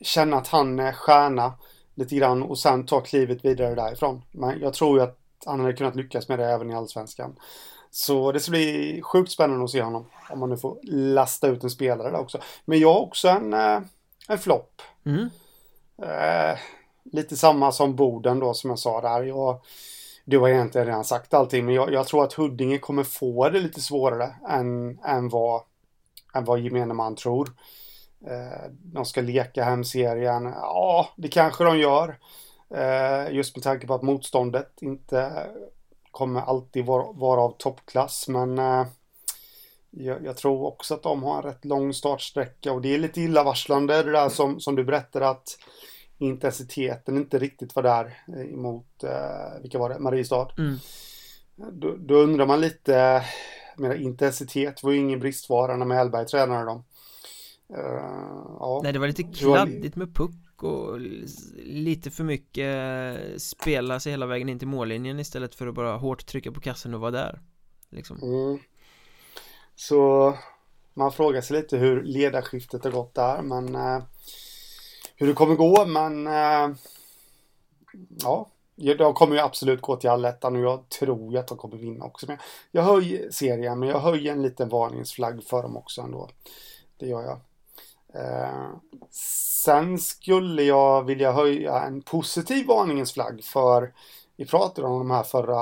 känna 0.00 0.36
att 0.36 0.48
han 0.48 0.78
är 0.78 0.92
stjärna 0.92 1.54
lite 1.94 2.14
grann 2.14 2.42
och 2.42 2.58
sen 2.58 2.86
ta 2.86 3.00
klivet 3.00 3.44
vidare 3.44 3.74
därifrån. 3.74 4.22
Men 4.32 4.60
jag 4.60 4.74
tror 4.74 4.98
ju 4.98 5.04
att 5.04 5.18
han 5.46 5.60
hade 5.60 5.72
kunnat 5.72 5.96
lyckas 5.96 6.28
med 6.28 6.38
det 6.38 6.46
även 6.46 6.70
i 6.70 6.74
Allsvenskan. 6.74 7.36
Så 7.94 8.32
det 8.32 8.40
ska 8.40 8.50
bli 8.50 9.00
sjukt 9.02 9.32
spännande 9.32 9.64
att 9.64 9.70
se 9.70 9.82
honom. 9.82 10.06
Om 10.30 10.40
man 10.40 10.50
nu 10.50 10.56
får 10.56 10.78
lasta 10.92 11.48
ut 11.48 11.64
en 11.64 11.70
spelare 11.70 12.10
där 12.10 12.20
också. 12.20 12.38
Men 12.64 12.78
jag 12.78 12.92
har 12.92 13.00
också 13.00 13.28
en, 13.28 13.52
eh, 13.52 13.80
en 14.28 14.38
flopp. 14.38 14.82
Mm. 15.04 15.30
Eh, 16.02 16.58
lite 17.04 17.36
samma 17.36 17.72
som 17.72 17.96
Boden 17.96 18.38
då 18.38 18.54
som 18.54 18.70
jag 18.70 18.78
sa 18.78 19.00
där. 19.00 19.22
Jag, 19.22 19.60
du 20.24 20.38
har 20.38 20.48
egentligen 20.48 20.86
redan 20.86 21.04
sagt 21.04 21.34
allting 21.34 21.64
men 21.66 21.74
jag, 21.74 21.92
jag, 21.92 22.06
tror 22.06 22.24
att 22.24 22.32
Huddinge 22.32 22.78
kommer 22.78 23.04
få 23.04 23.48
det 23.48 23.60
lite 23.60 23.80
svårare 23.80 24.34
än, 24.48 24.98
än, 25.04 25.28
vad, 25.28 25.62
än 26.34 26.44
vad 26.44 26.60
gemene 26.60 26.94
man 26.94 27.16
tror. 27.16 27.50
Eh, 28.26 28.70
de 28.70 29.04
ska 29.04 29.20
leka 29.20 29.64
hem 29.64 29.84
serien. 29.84 30.44
Ja, 30.44 31.08
det 31.16 31.28
kanske 31.28 31.64
de 31.64 31.78
gör. 31.78 32.18
Eh, 32.74 33.34
just 33.34 33.56
med 33.56 33.62
tanke 33.62 33.86
på 33.86 33.94
att 33.94 34.02
motståndet 34.02 34.72
inte 34.80 35.46
kommer 36.12 36.40
alltid 36.40 36.86
vara, 36.86 37.12
vara 37.12 37.40
av 37.40 37.54
toppklass 37.58 38.28
men 38.28 38.58
eh, 38.58 38.86
jag, 39.90 40.24
jag, 40.24 40.36
tror 40.36 40.66
också 40.66 40.94
att 40.94 41.02
de 41.02 41.22
har 41.22 41.36
en 41.36 41.42
rätt 41.42 41.64
lång 41.64 41.94
startsträcka 41.94 42.72
och 42.72 42.82
det 42.82 42.94
är 42.94 42.98
lite 42.98 43.20
illavarslande 43.20 44.02
det 44.02 44.12
där 44.12 44.28
som, 44.28 44.60
som 44.60 44.76
du 44.76 44.84
berättade 44.84 45.28
att 45.28 45.58
intensiteten 46.18 47.16
inte 47.16 47.38
riktigt 47.38 47.76
var 47.76 47.82
där 47.82 48.18
eh, 48.28 48.52
emot, 48.52 49.04
eh, 49.04 49.62
vilka 49.62 49.78
var 49.78 49.88
det, 49.88 49.98
Mariestad. 49.98 50.48
Mm. 50.58 50.76
Då, 51.56 51.96
då, 51.98 52.14
undrar 52.14 52.46
man 52.46 52.60
lite, 52.60 53.24
med 53.76 54.00
intensitet 54.00 54.82
var 54.82 54.92
ju 54.92 54.98
ingen 54.98 55.20
bristvara 55.20 55.76
när 55.76 55.86
Mellberg 55.86 56.26
tränade 56.26 56.64
dem. 56.64 56.84
Uh, 57.70 58.56
ja. 58.60 58.80
Nej 58.82 58.92
det 58.92 58.98
var 58.98 59.06
lite 59.06 59.22
kladdigt 59.22 59.96
med 59.96 60.14
puck 60.14 60.30
och 60.64 61.00
lite 61.64 62.10
för 62.10 62.24
mycket 62.24 63.42
spela 63.42 64.00
sig 64.00 64.12
hela 64.12 64.26
vägen 64.26 64.48
in 64.48 64.58
till 64.58 64.68
mållinjen 64.68 65.20
istället 65.20 65.54
för 65.54 65.66
att 65.66 65.74
bara 65.74 65.96
hårt 65.96 66.26
trycka 66.26 66.52
på 66.52 66.60
kassen 66.60 66.94
och 66.94 67.00
vara 67.00 67.10
där. 67.10 67.40
Liksom. 67.90 68.18
Mm. 68.22 68.58
Så 69.74 70.34
man 70.94 71.12
frågar 71.12 71.40
sig 71.40 71.56
lite 71.56 71.76
hur 71.76 72.02
ledarskiftet 72.02 72.84
har 72.84 72.90
gått 72.90 73.14
där, 73.14 73.42
men 73.42 73.74
eh, 73.74 74.02
hur 75.16 75.26
det 75.26 75.32
kommer 75.32 75.54
gå, 75.54 75.86
men 75.86 76.26
eh, 76.26 76.76
ja, 78.20 78.48
de 78.98 79.14
kommer 79.14 79.36
ju 79.36 79.42
absolut 79.42 79.80
gå 79.80 79.96
till 79.96 80.10
allettan 80.10 80.56
och 80.56 80.62
jag 80.62 80.88
tror 80.88 81.32
ju 81.32 81.38
att 81.38 81.48
de 81.48 81.58
kommer 81.58 81.76
vinna 81.76 82.04
också. 82.04 82.26
Men 82.26 82.38
jag 82.70 82.82
höjer 82.82 83.30
serien, 83.30 83.78
men 83.78 83.88
jag 83.88 84.00
höjer 84.00 84.32
en 84.32 84.42
liten 84.42 84.68
varningsflagg 84.68 85.44
för 85.44 85.62
dem 85.62 85.76
också 85.76 86.00
ändå. 86.00 86.28
Det 86.96 87.06
gör 87.06 87.22
jag. 87.22 87.40
Eh, 88.14 88.68
sen 89.54 89.98
skulle 89.98 90.62
jag 90.62 91.04
vilja 91.04 91.32
höja 91.32 91.80
en 91.80 92.02
positiv 92.02 92.66
varningens 92.66 93.12
flagg 93.12 93.44
för 93.44 93.92
vi 94.36 94.46
pratade 94.46 94.88
om 94.88 94.98
de 94.98 95.10
här 95.10 95.22
förra 95.22 95.56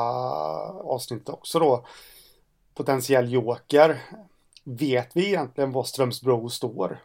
avsnittet 0.82 1.28
också 1.28 1.58
då. 1.58 1.86
Potentiell 2.74 3.32
joker. 3.32 4.02
Vet 4.64 5.16
vi 5.16 5.26
egentligen 5.26 5.72
var 5.72 5.84
Strömsbro 5.84 6.48
står? 6.48 6.98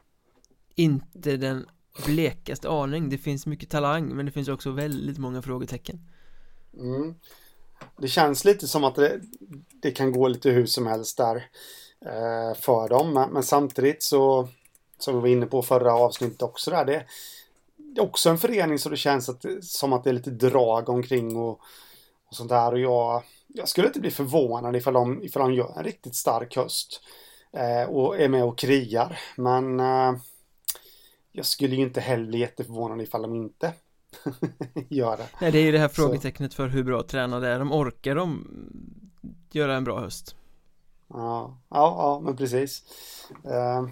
Inte 0.75 1.37
den 1.37 1.65
blekaste 2.05 2.69
aning. 2.69 3.09
Det 3.09 3.17
finns 3.17 3.45
mycket 3.45 3.69
talang 3.69 4.15
men 4.15 4.25
det 4.25 4.31
finns 4.31 4.47
också 4.47 4.71
väldigt 4.71 5.17
många 5.17 5.41
frågetecken. 5.41 5.99
Mm. 6.73 7.15
Det 7.97 8.07
känns 8.07 8.45
lite 8.45 8.67
som 8.67 8.83
att 8.83 8.95
det, 8.95 9.21
det, 9.81 9.91
kan 9.91 10.11
gå 10.11 10.27
lite 10.27 10.49
hur 10.49 10.65
som 10.65 10.87
helst 10.87 11.17
där 11.17 11.35
eh, 12.05 12.57
för 12.57 12.89
dem. 12.89 13.13
Men, 13.13 13.29
men 13.29 13.43
samtidigt 13.43 14.03
så 14.03 14.47
som 15.05 15.15
vi 15.15 15.21
var 15.21 15.27
inne 15.27 15.45
på 15.45 15.61
förra 15.61 15.93
avsnittet 15.93 16.41
också 16.41 16.71
där. 16.71 16.85
Det, 16.85 17.05
är 17.95 18.03
också 18.03 18.29
en 18.29 18.37
förening 18.37 18.79
så 18.79 18.89
det 18.89 18.97
känns 18.97 19.29
att, 19.29 19.45
som 19.61 19.93
att 19.93 20.03
det 20.03 20.09
är 20.09 20.13
lite 20.13 20.31
drag 20.31 20.89
omkring 20.89 21.37
och, 21.37 21.59
och 22.29 22.35
sånt 22.35 22.49
där. 22.49 22.71
Och 22.71 22.79
jag, 22.79 23.23
jag 23.47 23.67
skulle 23.67 23.87
inte 23.87 23.99
bli 23.99 24.11
förvånad 24.11 24.75
ifall 24.75 24.93
de, 24.93 25.23
ifall 25.23 25.41
de 25.41 25.53
gör 25.53 25.73
en 25.77 25.83
riktigt 25.83 26.15
stark 26.15 26.55
höst. 26.55 27.01
Eh, 27.51 27.89
och 27.89 28.19
är 28.19 28.29
med 28.29 28.43
och 28.43 28.57
krigar. 28.57 29.19
Men 29.37 29.79
eh, 29.79 30.13
jag 31.31 31.45
skulle 31.45 31.75
ju 31.75 31.81
inte 31.81 32.01
heller 32.01 32.25
bli 32.25 32.39
jätteförvånad 32.39 33.01
ifall 33.01 33.21
de 33.21 33.35
inte 33.35 33.73
gör 34.89 35.17
det. 35.17 35.27
Nej, 35.41 35.51
det 35.51 35.59
är 35.59 35.63
ju 35.63 35.71
det 35.71 35.79
här 35.79 35.87
frågetecknet 35.87 36.53
för 36.53 36.67
hur 36.67 36.83
bra 36.83 37.03
tränade 37.03 37.47
är. 37.47 37.59
De 37.59 37.71
orkar 37.71 38.15
de 38.15 38.47
göra 39.51 39.75
en 39.75 39.83
bra 39.83 39.99
höst? 39.99 40.35
Ja, 41.07 41.57
ja, 41.69 41.95
ja 41.97 42.21
men 42.23 42.37
precis. 42.37 42.83
Uh, 43.45 43.89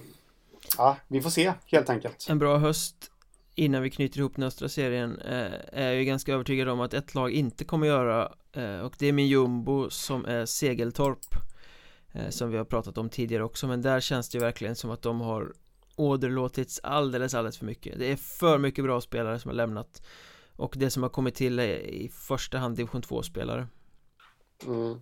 ja, 0.77 0.97
vi 1.07 1.21
får 1.21 1.29
se 1.29 1.53
helt 1.65 1.89
enkelt. 1.89 2.25
En 2.29 2.39
bra 2.39 2.57
höst 2.57 3.11
innan 3.55 3.81
vi 3.81 3.89
knyter 3.89 4.19
ihop 4.19 4.35
den 4.35 4.43
östra 4.43 4.69
serien 4.69 5.19
eh, 5.19 5.51
är 5.71 5.91
jag 5.91 6.05
ganska 6.05 6.33
övertygad 6.33 6.69
om 6.69 6.81
att 6.81 6.93
ett 6.93 7.15
lag 7.15 7.31
inte 7.31 7.65
kommer 7.65 7.87
göra 7.87 8.31
eh, 8.51 8.79
och 8.79 8.95
det 8.99 9.07
är 9.07 9.13
min 9.13 9.27
jumbo 9.27 9.89
som 9.89 10.25
är 10.25 10.45
Segeltorp 10.45 11.35
eh, 12.11 12.29
som 12.29 12.51
vi 12.51 12.57
har 12.57 12.65
pratat 12.65 12.97
om 12.97 13.09
tidigare 13.09 13.43
också 13.43 13.67
men 13.67 13.81
där 13.81 13.99
känns 13.99 14.29
det 14.29 14.37
ju 14.37 14.43
verkligen 14.43 14.75
som 14.75 14.91
att 14.91 15.01
de 15.01 15.21
har 15.21 15.53
åderlåtits 15.95 16.79
alldeles 16.83 17.33
alldeles 17.33 17.57
för 17.57 17.65
mycket 17.65 17.99
det 17.99 18.11
är 18.11 18.15
för 18.15 18.57
mycket 18.57 18.83
bra 18.83 19.01
spelare 19.01 19.39
som 19.39 19.49
har 19.49 19.55
lämnat 19.55 20.03
och 20.55 20.73
det 20.77 20.89
som 20.89 21.03
har 21.03 21.09
kommit 21.09 21.35
till 21.35 21.59
är 21.59 21.77
i 21.77 22.09
första 22.13 22.57
hand 22.57 22.75
division 22.75 23.01
2 23.01 23.23
spelare 23.23 23.67
mm. 24.65 24.99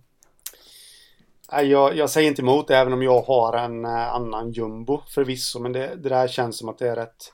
Jag, 1.60 1.96
jag 1.96 2.10
säger 2.10 2.28
inte 2.28 2.42
emot 2.42 2.70
även 2.70 2.92
om 2.92 3.02
jag 3.02 3.22
har 3.22 3.56
en 3.56 3.84
eh, 3.84 4.14
annan 4.14 4.52
jumbo 4.52 5.02
förvisso 5.08 5.60
men 5.60 5.72
det, 5.72 5.94
det 5.96 6.08
där 6.08 6.28
känns 6.28 6.58
som 6.58 6.68
att 6.68 6.78
det 6.78 6.88
är 6.88 6.96
rätt 6.96 7.32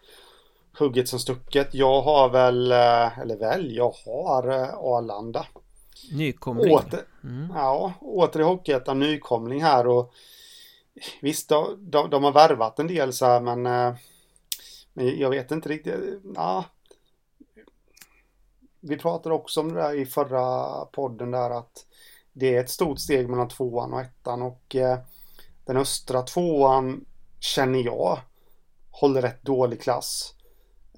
hugget 0.78 1.08
som 1.08 1.18
stucket. 1.18 1.74
Jag 1.74 2.02
har 2.02 2.28
väl, 2.28 2.72
eh, 2.72 3.18
eller 3.18 3.36
väl, 3.36 3.76
jag 3.76 3.94
har 4.06 4.48
eh, 4.48 4.74
Arlanda. 4.74 5.46
Nykomling. 6.12 6.74
Åter, 6.74 7.00
mm. 7.24 7.52
Ja, 7.54 7.92
åter 8.00 8.40
i 8.40 8.44
Hockeyettan, 8.44 8.98
nykomling 8.98 9.62
här 9.62 9.86
och 9.86 10.12
visst, 11.20 11.48
de, 11.48 11.90
de, 11.90 12.10
de, 12.10 12.24
har 12.24 12.32
värvat 12.32 12.78
en 12.78 12.86
del 12.86 13.12
så 13.12 13.26
här 13.26 13.40
men, 13.40 13.62
men 14.92 15.18
jag 15.18 15.30
vet 15.30 15.50
inte 15.50 15.68
riktigt. 15.68 15.94
Ja. 16.34 16.64
Vi 18.80 18.96
pratade 18.96 19.34
också 19.34 19.60
om 19.60 19.72
det 19.72 19.80
där 19.80 19.94
i 19.94 20.06
förra 20.06 20.84
podden 20.84 21.30
där 21.30 21.50
att 21.50 21.87
det 22.38 22.56
är 22.56 22.60
ett 22.60 22.70
stort 22.70 22.98
steg 22.98 23.28
mellan 23.28 23.48
tvåan 23.48 23.92
och 23.92 24.00
ettan 24.00 24.42
och 24.42 24.76
den 25.64 25.76
östra 25.76 26.22
tvåan 26.22 27.04
känner 27.40 27.78
jag 27.78 28.18
håller 28.90 29.22
rätt 29.22 29.42
dålig 29.42 29.82
klass. 29.82 30.34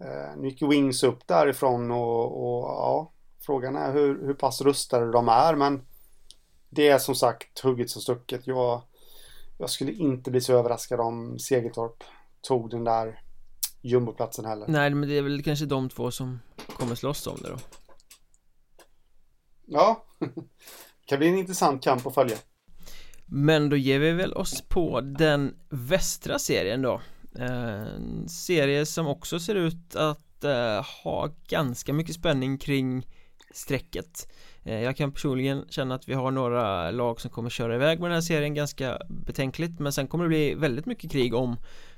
Eh, 0.00 0.36
nu 0.36 0.48
gick 0.48 0.62
Wings 0.62 1.02
upp 1.02 1.26
därifrån 1.26 1.90
och, 1.90 2.24
och 2.24 2.68
ja, 2.68 3.12
frågan 3.40 3.76
är 3.76 3.92
hur, 3.92 4.26
hur 4.26 4.34
pass 4.34 4.60
rustade 4.60 5.12
de 5.12 5.28
är 5.28 5.54
men 5.54 5.86
det 6.70 6.88
är 6.88 6.98
som 6.98 7.14
sagt 7.14 7.60
hugget 7.60 7.90
som 7.90 8.02
stucket. 8.02 8.46
Jag, 8.46 8.82
jag 9.58 9.70
skulle 9.70 9.92
inte 9.92 10.30
bli 10.30 10.40
så 10.40 10.52
överraskad 10.52 11.00
om 11.00 11.38
Segertorp 11.38 12.04
tog 12.40 12.70
den 12.70 12.84
där 12.84 13.22
jumboplatsen 13.80 14.44
heller. 14.44 14.66
Nej, 14.68 14.90
men 14.90 15.08
det 15.08 15.18
är 15.18 15.22
väl 15.22 15.42
kanske 15.42 15.66
de 15.66 15.88
två 15.88 16.10
som 16.10 16.40
kommer 16.78 16.94
slåss 16.94 17.26
om 17.26 17.38
det 17.42 17.48
då. 17.48 17.56
Ja, 19.66 20.04
kan 21.10 21.18
bli 21.18 21.28
en 21.28 21.38
intressant 21.38 21.84
kamp 21.84 22.06
att 22.06 22.14
följa. 22.14 22.36
Men 23.26 23.68
då 23.68 23.76
ger 23.76 23.98
vi 23.98 24.12
väl 24.12 24.32
oss 24.32 24.62
på 24.68 25.00
den 25.00 25.54
västra 25.68 26.38
serien 26.38 26.82
då. 26.82 27.00
Eh, 27.38 27.82
en 27.96 28.28
serie 28.28 28.86
som 28.86 29.06
också 29.06 29.40
ser 29.40 29.54
ut 29.54 29.96
att 29.96 30.44
eh, 30.44 30.86
ha 31.04 31.28
ganska 31.48 31.92
mycket 31.92 32.14
spänning 32.14 32.58
kring 32.58 33.06
strecket. 33.54 34.32
Eh, 34.62 34.80
jag 34.80 34.96
kan 34.96 35.12
personligen 35.12 35.64
känna 35.68 35.94
att 35.94 36.08
vi 36.08 36.14
har 36.14 36.30
några 36.30 36.90
lag 36.90 37.20
som 37.20 37.30
kommer 37.30 37.50
köra 37.50 37.74
iväg 37.74 38.00
med 38.00 38.10
den 38.10 38.14
här 38.14 38.20
serien 38.20 38.54
ganska 38.54 38.98
betänkligt 39.08 39.80
Men 39.80 39.92
sen 39.92 40.08
kommer 40.08 40.24
det 40.24 40.28
bli 40.28 40.54
väldigt 40.54 40.86
mycket 40.86 41.12
krig 41.12 41.34
om 41.34 41.56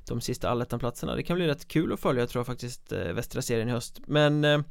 de 0.09 0.21
sista 0.21 0.51
allettan-platserna. 0.51 1.17
Det 1.17 1.23
kan 1.23 1.37
bli 1.37 1.47
rätt 1.47 1.69
kul 1.69 1.93
att 1.93 2.01
följa 2.01 2.27
tror 2.27 2.41
jag 2.41 2.47
faktiskt 2.47 2.93
västra 2.93 3.43
serien 3.43 3.69
i 3.69 3.73
höst. 3.73 4.01
Men 4.07 4.65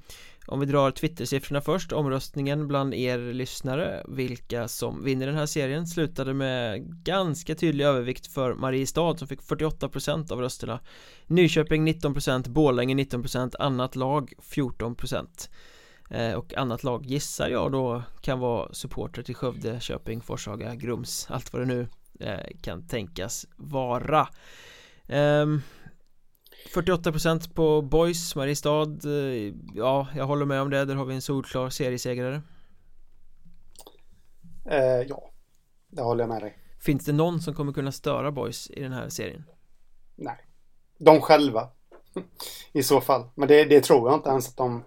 om 0.46 0.60
vi 0.60 0.66
drar 0.66 0.92
Twitter-siffrorna 0.92 1.62
först, 1.62 1.92
omröstningen 1.92 2.68
bland 2.68 2.94
er 2.94 3.34
lyssnare 3.34 4.04
Vilka 4.08 4.68
som 4.68 5.04
vinner 5.04 5.28
den 5.28 5.36
här 5.36 5.46
serien 5.46 5.88
slutade 5.88 6.34
med 6.34 6.82
ganska 7.04 7.56
tydlig 7.56 7.86
övervikt 7.86 8.28
för 8.28 8.54
Mariestad 8.54 9.18
som 9.18 9.28
fick 9.28 9.42
48% 9.42 10.32
av 10.32 10.39
rösterna. 10.39 10.80
Nyköping 11.28 11.88
19%, 11.88 12.50
Borlänge 12.50 12.96
19%, 12.96 13.56
annat 13.60 13.96
lag 13.96 14.34
14% 14.54 15.28
eh, 16.10 16.34
och 16.34 16.58
annat 16.58 16.84
lag 16.84 17.06
gissar 17.06 17.50
jag 17.50 17.72
då 17.72 18.04
kan 18.22 18.39
vara 18.39 18.74
supporter 18.74 19.24
till 19.24 19.36
Skövde, 19.36 19.80
Köping, 19.80 20.22
Forshaga, 20.22 20.76
Grums, 20.76 21.28
allt 21.30 21.54
vad 21.54 21.62
det 21.62 21.66
nu 21.66 21.88
eh, 22.20 22.58
kan 22.62 22.88
tänkas 22.88 23.46
vara. 23.58 24.28
Ehm, 25.08 25.62
48% 26.74 27.53
på 27.53 27.82
Boys, 27.82 28.36
Mariestad 28.36 28.97
eh, 29.05 29.53
Ja, 29.76 30.07
jag 30.16 30.26
håller 30.26 30.45
med 30.45 30.62
om 30.62 30.70
det, 30.70 30.86
där 30.86 30.95
har 30.95 31.05
vi 31.05 31.16
en 31.16 31.22
solklar 31.22 31.70
seriesegrare. 31.70 32.41
Eh, 34.66 35.07
Ja, 35.07 35.32
det 35.88 36.01
håller 36.01 36.24
jag 36.24 36.30
med 36.30 36.41
dig. 36.41 36.57
Finns 36.80 37.05
det 37.05 37.14
någon 37.14 37.41
som 37.41 37.53
kommer 37.53 37.74
kunna 37.74 37.91
störa 37.91 38.32
Boys 38.32 38.70
i 38.70 38.82
den 38.82 38.93
här 38.93 39.09
serien? 39.09 39.43
Nej. 40.16 40.38
De 40.97 41.22
själva. 41.22 41.70
I 42.74 42.84
så 42.84 43.01
fall, 43.01 43.30
men 43.36 43.47
det, 43.47 43.66
det 43.66 43.82
tror 43.82 44.09
jag 44.09 44.18
inte 44.18 44.30
ens 44.30 44.49
att 44.49 44.57
de 44.57 44.84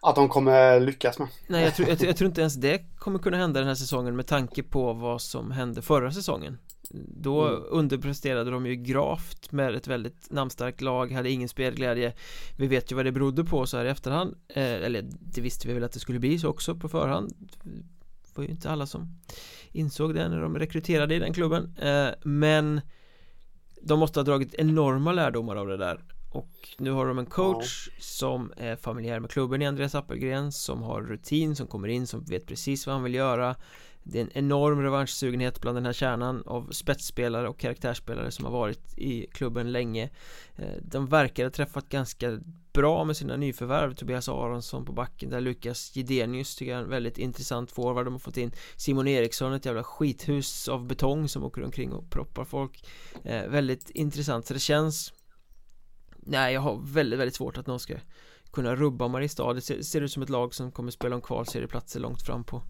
att 0.00 0.14
de 0.14 0.28
kommer 0.28 0.80
lyckas 0.80 1.18
med. 1.18 1.28
Nej, 1.46 1.64
jag 1.64 1.74
tror, 1.74 1.88
jag, 1.88 2.02
jag 2.02 2.16
tror 2.16 2.26
inte 2.28 2.40
ens 2.40 2.54
det 2.54 2.78
kommer 2.98 3.18
kunna 3.18 3.36
hända 3.36 3.60
den 3.60 3.68
här 3.68 3.74
säsongen 3.74 4.16
med 4.16 4.26
tanke 4.26 4.62
på 4.62 4.92
vad 4.92 5.22
som 5.22 5.50
hände 5.50 5.82
förra 5.82 6.12
säsongen 6.12 6.58
då 6.90 7.48
mm. 7.48 7.62
underpresterade 7.68 8.50
de 8.50 8.66
ju 8.66 8.76
gravt 8.76 9.52
med 9.52 9.74
ett 9.74 9.86
väldigt 9.86 10.30
namnstarkt 10.30 10.80
lag, 10.80 11.12
hade 11.12 11.30
ingen 11.30 11.48
spelglädje. 11.48 12.14
Vi 12.56 12.66
vet 12.66 12.92
ju 12.92 12.96
vad 12.96 13.04
det 13.04 13.12
berodde 13.12 13.44
på 13.44 13.66
så 13.66 13.76
här 13.76 13.84
i 13.84 13.88
efterhand. 13.88 14.34
Eh, 14.48 14.72
Eller 14.72 15.04
det 15.20 15.40
visste 15.40 15.68
vi 15.68 15.74
väl 15.74 15.84
att 15.84 15.92
det 15.92 16.00
skulle 16.00 16.18
bli 16.18 16.38
så 16.38 16.48
också 16.48 16.74
på 16.74 16.88
förhand. 16.88 17.32
Det 17.62 18.36
var 18.36 18.44
ju 18.44 18.50
inte 18.50 18.70
alla 18.70 18.86
som 18.86 19.18
insåg 19.72 20.14
det 20.14 20.28
när 20.28 20.40
de 20.40 20.58
rekryterade 20.58 21.14
i 21.14 21.18
den 21.18 21.32
klubben. 21.32 21.76
Eh, 21.78 22.08
Men 22.22 22.80
De 23.82 23.98
måste 23.98 24.20
ha 24.20 24.24
dragit 24.24 24.54
enorma 24.54 25.12
lärdomar 25.12 25.56
av 25.56 25.66
det 25.66 25.76
där. 25.76 26.04
Och 26.30 26.50
nu 26.78 26.90
har 26.90 27.06
de 27.06 27.18
en 27.18 27.26
coach 27.26 27.88
ja. 27.88 27.92
som 28.00 28.52
är 28.56 28.76
familjär 28.76 29.20
med 29.20 29.30
klubben 29.30 29.62
i 29.62 29.66
Andreas 29.66 29.94
Appelgren 29.94 30.52
Som 30.52 30.82
har 30.82 31.02
rutin, 31.02 31.56
som 31.56 31.66
kommer 31.66 31.88
in, 31.88 32.06
som 32.06 32.24
vet 32.24 32.46
precis 32.46 32.86
vad 32.86 32.94
han 32.94 33.04
vill 33.04 33.14
göra 33.14 33.56
det 34.02 34.18
är 34.18 34.22
en 34.22 34.30
enorm 34.32 34.82
revanschsugenhet 34.82 35.60
bland 35.60 35.76
den 35.76 35.86
här 35.86 35.92
kärnan 35.92 36.42
av 36.46 36.70
spetsspelare 36.70 37.48
och 37.48 37.58
karaktärsspelare 37.58 38.30
som 38.30 38.44
har 38.44 38.52
varit 38.52 38.98
i 38.98 39.26
klubben 39.32 39.72
länge. 39.72 40.10
Eh, 40.56 40.76
de 40.82 41.06
verkar 41.06 41.44
ha 41.44 41.50
träffat 41.50 41.88
ganska 41.88 42.38
bra 42.72 43.04
med 43.04 43.16
sina 43.16 43.36
nyförvärv. 43.36 43.94
Tobias 43.94 44.28
Aronsson 44.28 44.84
på 44.84 44.92
backen 44.92 45.30
där 45.30 45.40
Lukas 45.40 45.96
Gidenius 45.96 46.56
tycker 46.56 46.72
jag 46.72 46.78
är 46.78 46.84
en 46.84 46.90
väldigt 46.90 47.18
intressant 47.18 47.70
forward. 47.70 48.06
De 48.06 48.14
har 48.14 48.18
fått 48.18 48.36
in 48.36 48.52
Simon 48.76 49.08
Eriksson, 49.08 49.52
ett 49.52 49.66
jävla 49.66 49.84
skithus 49.84 50.68
av 50.68 50.86
betong 50.86 51.28
som 51.28 51.44
åker 51.44 51.64
omkring 51.64 51.92
och 51.92 52.10
proppar 52.10 52.44
folk. 52.44 52.84
Eh, 53.24 53.48
Väldigt 53.48 53.90
intressant. 53.90 54.46
Så 54.46 54.54
det 54.54 54.60
känns 54.60 55.12
Nej, 56.30 56.54
jag 56.54 56.60
har 56.60 56.80
väldigt, 56.84 57.18
väldigt 57.18 57.34
svårt 57.34 57.58
att 57.58 57.66
någon 57.66 57.80
ska 57.80 57.94
kunna 58.52 58.74
rubba 58.74 59.08
Mariestad. 59.08 59.54
Det 59.54 59.60
ser, 59.60 59.82
ser 59.82 60.00
ut 60.00 60.12
som 60.12 60.22
ett 60.22 60.28
lag 60.28 60.54
som 60.54 60.72
kommer 60.72 60.90
spela 60.90 61.16
om 61.16 61.22
kvalserieplatser 61.22 62.00
långt 62.00 62.22
fram 62.22 62.44
på 62.44 62.62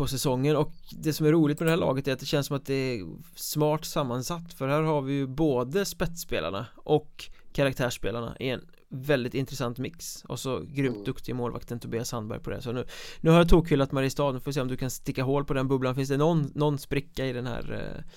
på 0.00 0.06
säsongen 0.06 0.56
och 0.56 0.72
det 0.90 1.12
som 1.12 1.26
är 1.26 1.32
roligt 1.32 1.60
med 1.60 1.66
det 1.66 1.70
här 1.70 1.76
laget 1.76 2.08
är 2.08 2.12
att 2.12 2.18
det 2.18 2.26
känns 2.26 2.46
som 2.46 2.56
att 2.56 2.66
det 2.66 2.74
är 2.74 3.06
smart 3.34 3.84
sammansatt. 3.84 4.52
För 4.52 4.68
här 4.68 4.82
har 4.82 5.02
vi 5.02 5.12
ju 5.12 5.26
både 5.26 5.84
spetsspelarna 5.84 6.66
och 6.76 7.30
karaktärsspelarna 7.52 8.36
i 8.40 8.48
en 8.48 8.60
väldigt 8.88 9.34
intressant 9.34 9.78
mix. 9.78 10.24
Och 10.28 10.38
så 10.38 10.58
grymt 10.58 10.94
mm. 10.94 11.04
duktig 11.04 11.34
målvakten 11.34 11.80
Tobias 11.80 12.08
Sandberg 12.08 12.40
på 12.40 12.50
det. 12.50 12.62
Så 12.62 12.72
nu 12.72 12.84
Nu 13.20 13.30
har 13.30 13.38
jag 13.38 13.48
tokhyllat 13.48 13.92
Mariestad, 13.92 14.32
nu 14.32 14.40
får 14.40 14.50
vi 14.50 14.54
se 14.54 14.60
om 14.60 14.68
du 14.68 14.76
kan 14.76 14.90
sticka 14.90 15.22
hål 15.22 15.44
på 15.44 15.54
den 15.54 15.68
bubblan. 15.68 15.94
Finns 15.94 16.08
det 16.08 16.16
någon, 16.16 16.52
någon 16.54 16.78
spricka 16.78 17.26
i 17.26 17.32
den 17.32 17.46
här 17.46 17.72
eh, 17.72 18.12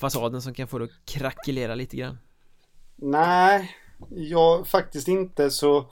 fasaden 0.00 0.42
som 0.42 0.54
kan 0.54 0.68
få 0.68 0.78
det 0.78 0.84
att 0.84 1.04
krackelera 1.04 1.74
lite 1.74 1.96
grann? 1.96 2.18
Nej, 2.96 3.76
jag 4.10 4.66
faktiskt 4.66 5.08
inte. 5.08 5.50
Så 5.50 5.90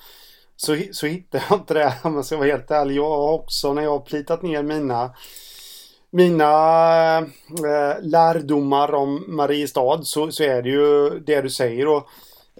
så, 0.56 0.76
så 0.92 1.06
hittar 1.06 1.44
jag 1.48 1.58
inte 1.58 1.74
det 1.74 1.94
om 2.02 2.14
jag 2.14 2.24
ska 2.24 2.36
vara 2.36 2.48
helt 2.48 2.70
ärlig. 2.70 2.96
Jag 2.96 3.08
har 3.08 3.32
också 3.32 3.72
när 3.72 3.82
jag 3.82 3.90
har 3.90 4.00
plitat 4.00 4.42
ner 4.42 4.62
mina 4.62 5.14
mina 6.10 7.18
eh, 7.18 8.02
lärdomar 8.02 8.94
om 8.94 9.24
Mariestad 9.28 10.02
så, 10.02 10.30
så 10.30 10.42
är 10.42 10.62
det 10.62 10.68
ju 10.68 11.10
det 11.18 11.40
du 11.40 11.50
säger 11.50 11.88
och 11.88 12.08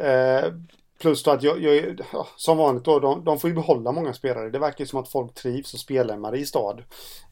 Eh, 0.01 0.53
plus 0.99 1.23
då 1.23 1.31
att 1.31 1.43
jag, 1.43 1.63
jag 1.63 1.97
som 2.37 2.59
vanligt 2.59 2.85
då, 2.85 2.99
de, 2.99 3.25
de, 3.25 3.39
får 3.39 3.51
ju 3.51 3.57
behålla 3.57 3.93
många 3.93 4.13
spelare. 4.13 4.51
Det 4.51 4.59
verkar 4.59 4.85
ju 4.85 4.87
som 4.87 5.01
att 5.01 5.09
folk 5.09 5.35
trivs 5.35 5.75
och 5.75 5.81
spelar 5.81 6.15
i 6.15 6.19
Mariestad. 6.19 6.77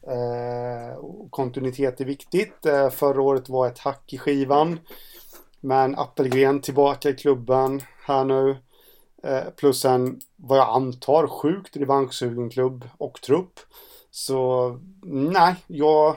Eh, 0.07 0.99
kontinuitet 1.29 2.01
är 2.01 2.05
viktigt. 2.05 2.65
Eh, 2.65 2.89
förra 2.89 3.21
året 3.21 3.49
var 3.49 3.67
ett 3.67 3.79
hack 3.79 4.13
i 4.13 4.17
skivan. 4.17 4.79
Men 5.59 5.95
Appelgren 5.95 6.61
tillbaka 6.61 7.09
i 7.09 7.13
klubben 7.13 7.81
här 8.05 8.25
nu. 8.25 8.57
Eh, 9.25 9.49
plus 9.55 9.85
en, 9.85 10.19
vad 10.35 10.57
jag 10.57 10.69
antar, 10.69 11.27
sjukt 11.27 11.77
revanschsugen 11.77 12.49
klubb 12.49 12.89
och 12.97 13.21
trupp. 13.21 13.59
Så 14.11 14.79
nej, 15.03 15.55
jag... 15.67 16.15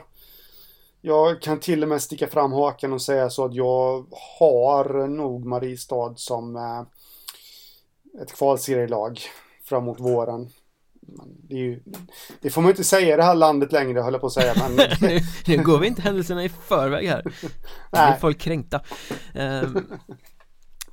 jag 1.01 1.41
kan 1.41 1.59
till 1.59 1.83
och 1.83 1.89
med 1.89 2.01
sticka 2.01 2.27
fram 2.27 2.51
hakan 2.51 2.93
och 2.93 3.01
säga 3.01 3.29
så 3.29 3.45
att 3.45 3.53
jag 3.53 4.05
har 4.39 5.07
nog 5.07 5.45
Mariestad 5.45 6.13
som 6.15 6.55
eh, 6.55 6.81
ett 8.21 8.33
kvalserielag 8.33 9.19
framåt 9.63 9.99
våren. 9.99 10.49
Det, 11.47 11.55
ju, 11.55 11.83
det, 12.41 12.49
får 12.49 12.61
man 12.61 12.71
inte 12.71 12.83
säga 12.83 13.13
i 13.13 13.17
det 13.17 13.23
här 13.23 13.35
landet 13.35 13.71
längre, 13.71 14.01
höll 14.01 14.13
jag 14.13 14.21
på 14.21 14.27
att 14.27 14.33
säga. 14.33 14.53
Men... 14.55 14.75
nu, 15.01 15.19
nu, 15.47 15.63
går 15.63 15.79
vi 15.79 15.87
inte 15.87 16.01
händelserna 16.01 16.43
i 16.43 16.49
förväg 16.49 17.07
här. 17.07 17.23
Nu 17.91 18.07
blir 18.07 18.19
folk 18.19 18.39
kränkta. 18.39 18.81
Um, 19.35 19.87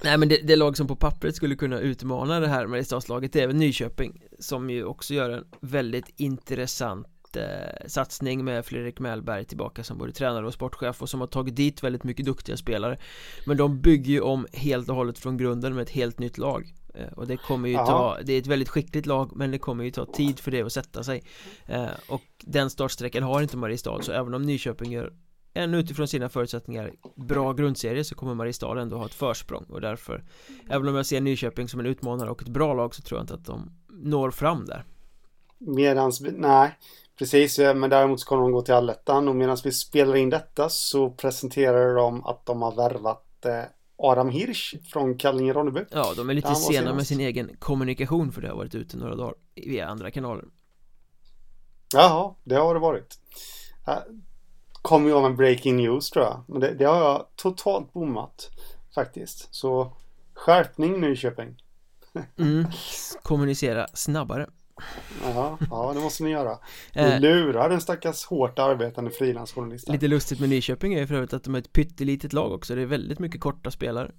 nej 0.02 0.18
men 0.18 0.28
det, 0.28 0.36
det, 0.36 0.56
lag 0.56 0.76
som 0.76 0.86
på 0.86 0.96
pappret 0.96 1.36
skulle 1.36 1.56
kunna 1.56 1.80
utmana 1.80 2.40
det 2.40 2.48
här 2.48 2.66
Mariestadslaget 2.66 3.32
det 3.32 3.42
är 3.42 3.46
väl 3.46 3.56
Nyköping 3.56 4.22
Som 4.38 4.70
ju 4.70 4.84
också 4.84 5.14
gör 5.14 5.30
en 5.30 5.44
väldigt 5.60 6.12
intressant 6.16 7.06
eh, 7.36 7.86
satsning 7.86 8.44
med 8.44 8.66
Fredrik 8.66 9.00
Mellberg 9.00 9.44
tillbaka 9.44 9.84
som 9.84 9.98
både 9.98 10.12
tränare 10.12 10.46
och 10.46 10.54
sportchef 10.54 11.02
och 11.02 11.08
som 11.08 11.20
har 11.20 11.26
tagit 11.26 11.56
dit 11.56 11.82
väldigt 11.82 12.04
mycket 12.04 12.26
duktiga 12.26 12.56
spelare. 12.56 12.98
Men 13.46 13.56
de 13.56 13.80
bygger 13.80 14.12
ju 14.12 14.20
om 14.20 14.46
helt 14.52 14.88
och 14.88 14.94
hållet 14.94 15.18
från 15.18 15.36
grunden 15.36 15.74
med 15.74 15.82
ett 15.82 15.90
helt 15.90 16.18
nytt 16.18 16.38
lag. 16.38 16.74
Eh, 16.94 17.12
och 17.12 17.26
det 17.26 17.36
kommer 17.36 17.68
ju 17.68 17.74
ta, 17.74 18.18
det 18.24 18.32
är 18.32 18.38
ett 18.38 18.46
väldigt 18.46 18.68
skickligt 18.68 19.06
lag 19.06 19.36
men 19.36 19.50
det 19.50 19.58
kommer 19.58 19.84
ju 19.84 19.90
ta 19.90 20.06
tid 20.06 20.40
för 20.40 20.50
det 20.50 20.62
att 20.62 20.72
sätta 20.72 21.02
sig. 21.02 21.22
Eh, 21.66 21.86
Och 22.08 22.22
den 22.38 22.70
startsträckan 22.70 23.22
har 23.22 23.42
inte 23.42 23.56
Mariestad 23.56 24.02
så 24.02 24.12
även 24.12 24.34
om 24.34 24.42
Nyköping 24.42 24.92
gör 24.92 25.12
en 25.56 25.74
utifrån 25.74 26.08
sina 26.08 26.28
förutsättningar 26.28 26.92
bra 27.14 27.52
grundserie 27.52 28.04
så 28.04 28.14
kommer 28.14 28.34
Mariestad 28.34 28.80
ändå 28.80 28.96
ha 28.96 29.06
ett 29.06 29.14
försprång 29.14 29.64
och 29.68 29.80
därför 29.80 30.24
Även 30.68 30.88
om 30.88 30.94
jag 30.94 31.06
ser 31.06 31.20
Nyköping 31.20 31.68
som 31.68 31.80
en 31.80 31.86
utmanare 31.86 32.30
och 32.30 32.42
ett 32.42 32.48
bra 32.48 32.74
lag 32.74 32.94
så 32.94 33.02
tror 33.02 33.18
jag 33.18 33.22
inte 33.22 33.34
att 33.34 33.44
de 33.44 33.70
når 33.88 34.30
fram 34.30 34.64
där 34.66 34.84
Medans, 35.58 36.20
nej 36.20 36.76
Precis, 37.18 37.58
men 37.58 37.90
däremot 37.90 38.20
så 38.20 38.26
kommer 38.26 38.42
de 38.42 38.52
gå 38.52 38.62
till 38.62 38.74
allettan 38.74 39.28
och 39.28 39.36
medan 39.36 39.56
vi 39.64 39.72
spelar 39.72 40.16
in 40.16 40.30
detta 40.30 40.68
så 40.68 41.10
presenterar 41.10 41.94
de 41.94 42.24
att 42.24 42.46
de 42.46 42.62
har 42.62 42.72
värvat 42.72 43.44
eh, 43.44 43.62
Adam 43.98 44.28
Hirsch 44.28 44.74
från 44.92 45.18
Kallinge-Ronneby. 45.18 45.84
Ja, 45.90 46.12
de 46.16 46.30
är 46.30 46.34
lite 46.34 46.54
sena 46.54 46.94
med 46.94 47.06
sin 47.06 47.20
egen 47.20 47.56
kommunikation 47.58 48.32
för 48.32 48.42
det 48.42 48.48
har 48.48 48.56
varit 48.56 48.74
ute 48.74 48.96
några 48.96 49.14
dagar 49.14 49.34
via 49.54 49.86
andra 49.86 50.10
kanaler. 50.10 50.44
Jaha, 51.94 52.34
det 52.44 52.54
har 52.54 52.74
det 52.74 52.80
varit. 52.80 53.18
Kommer 54.86 55.10
jag 55.10 55.22
med 55.22 55.36
breaking 55.36 55.76
news 55.76 56.10
tror 56.10 56.24
jag. 56.24 56.44
Men 56.48 56.60
det, 56.60 56.74
det 56.74 56.84
har 56.84 56.96
jag 56.96 57.26
totalt 57.36 57.92
bommat 57.92 58.50
faktiskt. 58.94 59.54
Så 59.54 59.92
skärpning 60.34 61.00
Nyköping. 61.00 61.62
mm, 62.38 62.66
kommunicera 63.22 63.86
snabbare. 63.94 64.46
Ja, 65.22 65.58
ja, 65.70 65.92
det 65.94 66.00
måste 66.00 66.22
ni 66.24 66.30
göra. 66.30 66.58
Ni 66.94 67.02
eh. 67.02 67.20
lurar 67.20 67.68
den 67.68 67.80
stackars 67.80 68.24
hårt 68.24 68.58
arbetande 68.58 69.10
frilansjournalisten. 69.10 69.92
Lite 69.92 70.08
lustigt 70.08 70.40
med 70.40 70.48
Nyköping 70.48 70.94
är 70.94 70.98
ju 70.98 71.06
för 71.06 71.14
övrigt 71.14 71.32
att 71.32 71.44
de 71.44 71.54
är 71.54 71.58
ett 71.58 71.72
pyttelitet 71.72 72.32
lag 72.32 72.52
också. 72.52 72.74
Det 72.74 72.82
är 72.82 72.86
väldigt 72.86 73.18
mycket 73.18 73.40
korta 73.40 73.70
spelare. 73.70 74.10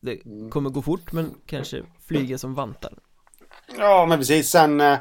Det 0.00 0.24
mm. 0.24 0.50
kommer 0.50 0.70
gå 0.70 0.82
fort 0.82 1.12
men 1.12 1.34
kanske 1.46 1.82
flyga 2.06 2.38
som 2.38 2.54
vantar. 2.54 2.92
Ja, 3.78 4.06
men 4.08 4.18
precis. 4.18 4.50
Sen, 4.50 4.80
eh, 4.80 4.98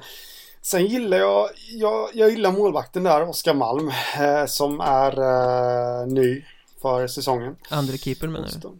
sen 0.62 0.86
gillar 0.86 1.18
jag, 1.18 1.50
jag, 1.70 2.10
jag 2.14 2.30
gillar 2.30 2.52
målvakten 2.52 3.04
där, 3.04 3.30
Oskar 3.30 3.54
Malm, 3.54 3.92
eh, 4.20 4.46
som 4.46 4.80
är 4.80 5.20
uh, 5.20 6.08
ny 6.08 6.46
för 6.82 7.08
säsongen. 7.08 7.56
Andra 7.70 7.98
keeper 7.98 8.28
menar 8.28 8.50
du? 8.62 8.78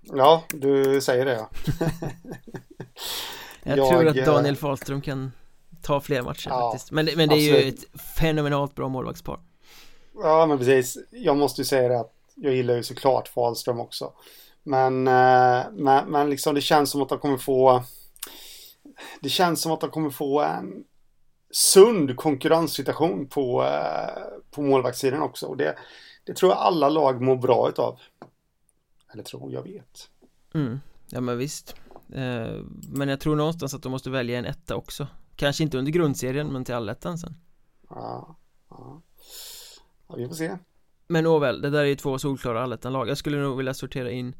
Ja, 0.00 0.44
du 0.48 1.00
säger 1.00 1.24
det 1.24 1.32
ja. 1.32 1.48
jag, 3.62 3.78
jag 3.78 3.88
tror 3.88 4.06
att 4.06 4.26
Daniel 4.26 4.56
Fahlström 4.56 5.00
kan 5.00 5.32
ta 5.82 6.00
fler 6.00 6.22
matcher 6.22 6.48
ja, 6.50 6.70
faktiskt 6.70 6.92
Men, 6.92 7.08
men 7.16 7.28
det 7.28 7.34
är 7.34 7.54
absolut. 7.54 7.64
ju 7.64 7.68
ett 7.68 8.00
fenomenalt 8.16 8.74
bra 8.74 8.88
målvaktspar 8.88 9.40
Ja 10.22 10.46
men 10.46 10.58
precis 10.58 10.98
Jag 11.10 11.36
måste 11.36 11.60
ju 11.60 11.64
säga 11.64 11.88
det 11.88 12.00
att 12.00 12.12
jag 12.34 12.54
gillar 12.54 12.74
ju 12.74 12.82
såklart 12.82 13.28
Fahlström 13.28 13.80
också 13.80 14.12
men, 14.62 15.08
eh, 15.08 15.62
men, 15.72 16.08
men 16.08 16.30
liksom 16.30 16.54
det 16.54 16.60
känns 16.60 16.90
som 16.90 17.02
att 17.02 17.08
de 17.08 17.18
kommer 17.18 17.38
få 17.38 17.82
Det 19.20 19.28
känns 19.28 19.60
som 19.60 19.72
att 19.72 19.80
de 19.80 19.90
kommer 19.90 20.10
få 20.10 20.40
en 20.40 20.84
sund 21.54 22.16
konkurrenssituation 22.16 23.26
på, 23.26 23.62
eh, 23.62 24.22
på 24.50 24.62
målvaktssidan 24.62 25.22
också. 25.22 25.46
Och 25.46 25.56
det, 25.56 25.76
det 26.24 26.34
tror 26.34 26.52
jag 26.52 26.58
alla 26.58 26.88
lag 26.88 27.22
mår 27.22 27.36
bra 27.36 27.68
utav. 27.68 28.00
Eller 29.12 29.22
tror, 29.22 29.52
jag 29.52 29.62
vet. 29.62 30.10
Mm. 30.54 30.80
Ja 31.08 31.20
men 31.20 31.38
visst. 31.38 31.74
Eh, 32.12 32.62
Men 32.88 33.08
jag 33.08 33.20
tror 33.20 33.36
någonstans 33.36 33.74
att 33.74 33.82
de 33.82 33.92
måste 33.92 34.10
välja 34.10 34.38
en 34.38 34.44
etta 34.44 34.76
också. 34.76 35.06
Kanske 35.36 35.62
inte 35.62 35.78
under 35.78 35.92
grundserien 35.92 36.52
men 36.52 36.64
till 36.64 36.74
allettan 36.74 37.18
sen. 37.18 37.36
Ja, 37.90 38.36
ja. 38.70 39.02
ja, 40.08 40.14
vi 40.14 40.28
får 40.28 40.34
se. 40.34 40.58
Men 41.06 41.26
åväl, 41.26 41.60
det 41.60 41.70
där 41.70 41.80
är 41.80 41.84
ju 41.84 41.96
två 41.96 42.18
solklara 42.18 42.62
allettan-lag. 42.62 43.08
Jag 43.08 43.18
skulle 43.18 43.38
nog 43.38 43.56
vilja 43.56 43.74
sortera 43.74 44.10
in 44.10 44.34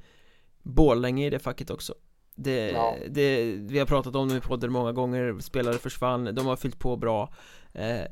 Borlänge 0.63 1.27
i 1.27 1.31
det 1.31 1.39
facket 1.39 1.71
också 1.71 1.95
det, 2.35 2.71
ja. 2.71 2.97
det, 3.11 3.45
vi 3.45 3.79
har 3.79 3.87
pratat 3.87 4.15
om 4.15 4.29
det 4.29 4.37
i 4.37 4.41
podden 4.41 4.73
många 4.73 4.93
gånger, 4.93 5.39
spelare 5.41 5.79
försvann, 5.79 6.35
de 6.35 6.47
har 6.47 6.57
fyllt 6.57 6.79
på 6.79 6.97
bra 6.97 7.33
eh, 7.73 8.05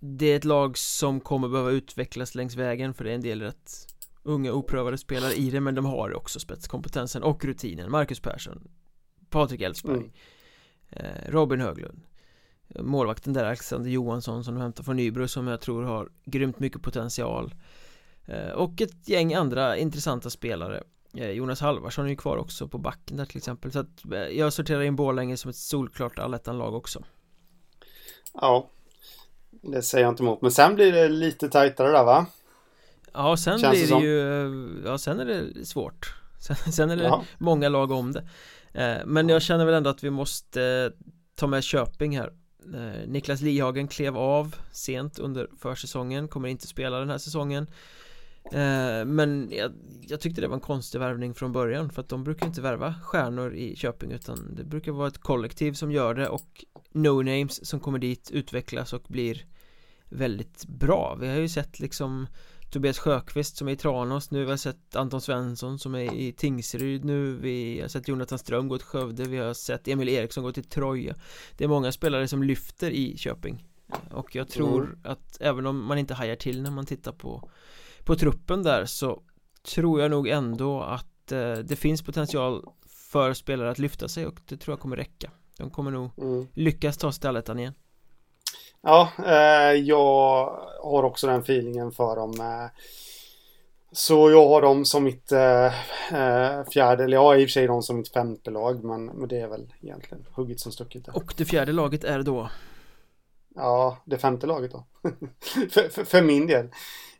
Det 0.00 0.26
är 0.26 0.36
ett 0.36 0.44
lag 0.44 0.78
som 0.78 1.20
kommer 1.20 1.48
behöva 1.48 1.70
utvecklas 1.70 2.34
längs 2.34 2.56
vägen 2.56 2.94
för 2.94 3.04
det 3.04 3.10
är 3.10 3.14
en 3.14 3.20
del 3.20 3.42
rätt 3.42 3.86
unga 4.22 4.52
oprövade 4.52 4.98
spelare 4.98 5.32
i 5.32 5.50
det 5.50 5.60
men 5.60 5.74
de 5.74 5.84
har 5.84 6.16
också 6.16 6.40
spetskompetensen 6.40 7.22
och 7.22 7.44
rutinen 7.44 7.90
Marcus 7.90 8.20
Persson 8.20 8.68
Patrik 9.30 9.60
Elfsberg 9.60 9.96
mm. 9.96 10.10
Eh, 10.90 11.30
Robin 11.30 11.60
Höglund 11.60 12.00
Målvakten 12.80 13.32
där 13.32 13.44
Alexander 13.44 13.90
Johansson 13.90 14.44
som 14.44 14.54
de 14.54 14.60
hämtar 14.60 14.84
från 14.84 14.96
Nybro 14.96 15.28
som 15.28 15.46
jag 15.46 15.60
tror 15.60 15.82
har 15.82 16.08
grymt 16.24 16.58
mycket 16.58 16.82
potential 16.82 17.54
eh, 18.26 18.50
Och 18.50 18.80
ett 18.80 19.08
gäng 19.08 19.34
andra 19.34 19.76
intressanta 19.76 20.30
spelare 20.30 20.82
Jonas 21.12 21.60
Halvarsson 21.60 22.04
är 22.04 22.08
ju 22.08 22.16
kvar 22.16 22.36
också 22.36 22.68
på 22.68 22.78
backen 22.78 23.16
där 23.16 23.24
till 23.24 23.36
exempel. 23.36 23.72
Så 23.72 23.78
att 23.78 24.04
jag 24.32 24.52
sorterar 24.52 24.82
in 24.82 24.96
Borlänge 24.96 25.36
som 25.36 25.48
ett 25.48 25.56
solklart 25.56 26.18
allettan-lag 26.18 26.74
också. 26.74 27.04
Ja 28.34 28.70
Det 29.50 29.82
säger 29.82 30.04
jag 30.04 30.12
inte 30.12 30.22
emot. 30.22 30.42
Men 30.42 30.50
sen 30.50 30.74
blir 30.74 30.92
det 30.92 31.08
lite 31.08 31.48
tajtare 31.48 31.92
där 31.92 32.04
va? 32.04 32.26
Ja 33.12 33.36
sen 33.36 33.58
Känns 33.58 33.72
blir 33.72 33.88
det, 33.88 33.94
det 33.94 34.06
ju 34.06 34.82
Ja 34.84 34.98
sen 34.98 35.20
är 35.20 35.24
det 35.24 35.66
svårt. 35.66 36.14
Sen, 36.40 36.72
sen 36.72 36.90
är 36.90 36.96
det 36.96 37.04
ja. 37.04 37.24
många 37.38 37.68
lag 37.68 37.90
om 37.90 38.12
det. 38.12 38.28
Eh, 38.72 39.06
men 39.06 39.28
jag 39.28 39.42
känner 39.42 39.64
väl 39.64 39.74
ändå 39.74 39.90
att 39.90 40.04
vi 40.04 40.10
måste 40.10 40.92
ta 41.34 41.46
med 41.46 41.64
Köping 41.64 42.18
här. 42.18 42.32
Eh, 42.74 43.08
Niklas 43.08 43.40
Lihagen 43.40 43.88
klev 43.88 44.16
av 44.16 44.56
sent 44.72 45.18
under 45.18 45.48
försäsongen, 45.60 46.28
kommer 46.28 46.48
inte 46.48 46.66
spela 46.66 46.98
den 46.98 47.10
här 47.10 47.18
säsongen 47.18 47.66
eh, 48.52 49.04
Men 49.04 49.48
jag, 49.52 49.72
jag, 50.00 50.20
tyckte 50.20 50.40
det 50.40 50.48
var 50.48 50.54
en 50.54 50.60
konstig 50.60 50.98
värvning 50.98 51.34
från 51.34 51.52
början 51.52 51.90
för 51.90 52.02
att 52.02 52.08
de 52.08 52.24
brukar 52.24 52.46
inte 52.46 52.60
värva 52.60 52.94
stjärnor 53.02 53.54
i 53.54 53.76
Köping 53.76 54.12
utan 54.12 54.54
det 54.54 54.64
brukar 54.64 54.92
vara 54.92 55.08
ett 55.08 55.18
kollektiv 55.18 55.72
som 55.72 55.92
gör 55.92 56.14
det 56.14 56.28
och 56.28 56.64
no-names 56.92 57.64
som 57.64 57.80
kommer 57.80 57.98
dit 57.98 58.30
utvecklas 58.30 58.92
och 58.92 59.04
blir 59.08 59.44
väldigt 60.08 60.66
bra. 60.66 61.16
Vi 61.20 61.28
har 61.28 61.36
ju 61.36 61.48
sett 61.48 61.80
liksom 61.80 62.26
Tobias 62.70 62.98
Sjöqvist 62.98 63.56
som 63.56 63.68
är 63.68 63.72
i 63.72 63.76
Tranås 63.76 64.30
nu, 64.30 64.44
vi 64.44 64.50
har 64.50 64.56
sett 64.56 64.96
Anton 64.96 65.20
Svensson 65.20 65.78
som 65.78 65.94
är 65.94 66.14
i 66.14 66.32
Tingsryd 66.32 67.04
nu, 67.04 67.36
vi 67.36 67.80
har 67.80 67.88
sett 67.88 68.08
Jonathan 68.08 68.38
Ström 68.38 68.68
gå 68.68 68.78
till 68.78 68.86
Skövde, 68.86 69.24
vi 69.24 69.36
har 69.36 69.54
sett 69.54 69.88
Emil 69.88 70.08
Eriksson 70.08 70.44
gå 70.44 70.52
till 70.52 70.64
Troja. 70.64 71.14
Det 71.56 71.64
är 71.64 71.68
många 71.68 71.92
spelare 71.92 72.28
som 72.28 72.42
lyfter 72.42 72.90
i 72.90 73.16
Köping. 73.16 73.64
Och 74.10 74.36
jag 74.36 74.48
tror 74.48 74.84
mm. 74.84 74.98
att 75.04 75.38
även 75.40 75.66
om 75.66 75.84
man 75.84 75.98
inte 75.98 76.14
hajar 76.14 76.36
till 76.36 76.62
när 76.62 76.70
man 76.70 76.86
tittar 76.86 77.12
på 77.12 77.50
På 78.08 78.16
truppen 78.16 78.62
där 78.62 78.84
så 78.84 79.22
Tror 79.74 80.00
jag 80.00 80.10
nog 80.10 80.28
ändå 80.28 80.80
att 80.82 81.32
eh, 81.32 81.52
det 81.52 81.76
finns 81.76 82.02
potential 82.02 82.64
för 83.10 83.32
spelare 83.32 83.70
att 83.70 83.78
lyfta 83.78 84.08
sig 84.08 84.26
och 84.26 84.40
det 84.48 84.56
tror 84.56 84.72
jag 84.72 84.80
kommer 84.80 84.96
räcka 84.96 85.30
De 85.58 85.70
kommer 85.70 85.90
nog 85.90 86.10
mm. 86.18 86.46
lyckas 86.54 86.96
ta 86.96 87.12
sig 87.12 87.20
till 87.20 87.28
allettan 87.28 87.58
igen 87.58 87.74
Ja, 88.82 89.08
eh, 89.26 89.72
jag 89.72 90.58
har 90.82 91.02
också 91.02 91.26
den 91.26 91.40
feelingen 91.40 91.92
för 91.92 92.16
dem. 92.16 92.40
Eh, 92.40 92.70
så 93.92 94.30
jag 94.30 94.48
har 94.48 94.62
dem 94.62 94.84
som 94.84 95.04
mitt 95.04 95.32
eh, 95.32 95.66
eh, 96.12 96.64
fjärde, 96.72 97.04
eller 97.04 97.16
jag 97.16 97.22
har 97.22 97.36
i 97.36 97.44
och 97.44 97.48
för 97.48 97.52
sig 97.52 97.66
dem 97.66 97.82
som 97.82 97.96
mitt 97.96 98.12
femte 98.12 98.50
lag, 98.50 98.84
men, 98.84 99.06
men 99.06 99.28
det 99.28 99.40
är 99.40 99.48
väl 99.48 99.74
egentligen 99.80 100.24
hugget 100.32 100.60
som 100.60 100.72
stucket. 100.72 101.04
Där. 101.04 101.16
Och 101.16 101.34
det 101.36 101.44
fjärde 101.44 101.72
laget 101.72 102.04
är 102.04 102.22
då? 102.22 102.50
Ja, 103.54 103.98
det 104.04 104.18
femte 104.18 104.46
laget 104.46 104.72
då. 104.72 104.86
för, 105.70 105.88
för, 105.88 106.04
för, 106.04 106.22
min 106.22 106.46
del 106.46 106.68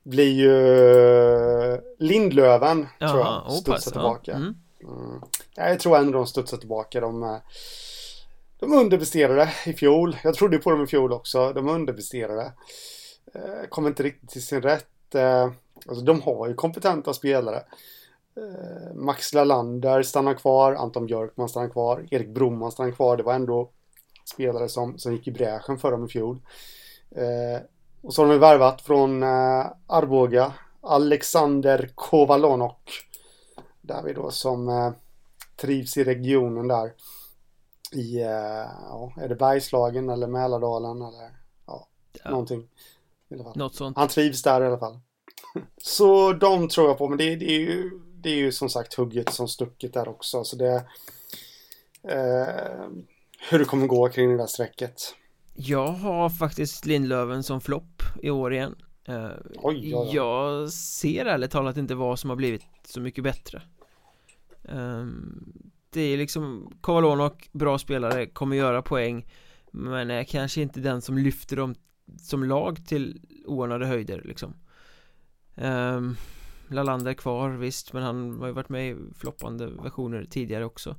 blir 0.09 0.33
ju 0.33 1.81
Lindlöven, 1.99 2.87
Jaha, 2.99 3.11
tror 3.11 3.23
jag, 3.23 3.53
studsar 3.53 3.91
tillbaka. 3.91 4.31
Ja. 4.31 4.37
Mm. 4.37 4.55
Mm. 4.83 5.21
Jag 5.57 5.81
tror 5.81 5.97
ändå 5.97 6.19
de 6.19 6.27
studsar 6.27 6.57
tillbaka. 6.57 7.01
De, 7.01 7.23
eh, 7.23 7.37
de 8.61 8.73
underpresterade 8.73 9.53
i 9.67 9.73
fjol. 9.73 10.17
Jag 10.25 10.35
trodde 10.35 10.59
på 10.59 10.71
dem 10.71 10.83
i 10.83 10.87
fjol 10.87 11.13
också. 11.13 11.53
De 11.53 11.69
underpresterade. 11.69 12.53
Eh, 13.35 13.69
kom 13.69 13.87
inte 13.87 14.03
riktigt 14.03 14.31
till 14.31 14.47
sin 14.47 14.63
rätt. 14.63 15.15
Eh, 15.15 15.51
alltså 15.89 16.05
de 16.05 16.23
har 16.23 16.49
ju 16.49 16.55
kompetenta 16.55 17.15
spelare. 17.15 17.63
Eh, 18.37 18.95
Max 18.95 19.35
Lalander 19.35 20.03
stannar 20.03 20.35
kvar. 20.35 20.75
Anton 20.75 21.07
Björkman 21.07 21.49
stannar 21.49 21.69
kvar. 21.69 22.07
Erik 22.11 22.29
Broman 22.29 22.73
stannar 22.73 22.91
kvar. 22.91 23.17
Det 23.17 23.23
var 23.23 23.35
ändå 23.35 23.71
spelare 24.25 24.69
som, 24.69 24.99
som 24.99 25.13
gick 25.13 25.29
i 25.29 25.33
bräschen 25.33 25.79
för 25.79 25.91
dem 25.91 26.05
i 26.05 26.09
fjol. 26.09 26.41
Och 28.03 28.15
så 28.15 28.25
har 28.25 28.31
de 28.31 28.39
värvat 28.39 28.83
från 28.83 29.23
uh, 29.23 29.67
Arboga 29.87 30.53
Alexander 30.81 31.91
Kovalonok. 31.95 32.91
Där 33.81 34.03
vi 34.03 34.13
då 34.13 34.31
som 34.31 34.69
uh, 34.69 34.93
trivs 35.57 35.97
i 35.97 36.05
regionen 36.05 36.69
där. 36.69 36.93
I, 37.93 38.19
uh, 38.19 38.69
ja, 38.89 39.13
är 39.17 39.29
det 39.29 39.35
Bergslagen 39.35 40.09
eller 40.09 40.27
Mälardalen 40.27 41.03
eller 41.03 41.31
ja, 41.67 41.89
ja. 42.25 42.31
någonting. 42.31 42.69
Något 43.55 43.75
sånt. 43.75 43.97
Han 43.97 44.09
trivs 44.09 44.43
där 44.43 44.63
i 44.63 44.67
alla 44.67 44.79
fall. 44.79 44.99
Så 45.83 46.33
de 46.33 46.69
tror 46.69 46.89
jag 46.89 46.99
på, 46.99 47.09
men 47.09 47.19
det, 47.19 47.37
det, 47.37 47.51
är 47.51 47.61
ju, 47.61 47.91
det 48.15 48.31
är 48.31 48.37
ju 48.37 48.53
som 48.53 48.69
sagt 48.69 48.95
hugget 48.95 49.33
som 49.33 49.49
stucket 49.49 49.95
där 49.95 50.09
också. 50.09 50.45
Så 50.45 50.57
det... 50.57 50.75
Eh, 52.03 52.89
hur 53.51 53.59
det 53.59 53.65
kommer 53.65 53.87
gå 53.87 54.09
kring 54.09 54.31
det 54.31 54.37
där 54.37 54.47
strecket. 54.47 55.15
Jag 55.61 55.93
har 55.93 56.31
faktiskt 56.31 56.87
Lindlöven 56.87 57.43
som 57.43 57.61
flopp 57.61 58.03
i 58.23 58.31
år 58.31 58.53
igen. 58.53 58.75
Eh, 59.05 59.31
Oj, 59.55 59.91
ja, 59.91 60.05
ja. 60.05 60.11
Jag 60.15 60.73
ser 60.73 61.27
ärligt 61.27 61.51
talat 61.51 61.77
inte 61.77 61.95
vad 61.95 62.19
som 62.19 62.31
har 62.31 62.37
blivit 62.37 62.63
så 62.85 63.01
mycket 63.01 63.25
bättre. 63.25 63.63
Eh, 64.65 65.07
det 65.91 66.01
är 66.01 66.17
liksom 66.17 66.73
Kovalonok, 66.81 67.49
bra 67.53 67.79
spelare, 67.79 68.27
kommer 68.27 68.57
göra 68.57 68.83
poäng 68.83 69.27
Men 69.71 70.11
är 70.11 70.25
kanske 70.25 70.63
inte 70.63 70.81
den 70.81 71.03
som 71.03 71.19
lyfter 71.19 71.57
dem 71.57 71.75
som 72.19 72.45
lag 72.45 72.87
till 72.87 73.21
oanade 73.47 73.87
höjder 73.87 74.23
liksom 74.25 74.55
um, 75.55 76.17
Lalander 76.69 77.15
kvar 77.15 77.51
visst 77.51 77.93
men 77.93 78.03
han 78.03 78.41
har 78.41 78.47
ju 78.47 78.53
varit 78.53 78.69
med 78.69 78.91
i 78.91 78.97
floppande 79.19 79.67
versioner 79.67 80.27
tidigare 80.31 80.65
också. 80.65 80.97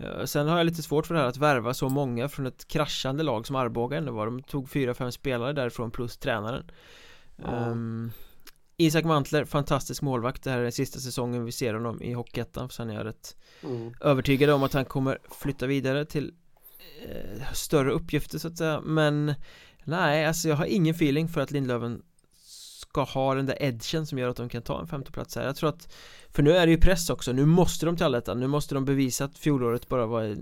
Uh, 0.00 0.24
Sen 0.24 0.48
har 0.48 0.56
jag 0.58 0.64
lite 0.64 0.82
svårt 0.82 1.06
för 1.06 1.14
det 1.14 1.20
här 1.20 1.28
att 1.28 1.36
värva 1.36 1.74
så 1.74 1.88
många 1.88 2.28
från 2.28 2.46
ett 2.46 2.68
kraschande 2.68 3.22
lag 3.22 3.46
som 3.46 3.56
Arboga 3.56 3.96
ändå 3.96 4.12
var. 4.12 4.26
De 4.26 4.42
tog 4.42 4.70
fyra, 4.70 4.94
fem 4.94 5.12
spelare 5.12 5.52
därifrån 5.52 5.90
plus 5.90 6.16
tränaren. 6.16 6.70
Um, 7.36 8.12
Isak 8.76 9.04
Mantler, 9.04 9.44
fantastisk 9.44 10.02
målvakt. 10.02 10.42
Det 10.42 10.50
här 10.50 10.58
är 10.58 10.62
den 10.62 10.72
sista 10.72 10.98
säsongen 10.98 11.44
vi 11.44 11.52
ser 11.52 11.74
honom 11.74 12.02
i 12.02 12.12
Hockeyettan 12.12 12.70
Sen 12.70 12.90
är 12.90 12.94
jag 12.94 13.06
rätt 13.06 13.36
mm. 13.62 13.94
övertygad 14.00 14.50
om 14.50 14.62
att 14.62 14.72
han 14.72 14.84
kommer 14.84 15.18
flytta 15.30 15.66
vidare 15.66 16.04
till 16.04 16.34
eh, 17.08 17.52
större 17.52 17.90
uppgifter 17.90 18.38
så 18.38 18.48
att 18.48 18.58
säga. 18.58 18.80
Men 18.80 19.34
Nej, 19.84 20.26
alltså 20.26 20.48
jag 20.48 20.56
har 20.56 20.64
ingen 20.64 20.94
feeling 20.94 21.28
för 21.28 21.40
att 21.40 21.50
Lindlöven 21.50 22.02
ska 22.90 23.02
ha 23.02 23.34
den 23.34 23.46
där 23.46 23.62
edgen 23.62 24.06
som 24.06 24.18
gör 24.18 24.28
att 24.28 24.36
de 24.36 24.48
kan 24.48 24.62
ta 24.62 24.80
en 24.80 24.86
femteplats 24.86 25.36
här. 25.36 25.44
Jag 25.44 25.56
tror 25.56 25.68
att 25.68 25.92
För 26.30 26.42
nu 26.42 26.56
är 26.56 26.66
det 26.66 26.72
ju 26.72 26.78
press 26.78 27.10
också, 27.10 27.32
nu 27.32 27.46
måste 27.46 27.86
de 27.86 27.96
till 27.96 28.06
allettan. 28.06 28.40
Nu 28.40 28.46
måste 28.46 28.74
de 28.74 28.84
bevisa 28.84 29.24
att 29.24 29.38
fjolåret 29.38 29.88
bara 29.88 30.06
var 30.06 30.22
ett 30.22 30.38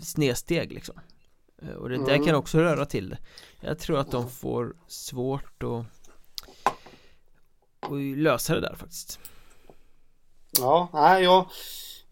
snedsteg 0.00 0.72
liksom. 0.72 0.94
Eh, 1.62 1.68
Och 1.68 1.88
det 1.88 1.96
där 1.96 2.14
mm. 2.14 2.26
kan 2.26 2.34
också 2.34 2.58
röra 2.58 2.86
till 2.86 3.08
det. 3.08 3.18
Jag 3.60 3.78
tror 3.78 3.98
att 3.98 4.10
de 4.10 4.30
får 4.30 4.74
svårt 4.86 5.62
att 5.62 5.84
Och 7.90 8.00
lösa 8.00 8.54
det 8.54 8.60
där 8.60 8.74
faktiskt. 8.74 9.18
Ja, 10.58 10.88
nej 10.92 11.24
jag 11.24 11.46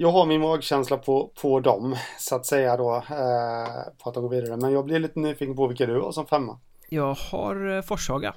jag 0.00 0.12
har 0.12 0.26
min 0.26 0.40
magkänsla 0.40 0.96
på, 0.96 1.30
på 1.42 1.60
dem, 1.60 1.96
så 2.18 2.36
att 2.36 2.46
säga 2.46 2.76
då, 2.76 2.96
eh, 2.96 4.02
på 4.02 4.08
att 4.08 4.14
de 4.14 4.22
går 4.22 4.30
vidare. 4.30 4.56
Men 4.56 4.72
jag 4.72 4.84
blir 4.84 4.98
lite 4.98 5.20
nyfiken 5.20 5.56
på 5.56 5.66
vilka 5.66 5.86
du 5.86 6.00
har 6.00 6.12
som 6.12 6.26
femma. 6.26 6.58
Jag 6.88 7.14
har 7.14 7.76
eh, 7.76 7.82
Forshaga, 7.82 8.34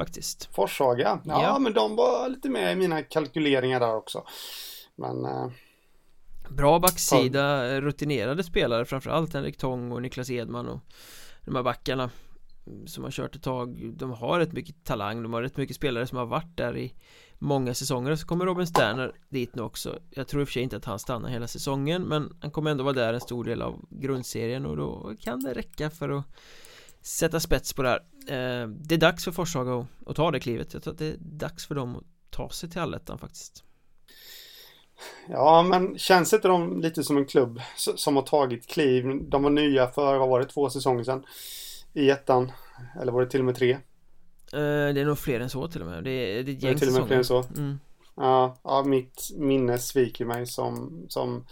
faktiskt. 0.00 0.48
Forshaga? 0.52 1.20
Ja, 1.24 1.42
ja, 1.42 1.58
men 1.58 1.72
de 1.72 1.96
var 1.96 2.28
lite 2.28 2.48
med 2.48 2.72
i 2.72 2.76
mina 2.76 3.02
kalkyleringar 3.02 3.80
där 3.80 3.94
också. 3.94 4.24
Men... 4.96 5.24
Eh, 5.24 5.46
Bra 6.48 6.78
backsida, 6.78 7.66
ja. 7.66 7.80
rutinerade 7.80 8.44
spelare 8.44 8.84
framförallt 8.84 9.34
Henrik 9.34 9.56
Tång 9.56 9.92
och 9.92 10.02
Niklas 10.02 10.30
Edman 10.30 10.68
och 10.68 10.80
de 11.44 11.56
här 11.56 11.62
backarna 11.62 12.10
som 12.86 13.04
har 13.04 13.10
kört 13.10 13.36
ett 13.36 13.42
tag 13.42 13.92
De 13.94 14.10
har 14.10 14.38
rätt 14.38 14.52
mycket 14.52 14.84
talang, 14.84 15.22
de 15.22 15.32
har 15.32 15.42
rätt 15.42 15.56
mycket 15.56 15.76
spelare 15.76 16.06
som 16.06 16.18
har 16.18 16.26
varit 16.26 16.56
där 16.56 16.76
i 16.76 16.94
många 17.38 17.74
säsonger 17.74 18.16
så 18.16 18.26
kommer 18.26 18.46
Robin 18.46 18.66
Sterner 18.66 19.12
dit 19.28 19.54
nu 19.54 19.62
också 19.62 19.98
Jag 20.10 20.28
tror 20.28 20.42
i 20.42 20.44
och 20.44 20.48
för 20.48 20.52
sig 20.52 20.62
inte 20.62 20.76
att 20.76 20.84
han 20.84 20.98
stannar 20.98 21.28
hela 21.28 21.46
säsongen 21.46 22.02
men 22.02 22.36
han 22.40 22.50
kommer 22.50 22.70
ändå 22.70 22.84
vara 22.84 22.94
där 22.94 23.14
en 23.14 23.20
stor 23.20 23.44
del 23.44 23.62
av 23.62 23.84
grundserien 23.90 24.66
och 24.66 24.76
då 24.76 25.14
kan 25.20 25.40
det 25.40 25.54
räcka 25.54 25.90
för 25.90 26.08
att 26.08 26.24
sätta 27.02 27.40
spets 27.40 27.72
på 27.72 27.82
det 27.82 27.88
här 27.88 27.98
eh, 28.26 28.68
Det 28.68 28.94
är 28.94 28.98
dags 28.98 29.24
för 29.24 29.32
Forshaga 29.32 29.86
att, 30.06 30.16
ta 30.16 30.30
det 30.30 30.40
klivet 30.40 30.74
Jag 30.74 30.82
tror 30.82 30.92
att 30.92 30.98
det 30.98 31.06
är 31.06 31.16
dags 31.18 31.66
för 31.66 31.74
dem 31.74 31.96
att 31.96 32.04
ta 32.30 32.50
sig 32.50 32.70
till 32.70 32.80
allettan 32.80 33.18
faktiskt 33.18 33.64
Ja, 35.28 35.62
men 35.62 35.98
känns 35.98 36.32
inte 36.32 36.48
de 36.48 36.80
lite 36.80 37.04
som 37.04 37.16
en 37.16 37.26
klubb 37.26 37.60
som 37.76 38.16
har 38.16 38.22
tagit 38.22 38.66
kliv? 38.66 39.04
De 39.28 39.42
var 39.42 39.50
nya 39.50 39.86
för, 39.86 40.18
vad 40.18 40.28
var 40.28 40.40
det, 40.40 40.46
två 40.46 40.70
säsonger 40.70 41.04
sedan 41.04 41.24
i 41.92 42.10
ettan? 42.10 42.52
Eller 43.00 43.12
var 43.12 43.20
det 43.20 43.30
till 43.30 43.40
och 43.40 43.46
med 43.46 43.56
tre? 43.56 43.72
Uh, 43.74 43.80
det 44.94 45.00
är 45.00 45.04
nog 45.04 45.18
fler 45.18 45.40
än 45.40 45.50
så 45.50 45.68
till 45.68 45.80
och 45.82 45.88
med 45.88 46.04
Det 46.04 46.10
är, 46.10 46.42
det 46.42 46.50
är, 46.50 46.54
det 46.54 46.68
är 46.68 46.74
till 46.74 46.88
och 46.88 46.94
med 46.94 47.06
fler 47.06 47.16
än 47.16 47.24
så 47.24 47.44
mm. 47.56 47.78
Ja, 48.16 48.56
ja, 48.64 48.82
mitt 48.82 49.30
minne 49.36 49.78
sviker 49.78 50.24
mig 50.24 50.46
som, 50.46 51.04
som 51.08 51.46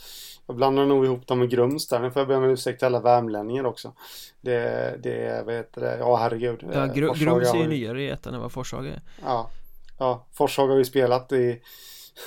Jag 0.46 0.56
blandar 0.56 0.86
nog 0.86 1.04
ihop 1.04 1.26
dem 1.26 1.38
med 1.38 1.50
Grums 1.50 1.88
där 1.88 2.00
Nu 2.00 2.11
får 2.11 2.20
jag 2.20 2.28
be 2.28 2.36
om 2.36 2.44
ursäkt 2.44 2.78
till 2.78 2.86
alla 2.86 3.00
värmlänningar 3.00 3.64
också 3.64 3.92
Det, 4.40 4.96
det, 5.02 5.42
vad 5.46 5.54
heter 5.54 5.80
det, 5.80 5.98
ja 5.98 6.16
herregud 6.16 6.64
Ja, 6.72 6.86
Gr 6.86 7.06
Forshaga 7.06 7.40
Grums 7.40 7.54
är 7.54 7.59
ju 7.59 7.68
nyare 7.68 8.02
i 8.02 8.09
ettan 8.09 8.34
än 8.34 8.40
vad 8.40 8.52
Forshaga 8.52 8.88
är 8.88 9.00
Ja, 9.22 9.50
ja 9.98 10.26
Forshaga 10.32 10.72
har 10.72 10.78
ju 10.78 10.84
spelat 10.84 11.32
i 11.32 11.61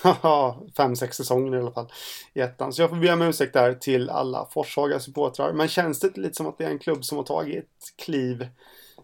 fem, 0.77 0.95
sex 0.95 1.17
säsonger 1.17 1.57
i 1.57 1.59
alla 1.59 1.71
fall 1.71 1.91
i 2.34 2.39
ettan. 2.39 2.73
Så 2.73 2.82
jag 2.82 2.89
får 2.89 2.97
be 2.97 3.13
om 3.13 3.21
ursäkt 3.21 3.53
där 3.53 3.73
till 3.73 4.09
alla 4.09 4.47
Forshaga 4.51 4.99
supportrar. 4.99 5.53
Men 5.53 5.67
känns 5.67 5.99
det 5.99 6.17
lite 6.17 6.36
som 6.36 6.47
att 6.47 6.57
det 6.57 6.63
är 6.63 6.69
en 6.69 6.79
klubb 6.79 7.05
som 7.05 7.17
har 7.17 7.25
tagit 7.25 7.93
kliv 8.05 8.47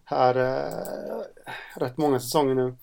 här 0.03 0.35
eh, 0.35 1.81
rätt 1.81 1.97
många 1.97 2.19
säsonger 2.19 2.55
nu. 2.55 2.75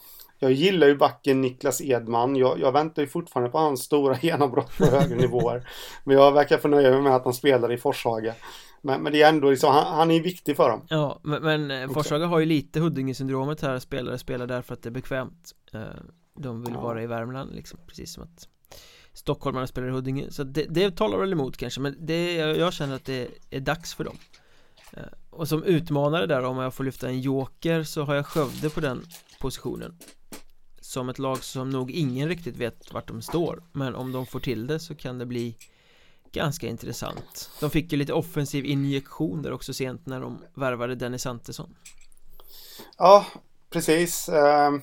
Jag 0.44 0.52
gillar 0.52 0.86
ju 0.86 0.96
backen 0.96 1.40
Niklas 1.40 1.80
Edman. 1.80 2.36
Jag, 2.36 2.60
jag 2.60 2.72
väntar 2.72 3.02
ju 3.02 3.08
fortfarande 3.08 3.50
på 3.50 3.58
hans 3.58 3.82
stora 3.82 4.18
genombrott 4.22 4.78
på 4.78 4.84
högre 4.84 5.16
nivåer. 5.16 5.68
Men 6.04 6.16
jag 6.16 6.32
verkar 6.32 6.58
förnöja 6.58 6.90
mig 6.90 7.00
med 7.00 7.16
att 7.16 7.24
han 7.24 7.34
spelar 7.34 7.72
i 7.72 7.76
Forshaga. 7.76 8.34
Men, 8.82 9.02
men 9.02 9.12
det 9.12 9.22
är 9.22 9.28
ändå 9.28 9.50
liksom, 9.50 9.74
han, 9.74 9.96
han 9.96 10.10
är 10.10 10.20
viktig 10.20 10.56
för 10.56 10.70
dem. 10.70 10.86
Ja, 10.88 11.20
men, 11.22 11.42
men 11.42 11.70
eh, 11.70 11.92
Forshaga 11.92 12.26
har 12.26 12.38
ju 12.38 12.46
lite 12.46 12.80
Huddinge-syndromet 12.80 13.62
här. 13.62 13.78
Spelare 13.78 14.18
spelar 14.18 14.46
därför 14.46 14.74
att 14.74 14.82
det 14.82 14.88
är 14.88 14.90
bekvämt. 14.90 15.52
Eh, 15.72 15.80
de 16.38 16.64
vill 16.64 16.74
ja. 16.74 16.80
vara 16.80 17.02
i 17.02 17.06
Värmland 17.06 17.54
liksom, 17.54 17.78
precis 17.86 18.12
som 18.14 18.22
att 18.22 18.48
Stockholmarna 19.12 19.66
spelar 19.66 19.88
i 19.88 19.90
Huddinge. 19.90 20.30
Så 20.30 20.44
det, 20.44 20.66
det 20.68 20.96
talar 20.96 21.18
väl 21.18 21.32
emot 21.32 21.56
kanske, 21.56 21.80
men 21.80 21.96
det, 22.06 22.34
jag 22.34 22.72
känner 22.72 22.94
att 22.94 23.04
det 23.04 23.28
är 23.50 23.60
dags 23.60 23.94
för 23.94 24.04
dem. 24.04 24.16
Eh, 24.92 25.02
och 25.30 25.48
som 25.48 25.64
utmanare 25.64 26.26
där 26.26 26.44
om 26.44 26.58
jag 26.58 26.74
får 26.74 26.84
lyfta 26.84 27.08
en 27.08 27.20
joker 27.20 27.82
så 27.82 28.02
har 28.02 28.14
jag 28.14 28.26
Skövde 28.26 28.70
på 28.70 28.80
den 28.80 29.02
positionen 29.40 29.98
som 30.84 31.08
ett 31.08 31.18
lag 31.18 31.44
som 31.44 31.70
nog 31.70 31.90
ingen 31.90 32.28
riktigt 32.28 32.56
vet 32.56 32.92
vart 32.92 33.08
de 33.08 33.22
står. 33.22 33.62
Men 33.72 33.94
om 33.94 34.12
de 34.12 34.26
får 34.26 34.40
till 34.40 34.66
det 34.66 34.80
så 34.80 34.94
kan 34.94 35.18
det 35.18 35.26
bli 35.26 35.56
Ganska 36.32 36.66
intressant. 36.66 37.50
De 37.60 37.70
fick 37.70 37.92
ju 37.92 37.98
lite 37.98 38.12
offensiv 38.12 38.64
injektion 38.64 39.42
där 39.42 39.52
också 39.52 39.74
sent 39.74 40.06
när 40.06 40.20
de 40.20 40.38
värvade 40.54 40.94
Dennis 40.94 41.26
Antesson 41.26 41.76
Ja, 42.98 43.26
precis. 43.70 44.28
Ehm, 44.28 44.82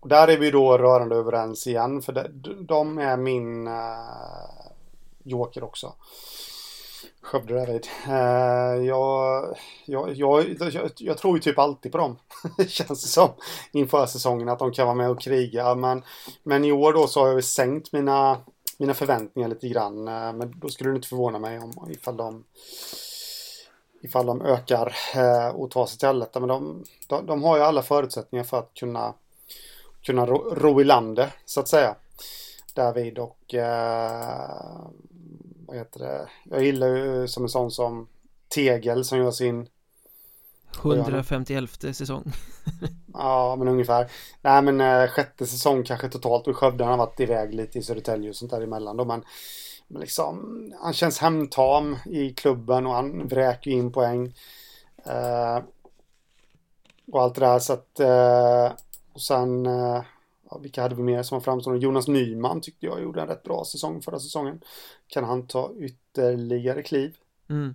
och 0.00 0.08
där 0.08 0.28
är 0.28 0.38
vi 0.38 0.50
då 0.50 0.78
rörande 0.78 1.16
överens 1.16 1.66
igen 1.66 2.02
för 2.02 2.30
de 2.66 2.98
är 2.98 3.16
min 3.16 3.66
eh, 3.66 3.72
joker 5.22 5.64
också. 5.64 5.94
Skövde 7.24 7.54
David. 7.54 7.86
Uh, 8.06 8.14
eh, 8.14 8.86
jag, 8.86 9.56
jag, 9.84 10.14
jag, 10.14 10.44
jag, 10.58 10.90
jag 10.96 11.18
tror 11.18 11.36
ju 11.36 11.40
typ 11.40 11.58
alltid 11.58 11.92
på 11.92 11.98
dem. 11.98 12.16
Känns 12.68 13.02
det 13.02 13.08
som. 13.08 13.30
Inför 13.72 14.06
säsongen 14.06 14.48
att 14.48 14.58
de 14.58 14.72
kan 14.72 14.86
vara 14.86 14.96
med 14.96 15.10
och 15.10 15.20
kriga. 15.20 15.74
Men, 15.74 16.02
men 16.42 16.64
i 16.64 16.72
år 16.72 16.92
då 16.92 17.06
så 17.06 17.20
har 17.20 17.28
jag 17.28 17.44
sänkt 17.44 17.92
mina, 17.92 18.40
mina 18.78 18.94
förväntningar 18.94 19.48
lite 19.48 19.68
grann. 19.68 20.08
Uh, 20.08 20.32
men 20.32 20.54
då 20.60 20.68
skulle 20.68 20.90
det 20.90 20.96
inte 20.96 21.08
förvåna 21.08 21.38
mig 21.38 21.58
om 21.58 21.88
ifall 21.90 22.16
de 22.16 22.44
ifall 24.02 24.26
de 24.26 24.42
ökar 24.42 24.94
uh, 25.16 25.56
och 25.56 25.70
tar 25.70 25.86
sig 25.86 25.98
till 25.98 26.08
allettan. 26.08 26.42
Men 26.42 26.48
de, 26.48 26.84
de, 27.08 27.26
de, 27.26 27.42
har 27.42 27.56
ju 27.56 27.62
alla 27.62 27.82
förutsättningar 27.82 28.44
för 28.44 28.58
att 28.58 28.74
kunna 28.74 29.14
kunna 30.02 30.26
ro, 30.26 30.54
ro 30.54 30.80
i 30.80 30.84
landet 30.84 31.30
så 31.44 31.60
att 31.60 31.68
säga. 31.68 31.94
David 32.74 33.18
och 33.18 33.54
uh, 33.54 34.88
vad 35.66 35.76
heter 35.76 36.00
det? 36.00 36.28
Jag 36.44 36.64
gillar 36.64 36.88
ju 36.88 37.28
som 37.28 37.42
en 37.42 37.48
sån 37.48 37.70
som 37.70 38.08
Tegel 38.48 39.04
som 39.04 39.18
gör 39.18 39.30
sin 39.30 39.68
151 40.78 41.70
säsong. 41.96 42.32
Ja 43.16 43.56
men 43.58 43.68
ungefär. 43.68 44.10
Nej 44.42 44.62
men 44.62 44.80
äh, 44.80 45.08
sjätte 45.08 45.46
säsong 45.46 45.84
kanske 45.84 46.08
totalt. 46.08 46.46
Och 46.46 46.56
Skövde 46.56 46.84
har 46.84 46.96
varit 46.96 47.20
iväg 47.20 47.54
lite 47.54 47.78
i 47.78 47.82
Södertälje 47.82 48.30
och 48.30 48.36
sånt 48.36 48.50
där 48.50 48.60
emellan 48.60 48.96
då 48.96 49.04
men, 49.04 49.24
men 49.88 50.00
liksom 50.00 50.72
Han 50.82 50.92
känns 50.92 51.18
hemtam 51.18 51.96
i 52.06 52.30
klubben 52.30 52.86
och 52.86 52.92
han 52.94 53.28
vräker 53.28 53.70
in 53.70 53.92
poäng. 53.92 54.34
Äh, 55.06 55.62
Och 57.12 57.22
allt 57.22 57.34
det 57.34 57.40
där 57.40 57.58
så 57.58 57.72
att 57.72 58.00
äh, 58.00 58.72
Och 59.12 59.20
sen 59.20 59.66
ja, 60.54 60.60
vilka 60.60 60.82
hade 60.82 60.94
vi 60.94 61.02
mer 61.02 61.22
som 61.22 61.36
var 61.36 61.40
framstående? 61.40 61.84
Jonas 61.84 62.08
Nyman 62.08 62.60
tyckte 62.60 62.86
jag 62.86 63.02
gjorde 63.02 63.20
en 63.20 63.28
rätt 63.28 63.42
bra 63.42 63.64
säsong 63.64 64.02
förra 64.02 64.18
säsongen. 64.18 64.60
Kan 65.06 65.24
han 65.24 65.46
ta 65.46 65.72
ytterligare 65.78 66.82
kliv? 66.82 67.16
Mm. 67.48 67.74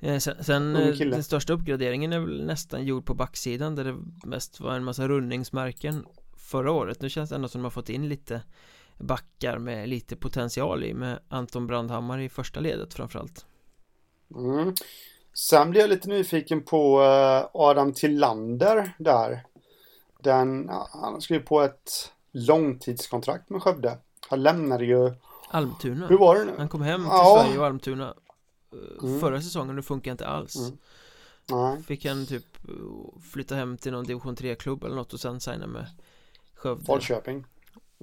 Eh, 0.00 0.18
sen, 0.18 0.44
sen 0.44 0.76
eh, 0.76 0.96
den 0.96 1.24
största 1.24 1.52
uppgraderingen 1.52 2.12
är 2.12 2.20
väl 2.20 2.46
nästan 2.46 2.84
gjord 2.84 3.06
på 3.06 3.14
backsidan 3.14 3.74
där 3.74 3.84
det 3.84 3.96
mest 4.28 4.60
var 4.60 4.74
en 4.74 4.84
massa 4.84 5.08
rundningsmärken 5.08 6.06
förra 6.36 6.72
året 6.72 7.00
Nu 7.00 7.10
känns 7.10 7.30
det 7.30 7.36
ändå 7.36 7.48
som 7.48 7.60
de 7.60 7.64
har 7.64 7.70
fått 7.70 7.88
in 7.88 8.08
lite 8.08 8.42
backar 8.98 9.58
med 9.58 9.88
lite 9.88 10.16
potential 10.16 10.84
i 10.84 10.94
med 10.94 11.18
Anton 11.28 11.66
Brandhammar 11.66 12.18
i 12.18 12.28
första 12.28 12.60
ledet 12.60 12.94
framförallt 12.94 13.46
mm. 14.34 14.74
Sen 15.34 15.70
blir 15.70 15.80
jag 15.80 15.90
lite 15.90 16.08
nyfiken 16.08 16.62
på 16.62 17.02
eh, 17.02 17.46
Adam 17.54 17.92
Tillander 17.92 18.92
där 18.98 19.46
Den, 20.24 20.70
han 20.90 21.20
skrev 21.20 21.40
på 21.40 21.60
ett 21.60 22.12
långtidskontrakt 22.32 23.50
med 23.50 23.62
Skövde 23.62 23.98
Han 24.28 24.42
lämnade 24.42 24.84
ju 24.84 25.14
Almtuna 25.48 26.06
Hur 26.06 26.18
var 26.18 26.36
det 26.36 26.44
nu? 26.44 26.52
Han 26.58 26.68
kom 26.68 26.82
hem 26.82 27.00
till 27.00 27.08
ja. 27.10 27.42
Sverige 27.44 27.58
och 27.58 27.66
Almtuna 27.66 28.14
mm. 29.02 29.20
Förra 29.20 29.40
säsongen, 29.40 29.76
det 29.76 29.82
funkar 29.82 30.10
inte 30.10 30.26
alls 30.26 30.56
mm. 30.56 30.78
Nej. 31.50 31.82
Fick 31.82 32.06
han 32.06 32.26
typ 32.26 32.44
flytta 33.32 33.54
hem 33.54 33.76
till 33.76 33.92
någon 33.92 34.04
division 34.04 34.36
3-klubb 34.36 34.84
eller 34.84 34.96
något 34.96 35.12
och 35.12 35.20
sen 35.20 35.40
signa 35.40 35.66
med 35.66 35.86
Skövde 36.54 36.84
Falköping 36.84 37.44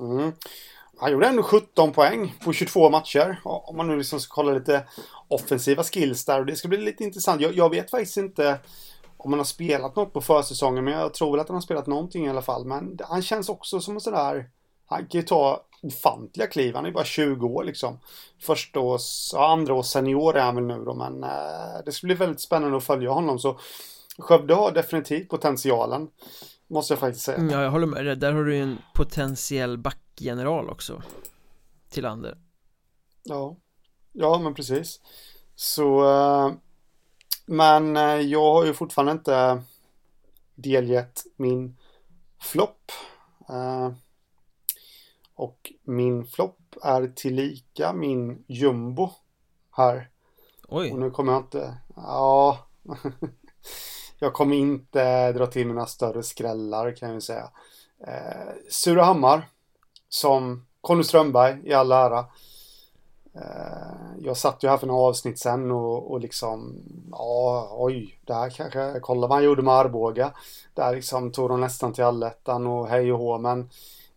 mm. 0.01 0.31
Han 0.97 1.11
gjorde 1.11 1.27
ändå 1.27 1.43
17 1.43 1.91
poäng 1.91 2.35
på 2.43 2.53
22 2.53 2.89
matcher 2.89 3.41
Om 3.43 3.77
man 3.77 3.87
nu 3.87 3.97
liksom 3.97 4.19
ska 4.19 4.35
kolla 4.35 4.51
lite 4.51 4.85
offensiva 5.27 5.83
skills 5.83 6.25
där 6.25 6.39
och 6.39 6.45
det 6.45 6.55
ska 6.55 6.67
bli 6.67 6.77
lite 6.77 7.03
intressant 7.03 7.41
jag, 7.41 7.53
jag 7.55 7.69
vet 7.69 7.91
faktiskt 7.91 8.17
inte 8.17 8.59
om 9.25 9.33
han 9.33 9.39
har 9.39 9.45
spelat 9.45 9.95
något 9.95 10.13
på 10.13 10.21
försäsongen 10.21 10.83
men 10.83 10.93
jag 10.93 11.13
tror 11.13 11.31
väl 11.31 11.39
att 11.39 11.47
han 11.47 11.55
har 11.55 11.61
spelat 11.61 11.87
någonting 11.87 12.25
i 12.25 12.29
alla 12.29 12.41
fall 12.41 12.65
men 12.65 12.99
han 13.03 13.21
känns 13.21 13.49
också 13.49 13.79
som 13.79 13.95
en 13.95 14.01
sån 14.01 14.13
där 14.13 14.49
han 14.85 15.07
kan 15.07 15.21
ju 15.21 15.27
ta 15.27 15.65
ofantliga 15.81 16.47
kliv. 16.47 16.75
Han 16.75 16.85
är 16.85 16.91
bara 16.91 17.03
20 17.03 17.47
år 17.47 17.63
liksom. 17.63 17.99
Första 18.41 18.79
års, 18.79 19.29
ja, 19.33 19.51
andra 19.51 19.73
års 19.73 19.85
senior 19.85 20.37
är 20.37 20.41
han 20.41 20.55
väl 20.55 20.63
nu 20.63 20.83
då, 20.85 20.93
men 20.93 21.23
eh, 21.23 21.83
det 21.85 21.91
ska 21.91 22.07
bli 22.07 22.15
väldigt 22.15 22.41
spännande 22.41 22.77
att 22.77 22.83
följa 22.83 23.09
honom. 23.11 23.39
Så 23.39 23.59
Skövde 24.17 24.53
har 24.53 24.71
definitivt 24.71 25.29
potentialen. 25.29 26.09
Måste 26.67 26.93
jag 26.93 26.99
faktiskt 26.99 27.25
säga. 27.25 27.43
Ja, 27.51 27.63
jag 27.63 27.71
håller 27.71 27.87
med 27.87 28.05
dig. 28.05 28.15
Där 28.15 28.33
har 28.33 28.43
du 28.43 28.55
ju 28.55 28.61
en 28.61 28.77
potentiell 28.93 29.77
backgeneral 29.77 30.69
också. 30.69 31.01
Till 31.89 32.05
Ander. 32.05 32.37
Ja. 33.23 33.57
Ja, 34.11 34.39
men 34.39 34.53
precis. 34.53 34.99
Så, 35.55 36.09
eh, 36.09 36.51
men 37.51 37.97
eh, 37.97 38.19
jag 38.19 38.53
har 38.53 38.65
ju 38.65 38.73
fortfarande 38.73 39.11
inte 39.11 39.61
delgett 40.55 41.23
min 41.35 41.77
flopp. 42.39 42.91
Eh, 43.49 43.91
och 45.35 45.73
min 45.83 46.25
flopp 46.25 46.59
är 46.83 47.07
tillika 47.07 47.93
min 47.93 48.43
jumbo 48.47 49.09
här. 49.71 50.09
Oj. 50.67 50.91
Och 50.91 50.99
nu 50.99 51.11
kommer 51.11 51.33
jag 51.33 51.41
inte... 51.41 51.77
Ja. 51.95 52.57
jag 54.19 54.33
kommer 54.33 54.55
inte 54.55 55.31
dra 55.31 55.47
till 55.47 55.67
mina 55.67 55.85
större 55.85 56.23
skrällar 56.23 56.95
kan 56.95 57.09
jag 57.09 57.15
ju 57.15 57.21
säga. 57.21 57.49
Eh, 58.07 58.53
Surahammar. 58.69 59.49
Som 60.09 60.67
Conny 60.81 61.03
Strömberg 61.03 61.61
i 61.63 61.73
all 61.73 61.91
ära. 61.91 62.25
Eh, 63.33 64.17
jag 64.19 64.37
satt 64.37 64.63
ju 64.63 64.67
här 64.67 64.77
för 64.77 64.87
några 64.87 65.01
avsnitt 65.01 65.39
sen 65.39 65.71
och, 65.71 66.11
och 66.11 66.19
liksom, 66.19 66.75
ja, 67.11 67.69
oj, 67.71 68.19
där 68.25 68.49
kanske, 68.49 68.99
kolla 69.01 69.27
vad 69.27 69.37
han 69.37 69.43
gjorde 69.43 69.61
med 69.61 69.73
Arboga. 69.73 70.33
Där 70.73 70.95
liksom 70.95 71.31
tog 71.31 71.49
de 71.49 71.61
nästan 71.61 71.93
till 71.93 72.03
allettan 72.03 72.67
och 72.67 72.87
hej 72.87 73.13
och 73.13 73.19
hå, 73.19 73.37
men 73.37 73.69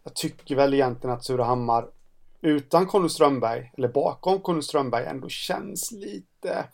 jag 0.02 0.14
tycker 0.14 0.56
väl 0.56 0.74
egentligen 0.74 1.16
att 1.16 1.24
Surahammar 1.24 1.88
utan 2.40 2.86
Conny 2.86 3.08
Strömberg, 3.08 3.72
eller 3.76 3.88
bakom 3.88 4.40
Conny 4.40 4.62
Strömberg, 4.62 5.06
ändå 5.06 5.28
känns 5.28 5.92
lite, 5.92 6.68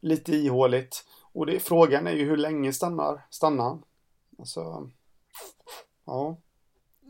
lite 0.00 0.32
ihåligt. 0.32 1.04
Och 1.32 1.46
det, 1.46 1.60
frågan 1.60 2.06
är 2.06 2.12
ju 2.12 2.24
hur 2.24 2.36
länge 2.36 2.72
stannar, 2.72 3.26
stannar 3.30 3.64
han? 3.64 3.82
Alltså, 4.38 4.90
ja. 6.04 6.36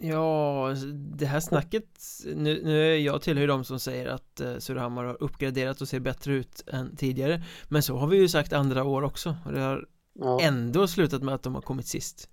Ja, 0.01 0.74
det 0.90 1.26
här 1.26 1.40
snacket 1.40 1.84
Nu, 2.24 2.61
nu 2.64 2.92
är 2.92 2.96
jag 2.96 3.22
tillhör 3.22 3.46
de 3.46 3.64
som 3.64 3.80
säger 3.80 4.07
att 4.07 4.40
eh, 4.40 4.59
Surahammar 4.59 5.05
har 5.05 5.22
uppgraderat 5.22 5.80
och 5.80 5.88
ser 5.88 6.01
bättre 6.01 6.32
ut 6.32 6.64
än 6.66 6.96
tidigare 6.96 7.42
Men 7.68 7.82
så 7.82 7.96
har 7.96 8.07
vi 8.07 8.16
ju 8.16 8.28
sagt 8.28 8.53
andra 8.53 8.84
år 8.84 9.03
också 9.03 9.36
och 9.44 9.53
det 9.53 9.61
har 9.61 9.86
ja. 10.14 10.40
ändå 10.40 10.86
slutat 10.86 11.22
med 11.22 11.34
att 11.34 11.42
de 11.42 11.55
har 11.55 11.62
kommit 11.62 11.86
sist 11.86 12.28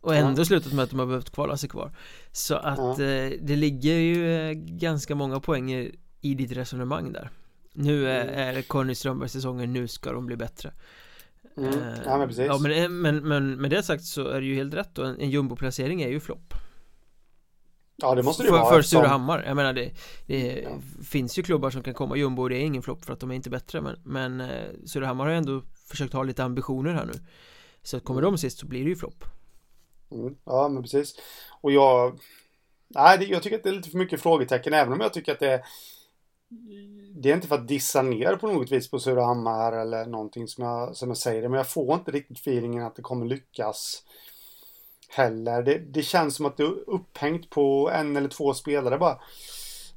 och 0.00 0.14
ändå 0.14 0.40
ja. 0.40 0.44
slutat 0.44 0.72
med 0.72 0.82
att 0.82 0.90
de 0.90 0.98
har 0.98 1.06
behövt 1.06 1.30
kvala 1.30 1.56
sig 1.56 1.68
kvar 1.68 1.92
Så 2.32 2.54
att 2.54 2.98
ja. 2.98 3.04
eh, 3.04 3.32
det 3.40 3.56
ligger 3.56 3.94
ju 3.94 4.36
eh, 4.36 4.52
ganska 4.52 5.14
många 5.14 5.40
poänger 5.40 5.90
i 6.20 6.34
ditt 6.34 6.52
resonemang 6.52 7.12
där 7.12 7.30
Nu 7.72 8.08
är, 8.08 8.22
mm. 8.22 8.56
är 8.56 8.62
Conny 8.62 8.94
Strömbergs 8.94 9.32
säsonger, 9.32 9.66
nu 9.66 9.88
ska 9.88 10.12
de 10.12 10.26
bli 10.26 10.36
bättre 10.36 10.72
mm. 11.56 11.72
eh, 11.72 11.98
Ja 12.04 12.18
men 12.18 12.28
precis 12.28 12.46
Ja 12.46 12.58
men, 12.58 12.72
eh, 12.72 12.88
men, 12.88 13.28
men 13.28 13.60
med 13.60 13.70
det 13.70 13.82
sagt 13.82 14.04
så 14.04 14.28
är 14.28 14.40
det 14.40 14.46
ju 14.46 14.54
helt 14.54 14.74
rätt 14.74 14.94
då 14.94 15.02
En, 15.02 15.20
en 15.20 15.30
jumboplacering 15.30 16.02
är 16.02 16.08
ju 16.08 16.20
flopp 16.20 16.54
Ja 18.02 18.14
det 18.14 18.22
måste 18.22 18.42
det 18.42 18.48
för, 18.48 18.58
vara 18.58 18.74
För 18.74 18.82
Surahammar, 18.82 19.44
jag 19.46 19.56
menar 19.56 19.72
det, 19.72 19.90
det 20.26 20.60
ja. 20.60 20.70
finns 21.04 21.38
ju 21.38 21.42
klubbar 21.42 21.70
som 21.70 21.82
kan 21.82 21.94
komma 21.94 22.16
jumbo 22.16 22.42
och 22.42 22.50
det 22.50 22.56
är 22.56 22.62
ingen 22.62 22.82
flopp 22.82 23.04
för 23.04 23.12
att 23.12 23.20
de 23.20 23.30
är 23.30 23.34
inte 23.34 23.50
bättre 23.50 23.80
Men, 23.80 23.96
men 24.04 24.40
eh, 24.40 24.68
Surahammar 24.86 25.24
har 25.24 25.32
ju 25.32 25.38
ändå 25.38 25.62
försökt 25.88 26.12
ha 26.12 26.22
lite 26.22 26.44
ambitioner 26.44 26.92
här 26.94 27.04
nu 27.04 27.12
Så 27.82 28.00
kommer 28.00 28.20
mm. 28.20 28.32
de 28.32 28.38
sist 28.38 28.58
så 28.58 28.66
blir 28.66 28.84
det 28.84 28.88
ju 28.88 28.96
flopp 28.96 29.24
Mm, 30.12 30.36
ja, 30.44 30.68
men 30.68 30.82
precis. 30.82 31.14
Och 31.60 31.72
jag... 31.72 32.20
Nej, 32.88 33.18
det, 33.18 33.24
jag 33.24 33.42
tycker 33.42 33.56
att 33.56 33.62
det 33.62 33.68
är 33.68 33.74
lite 33.74 33.90
för 33.90 33.98
mycket 33.98 34.22
frågetecken, 34.22 34.74
även 34.74 34.92
om 34.92 35.00
jag 35.00 35.12
tycker 35.12 35.32
att 35.32 35.40
det 35.40 35.50
är... 35.50 35.64
Det 37.14 37.30
är 37.30 37.34
inte 37.34 37.48
för 37.48 37.54
att 37.54 37.68
dissa 37.68 38.02
ner 38.02 38.36
på 38.36 38.46
något 38.46 38.72
vis 38.72 38.90
på 38.90 38.98
Surahammar 38.98 39.72
eller 39.72 40.06
någonting 40.06 40.48
som 40.48 40.64
jag, 40.64 40.96
som 40.96 41.08
jag 41.08 41.16
säger 41.16 41.42
det, 41.42 41.48
men 41.48 41.56
jag 41.56 41.70
får 41.70 41.94
inte 41.94 42.10
riktigt 42.10 42.38
feelingen 42.38 42.86
att 42.86 42.96
det 42.96 43.02
kommer 43.02 43.26
lyckas 43.26 44.02
heller. 45.10 45.62
Det, 45.62 45.78
det 45.78 46.02
känns 46.02 46.36
som 46.36 46.46
att 46.46 46.56
det 46.56 46.62
är 46.62 46.90
upphängt 46.90 47.50
på 47.50 47.90
en 47.94 48.16
eller 48.16 48.28
två 48.28 48.54
spelare 48.54 48.98
bara. 48.98 49.18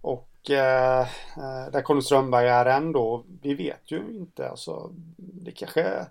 Och 0.01 0.49
eh, 0.49 1.01
eh 1.01 1.71
där 1.71 1.81
Conny 1.81 2.01
Strömberg 2.01 2.47
är 2.47 2.65
ändå, 2.65 3.23
vi 3.41 3.53
vet 3.53 3.91
ju 3.91 3.97
inte. 3.97 4.49
Alltså, 4.49 4.89
det 5.17 5.51
kanske 5.51 6.05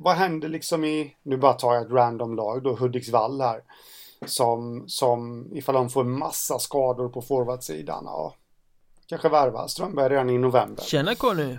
vad 0.00 0.16
händer 0.16 0.48
liksom 0.48 0.84
i, 0.84 1.16
nu 1.22 1.36
bara 1.36 1.52
tar 1.52 1.74
jag 1.74 1.86
ett 1.86 1.92
random 1.92 2.36
lag 2.36 2.62
då, 2.62 2.76
Hudiksvall 2.76 3.40
här. 3.40 3.62
Som, 4.26 4.84
som 4.88 5.48
ifall 5.52 5.74
de 5.74 5.90
får 5.90 6.00
en 6.00 6.18
massa 6.18 6.58
skador 6.58 7.08
på 7.08 7.22
forwardsidan, 7.22 8.04
ja. 8.06 8.34
Kanske 9.06 9.28
värva 9.28 9.68
Strömberg 9.68 10.08
redan 10.08 10.30
i 10.30 10.38
november. 10.38 10.82
Tjena 10.82 11.14
Conny! 11.14 11.58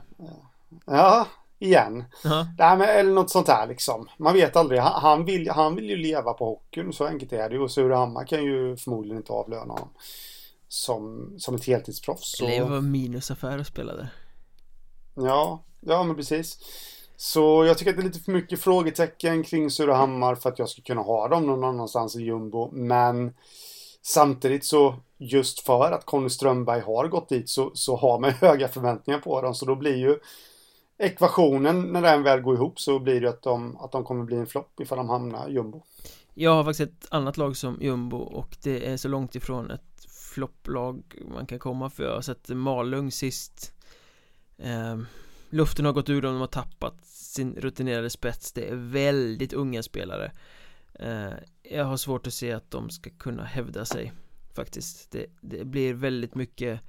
Ja, 0.85 1.27
igen. 1.59 2.03
Uh-huh. 2.23 2.45
Nej, 2.57 2.77
men, 2.77 2.89
eller 2.89 3.11
något 3.11 3.29
sånt 3.29 3.47
här 3.47 3.67
liksom. 3.67 4.09
Man 4.17 4.33
vet 4.33 4.55
aldrig. 4.55 4.79
Han, 4.79 5.01
han, 5.01 5.25
vill, 5.25 5.49
han 5.49 5.75
vill 5.75 5.89
ju 5.89 5.95
leva 5.95 6.33
på 6.33 6.45
hockeyn, 6.45 6.93
så 6.93 7.05
enkelt 7.05 7.33
är 7.33 7.49
det 7.49 7.55
ju. 7.55 7.61
Och 7.61 7.71
Surahammar 7.71 8.25
kan 8.25 8.43
ju 8.43 8.77
förmodligen 8.77 9.17
inte 9.17 9.33
avlöna 9.33 9.73
honom. 9.73 9.89
Som, 10.67 11.33
som 11.37 11.55
ett 11.55 11.65
heltidsproffs. 11.65 12.41
Eller 12.41 12.59
det 12.59 12.63
var 12.63 12.81
minusaffär 12.81 13.57
att 13.57 13.67
spela 13.67 13.95
där. 13.95 14.09
Ja, 15.15 15.63
ja 15.79 16.03
men 16.03 16.15
precis. 16.15 16.57
Så 17.15 17.65
jag 17.65 17.77
tycker 17.77 17.91
att 17.91 17.97
det 17.97 18.01
är 18.01 18.05
lite 18.05 18.19
för 18.19 18.31
mycket 18.31 18.59
frågetecken 18.59 19.43
kring 19.43 19.71
Surahammar 19.71 20.35
för 20.35 20.49
att 20.49 20.59
jag 20.59 20.69
ska 20.69 20.81
kunna 20.81 21.01
ha 21.01 21.27
dem 21.27 21.45
någon 21.45 21.63
annanstans 21.63 22.15
i 22.15 22.21
jumbo. 22.21 22.71
Men 22.71 23.33
samtidigt 24.01 24.65
så 24.65 24.95
just 25.17 25.59
för 25.59 25.91
att 25.91 26.05
Conny 26.05 26.29
Strömberg 26.29 26.81
har 26.81 27.07
gått 27.07 27.29
dit 27.29 27.49
så, 27.49 27.71
så 27.73 27.95
har 27.95 28.19
man 28.19 28.31
höga 28.41 28.67
förväntningar 28.67 29.19
på 29.19 29.41
dem. 29.41 29.55
Så 29.55 29.65
då 29.65 29.75
blir 29.75 29.95
ju 29.95 30.19
ekvationen 30.99 31.81
när 31.81 32.01
den 32.01 32.23
väl 32.23 32.41
går 32.41 32.55
ihop 32.55 32.79
så 32.79 32.99
blir 32.99 33.21
det 33.21 33.29
att 33.29 33.41
de, 33.41 33.77
att 33.77 33.91
de 33.91 34.03
kommer 34.03 34.23
bli 34.25 34.37
en 34.37 34.47
flopp 34.47 34.79
ifall 34.79 34.97
de 34.97 35.09
hamnar 35.09 35.49
jumbo. 35.49 35.83
Jag 36.33 36.51
har 36.51 36.63
faktiskt 36.63 36.91
ett 36.91 37.07
annat 37.11 37.37
lag 37.37 37.57
som 37.57 37.81
jumbo 37.81 38.17
och 38.17 38.57
det 38.63 38.87
är 38.87 38.97
så 38.97 39.07
långt 39.07 39.35
ifrån 39.35 39.71
ett 39.71 40.05
flopplag 40.33 41.03
man 41.35 41.45
kan 41.45 41.59
komma 41.59 41.89
för. 41.89 42.03
Jag 42.03 42.13
har 42.13 42.21
sett 42.21 42.49
Malung 42.49 43.11
sist. 43.11 43.73
Eh, 44.57 44.99
Luften 45.49 45.85
har 45.85 45.93
gått 45.93 46.09
ur 46.09 46.21
dem, 46.21 46.33
de 46.33 46.39
har 46.39 46.47
tappat 46.47 47.05
sin 47.05 47.55
rutinerade 47.55 48.09
spets. 48.09 48.51
Det 48.51 48.69
är 48.69 48.75
väldigt 48.75 49.53
unga 49.53 49.83
spelare. 49.83 50.31
Eh, 50.93 51.33
Jag 51.63 51.85
har 51.85 51.97
svårt 51.97 52.27
att 52.27 52.33
se 52.33 52.51
att 52.51 52.71
de 52.71 52.89
ska 52.89 53.09
kunna 53.09 53.43
hävda 53.43 53.85
sig 53.85 54.13
Faktiskt. 54.53 55.11
Det, 55.11 55.25
det 55.41 55.65
blir 55.65 55.93
väldigt 55.93 56.35
mycket 56.35 56.79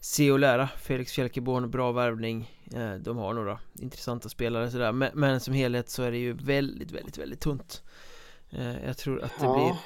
Se 0.00 0.32
och 0.32 0.38
lära 0.38 0.68
Felix 0.68 1.12
Fjälkeborn, 1.12 1.70
bra 1.70 1.92
värvning 1.92 2.50
eh, 2.74 2.94
De 2.94 3.16
har 3.16 3.34
några 3.34 3.58
intressanta 3.78 4.28
spelare 4.28 4.70
sådär 4.70 4.92
men, 4.92 5.10
men, 5.14 5.40
som 5.40 5.54
helhet 5.54 5.90
så 5.90 6.02
är 6.02 6.10
det 6.10 6.18
ju 6.18 6.32
väldigt, 6.32 6.90
väldigt, 6.90 7.18
väldigt 7.18 7.40
tunt 7.40 7.82
eh, 8.50 8.84
Jag 8.84 8.96
tror 8.96 9.22
att 9.22 9.38
det 9.38 9.46
ja. 9.46 9.54
blir 9.54 9.76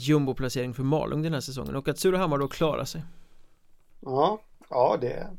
Jumbo-placering 0.00 0.74
för 0.74 0.82
Malung 0.82 1.22
den 1.22 1.34
här 1.34 1.40
säsongen 1.40 1.76
och 1.76 1.88
att 1.88 1.98
Surahammar 1.98 2.38
då 2.38 2.48
klarar 2.48 2.84
sig 2.84 3.02
Ja, 4.00 4.40
ja 4.70 4.98
det 5.00 5.30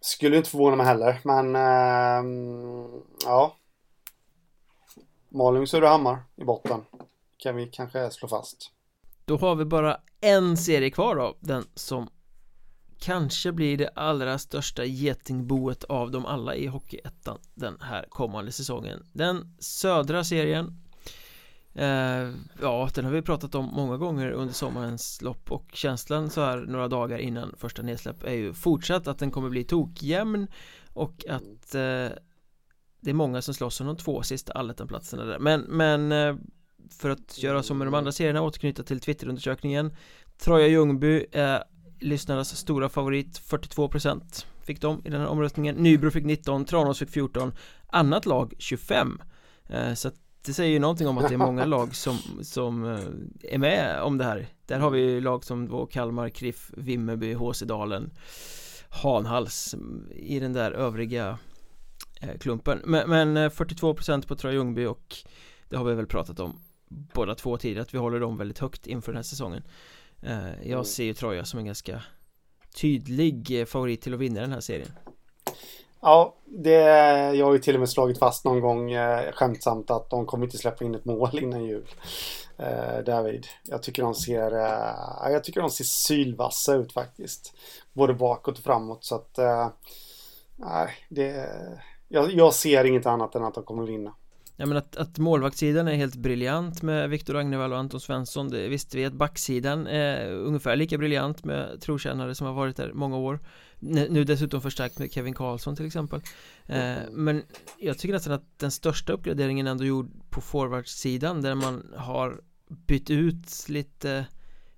skulle 0.00 0.36
inte 0.36 0.50
förvåna 0.50 0.76
mig 0.76 0.86
heller, 0.86 1.20
men 1.24 1.56
äh, 1.56 2.90
ja. 3.24 3.56
Malung 5.28 5.66
Surahammar 5.66 6.18
i 6.36 6.44
botten 6.44 6.84
kan 7.36 7.56
vi 7.56 7.66
kanske 7.66 8.10
slå 8.10 8.28
fast. 8.28 8.70
Då 9.24 9.36
har 9.36 9.54
vi 9.54 9.64
bara 9.64 10.00
en 10.20 10.56
serie 10.56 10.90
kvar 10.90 11.16
då, 11.16 11.36
den 11.40 11.64
som 11.74 12.10
kanske 13.00 13.52
blir 13.52 13.76
det 13.76 13.88
allra 13.94 14.38
största 14.38 14.84
getingboet 14.84 15.84
av 15.84 16.10
dem 16.10 16.26
alla 16.26 16.54
i 16.54 16.66
Hockeyettan 16.66 17.38
den 17.54 17.76
här 17.80 18.06
kommande 18.08 18.52
säsongen. 18.52 19.06
Den 19.12 19.56
södra 19.58 20.24
serien 20.24 20.82
eh, 21.74 22.30
Ja, 22.60 22.88
den 22.94 23.04
har 23.04 23.12
vi 23.12 23.22
pratat 23.22 23.54
om 23.54 23.64
många 23.64 23.96
gånger 23.96 24.30
under 24.30 24.54
sommarens 24.54 25.22
lopp 25.22 25.52
och 25.52 25.70
känslan 25.72 26.30
så 26.30 26.40
här 26.40 26.56
några 26.56 26.88
dagar 26.88 27.18
innan 27.18 27.54
första 27.56 27.82
nedsläpp 27.82 28.22
är 28.22 28.34
ju 28.34 28.52
fortsatt 28.54 29.06
att 29.06 29.18
den 29.18 29.30
kommer 29.30 29.50
bli 29.50 29.64
tokjämn 29.64 30.46
och 30.92 31.24
att 31.28 31.74
eh, 31.74 32.08
det 33.00 33.10
är 33.10 33.14
många 33.14 33.42
som 33.42 33.54
slåss 33.54 33.80
om 33.80 33.86
de 33.86 33.96
två 33.96 34.22
sista 34.22 34.52
allettan-platserna 34.52 35.24
där. 35.24 35.38
Men, 35.38 35.60
men 35.60 36.12
eh, 36.12 36.36
för 36.90 37.10
att 37.10 37.42
göra 37.42 37.62
som 37.62 37.78
med 37.78 37.86
de 37.86 37.94
andra 37.94 38.12
serierna 38.12 38.42
återknyta 38.42 38.82
till 38.82 39.00
Twitterundersökningen 39.00 39.96
Troja 40.40 40.66
Ljungby 40.66 41.26
är 41.32 41.64
lyssnarnas 42.00 42.56
stora 42.56 42.88
favorit 42.88 43.40
42% 43.40 44.44
fick 44.62 44.80
de 44.80 45.02
i 45.04 45.10
den 45.10 45.20
här 45.20 45.28
omröstningen. 45.28 45.76
Nybro 45.76 46.10
fick 46.10 46.24
19, 46.24 46.64
Tranås 46.64 46.98
fick 46.98 47.10
14 47.10 47.52
Annat 47.86 48.26
lag 48.26 48.54
25 48.58 49.22
eh, 49.68 49.94
Så 49.94 50.08
att 50.08 50.14
det 50.46 50.52
säger 50.52 50.72
ju 50.72 50.78
någonting 50.78 51.08
om 51.08 51.18
att 51.18 51.28
det 51.28 51.34
är 51.34 51.38
många 51.38 51.64
lag 51.76 51.94
som, 51.94 52.18
som 52.42 52.84
eh, 52.84 53.54
är 53.54 53.58
med 53.58 54.02
om 54.02 54.18
det 54.18 54.24
här. 54.24 54.46
Där 54.66 54.78
har 54.78 54.90
vi 54.90 55.20
lag 55.20 55.44
som 55.44 55.68
då 55.68 55.86
Kalmar, 55.86 56.28
Kriff, 56.28 56.70
Vimmerby, 56.76 57.32
Håsedalen 57.34 58.10
Hanhals 58.88 59.74
i 60.10 60.40
den 60.40 60.52
där 60.52 60.72
övriga 60.72 61.38
eh, 62.20 62.38
klumpen. 62.38 62.80
Men, 62.84 63.10
men 63.10 63.36
42% 63.50 64.26
på 64.26 64.36
Troja 64.36 64.54
Ljungby 64.54 64.86
och 64.86 65.16
det 65.68 65.76
har 65.76 65.84
vi 65.84 65.94
väl 65.94 66.06
pratat 66.06 66.40
om 66.40 66.60
båda 66.88 67.34
två 67.34 67.56
tidigare 67.56 67.82
att 67.82 67.94
vi 67.94 67.98
håller 67.98 68.20
dem 68.20 68.36
väldigt 68.36 68.58
högt 68.58 68.86
inför 68.86 69.12
den 69.12 69.16
här 69.16 69.22
säsongen 69.22 69.62
Eh, 70.22 70.68
jag 70.70 70.86
ser 70.86 71.04
ju 71.04 71.14
Troja 71.14 71.44
som 71.44 71.58
en 71.58 71.66
ganska 71.66 72.02
tydlig 72.80 73.60
eh, 73.60 73.64
favorit 73.64 74.02
till 74.02 74.14
att 74.14 74.20
vinna 74.20 74.40
den 74.40 74.52
här 74.52 74.60
serien. 74.60 74.92
Ja, 76.02 76.34
det, 76.44 76.70
jag 77.36 77.46
har 77.46 77.52
ju 77.52 77.58
till 77.58 77.74
och 77.74 77.80
med 77.80 77.88
slagit 77.88 78.18
fast 78.18 78.44
någon 78.44 78.60
gång 78.60 78.92
eh, 78.92 79.32
skämtsamt 79.32 79.90
att 79.90 80.10
de 80.10 80.26
kommer 80.26 80.44
inte 80.44 80.58
släppa 80.58 80.84
in 80.84 80.94
ett 80.94 81.04
mål 81.04 81.38
innan 81.42 81.64
jul. 81.64 81.86
Eh, 82.58 83.04
David. 83.06 83.46
Jag 83.62 83.82
tycker 83.82 84.02
de 84.02 84.14
ser, 84.14 84.52
eh, 84.52 85.32
jag 85.32 85.44
tycker 85.44 85.60
de 85.60 85.70
ser 85.70 85.84
sylvassa 85.84 86.74
ut 86.74 86.92
faktiskt. 86.92 87.54
Både 87.92 88.14
bakåt 88.14 88.58
och 88.58 88.64
framåt 88.64 89.04
så 89.04 89.14
att, 89.14 89.38
eh, 89.38 89.68
nej, 90.56 90.88
det, 91.08 91.50
jag, 92.08 92.32
jag 92.32 92.54
ser 92.54 92.84
inget 92.84 93.06
annat 93.06 93.34
än 93.34 93.44
att 93.44 93.54
de 93.54 93.64
kommer 93.64 93.86
vinna. 93.86 94.14
Ja 94.60 94.66
men 94.66 94.76
att, 94.76 94.96
att 94.96 95.18
målvaktssidan 95.18 95.88
är 95.88 95.94
helt 95.94 96.16
briljant 96.16 96.82
med 96.82 97.10
Viktor 97.10 97.36
Agnevall 97.36 97.72
och 97.72 97.78
Anton 97.78 98.00
Svensson 98.00 98.48
det 98.48 98.68
visste 98.68 98.96
vi 98.96 99.04
att 99.04 99.12
backsidan 99.12 99.86
är 99.86 100.32
ungefär 100.32 100.76
lika 100.76 100.98
briljant 100.98 101.44
med 101.44 101.80
trotjänare 101.80 102.34
som 102.34 102.46
har 102.46 102.54
varit 102.54 102.76
där 102.76 102.92
många 102.92 103.16
år 103.16 103.40
Nu 103.78 104.24
dessutom 104.24 104.60
förstärkt 104.60 104.98
med 104.98 105.12
Kevin 105.12 105.34
Karlsson 105.34 105.76
till 105.76 105.86
exempel 105.86 106.20
eh, 106.66 106.94
Men 107.10 107.42
jag 107.78 107.98
tycker 107.98 108.14
nästan 108.14 108.32
att 108.32 108.58
den 108.58 108.70
största 108.70 109.12
uppgraderingen 109.12 109.66
ändå 109.66 109.84
gjord 109.84 110.10
på 110.30 110.40
forwardsidan 110.40 111.42
där 111.42 111.54
man 111.54 111.92
har 111.96 112.40
bytt 112.68 113.10
ut 113.10 113.68
lite 113.68 114.26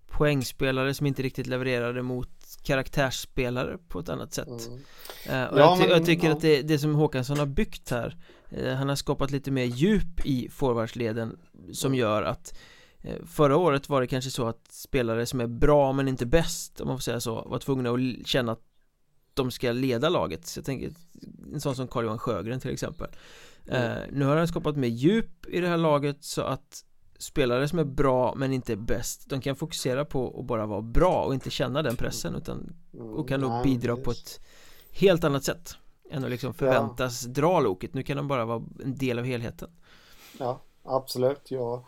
poängspelare 0.06 0.94
som 0.94 1.06
inte 1.06 1.22
riktigt 1.22 1.46
levererade 1.46 2.02
mot 2.02 2.28
karaktärsspelare 2.62 3.78
på 3.88 4.00
ett 4.00 4.08
annat 4.08 4.32
sätt 4.32 4.48
mm. 4.48 5.42
uh, 5.42 5.52
och 5.52 5.60
ja, 5.60 5.68
jag, 5.68 5.76
ty 5.78 5.82
men, 5.82 5.90
jag, 5.90 6.06
tycker 6.06 6.26
ja. 6.26 6.32
att 6.32 6.40
det, 6.40 6.62
det 6.62 6.78
som 6.78 6.94
Håkansson 6.94 7.38
har 7.38 7.46
byggt 7.46 7.90
här 7.90 8.16
Han 8.76 8.88
har 8.88 8.96
skapat 8.96 9.30
lite 9.30 9.50
mer 9.50 9.64
djup 9.64 10.26
i 10.26 10.48
forwardsleden 10.48 11.38
Som 11.72 11.94
gör 11.94 12.22
att 12.22 12.58
uh, 13.04 13.26
Förra 13.26 13.56
året 13.56 13.88
var 13.88 14.00
det 14.00 14.06
kanske 14.06 14.30
så 14.30 14.46
att 14.46 14.72
spelare 14.72 15.26
som 15.26 15.40
är 15.40 15.46
bra 15.46 15.92
men 15.92 16.08
inte 16.08 16.26
bäst 16.26 16.80
Om 16.80 16.88
man 16.88 16.96
får 16.96 17.02
säga 17.02 17.20
så 17.20 17.34
Var 17.34 17.58
tvungna 17.58 17.90
att 17.90 18.26
känna 18.26 18.52
att 18.52 18.62
de 19.34 19.50
ska 19.50 19.72
leda 19.72 20.08
laget. 20.08 20.46
Så 20.46 20.58
jag 20.58 20.64
tänker 20.64 20.92
En 21.52 21.60
sån 21.60 21.76
som 21.76 21.88
Carl-Johan 21.88 22.18
Sjögren 22.18 22.60
till 22.60 22.70
exempel. 22.70 23.08
Mm. 23.68 24.08
Nu 24.12 24.24
har 24.24 24.36
han 24.36 24.48
skapat 24.48 24.76
mer 24.76 24.88
djup 24.88 25.46
i 25.48 25.60
det 25.60 25.68
här 25.68 25.76
laget 25.76 26.24
så 26.24 26.42
att 26.42 26.84
spelare 27.18 27.68
som 27.68 27.78
är 27.78 27.84
bra 27.84 28.34
men 28.36 28.52
inte 28.52 28.76
bäst 28.76 29.30
De 29.30 29.40
kan 29.40 29.56
fokusera 29.56 30.04
på 30.04 30.40
att 30.40 30.46
bara 30.46 30.66
vara 30.66 30.82
bra 30.82 31.24
och 31.24 31.34
inte 31.34 31.50
känna 31.50 31.82
den 31.82 31.96
pressen 31.96 32.34
utan 32.34 32.76
Och 32.98 33.28
kan 33.28 33.40
nog 33.40 33.62
bidra 33.62 33.96
på 33.96 34.10
ett 34.10 34.40
helt 34.92 35.24
annat 35.24 35.44
sätt 35.44 35.76
Än 36.12 36.24
att 36.24 36.30
liksom 36.30 36.54
förväntas 36.54 37.24
ja. 37.24 37.32
dra 37.32 37.60
loket 37.60 37.94
Nu 37.94 38.02
kan 38.02 38.16
de 38.16 38.28
bara 38.28 38.44
vara 38.44 38.62
en 38.84 38.96
del 38.96 39.18
av 39.18 39.24
helheten 39.24 39.70
Ja, 40.38 40.60
absolut 40.84 41.50
Jag 41.50 41.84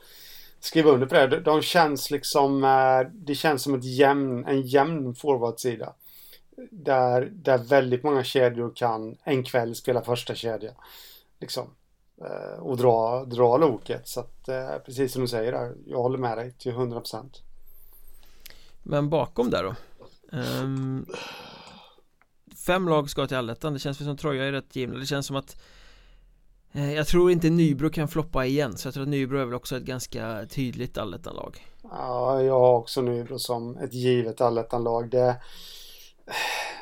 skriver 0.60 0.90
under 0.90 1.06
på 1.06 1.14
det 1.14 1.40
De 1.40 1.62
känns 1.62 2.10
liksom 2.10 2.64
eh, 2.64 3.12
Det 3.12 3.34
känns 3.34 3.62
som 3.62 3.74
ett 3.74 3.84
jämn, 3.84 4.44
en 4.44 4.62
jämn 4.62 5.14
forwardsida 5.14 5.94
där, 6.70 7.32
där 7.32 7.58
väldigt 7.58 8.02
många 8.02 8.24
kedjor 8.24 8.72
kan 8.74 9.16
en 9.24 9.44
kväll 9.44 9.74
spela 9.74 10.02
första 10.02 10.34
kedja 10.34 10.72
Liksom 11.40 11.70
Eh, 12.20 12.58
och 12.58 12.76
dra, 12.76 13.24
dra 13.24 13.56
loket. 13.56 14.08
Så 14.08 14.20
att 14.20 14.48
eh, 14.48 14.78
precis 14.86 15.12
som 15.12 15.22
du 15.22 15.28
säger 15.28 15.52
där, 15.52 15.74
jag 15.86 15.98
håller 15.98 16.18
med 16.18 16.38
dig 16.38 16.52
till 16.58 16.72
100%. 16.72 17.24
Men 18.82 19.10
bakom 19.10 19.50
där 19.50 19.62
då? 19.64 19.74
Um, 20.38 21.06
fem 22.66 22.88
lag 22.88 23.10
ska 23.10 23.26
till 23.26 23.36
allettan, 23.36 23.72
det 23.72 23.78
känns 23.78 24.00
väl 24.00 24.06
som 24.06 24.16
Troja 24.16 24.44
är 24.44 24.52
rätt 24.52 24.76
givna. 24.76 24.98
Det 24.98 25.06
känns 25.06 25.26
som 25.26 25.36
att 25.36 25.56
eh, 26.72 26.94
jag 26.94 27.06
tror 27.06 27.30
inte 27.30 27.50
Nybro 27.50 27.90
kan 27.90 28.08
floppa 28.08 28.46
igen 28.46 28.76
så 28.76 28.86
jag 28.86 28.94
tror 28.94 29.02
att 29.02 29.08
Nybro 29.08 29.38
är 29.38 29.44
väl 29.44 29.54
också 29.54 29.76
ett 29.76 29.82
ganska 29.82 30.46
tydligt 30.50 30.98
allettanlag. 30.98 31.66
Ja, 31.82 32.42
jag 32.42 32.60
har 32.60 32.76
också 32.76 33.02
Nybro 33.02 33.38
som 33.38 33.76
ett 33.76 33.94
givet 33.94 34.40
allettanlag. 34.40 35.10
Det, 35.10 35.36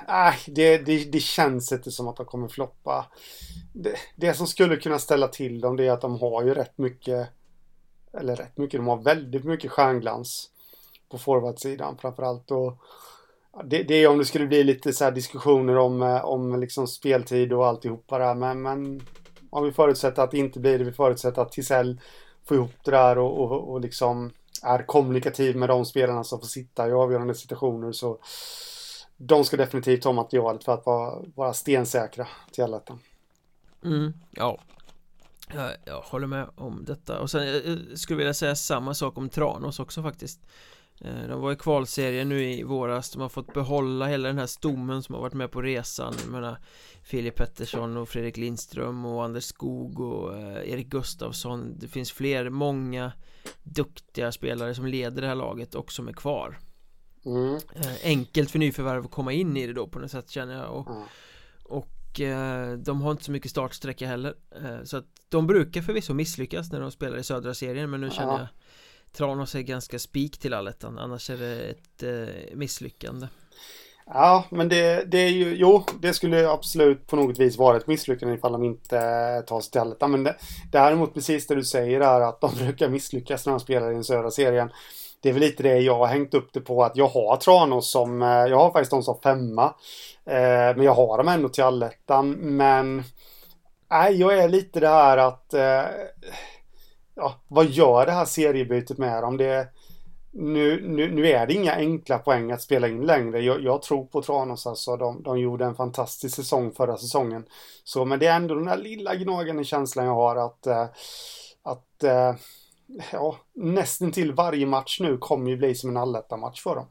eh, 0.09 0.29
äh, 0.29 0.35
det, 0.47 0.79
det, 0.79 1.05
det 1.13 1.21
känns 1.21 1.73
inte 1.73 1.91
som 1.91 2.09
att 2.09 2.17
de 2.17 2.27
kommer 2.27 2.49
floppa. 2.49 3.07
Det, 3.73 3.95
det, 4.17 4.35
som 4.35 4.47
skulle 4.47 4.77
kunna 4.77 4.99
ställa 4.99 5.29
till 5.29 5.61
dem 5.61 5.77
det 5.77 5.87
är 5.87 5.93
att 5.93 6.01
de 6.01 6.21
har 6.21 6.45
ju 6.45 6.55
rätt 6.55 6.79
mycket 6.79 7.29
eller 8.19 8.37
rätt 8.37 8.59
mycket, 8.59 8.81
de 8.81 8.87
har 8.87 9.03
väldigt 9.03 9.45
mycket 9.45 9.71
stjärnglans 9.71 10.49
på 11.11 11.19
forwardsidan 11.19 11.99
framförallt. 11.99 12.51
Och 12.51 12.83
det, 13.65 13.83
det 13.83 13.95
är 13.95 14.09
om 14.09 14.19
det 14.19 14.25
skulle 14.25 14.47
bli 14.47 14.65
lite 14.65 14.93
så 14.93 15.11
diskussioner 15.11 15.77
om, 15.77 16.03
eh, 16.03 16.25
om 16.25 16.61
liksom 16.61 16.87
speltid 16.87 17.53
och 17.53 17.67
alltihopa 17.67 18.19
där 18.19 18.35
men, 18.35 18.63
men 18.63 19.03
om 19.51 19.65
vi 19.65 19.73
förutsätter 19.73 20.23
att 20.23 20.31
det 20.31 20.39
inte 20.39 20.61
blir 20.61 20.79
det, 20.79 20.85
vi 20.85 20.93
förutsätter 20.93 21.43
att 21.43 21.53
Tisell 21.53 22.01
får 22.45 22.57
ihop 22.57 22.85
det 22.85 22.91
där 22.91 23.19
och, 23.19 23.41
och, 23.41 23.73
och 23.73 23.81
liksom 23.81 24.31
är 24.63 24.87
kommunikativ 24.87 25.57
med 25.57 25.69
de 25.69 25.85
spelarna 25.85 26.25
som 26.25 26.41
får 26.41 26.47
sitta 26.47 26.89
i 26.89 26.93
avgörande 26.93 27.35
situationer 27.35 27.93
så 27.93 28.19
de 29.17 29.45
ska 29.45 29.57
definitivt 29.57 30.05
ha 30.05 30.13
materialet 30.13 30.65
för 30.65 30.75
att 30.75 30.87
vara, 30.87 31.23
vara 31.35 31.53
stensäkra 31.53 32.27
till 32.53 32.65
allettan. 32.65 32.99
Mm, 33.85 34.13
ja. 34.31 34.59
Jag, 35.55 35.71
jag 35.85 36.01
håller 36.01 36.27
med 36.27 36.49
om 36.55 36.85
detta. 36.85 37.21
Och 37.21 37.31
sen 37.31 37.47
jag, 37.47 37.67
jag 37.67 37.99
skulle 37.99 38.17
vilja 38.17 38.35
säga 38.35 38.57
samma 38.57 38.95
sak 38.95 39.19
om 39.19 39.29
Tranås 39.29 39.81
också 39.81 40.03
faktiskt 40.03 40.41
de 41.01 41.41
var 41.41 41.53
i 41.53 41.57
kvalserien 41.57 42.29
nu 42.29 42.45
i 42.45 42.63
våras. 42.63 43.11
De 43.11 43.23
har 43.23 43.29
fått 43.29 43.55
behålla 43.55 44.07
hela 44.07 44.29
den 44.29 44.39
här 44.39 44.47
stommen 44.47 45.03
som 45.03 45.15
har 45.15 45.23
varit 45.23 45.35
med 45.35 45.51
på 45.51 45.63
resan. 45.63 46.15
Jag 46.23 46.31
menar 46.31 46.59
Filip 47.03 47.37
Pettersson 47.37 47.97
och 47.97 48.09
Fredrik 48.09 48.37
Lindström 48.37 49.05
och 49.07 49.25
Anders 49.25 49.45
Skog 49.45 50.01
och 50.01 50.37
eh, 50.39 50.71
Erik 50.73 50.87
Gustafsson. 50.87 51.79
Det 51.79 51.89
finns 51.89 52.13
fler, 52.13 52.51
många 52.51 53.13
duktiga 53.63 54.33
spelare 54.33 54.75
som 54.75 54.87
leder 54.87 55.23
det 55.23 55.29
här 55.29 55.35
laget 55.35 55.75
och 55.75 55.93
som 55.93 56.09
är 56.09 56.13
kvar. 56.13 56.59
Mm. 57.25 57.55
Eh, 57.55 57.97
enkelt 58.05 58.51
för 58.51 58.59
nyförvärv 58.59 59.05
att 59.05 59.11
komma 59.11 59.33
in 59.33 59.57
i 59.57 59.67
det 59.67 59.73
då 59.73 59.87
på 59.87 59.99
något 59.99 60.11
sätt 60.11 60.31
känner 60.31 60.55
jag. 60.55 60.73
Och, 60.73 60.91
mm. 60.91 61.03
och 61.65 62.21
eh, 62.21 62.79
de 62.79 63.03
har 63.03 63.11
inte 63.11 63.25
så 63.25 63.33
mycket 63.33 63.51
startsträcka 63.51 64.07
heller. 64.07 64.35
Eh, 64.63 64.85
Så 64.85 64.97
att 64.97 65.07
de 65.29 65.47
brukar 65.47 65.83
förvisso 65.83 66.15
misslyckas 66.15 66.73
när 66.73 66.81
de 66.81 66.91
spelar 66.91 67.19
i 67.19 67.23
södra 67.23 67.55
serien 67.55 67.91
Men 67.91 68.01
nu 68.01 68.11
känner 68.11 68.39
jag 68.39 68.47
Tranås 69.13 69.55
är 69.55 69.61
ganska 69.61 69.99
spik 69.99 70.39
till 70.39 70.55
allettan 70.55 70.99
Annars 70.99 71.31
är 71.31 71.37
det 71.37 71.71
ett 71.71 72.03
eh, 72.03 72.57
misslyckande 72.57 73.27
Ja, 74.07 74.45
men 74.51 74.69
det, 74.69 75.05
det 75.05 75.19
är 75.19 75.29
ju, 75.29 75.55
jo, 75.57 75.85
det 76.01 76.15
skulle 76.15 76.49
absolut 76.49 77.07
på 77.07 77.17
något 77.17 77.39
vis 77.39 77.59
vara 77.59 77.77
ett 77.77 77.87
misslyckande 77.87 78.35
ifall 78.35 78.53
de 78.53 78.65
inte 78.65 78.97
tar 79.47 79.61
sig 79.61 79.71
till 79.71 79.81
allettan. 79.81 80.11
Men 80.11 80.25
det, 80.25 80.37
däremot 80.73 81.15
precis 81.15 81.47
det 81.47 81.55
du 81.55 81.65
säger 81.65 82.01
är 82.01 82.21
att 82.21 82.41
de 82.41 82.55
brukar 82.59 82.89
misslyckas 82.89 83.47
när 83.47 83.53
de 83.53 83.61
spelar 83.61 83.91
i 83.91 83.95
den 83.95 84.05
södra 84.05 84.31
serien 84.31 84.71
det 85.23 85.29
är 85.29 85.33
väl 85.33 85.43
lite 85.43 85.63
det 85.63 85.79
jag 85.79 85.99
har 85.99 86.07
hängt 86.07 86.35
upp 86.35 86.53
det 86.53 86.61
på 86.61 86.85
att 86.85 86.97
jag 86.97 87.09
har 87.09 87.37
Tranås 87.37 87.91
som, 87.91 88.23
eh, 88.23 88.29
jag 88.29 88.59
har 88.59 88.71
faktiskt 88.71 88.91
dem 88.91 89.03
som 89.03 89.21
femma. 89.23 89.65
Eh, 90.25 90.77
men 90.77 90.83
jag 90.83 90.95
har 90.95 91.19
dem 91.19 91.29
ändå 91.29 91.49
till 91.49 91.65
allettan. 91.65 92.31
Men 92.31 93.05
nej, 93.91 94.21
jag 94.21 94.39
är 94.39 94.49
lite 94.49 94.81
det 94.81 94.89
här 94.89 95.19
att 95.19 95.55
eh, 95.55 95.83
ja, 97.15 97.35
vad 97.49 97.67
gör 97.67 98.07
det 98.07 98.13
här 98.13 98.25
seriebytet 98.25 98.99
med 98.99 99.23
dem? 99.23 99.37
Det, 99.37 99.69
nu, 100.33 100.89
nu, 100.89 101.15
nu 101.15 101.27
är 101.29 101.47
det 101.47 101.55
inga 101.55 101.75
enkla 101.75 102.19
poäng 102.19 102.53
att 102.53 102.63
spela 102.63 102.89
in 102.89 103.07
längre. 103.07 103.41
Jag, 103.41 103.63
jag 103.63 103.83
tror 103.83 104.05
på 104.05 104.23
Tranås 104.23 104.67
alltså. 104.67 104.97
De, 104.97 105.23
de 105.23 105.39
gjorde 105.41 105.65
en 105.65 105.75
fantastisk 105.75 106.37
säsong 106.37 106.73
förra 106.73 106.97
säsongen. 106.97 107.45
Så, 107.85 108.05
men 108.05 108.19
det 108.19 108.27
är 108.27 108.37
ändå 108.37 108.55
den 108.55 108.65
där 108.65 108.77
lilla 108.77 109.15
gnagande 109.15 109.65
känslan 109.65 110.07
jag 110.07 110.15
har 110.15 110.37
att, 110.37 110.67
eh, 110.67 110.87
att 111.63 112.05
eh, 112.05 112.35
ja, 113.13 113.37
nästan 113.53 114.13
till 114.13 114.33
varje 114.33 114.67
match 114.67 115.01
nu 115.01 115.19
kommer 115.19 115.51
ju 115.51 115.57
bli 115.57 115.75
som 115.75 115.91
en 115.91 115.97
allettan-match 115.97 116.63
för 116.63 116.77
dem. 116.77 116.87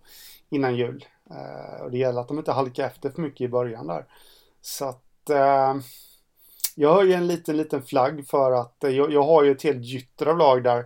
innan 0.49 0.76
jul. 0.76 1.05
Eh, 1.32 1.82
och 1.82 1.91
det 1.91 1.97
gäller 1.97 2.22
att 2.22 2.28
de 2.28 2.38
inte 2.38 2.51
halkar 2.51 2.86
efter 2.86 3.09
för 3.09 3.22
mycket 3.22 3.41
i 3.41 3.47
början 3.47 3.88
där. 3.88 4.05
Så 4.61 4.86
att 4.86 5.30
eh, 5.30 5.76
jag 6.76 6.93
har 6.93 7.03
ju 7.03 7.13
en 7.13 7.28
liten, 7.28 7.57
liten 7.57 7.84
flagg 7.84 8.28
för 8.28 8.51
att 8.51 8.84
eh, 8.84 8.89
jag, 8.89 9.13
jag 9.13 9.24
har 9.24 9.43
ju 9.43 9.51
ett 9.51 9.63
helt 9.63 9.86
gytter 9.86 10.26
av 10.26 10.38
lag 10.38 10.63
där 10.63 10.86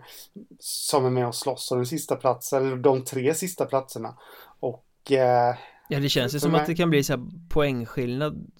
som 0.59 1.05
är 1.05 1.09
med 1.09 1.27
och 1.27 1.35
slåss 1.35 1.71
om 1.71 1.77
den 1.77 1.85
sista 1.85 2.15
platsen, 2.15 2.65
eller 2.65 2.77
de 2.77 3.03
tre 3.03 3.33
sista 3.33 3.65
platserna. 3.65 4.17
Och 4.59 5.11
eh, 5.11 5.55
Ja 5.87 5.99
det 5.99 6.09
känns 6.09 6.35
ju 6.35 6.39
som 6.39 6.51
mig... 6.51 6.61
att 6.61 6.67
det 6.67 6.75
kan 6.75 6.89
bli 6.89 7.03
så 7.03 7.13
här 7.13 7.21
poängskillnad 7.49 8.51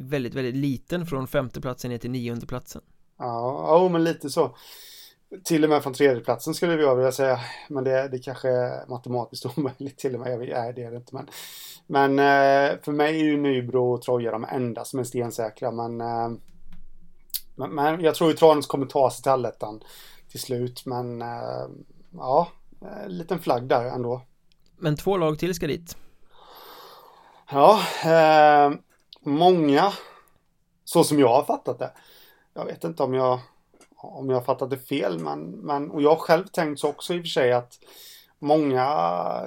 väldigt, 0.00 0.34
väldigt 0.34 0.54
liten 0.54 1.06
från 1.06 1.26
femte 1.26 1.60
platsen 1.60 1.90
ner 1.90 1.98
till 1.98 2.10
nionde 2.10 2.46
platsen. 2.46 2.82
Ja, 3.18 3.66
ja 3.82 3.88
men 3.88 4.04
lite 4.04 4.30
så. 4.30 4.56
Till 5.44 5.64
och 5.64 5.70
med 5.70 5.82
från 5.82 5.94
tredjeplatsen 5.94 6.54
skulle 6.54 6.82
jag 6.82 6.96
vilja 6.96 7.12
säga. 7.12 7.40
Men 7.68 7.84
det, 7.84 8.08
det 8.08 8.18
kanske 8.18 8.48
är 8.48 8.88
matematiskt 8.88 9.46
omöjligt 9.58 9.98
till 9.98 10.14
och 10.14 10.20
med. 10.20 10.32
Jag 10.32 10.38
vet, 10.38 10.48
nej, 10.48 10.72
det 10.72 10.82
är 10.82 10.90
det 10.90 10.96
inte. 10.96 11.14
Men, 11.14 11.28
men 11.86 12.18
eh, 12.18 12.78
för 12.82 12.92
mig 12.92 13.20
är 13.20 13.24
ju 13.24 13.36
Nybro 13.36 13.92
och 13.92 14.02
Troja 14.02 14.30
de 14.30 14.44
enda 14.44 14.84
som 14.84 14.98
är 14.98 15.04
stensäkra. 15.04 15.70
Men, 15.70 16.00
eh, 16.00 16.30
men, 17.54 17.74
men, 17.74 18.00
jag 18.00 18.14
tror 18.14 18.30
ju 18.30 18.36
Tranås 18.36 18.66
kommer 18.66 18.86
ta 18.86 19.10
sig 19.10 19.22
till 19.22 19.32
allettan 19.32 19.82
till 20.30 20.40
slut. 20.40 20.86
Men 20.86 21.22
eh, 21.22 21.68
ja, 22.12 22.48
en 23.04 23.18
liten 23.18 23.38
flagg 23.38 23.68
där 23.68 23.84
ändå. 23.84 24.22
Men 24.76 24.96
två 24.96 25.16
lag 25.16 25.38
till 25.38 25.54
ska 25.54 25.66
dit. 25.66 25.96
Ja, 27.50 27.80
eh, 28.04 28.72
många 29.20 29.92
så 30.84 31.04
som 31.04 31.18
jag 31.18 31.28
har 31.28 31.44
fattat 31.44 31.78
det. 31.78 31.92
Jag 32.54 32.64
vet 32.64 32.84
inte 32.84 33.02
om 33.02 33.14
jag 33.14 33.40
om 33.96 34.30
jag 34.30 34.36
har 34.36 34.44
fattat 34.44 34.70
det 34.70 34.78
fel 34.78 35.18
men, 35.18 35.50
men 35.50 35.90
och 35.90 36.02
jag 36.02 36.10
har 36.10 36.16
själv 36.16 36.46
tänkt 36.46 36.80
så 36.80 36.88
också 36.88 37.14
i 37.14 37.18
och 37.18 37.22
för 37.22 37.28
sig 37.28 37.52
att 37.52 37.78
många 38.38 38.88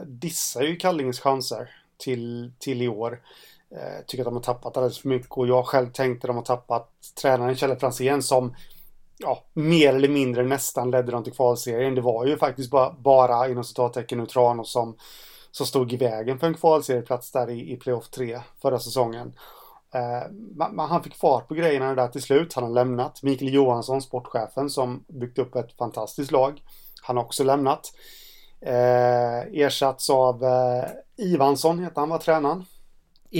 dissar 0.05 0.61
ju 0.61 0.75
Kallinges 0.75 1.19
chanser 1.19 1.69
till, 1.97 2.51
till 2.59 2.81
i 2.81 2.87
år. 2.87 3.21
Eh, 3.71 4.05
tycker 4.07 4.23
att 4.23 4.27
de 4.27 4.33
har 4.33 4.41
tappat 4.41 4.77
alldeles 4.77 4.99
för 4.99 5.09
mycket 5.09 5.31
och 5.31 5.47
jag 5.47 5.65
själv 5.65 5.91
tänkte 5.91 6.25
att 6.25 6.29
de 6.29 6.35
har 6.35 6.43
tappat 6.43 6.89
tränaren 7.21 7.55
Kjelle 7.55 7.75
Franzén 7.75 8.23
som 8.23 8.55
ja, 9.17 9.43
mer 9.53 9.95
eller 9.95 10.09
mindre 10.09 10.43
nästan 10.43 10.91
ledde 10.91 11.11
dem 11.11 11.23
till 11.23 11.33
kvalserien. 11.33 11.95
Det 11.95 12.01
var 12.01 12.25
ju 12.25 12.37
faktiskt 12.37 12.71
bara, 12.71 12.93
bara 12.99 13.49
inom 13.49 13.63
citattecken 13.63 14.19
Utrano 14.19 14.63
som, 14.63 14.97
som 15.51 15.65
stod 15.65 15.93
i 15.93 15.97
vägen 15.97 16.39
för 16.39 16.47
en 16.47 16.53
kvalserieplats 16.53 17.31
där 17.31 17.49
i, 17.49 17.73
i 17.73 17.75
playoff 17.75 18.09
3 18.09 18.39
förra 18.61 18.79
säsongen. 18.79 19.33
Eh, 19.93 20.31
man, 20.55 20.89
han 20.89 21.03
fick 21.03 21.15
fart 21.15 21.47
på 21.47 21.53
grejerna 21.53 21.95
där 21.95 22.07
till 22.07 22.21
slut. 22.21 22.53
Han 22.53 22.63
har 22.63 22.71
lämnat. 22.71 23.23
Mikael 23.23 23.53
Johansson, 23.53 24.01
sportchefen, 24.01 24.69
som 24.69 25.03
byggt 25.07 25.39
upp 25.39 25.55
ett 25.55 25.77
fantastiskt 25.77 26.31
lag. 26.31 26.61
Han 27.01 27.17
har 27.17 27.23
också 27.23 27.43
lämnat. 27.43 27.93
Eh, 28.61 29.39
ersatts 29.39 30.09
av 30.09 30.43
eh, 30.43 30.89
Ivansson, 31.17 31.79
heter 31.79 31.99
han, 31.99 32.09
var 32.09 32.17
tränaren. 32.17 32.65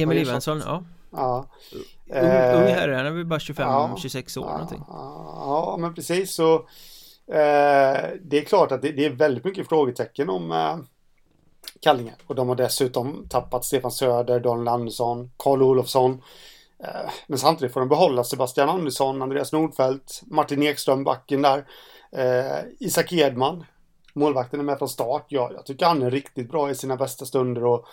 Emil 0.01 0.17
Ivansson, 0.17 0.61
ja. 0.65 0.83
Ja. 1.11 1.45
Ung, 2.09 2.15
eh, 2.15 2.61
ung 2.61 2.67
herre, 2.67 2.95
han 2.95 3.05
är 3.05 3.11
väl 3.11 3.25
bara 3.25 3.39
25-26 3.39 4.33
ja, 4.35 4.41
år 4.41 4.47
ja, 4.47 4.53
någonting. 4.53 4.83
Ja, 4.87 5.77
men 5.79 5.93
precis 5.93 6.33
så. 6.33 6.55
Eh, 7.31 8.09
det 8.21 8.37
är 8.37 8.45
klart 8.45 8.71
att 8.71 8.81
det, 8.81 8.91
det, 8.91 9.05
är 9.05 9.09
väldigt 9.09 9.43
mycket 9.43 9.69
frågetecken 9.69 10.29
om 10.29 10.51
eh, 10.51 10.77
Kallinge. 11.81 12.13
Och 12.27 12.35
de 12.35 12.49
har 12.49 12.55
dessutom 12.55 13.27
tappat 13.29 13.65
Stefan 13.65 13.91
Söder, 13.91 14.39
Daniel 14.39 14.67
Andersson, 14.67 15.31
Karl 15.37 15.63
Olofsson. 15.63 16.21
Eh, 16.83 17.11
men 17.27 17.39
samtidigt 17.39 17.73
får 17.73 17.79
de 17.79 17.89
behålla 17.89 18.23
Sebastian 18.23 18.69
Andersson, 18.69 19.21
Andreas 19.21 19.53
Nordfeldt, 19.53 20.21
Martin 20.25 20.63
Ekström, 20.63 21.03
backen 21.03 21.41
där. 21.41 21.65
Eh, 22.11 22.63
Isak 22.79 23.13
Edman, 23.13 23.65
målvakten 24.13 24.59
är 24.59 24.63
med 24.63 24.77
från 24.77 24.89
start. 24.89 25.25
Ja, 25.27 25.51
jag 25.53 25.65
tycker 25.65 25.85
han 25.85 26.03
är 26.03 26.11
riktigt 26.11 26.51
bra 26.51 26.69
i 26.71 26.75
sina 26.75 26.95
bästa 26.95 27.25
stunder 27.25 27.63
och 27.63 27.85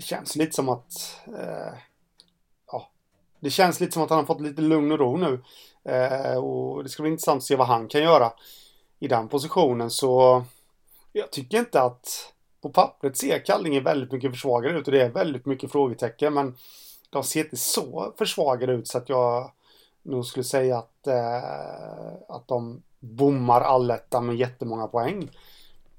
det 0.00 0.06
känns 0.06 0.36
lite 0.36 0.52
som 0.52 0.68
att 0.68 1.20
eh, 1.26 1.72
ja, 2.72 2.88
det 3.40 3.50
känns 3.50 3.80
lite 3.80 3.92
som 3.92 4.02
att 4.02 4.10
han 4.10 4.18
har 4.18 4.26
fått 4.26 4.40
lite 4.40 4.62
lugn 4.62 4.92
och 4.92 4.98
ro 4.98 5.16
nu. 5.16 5.42
Eh, 5.84 6.36
och 6.36 6.82
det 6.82 6.88
ska 6.88 7.02
bli 7.02 7.12
intressant 7.12 7.38
att 7.38 7.44
se 7.44 7.56
vad 7.56 7.66
han 7.66 7.88
kan 7.88 8.02
göra 8.02 8.32
i 8.98 9.08
den 9.08 9.28
positionen. 9.28 9.90
Så 9.90 10.42
jag 11.12 11.30
tycker 11.30 11.58
inte 11.58 11.82
att 11.82 12.32
på 12.60 12.70
pappret 12.70 13.16
ser 13.16 13.44
Kallinge 13.44 13.80
väldigt 13.80 14.12
mycket 14.12 14.30
försvagade 14.30 14.78
ut 14.78 14.86
och 14.86 14.92
det 14.92 15.02
är 15.02 15.10
väldigt 15.10 15.46
mycket 15.46 15.72
frågetecken 15.72 16.34
men 16.34 16.54
de 17.10 17.24
ser 17.24 17.44
inte 17.44 17.56
så 17.56 18.14
försvagade 18.18 18.72
ut 18.72 18.88
så 18.88 18.98
att 18.98 19.08
jag 19.08 19.50
nog 20.02 20.26
skulle 20.26 20.44
säga 20.44 20.78
att, 20.78 21.06
eh, 21.06 22.12
att 22.28 22.48
de 22.48 22.82
bommar 23.00 23.60
allettan 23.60 24.26
med 24.26 24.36
jättemånga 24.36 24.86
poäng. 24.86 25.30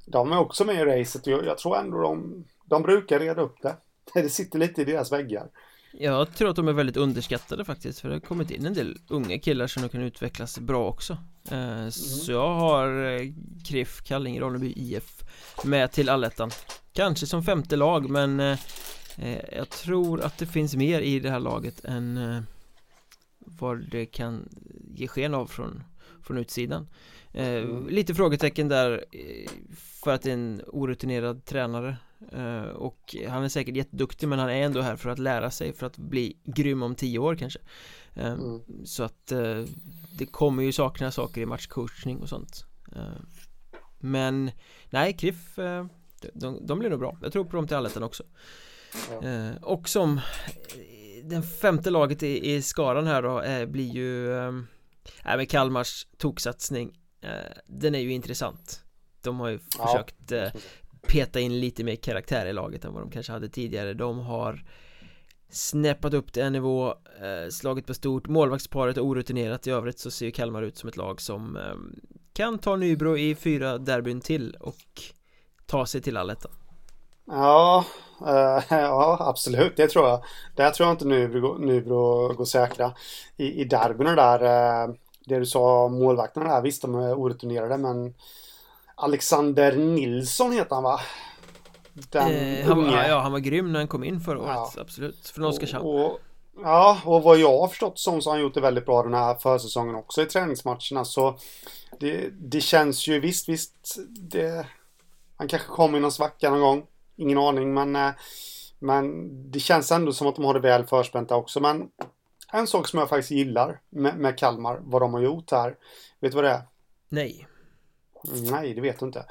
De 0.05 0.31
är 0.31 0.39
också 0.39 0.65
med 0.65 0.75
i 0.75 0.85
racet 0.85 1.27
och 1.27 1.33
jag, 1.33 1.45
jag 1.45 1.57
tror 1.57 1.77
ändå 1.77 2.01
de, 2.01 2.45
de 2.65 2.81
brukar 2.81 3.19
reda 3.19 3.41
upp 3.41 3.61
det. 3.61 3.75
Det 4.13 4.29
sitter 4.29 4.59
lite 4.59 4.81
i 4.81 4.85
deras 4.85 5.11
väggar. 5.11 5.49
Jag 5.93 6.33
tror 6.33 6.49
att 6.49 6.55
de 6.55 6.67
är 6.67 6.73
väldigt 6.73 6.97
underskattade 6.97 7.65
faktiskt 7.65 7.99
för 7.99 8.09
det 8.09 8.15
har 8.15 8.19
kommit 8.19 8.51
in 8.51 8.65
en 8.65 8.73
del 8.73 8.97
unga 9.07 9.39
killar 9.39 9.67
som 9.67 9.89
kan 9.89 10.01
utvecklas 10.01 10.59
bra 10.59 10.87
också 10.87 11.17
eh, 11.51 11.57
mm. 11.57 11.91
Så 11.91 12.31
jag 12.31 12.53
har 12.53 13.05
eh, 13.05 13.21
KRIF, 13.65 14.01
Kallinge, 14.03 14.39
Ronneby 14.39 14.73
IF 14.75 15.23
med 15.63 15.91
till 15.91 16.09
allettan 16.09 16.51
Kanske 16.93 17.27
som 17.27 17.43
femte 17.43 17.75
lag 17.75 18.09
men 18.09 18.39
eh, 18.39 18.57
jag 19.51 19.69
tror 19.69 20.21
att 20.21 20.37
det 20.37 20.45
finns 20.45 20.75
mer 20.75 21.01
i 21.01 21.19
det 21.19 21.29
här 21.29 21.39
laget 21.39 21.85
än 21.85 22.19
vad 23.39 23.89
det 23.91 24.05
kan 24.05 24.49
ge 24.95 25.07
sken 25.07 25.33
av 25.33 25.47
från, 25.47 25.83
från 26.23 26.37
utsidan 26.37 26.87
mm. 27.33 27.87
Lite 27.89 28.15
frågetecken 28.15 28.67
där 28.67 29.05
för 30.03 30.11
att 30.11 30.21
det 30.21 30.29
är 30.29 30.33
en 30.33 30.61
orutinerad 30.67 31.45
tränare 31.45 31.89
Eh, 31.89 32.10
och 32.75 33.15
han 33.29 33.43
är 33.43 33.49
säkert 33.49 33.75
jätteduktig 33.75 34.27
men 34.27 34.39
han 34.39 34.49
är 34.49 34.63
ändå 34.63 34.81
här 34.81 34.95
för 34.95 35.09
att 35.09 35.19
lära 35.19 35.51
sig 35.51 35.73
för 35.73 35.85
att 35.85 35.97
bli 35.97 36.37
grym 36.43 36.83
om 36.83 36.95
tio 36.95 37.19
år 37.19 37.35
kanske 37.35 37.59
eh, 38.13 38.31
mm. 38.31 38.61
Så 38.85 39.03
att 39.03 39.31
eh, 39.31 39.63
det 40.17 40.25
kommer 40.25 40.63
ju 40.63 40.71
sakna 40.71 41.11
saker 41.11 41.41
i 41.41 41.45
matchcoachning 41.45 42.21
och 42.21 42.29
sånt 42.29 42.65
Men 43.99 44.51
nej, 44.89 45.13
Kriff 45.13 45.55
de, 46.33 46.65
de 46.67 46.79
blir 46.79 46.89
nog 46.89 46.99
bra 46.99 47.17
Jag 47.21 47.33
tror 47.33 47.45
på 47.45 47.55
dem 47.55 47.67
till 47.67 47.77
allettan 47.77 48.03
också 48.03 48.23
ja. 49.21 49.53
Och 49.61 49.89
som 49.89 50.21
den 51.23 51.43
femte 51.43 51.89
laget 51.89 52.23
i, 52.23 52.51
i 52.51 52.61
skaran 52.61 53.07
här 53.07 53.21
då 53.21 53.67
blir 53.67 53.93
ju 53.93 54.37
äh, 54.37 54.51
men 55.23 55.45
Kalmars 55.45 56.07
toksatsning 56.17 56.99
Den 57.65 57.95
är 57.95 57.99
ju 57.99 58.11
intressant 58.11 58.83
De 59.21 59.39
har 59.39 59.49
ju 59.49 59.59
ja. 59.77 59.87
försökt 59.87 60.31
peta 61.07 61.39
in 61.39 61.59
lite 61.59 61.83
mer 61.83 61.95
karaktär 61.95 62.45
i 62.45 62.53
laget 62.53 62.85
än 62.85 62.93
vad 62.93 63.03
de 63.03 63.11
kanske 63.11 63.31
hade 63.31 63.49
tidigare. 63.49 63.93
De 63.93 64.19
har 64.19 64.63
snäppat 65.49 66.13
upp 66.13 66.33
det 66.33 66.41
en 66.41 66.53
nivå, 66.53 66.89
eh, 66.89 67.49
slagit 67.51 67.87
på 67.87 67.93
stort. 67.93 68.27
Målvaktsparet 68.27 68.97
är 68.97 69.01
orutinerat. 69.01 69.67
I 69.67 69.71
övrigt 69.71 69.99
så 69.99 70.11
ser 70.11 70.25
ju 70.25 70.31
Kalmar 70.31 70.61
ut 70.61 70.77
som 70.77 70.89
ett 70.89 70.97
lag 70.97 71.21
som 71.21 71.57
eh, 71.57 71.75
kan 72.33 72.59
ta 72.59 72.75
Nybro 72.75 73.17
i 73.17 73.35
fyra 73.35 73.77
derbyn 73.77 74.21
till 74.21 74.55
och 74.59 74.75
ta 75.65 75.85
sig 75.85 76.01
till 76.01 76.17
allettan 76.17 76.51
Ja, 77.27 77.85
eh, 78.27 78.63
ja 78.69 79.17
absolut, 79.19 79.77
det 79.77 79.87
tror 79.87 80.07
jag. 80.07 80.23
Där 80.55 80.71
tror 80.71 80.87
jag 80.87 80.93
inte 80.93 81.05
Nybro, 81.05 81.57
Nybro 81.57 82.33
går 82.33 82.45
säkra. 82.45 82.93
I, 83.37 83.61
i 83.61 83.63
derbyn 83.63 84.15
där, 84.15 84.43
eh, 84.43 84.93
det 85.25 85.39
du 85.39 85.45
sa 85.45 85.83
om 85.85 85.99
målvakterna 85.99 86.53
där, 86.53 86.61
visst 86.61 86.81
de 86.81 86.95
är 86.95 87.13
orutinerade 87.13 87.77
men 87.77 88.13
Alexander 89.01 89.75
Nilsson 89.75 90.51
heter 90.51 90.75
han 90.75 90.83
va? 90.83 90.99
Den 91.93 92.31
eh, 92.31 92.65
han, 92.67 92.79
unge. 92.79 93.07
Ja, 93.07 93.19
han 93.19 93.31
var 93.31 93.39
grym 93.39 93.71
när 93.71 93.79
han 93.79 93.87
kom 93.87 94.03
in 94.03 94.19
förra 94.19 94.39
året, 94.39 94.71
ja. 94.75 94.81
absolut. 94.81 95.27
Från 95.27 95.45
Oskarshamn. 95.45 95.85
Och, 95.85 96.19
ja, 96.63 97.01
och 97.05 97.23
vad 97.23 97.37
jag 97.37 97.59
har 97.59 97.67
förstått 97.67 97.99
som 97.99 98.21
så 98.21 98.29
har 98.29 98.35
han 98.35 98.41
gjort 98.41 98.53
det 98.53 98.61
väldigt 98.61 98.85
bra 98.85 99.03
den 99.03 99.13
här 99.13 99.35
försäsongen 99.35 99.95
också 99.95 100.21
i 100.21 100.25
träningsmatcherna. 100.25 101.05
Så 101.05 101.37
det, 101.99 102.29
det 102.29 102.61
känns 102.61 103.07
ju 103.07 103.19
visst, 103.19 103.49
visst. 103.49 103.97
Det, 104.09 104.65
han 105.37 105.47
kanske 105.47 105.67
kommer 105.67 105.97
i 105.97 106.01
någon 106.01 106.11
svacka 106.11 106.49
någon 106.49 106.61
gång. 106.61 106.85
Ingen 107.15 107.37
aning, 107.37 107.73
men, 107.73 107.95
eh, 107.95 108.11
men 108.79 109.27
det 109.51 109.59
känns 109.59 109.91
ändå 109.91 110.13
som 110.13 110.27
att 110.27 110.35
de 110.35 110.45
har 110.45 110.53
det 110.53 110.59
väl 110.59 110.85
förspänta 110.85 111.35
också. 111.35 111.59
Men 111.59 111.87
en 112.53 112.67
sak 112.67 112.87
som 112.87 112.99
jag 112.99 113.09
faktiskt 113.09 113.31
gillar 113.31 113.81
med, 113.89 114.17
med 114.17 114.37
Kalmar, 114.37 114.79
vad 114.81 115.01
de 115.01 115.13
har 115.13 115.21
gjort 115.21 115.51
här. 115.51 115.75
Vet 116.19 116.31
du 116.31 116.35
vad 116.35 116.43
det 116.43 116.49
är? 116.49 116.61
Nej. 117.09 117.47
Nej, 118.23 118.73
det 118.73 118.81
vet 118.81 118.99
du 118.99 119.05
inte. 119.05 119.25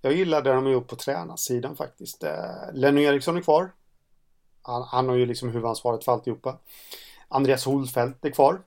Jag 0.00 0.12
gillar 0.12 0.42
det 0.42 0.52
de 0.52 0.64
har 0.64 0.72
gjort 0.72 0.88
på 0.88 0.96
tränarsidan 0.96 1.76
faktiskt. 1.76 2.24
Eh, 2.24 2.72
Lenny 2.72 3.02
Eriksson 3.02 3.36
är 3.36 3.40
kvar. 3.40 3.72
Han, 4.62 4.82
han 4.82 5.08
har 5.08 5.16
ju 5.16 5.26
liksom 5.26 5.48
huvudansvaret 5.48 6.04
för 6.04 6.12
alltihopa. 6.12 6.58
Andreas 7.28 7.64
Holfeldt 7.64 8.24
är 8.24 8.30
kvar. 8.30 8.62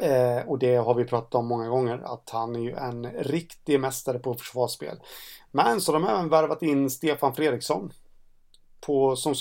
Eh, 0.00 0.38
och 0.46 0.58
det 0.58 0.76
har 0.76 0.94
vi 0.94 1.04
pratat 1.04 1.34
om 1.34 1.46
många 1.46 1.68
gånger, 1.68 1.98
att 2.04 2.30
han 2.30 2.56
är 2.56 2.60
ju 2.60 2.74
en 2.74 3.12
riktig 3.12 3.80
mästare 3.80 4.18
på 4.18 4.34
försvarsspel. 4.34 4.96
Men 5.50 5.80
så 5.80 5.92
de 5.92 6.04
har 6.04 6.10
även 6.10 6.28
värvat 6.28 6.62
in 6.62 6.90
Stefan 6.90 7.34
Fredriksson. 7.34 7.92
På, 8.86 9.16
som 9.16 9.34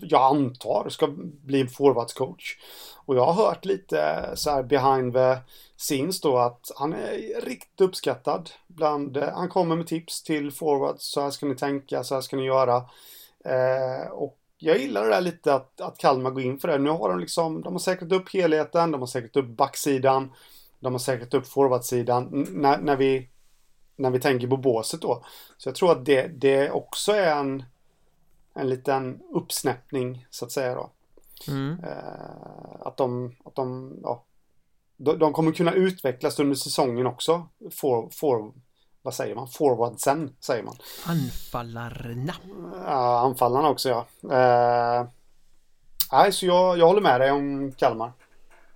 jag 0.00 0.22
antar 0.22 0.88
ska 0.88 1.06
bli 1.44 1.66
forwardscoach. 1.66 2.56
Och 3.04 3.16
jag 3.16 3.24
har 3.24 3.46
hört 3.46 3.64
lite 3.64 4.30
så 4.34 4.50
här 4.50 4.62
behind 4.62 5.14
the 5.14 5.36
scenes 5.76 6.20
då 6.20 6.38
att 6.38 6.70
han 6.76 6.92
är 6.92 7.40
riktigt 7.40 7.80
uppskattad 7.80 8.50
bland, 8.66 9.16
han 9.16 9.48
kommer 9.48 9.76
med 9.76 9.86
tips 9.86 10.22
till 10.22 10.52
forwards, 10.52 11.04
så 11.04 11.20
här 11.20 11.30
ska 11.30 11.46
ni 11.46 11.56
tänka, 11.56 12.04
så 12.04 12.14
här 12.14 12.22
ska 12.22 12.36
ni 12.36 12.44
göra. 12.44 12.76
Eh, 13.44 14.10
och 14.10 14.38
jag 14.58 14.78
gillar 14.78 15.04
det 15.04 15.10
där 15.10 15.20
lite 15.20 15.54
att, 15.54 15.80
att 15.80 15.98
Kalmar 15.98 16.30
går 16.30 16.42
in 16.42 16.58
för 16.58 16.68
det. 16.68 16.78
Nu 16.78 16.90
har 16.90 17.08
de 17.08 17.20
liksom, 17.20 17.62
de 17.62 17.72
har 17.72 17.80
säkrat 17.80 18.12
upp 18.12 18.32
helheten, 18.32 18.90
de 18.90 19.00
har 19.00 19.06
säkrat 19.06 19.36
upp 19.36 19.48
backsidan, 19.48 20.32
de 20.80 20.92
har 20.92 20.98
säkrat 20.98 21.34
upp 21.34 21.46
forwardsidan. 21.46 22.46
När, 22.50 22.78
när, 22.78 22.96
vi, 22.96 23.28
när 23.96 24.10
vi 24.10 24.20
tänker 24.20 24.46
på 24.46 24.56
båset 24.56 25.02
då. 25.02 25.24
Så 25.56 25.68
jag 25.68 25.76
tror 25.76 25.92
att 25.92 26.04
det, 26.04 26.26
det 26.26 26.70
också 26.70 27.12
är 27.12 27.36
en, 27.36 27.64
en 28.58 28.68
liten 28.68 29.20
uppsnäppning 29.32 30.26
så 30.30 30.44
att 30.44 30.52
säga 30.52 30.74
då. 30.74 30.90
Mm. 31.48 31.84
Eh, 31.84 32.80
att 32.80 32.96
de, 32.96 33.36
att 33.44 33.54
de, 33.54 33.94
ja, 34.02 34.24
de, 34.96 35.18
de, 35.18 35.32
kommer 35.32 35.52
kunna 35.52 35.72
utvecklas 35.72 36.40
under 36.40 36.54
säsongen 36.54 37.06
också. 37.06 37.48
For, 37.70 38.08
for, 38.12 38.52
vad 39.02 39.14
säger 39.14 39.34
man? 39.34 39.48
Forwardsen 39.48 40.36
säger 40.40 40.62
man. 40.62 40.76
Anfallarna. 41.06 42.34
Ja, 42.86 43.18
anfallarna 43.18 43.68
också 43.68 43.88
ja. 43.88 44.06
Eh, 44.22 45.06
nej, 46.12 46.32
så 46.32 46.46
jag, 46.46 46.78
jag 46.78 46.86
håller 46.86 47.00
med 47.00 47.20
dig 47.20 47.30
om 47.30 47.72
Kalmar. 47.72 48.12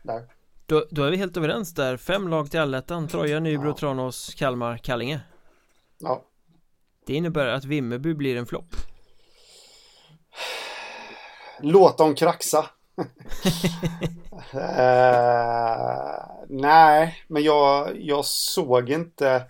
Där. 0.03 0.29
Då, 0.67 0.85
då 0.91 1.03
är 1.05 1.11
vi 1.11 1.17
helt 1.17 1.37
överens 1.37 1.75
där. 1.75 1.97
Fem 1.97 2.29
lag 2.29 2.51
till 2.51 2.61
allettan. 2.61 3.09
Troja, 3.09 3.41
Nybro, 3.41 3.69
ja. 3.69 3.75
Tranås, 3.75 4.35
Kalmar, 4.35 4.77
Kallinge. 4.77 5.21
Ja. 5.99 6.23
Det 7.07 7.15
innebär 7.15 7.47
att 7.47 7.65
Vimmerby 7.65 8.15
blir 8.15 8.37
en 8.37 8.47
flopp. 8.47 8.75
Låt 11.63 11.99
dem 11.99 12.15
kraxa. 12.15 12.67
uh, 12.99 13.07
nej, 16.49 17.17
men 17.27 17.43
jag, 17.43 18.01
jag 18.01 18.25
såg 18.25 18.91
inte 18.91 19.43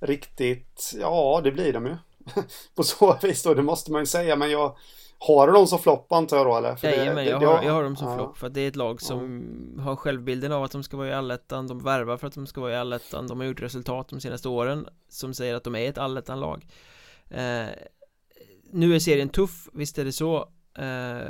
riktigt. 0.00 0.94
Ja, 1.00 1.40
det 1.44 1.52
blir 1.52 1.72
de 1.72 1.86
ju. 1.86 1.96
På 2.74 2.82
så 2.82 3.18
vis 3.22 3.42
då, 3.42 3.54
det 3.54 3.62
måste 3.62 3.92
man 3.92 4.02
ju 4.02 4.06
säga. 4.06 4.36
Men 4.36 4.50
jag 4.50 4.76
har 5.20 5.46
du 5.46 5.52
dem 5.52 5.66
som 5.66 5.78
flopp 5.78 6.12
antar 6.12 6.36
jag 6.36 6.46
då 6.46 6.56
eller? 6.56 6.76
För 6.76 6.88
Nej, 6.88 6.98
det, 6.98 7.14
men 7.14 7.24
jag, 7.24 7.40
har, 7.40 7.62
jag 7.62 7.72
har 7.72 7.82
dem 7.82 7.96
som 7.96 8.08
ja. 8.08 8.14
flopp 8.14 8.38
för 8.38 8.46
att 8.46 8.54
det 8.54 8.60
är 8.60 8.68
ett 8.68 8.76
lag 8.76 9.02
som 9.02 9.44
ja. 9.76 9.82
har 9.82 9.96
självbilden 9.96 10.52
av 10.52 10.64
att 10.64 10.72
de 10.72 10.82
ska 10.82 10.96
vara 10.96 11.08
i 11.08 11.12
allettan 11.12 11.66
De 11.66 11.78
värvar 11.78 12.16
för 12.16 12.26
att 12.26 12.34
de 12.34 12.46
ska 12.46 12.60
vara 12.60 12.72
i 12.72 12.76
allettan 12.76 13.26
De 13.26 13.40
har 13.40 13.46
gjort 13.46 13.62
resultat 13.62 14.08
de 14.08 14.20
senaste 14.20 14.48
åren 14.48 14.88
Som 15.08 15.34
säger 15.34 15.54
att 15.54 15.64
de 15.64 15.74
är 15.74 15.88
ett 15.88 15.98
allettan-lag 15.98 16.66
eh, 17.30 17.66
Nu 18.70 18.94
är 18.94 18.98
serien 18.98 19.28
tuff, 19.28 19.68
visst 19.72 19.98
är 19.98 20.04
det 20.04 20.12
så 20.12 20.48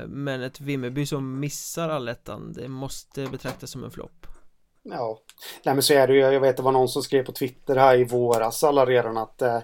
Men 0.07 0.43
ett 0.43 0.61
Vimmerby 0.61 1.07
som 1.07 1.41
missar 1.41 1.89
allettan 1.89 2.53
Det 2.53 2.69
måste 2.69 3.27
betraktas 3.27 3.71
som 3.71 3.85
en 3.85 3.91
flopp 3.91 4.27
Ja, 4.91 5.19
nej 5.63 5.75
men 5.75 5.83
så 5.83 5.95
är 5.95 6.07
det 6.07 6.15
ju. 6.15 6.21
Jag 6.21 6.41
vet 6.41 6.57
det 6.57 6.63
var 6.63 6.73
någon 6.73 6.89
som 6.89 7.03
skrev 7.03 7.25
på 7.25 7.33
Twitter 7.33 7.77
här 7.77 7.99
i 7.99 8.05
våras 8.05 8.65
alla 8.65 8.87
redan 8.87 9.17
att 9.17 9.43
eh, 9.43 9.59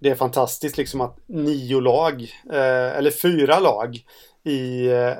det 0.00 0.10
är 0.10 0.14
fantastiskt 0.14 0.76
liksom 0.76 1.00
att 1.00 1.18
nio 1.26 1.80
lag, 1.80 2.22
eh, 2.52 2.96
eller 2.96 3.10
fyra 3.10 3.58
lag 3.58 4.04
i 4.42 4.86
eh, 4.86 5.12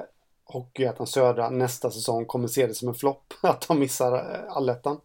Hockeyettan 0.44 1.06
Södra 1.06 1.50
nästa 1.50 1.90
säsong 1.90 2.26
kommer 2.26 2.48
se 2.48 2.66
det 2.66 2.74
som 2.74 2.88
en 2.88 2.94
flopp 2.94 3.32
att 3.42 3.68
de 3.68 3.78
missar 3.78 4.12
eh, 4.12 4.56
allettan. 4.56 5.00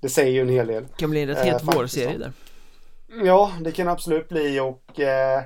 Det 0.00 0.08
säger 0.08 0.32
ju 0.32 0.40
en 0.40 0.48
hel 0.48 0.66
del. 0.66 0.82
Det 0.82 0.96
kan 0.96 1.10
bli 1.10 1.22
en 1.22 1.28
rätt 1.28 1.44
het 1.44 1.62
eh, 1.62 1.74
vårserie 1.74 2.18
där. 2.18 2.32
Ja, 3.24 3.52
det 3.60 3.72
kan 3.72 3.88
absolut 3.88 4.28
bli 4.28 4.60
och 4.60 5.00
eh, 5.00 5.42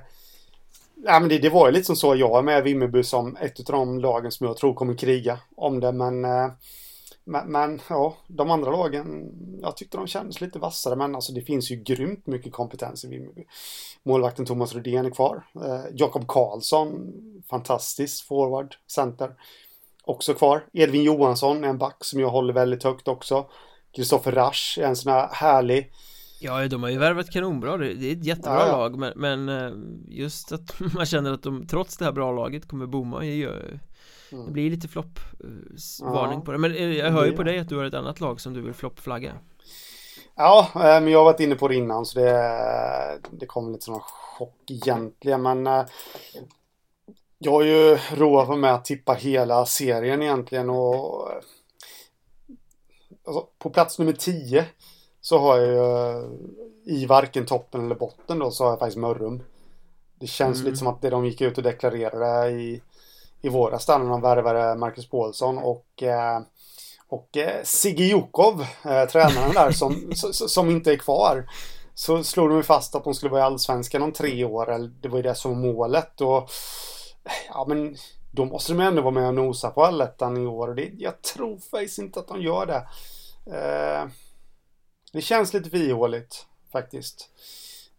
Ja, 1.04 1.20
men 1.20 1.28
det, 1.28 1.38
det 1.38 1.48
var 1.48 1.66
ju 1.66 1.72
lite 1.72 1.84
som 1.84 1.96
så. 1.96 2.14
Jag 2.14 2.38
är 2.38 2.42
med 2.42 2.64
Vimmerby 2.64 3.02
som 3.02 3.36
ett 3.36 3.60
av 3.60 3.64
de 3.64 3.98
lagen 3.98 4.30
som 4.30 4.46
jag 4.46 4.56
tror 4.56 4.74
kommer 4.74 4.94
kriga 4.94 5.38
om 5.56 5.80
det. 5.80 5.92
Men 5.92 6.24
eh, 6.24 6.50
men, 7.24 7.52
men, 7.52 7.80
ja, 7.88 8.16
de 8.26 8.50
andra 8.50 8.70
lagen, 8.70 9.32
jag 9.62 9.76
tyckte 9.76 9.96
de 9.96 10.06
kändes 10.06 10.40
lite 10.40 10.58
vassare, 10.58 10.96
men 10.96 11.14
alltså 11.14 11.32
det 11.32 11.40
finns 11.40 11.70
ju 11.70 11.76
grymt 11.76 12.26
mycket 12.26 12.52
kompetens 12.52 13.04
i 13.04 13.08
Vimmerby. 13.08 13.44
Målvakten 14.02 14.46
Thomas 14.46 14.74
Rydén 14.74 15.06
är 15.06 15.10
kvar. 15.10 15.46
Eh, 15.54 15.84
Jakob 15.94 16.26
Karlsson, 16.28 17.12
fantastisk 17.50 18.26
forward, 18.26 18.76
center, 18.86 19.34
också 20.04 20.34
kvar. 20.34 20.66
Edvin 20.72 21.02
Johansson 21.02 21.64
är 21.64 21.68
en 21.68 21.78
back 21.78 22.04
som 22.04 22.20
jag 22.20 22.30
håller 22.30 22.54
väldigt 22.54 22.84
högt 22.84 23.08
också. 23.08 23.46
Kristoffer 23.92 24.32
Rasch 24.32 24.78
är 24.82 24.86
en 24.86 24.96
sån 24.96 25.12
här 25.12 25.28
härlig 25.32 25.92
Ja, 26.40 26.68
de 26.68 26.82
har 26.82 26.90
ju 26.90 26.98
värvat 26.98 27.30
kanonbra, 27.30 27.76
det 27.76 27.86
är 27.86 28.12
ett 28.12 28.24
jättebra 28.24 28.66
ja, 28.66 28.76
lag 28.76 28.98
men, 28.98 29.12
men, 29.16 29.48
eh, 29.48 29.72
just 30.08 30.52
att 30.52 30.80
man 30.94 31.06
känner 31.06 31.32
att 31.32 31.42
de 31.42 31.66
trots 31.66 31.96
det 31.96 32.04
här 32.04 32.12
bra 32.12 32.32
laget 32.32 32.68
kommer 32.68 32.86
bomma 32.86 33.24
gör 33.24 33.80
Mm. 34.32 34.46
Det 34.46 34.52
blir 34.52 34.70
lite 34.70 34.88
floppvarning 34.88 36.38
ja. 36.38 36.44
på 36.44 36.52
det 36.52 36.58
Men 36.58 36.74
eh, 36.74 36.98
jag 36.98 37.10
hör 37.10 37.26
ju 37.26 37.32
på 37.32 37.42
dig 37.42 37.58
att 37.58 37.68
du 37.68 37.76
har 37.76 37.84
ett 37.84 37.94
annat 37.94 38.20
lag 38.20 38.40
som 38.40 38.54
du 38.54 38.60
vill 38.62 38.74
floppflagga 38.74 39.32
Ja, 40.36 40.68
eh, 40.74 40.80
men 40.80 41.08
jag 41.08 41.18
har 41.18 41.24
varit 41.24 41.40
inne 41.40 41.54
på 41.54 41.68
det 41.68 41.74
innan 41.74 42.06
så 42.06 42.18
det, 42.18 43.20
det 43.30 43.46
kom 43.46 43.72
lite 43.72 43.84
som 43.84 43.94
en 43.94 44.00
chock 44.00 44.70
egentligen 44.70 45.42
men 45.42 45.66
eh, 45.66 45.84
Jag 47.38 47.52
har 47.52 47.62
ju 47.62 47.98
roat 48.14 48.48
mig 48.48 48.58
med 48.58 48.74
att 48.74 48.84
tippa 48.84 49.12
hela 49.12 49.66
serien 49.66 50.22
egentligen 50.22 50.70
och 50.70 51.28
alltså, 53.26 53.46
På 53.58 53.70
plats 53.70 53.98
nummer 53.98 54.12
10 54.12 54.66
så 55.20 55.38
har 55.38 55.58
jag 55.58 55.68
ju 55.68 56.28
i 56.84 57.06
varken 57.06 57.46
toppen 57.46 57.84
eller 57.84 57.94
botten 57.94 58.38
då 58.38 58.50
så 58.50 58.64
har 58.64 58.70
jag 58.70 58.78
faktiskt 58.78 58.98
Mörrum 58.98 59.42
Det 60.18 60.26
känns 60.26 60.56
mm. 60.58 60.66
lite 60.66 60.78
som 60.78 60.86
att 60.86 61.02
det 61.02 61.10
de 61.10 61.26
gick 61.26 61.40
ut 61.40 61.58
och 61.58 61.64
deklarerade 61.64 62.50
i 62.50 62.82
i 63.42 63.48
våras 63.48 63.86
där 63.86 63.98
när 63.98 64.10
de 64.10 64.20
värvade 64.20 64.74
Marcus 64.74 65.08
Paulsson 65.08 65.58
och 65.58 66.02
eh, 66.02 66.40
och 67.10 67.36
eh, 67.36 67.62
Sigge 67.64 68.04
Jokov, 68.04 68.60
eh, 68.84 69.04
tränaren 69.08 69.54
där 69.54 69.70
som, 69.70 70.12
som 70.32 70.70
inte 70.70 70.92
är 70.92 70.96
kvar. 70.96 71.50
Så 71.94 72.24
slog 72.24 72.48
de 72.48 72.56
ju 72.56 72.62
fast 72.62 72.94
att 72.94 73.04
de 73.04 73.14
skulle 73.14 73.30
vara 73.30 73.40
i 73.40 73.44
Allsvenskan 73.44 74.02
om 74.02 74.12
tre 74.12 74.44
år. 74.44 74.72
Eller 74.72 74.88
det 74.88 75.08
var 75.08 75.16
ju 75.16 75.22
det 75.22 75.34
som 75.34 75.50
var 75.50 75.72
målet. 75.72 76.20
Och, 76.20 76.50
ja 77.48 77.64
men 77.68 77.96
då 78.30 78.44
måste 78.44 78.72
de 78.72 78.80
ändå 78.80 79.02
vara 79.02 79.14
med 79.14 79.28
och 79.28 79.34
nosa 79.34 79.70
på 79.70 79.84
allettan 79.84 80.36
i 80.36 80.46
år. 80.46 80.68
Och 80.68 80.74
det, 80.74 80.90
jag 80.98 81.22
tror 81.22 81.58
faktiskt 81.58 81.98
inte 81.98 82.20
att 82.20 82.28
de 82.28 82.42
gör 82.42 82.66
det. 82.66 82.88
Eh, 83.56 84.08
det 85.12 85.20
känns 85.20 85.54
lite 85.54 85.78
ihåligt 85.78 86.46
faktiskt. 86.72 87.30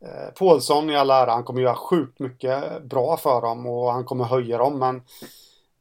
Eh, 0.05 0.33
Paulsson 0.33 0.89
i 0.89 0.95
all 0.95 1.09
ära, 1.09 1.31
han 1.31 1.43
kommer 1.43 1.61
göra 1.61 1.75
sjukt 1.75 2.19
mycket 2.19 2.83
bra 2.83 3.17
för 3.17 3.41
dem 3.41 3.65
och 3.65 3.91
han 3.91 4.05
kommer 4.05 4.25
höja 4.25 4.57
dem 4.57 4.79
men 4.79 5.01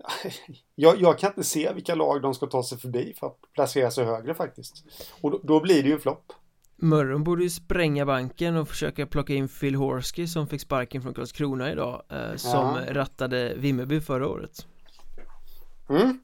jag, 0.74 1.01
jag, 1.01 1.19
kan 1.19 1.31
inte 1.31 1.44
se 1.44 1.73
vilka 1.73 1.94
lag 1.94 2.23
de 2.23 2.35
ska 2.35 2.47
ta 2.47 2.62
sig 2.62 2.78
förbi 2.78 3.15
för 3.20 3.27
att 3.27 3.39
placera 3.55 3.90
sig 3.90 4.05
högre 4.05 4.35
faktiskt. 4.35 4.85
Och 5.20 5.31
då, 5.31 5.40
då 5.43 5.61
blir 5.61 5.82
det 5.82 5.89
ju 5.89 5.94
en 5.94 6.01
flopp. 6.01 6.32
Mörrum 6.77 7.24
borde 7.24 7.43
ju 7.43 7.51
spränga 7.51 8.07
banken 8.07 8.57
och 8.57 8.69
försöka 8.69 9.07
plocka 9.07 9.35
in 9.35 9.48
Phil 9.48 9.74
Horsky 9.74 10.27
som 10.27 10.47
fick 10.47 10.61
sparken 10.61 11.02
från 11.02 11.15
Karlskrona 11.15 11.73
idag 11.73 12.02
eh, 12.09 12.36
Som 12.36 12.77
ja. 12.86 12.94
rattade 12.94 13.55
Vimmerby 13.57 14.01
förra 14.01 14.28
året 14.28 14.66
Mm 15.89 16.20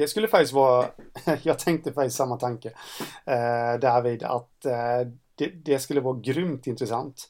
Det 0.00 0.08
skulle 0.08 0.28
faktiskt 0.28 0.52
vara 0.52 0.86
Jag 1.42 1.58
tänkte 1.58 1.92
faktiskt 1.92 2.16
samma 2.16 2.36
tanke 2.36 2.72
eh, 3.24 3.80
David 3.80 4.22
att 4.22 4.64
eh, 4.64 5.08
det, 5.34 5.46
det, 5.46 5.78
skulle 5.78 6.00
vara 6.00 6.18
grymt 6.20 6.66
intressant 6.66 7.28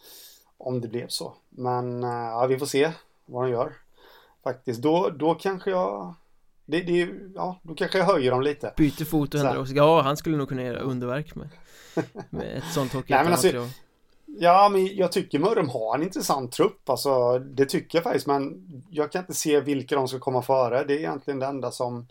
om 0.59 0.81
det 0.81 0.89
blev 0.89 1.09
så. 1.09 1.35
Men 1.49 2.05
eh, 2.05 2.11
ja, 2.11 2.47
vi 2.47 2.59
får 2.59 2.67
se 2.67 2.93
vad 3.27 3.45
de 3.45 3.51
gör. 3.51 3.73
Faktiskt, 4.45 4.83
då, 4.83 5.09
då 5.09 5.35
kanske 5.35 5.71
jag 5.71 6.15
det, 6.67 6.81
det, 6.81 7.09
ja, 7.35 7.61
då 7.63 7.75
kanske 7.75 7.99
jag 7.99 8.05
höjer 8.05 8.31
dem 8.31 8.43
lite. 8.43 8.75
Byter 8.77 9.05
fot 9.05 9.35
och 9.35 9.41
händer 9.41 9.61
också. 9.61 9.75
Ja, 9.75 10.01
han 10.01 10.17
skulle 10.17 10.37
nog 10.37 10.49
kunna 10.49 10.63
göra 10.63 10.79
underverk 10.79 11.35
med, 11.35 11.49
med 12.31 12.57
ett 12.57 12.73
sånt 12.75 12.93
hockeymaterial. 12.93 13.63
Alltså, 13.63 13.81
ja, 14.27 14.69
men 14.69 14.97
jag 14.97 15.13
tycker 15.13 15.39
Mörrum 15.39 15.69
har 15.69 15.95
en 15.95 16.03
intressant 16.03 16.53
trupp. 16.53 16.89
Alltså, 16.91 17.39
det 17.39 17.67
tycker 17.67 17.99
jag 17.99 18.03
faktiskt. 18.05 18.27
Men 18.27 18.67
jag 18.91 19.13
kan 19.13 19.21
inte 19.21 19.35
se 19.35 19.61
vilka 19.61 19.95
de 19.95 20.09
ska 20.09 20.19
komma 20.19 20.43
före. 20.43 20.85
Det 20.85 20.95
är 20.95 20.99
egentligen 20.99 21.39
det 21.39 21.47
enda 21.47 21.71
som, 21.71 22.07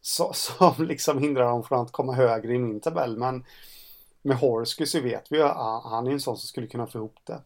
som, 0.00 0.32
som 0.34 0.74
liksom 0.78 1.18
hindrar 1.18 1.44
dem 1.44 1.64
från 1.64 1.80
att 1.80 1.92
komma 1.92 2.12
högre 2.12 2.54
i 2.54 2.58
min 2.58 2.80
tabell. 2.80 3.18
Men 3.18 3.44
med 4.22 4.36
Horsky 4.36 4.86
så 4.86 5.00
vet 5.00 5.32
vi 5.32 5.42
att 5.42 5.84
han 5.84 6.06
är 6.06 6.10
en 6.10 6.20
sån 6.20 6.36
som 6.36 6.48
skulle 6.48 6.66
kunna 6.66 6.86
få 6.86 6.98
ihop 6.98 7.18
det. 7.24 7.42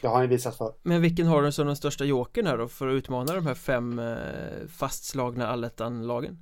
Det 0.00 0.06
har 0.06 0.14
han 0.14 0.22
ju 0.22 0.28
visat 0.28 0.56
för. 0.56 0.74
Men 0.82 1.02
vilken 1.02 1.26
har 1.26 1.42
du 1.42 1.52
som 1.52 1.66
den 1.66 1.76
största 1.76 2.04
jokern 2.04 2.46
här 2.46 2.58
då 2.58 2.68
för 2.68 2.88
att 2.88 2.92
utmana 2.92 3.34
de 3.34 3.46
här 3.46 3.54
fem 3.54 3.98
eh, 3.98 4.66
fastslagna 4.68 5.48
allettan-lagen? 5.48 6.38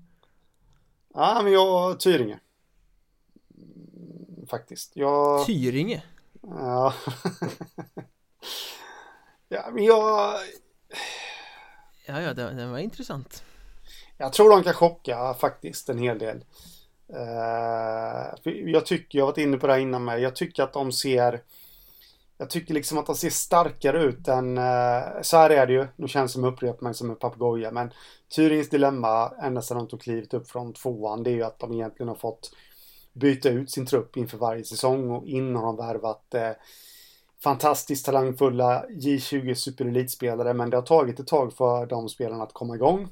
Ja, 1.14 1.40
men 1.42 1.52
jag 1.52 2.00
Tyringe. 2.00 2.40
Faktiskt. 4.50 4.96
Jag... 4.96 5.46
Tyringe? 5.46 6.02
Ja. 6.42 6.94
ja, 9.48 9.70
men 9.72 9.84
jag... 9.84 10.34
Ja, 12.06 12.20
ja, 12.20 12.34
den, 12.34 12.56
den 12.56 12.70
var 12.70 12.78
intressant. 12.78 13.44
Jag 14.18 14.32
tror 14.32 14.50
de 14.50 14.62
kan 14.62 14.74
chocka 14.74 15.34
faktiskt 15.34 15.88
en 15.88 15.98
hel 15.98 16.18
del. 16.18 16.44
Uh, 17.10 18.52
jag 18.70 18.86
tycker, 18.86 19.18
jag 19.18 19.24
har 19.24 19.32
varit 19.32 19.38
inne 19.38 19.56
på 19.56 19.66
det 19.66 19.72
här 19.72 19.80
innan 19.80 20.04
med, 20.04 20.20
jag 20.20 20.36
tycker 20.36 20.62
att 20.62 20.72
de 20.72 20.92
ser 20.92 21.42
jag 22.38 22.50
tycker 22.50 22.74
liksom 22.74 22.98
att 22.98 23.06
de 23.06 23.14
ser 23.14 23.30
starkare 23.30 24.02
ut 24.02 24.28
än, 24.28 24.58
uh, 24.58 25.22
så 25.22 25.36
här 25.36 25.50
är 25.50 25.66
det 25.66 25.72
ju, 25.72 25.86
nu 25.96 26.08
känns 26.08 26.32
det 26.32 26.34
som 26.34 26.44
upprepar 26.44 26.82
mig 26.82 26.94
som 26.94 27.10
en 27.10 27.16
papegoja, 27.16 27.70
men 27.70 27.90
Tyringens 28.34 28.68
dilemma 28.68 29.32
ända 29.42 29.62
sedan 29.62 29.76
de 29.76 29.88
tog 29.88 30.00
klivet 30.00 30.34
upp 30.34 30.50
från 30.50 30.72
tvåan, 30.72 31.22
det 31.22 31.30
är 31.30 31.34
ju 31.34 31.42
att 31.42 31.58
de 31.58 31.72
egentligen 31.72 32.08
har 32.08 32.16
fått 32.16 32.50
byta 33.12 33.48
ut 33.48 33.70
sin 33.70 33.86
trupp 33.86 34.16
inför 34.16 34.38
varje 34.38 34.64
säsong 34.64 35.10
och 35.10 35.26
innan 35.26 35.56
har 35.56 35.66
de 35.66 35.76
värvat 35.76 36.34
eh, 36.34 36.50
fantastiskt 37.42 38.06
talangfulla 38.06 38.84
J20 38.88 39.54
superelitspelare 39.54 40.54
men 40.54 40.70
det 40.70 40.76
har 40.76 40.82
tagit 40.82 41.20
ett 41.20 41.26
tag 41.26 41.52
för 41.52 41.86
de 41.86 42.08
spelarna 42.08 42.44
att 42.44 42.52
komma 42.52 42.74
igång. 42.74 43.08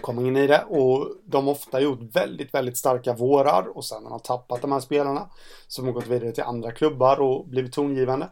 Komma 0.00 0.22
in 0.22 0.36
i 0.36 0.46
det 0.46 0.64
och 0.68 1.08
de 1.24 1.46
har 1.46 1.52
ofta 1.52 1.80
gjort 1.80 2.16
väldigt, 2.16 2.54
väldigt 2.54 2.76
starka 2.76 3.12
vårar 3.12 3.76
och 3.76 3.84
sen 3.84 4.04
har 4.04 4.10
de 4.10 4.20
tappat 4.20 4.62
de 4.62 4.72
här 4.72 4.80
spelarna 4.80 5.28
som 5.66 5.84
har 5.84 5.92
gått 5.92 6.06
vidare 6.06 6.32
till 6.32 6.42
andra 6.42 6.72
klubbar 6.72 7.20
och 7.20 7.48
blivit 7.48 7.72
tongivande. 7.72 8.28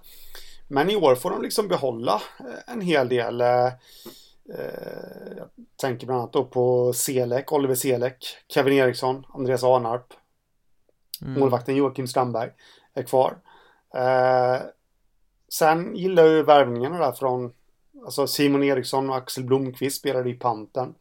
Men 0.72 0.90
i 0.90 0.97
år 0.97 1.14
får 1.14 1.31
de 1.31 1.43
liksom 1.43 1.68
behålla 1.68 2.22
eh, 2.40 2.74
en 2.74 2.81
hel 2.81 3.09
del. 3.09 3.40
Eh, 3.40 3.66
eh, 3.66 5.32
jag 5.36 5.48
tänker 5.77 6.06
bland 6.06 6.20
annat 6.20 6.32
då 6.32 6.44
på 6.44 6.93
Selek, 6.93 7.52
Oliver 7.52 7.74
Selek, 7.74 8.36
Kevin 8.48 8.74
Eriksson, 8.74 9.27
Andreas 9.35 9.64
Arnarp. 9.64 10.06
Mm. 11.22 11.40
Målvakten 11.40 11.77
Joakim 11.77 12.06
Strandberg 12.06 12.51
är 12.94 13.02
kvar. 13.02 13.36
sen 15.48 15.97
gillar 15.97 16.22
jag 16.22 16.32
ju 16.32 16.43
värvningarna 16.43 16.98
där 16.98 17.12
från 17.12 17.52
alltså 18.05 18.27
Simon 18.27 18.62
Eriksson 18.62 19.10
och 19.10 19.16
Axel 19.16 19.44
Blomqvist 19.44 19.98
spelade 19.98 20.31
i 20.31 20.35
Panten 20.35 20.94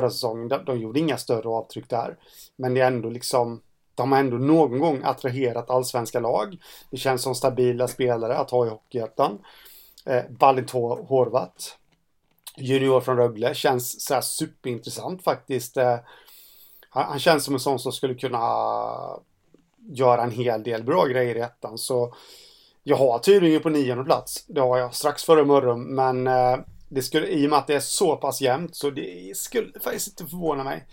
förra 0.00 0.10
säsongen. 0.10 0.48
De, 0.48 0.64
de 0.64 0.78
gjorde 0.80 1.00
inga 1.00 1.16
större 1.16 1.48
avtryck 1.48 1.90
där. 1.90 2.16
Men 2.56 2.74
det 2.74 2.80
är 2.80 2.86
ändå 2.86 3.10
liksom 3.10 3.60
de 3.96 4.12
har 4.12 4.18
ändå 4.18 4.36
någon 4.36 4.78
gång 4.78 5.00
attraherat 5.04 5.70
allsvenska 5.70 6.20
lag. 6.20 6.56
Det 6.90 6.96
känns 6.96 7.22
som 7.22 7.34
stabila 7.34 7.88
spelare 7.88 8.36
att 8.36 8.50
ha 8.50 8.66
i 8.66 8.68
Hockeyettan. 8.68 9.38
Eh, 10.06 10.22
Valit 10.28 10.70
Horvat. 10.70 11.78
Junior 12.56 13.00
från 13.00 13.16
Rögle. 13.16 13.54
Känns 13.54 14.04
så 14.04 14.14
här 14.14 14.20
superintressant 14.20 15.24
faktiskt. 15.24 15.76
Eh, 15.76 15.98
han, 16.90 17.04
han, 17.04 17.18
känns 17.18 17.44
som 17.44 17.54
en 17.54 17.60
sån 17.60 17.78
som 17.78 17.92
skulle 17.92 18.14
kunna 18.14 18.40
göra 19.78 20.22
en 20.22 20.30
hel 20.30 20.62
del 20.62 20.84
bra 20.84 21.06
grejer 21.06 21.34
i 21.34 21.40
ettan. 21.40 21.78
Så 21.78 22.14
jag 22.82 22.96
har 22.96 23.18
Tyringe 23.18 23.58
på 23.58 23.68
nionde 23.68 24.04
plats. 24.04 24.44
Det 24.46 24.60
har 24.60 24.78
jag 24.78 24.94
strax 24.94 25.24
före 25.24 25.44
Mörrum. 25.44 25.94
Men 25.94 26.26
eh, 26.26 26.56
det 26.88 27.02
skulle, 27.02 27.26
i 27.26 27.46
och 27.46 27.50
med 27.50 27.58
att 27.58 27.66
det 27.66 27.74
är 27.74 27.80
så 27.80 28.16
pass 28.16 28.40
jämnt 28.40 28.76
så 28.76 28.90
det 28.90 29.36
skulle 29.36 29.80
faktiskt 29.80 30.08
inte 30.08 30.30
förvåna 30.30 30.64
mig 30.64 30.86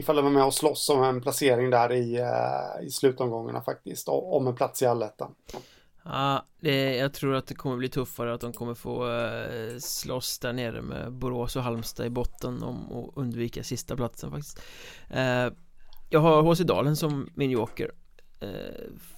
ifall 0.00 0.16
de 0.16 0.26
är 0.26 0.30
med 0.30 0.44
och 0.44 0.54
slåss 0.54 0.88
om 0.88 1.02
en 1.02 1.20
placering 1.20 1.70
där 1.70 1.92
i, 1.92 2.16
eh, 2.16 2.86
i 2.86 2.90
slutomgångarna 2.90 3.62
faktiskt. 3.62 4.08
Om 4.08 4.46
en 4.46 4.54
plats 4.54 4.82
i 4.82 4.86
allettan. 4.86 5.34
Ja, 6.04 6.46
det, 6.60 6.96
jag 6.96 7.14
tror 7.14 7.34
att 7.34 7.46
det 7.46 7.54
kommer 7.54 7.76
bli 7.76 7.88
tuffare 7.88 8.34
att 8.34 8.40
de 8.40 8.52
kommer 8.52 8.74
få 8.74 9.12
eh, 9.12 9.78
slåss 9.78 10.38
där 10.38 10.52
nere 10.52 10.82
med 10.82 11.12
Borås 11.12 11.56
och 11.56 11.62
Halmstad 11.62 12.06
i 12.06 12.10
botten 12.10 12.62
om 12.62 12.92
att 12.92 13.16
undvika 13.16 13.62
sista 13.62 13.96
platsen 13.96 14.30
faktiskt. 14.30 14.62
Eh, 15.10 15.48
jag 16.10 16.20
har 16.20 16.42
HC 16.42 16.60
Dalen 16.60 16.96
som 16.96 17.28
min 17.34 17.50
joker. 17.50 17.90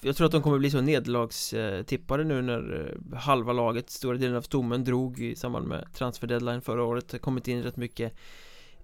Jag 0.01 0.17
tror 0.17 0.27
att 0.27 0.33
de 0.33 0.43
kommer 0.43 0.59
bli 0.59 0.71
så 0.71 0.81
nederlagstippade 0.81 2.25
nu 2.25 2.43
när 2.43 2.95
halva 3.17 3.53
laget, 3.53 3.91
stora 3.91 4.17
delen 4.17 4.37
av 4.37 4.43
stommen 4.43 4.85
drog 4.85 5.21
i 5.21 5.37
samband 5.37 5.67
med 5.67 5.89
transfer 5.95 6.27
deadline 6.27 6.63
förra 6.63 6.85
året. 6.85 7.09
Det 7.09 7.15
har 7.15 7.19
kommit 7.19 7.49
in 7.49 7.63
rätt 7.63 7.77
mycket 7.77 8.15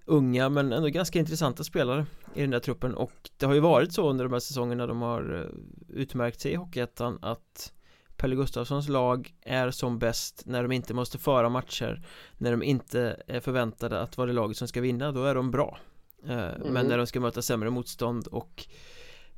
unga 0.09 0.49
men 0.49 0.73
ändå 0.73 0.87
ganska 0.87 1.19
intressanta 1.19 1.63
spelare 1.63 2.05
i 2.33 2.41
den 2.41 2.49
där 2.49 2.59
truppen 2.59 2.95
och 2.95 3.29
det 3.37 3.45
har 3.45 3.53
ju 3.53 3.59
varit 3.59 3.93
så 3.93 4.09
under 4.09 4.25
de 4.25 4.33
här 4.33 4.39
säsongerna 4.39 4.87
de 4.87 5.01
har 5.01 5.41
eh, 5.41 5.99
utmärkt 5.99 6.41
sig 6.41 6.51
i 6.51 6.55
Hockeyettan 6.55 7.19
att 7.21 7.73
Pelle 8.17 8.35
Gustafssons 8.35 8.89
lag 8.89 9.33
är 9.41 9.71
som 9.71 9.99
bäst 9.99 10.43
när 10.45 10.63
de 10.63 10.71
inte 10.71 10.93
måste 10.93 11.17
föra 11.17 11.49
matcher 11.49 12.01
när 12.37 12.51
de 12.51 12.63
inte 12.63 13.21
är 13.27 13.39
förväntade 13.39 14.01
att 14.01 14.17
vara 14.17 14.27
det 14.27 14.33
laget 14.33 14.57
som 14.57 14.67
ska 14.67 14.81
vinna, 14.81 15.11
då 15.11 15.23
är 15.23 15.35
de 15.35 15.51
bra 15.51 15.77
mm. 16.25 16.73
men 16.73 16.87
när 16.87 16.97
de 16.97 17.07
ska 17.07 17.19
möta 17.19 17.41
sämre 17.41 17.69
motstånd 17.69 18.27
och 18.27 18.67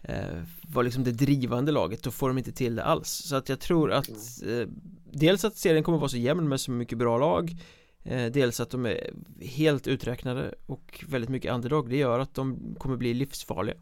eh, 0.03 0.41
vara 0.61 0.83
liksom 0.83 1.03
det 1.03 1.11
drivande 1.11 1.71
laget, 1.71 2.03
då 2.03 2.11
får 2.11 2.27
de 2.27 2.37
inte 2.37 2.51
till 2.51 2.75
det 2.75 2.83
alls. 2.83 3.09
Så 3.09 3.35
att 3.35 3.49
jag 3.49 3.59
tror 3.59 3.91
att 3.91 4.41
mm. 4.41 4.61
eh, 4.61 4.67
dels 5.11 5.45
att 5.45 5.57
serien 5.57 5.83
kommer 5.83 5.97
vara 5.97 6.09
så 6.09 6.17
jämn 6.17 6.49
med 6.49 6.61
så 6.61 6.71
mycket 6.71 6.97
bra 6.97 7.17
lag 7.17 7.55
Eh, 8.03 8.31
dels 8.31 8.59
att 8.59 8.69
de 8.69 8.85
är 8.85 9.13
helt 9.41 9.87
uträknade 9.87 10.55
och 10.65 11.05
väldigt 11.07 11.29
mycket 11.29 11.53
underdog. 11.53 11.89
Det 11.89 11.97
gör 11.97 12.19
att 12.19 12.33
de 12.33 12.75
kommer 12.79 12.97
bli 12.97 13.13
livsfarliga. 13.13 13.77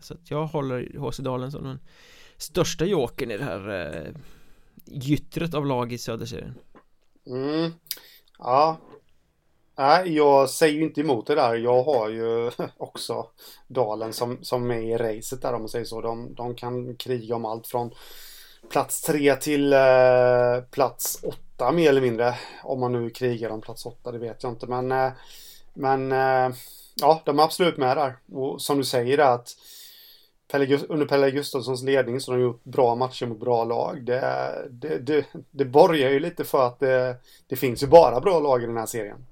Så 0.00 0.14
att 0.14 0.30
jag 0.30 0.46
håller 0.46 0.98
HC 0.98 1.18
Dalen 1.18 1.52
som 1.52 1.64
den 1.64 1.78
största 2.36 2.84
jokern 2.84 3.30
i 3.30 3.38
det 3.38 3.44
här 3.44 4.14
gyttret 4.84 5.54
av 5.54 5.66
lag 5.66 5.92
i 5.92 5.98
söderserien. 5.98 6.54
Mm. 7.26 7.72
Ja 8.38 8.78
Nej, 9.80 10.14
jag 10.14 10.50
säger 10.50 10.74
ju 10.74 10.82
inte 10.82 11.00
emot 11.00 11.26
det 11.26 11.34
där. 11.34 11.54
Jag 11.54 11.82
har 11.82 12.08
ju 12.08 12.50
också 12.76 13.26
Dalen 13.66 14.12
som, 14.12 14.38
som 14.42 14.70
är 14.70 14.80
i 14.80 14.96
racet 14.96 15.42
där 15.42 15.54
om 15.54 15.62
man 15.62 15.68
säger 15.68 15.84
så. 15.84 16.00
De, 16.00 16.34
de 16.34 16.54
kan 16.54 16.96
kriga 16.96 17.36
om 17.36 17.44
allt 17.44 17.66
från 17.66 17.90
plats 18.70 19.02
tre 19.02 19.36
till 19.36 19.72
eh, 19.72 20.60
plats 20.70 21.22
åtta 21.22 21.72
mer 21.72 21.88
eller 21.88 22.00
mindre. 22.00 22.34
Om 22.62 22.80
man 22.80 22.92
nu 22.92 23.10
krigar 23.10 23.50
om 23.50 23.60
plats 23.60 23.86
åtta, 23.86 24.12
det 24.12 24.18
vet 24.18 24.42
jag 24.42 24.52
inte. 24.52 24.66
Men, 24.66 24.92
eh, 24.92 25.12
men 25.74 26.12
eh, 26.12 26.56
ja, 27.00 27.22
de 27.24 27.38
är 27.38 27.42
absolut 27.42 27.76
med 27.76 27.96
där. 27.96 28.16
Och 28.32 28.62
som 28.62 28.78
du 28.78 28.84
säger 28.84 29.18
att 29.18 29.56
Pelle, 30.52 30.78
under 30.88 31.06
Pelle 31.06 31.30
Gustafssons 31.30 31.82
ledning 31.82 32.20
så 32.20 32.32
har 32.32 32.38
de 32.38 32.44
gjort 32.44 32.64
bra 32.64 32.94
matcher 32.94 33.26
mot 33.26 33.40
bra 33.40 33.64
lag. 33.64 34.04
Det, 34.04 34.52
det, 34.70 34.98
det, 34.98 35.26
det 35.50 35.64
borgar 35.64 36.10
ju 36.10 36.20
lite 36.20 36.44
för 36.44 36.66
att 36.66 36.80
det, 36.80 37.16
det 37.46 37.56
finns 37.56 37.82
ju 37.82 37.86
bara 37.86 38.20
bra 38.20 38.40
lag 38.40 38.62
i 38.62 38.66
den 38.66 38.76
här 38.76 38.86
serien. 38.86 39.26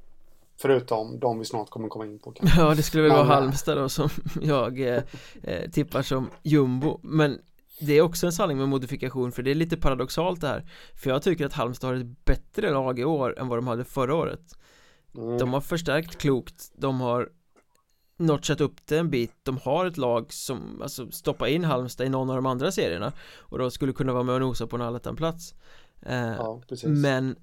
Förutom 0.60 1.20
de 1.20 1.38
vi 1.38 1.44
snart 1.44 1.70
kommer 1.70 1.88
komma 1.88 2.06
in 2.06 2.18
på 2.18 2.32
kanske. 2.32 2.60
Ja 2.60 2.74
det 2.74 2.82
skulle 2.82 3.02
väl 3.02 3.12
vara 3.12 3.24
Halmstad 3.24 3.76
då 3.76 3.88
som 3.88 4.08
jag 4.42 4.80
eh, 4.80 5.02
eh, 5.42 5.70
tippar 5.70 6.02
som 6.02 6.30
jumbo. 6.42 7.00
Men 7.02 7.38
det 7.80 7.92
är 7.92 8.02
också 8.02 8.26
en 8.26 8.32
sanning 8.32 8.58
med 8.58 8.68
modifikation 8.68 9.32
för 9.32 9.42
det 9.42 9.50
är 9.50 9.54
lite 9.54 9.76
paradoxalt 9.76 10.40
det 10.40 10.48
här. 10.48 10.70
För 10.94 11.10
jag 11.10 11.22
tycker 11.22 11.46
att 11.46 11.52
Halmstad 11.52 11.90
har 11.90 11.96
ett 11.96 12.24
bättre 12.24 12.70
lag 12.70 12.98
i 12.98 13.04
år 13.04 13.38
än 13.38 13.48
vad 13.48 13.58
de 13.58 13.66
hade 13.66 13.84
förra 13.84 14.14
året. 14.14 14.40
Mm. 15.16 15.38
De 15.38 15.52
har 15.52 15.60
förstärkt 15.60 16.18
klokt, 16.18 16.72
de 16.76 17.00
har 17.00 17.28
notchat 18.16 18.60
upp 18.60 18.86
det 18.86 18.98
en 18.98 19.10
bit. 19.10 19.32
De 19.42 19.58
har 19.58 19.86
ett 19.86 19.96
lag 19.96 20.32
som, 20.32 20.82
alltså 20.82 21.10
stoppa 21.10 21.48
in 21.48 21.64
Halmstad 21.64 22.06
i 22.06 22.10
någon 22.10 22.30
av 22.30 22.36
de 22.36 22.46
andra 22.46 22.72
serierna. 22.72 23.12
Och 23.38 23.58
de 23.58 23.70
skulle 23.70 23.92
kunna 23.92 24.12
vara 24.12 24.22
med 24.22 24.34
och 24.34 24.40
nosa 24.40 24.66
på 24.66 24.76
en 24.76 24.82
allettan-plats. 24.82 25.54
Eh, 26.02 26.16
ja, 26.16 26.62
Men 26.82 27.36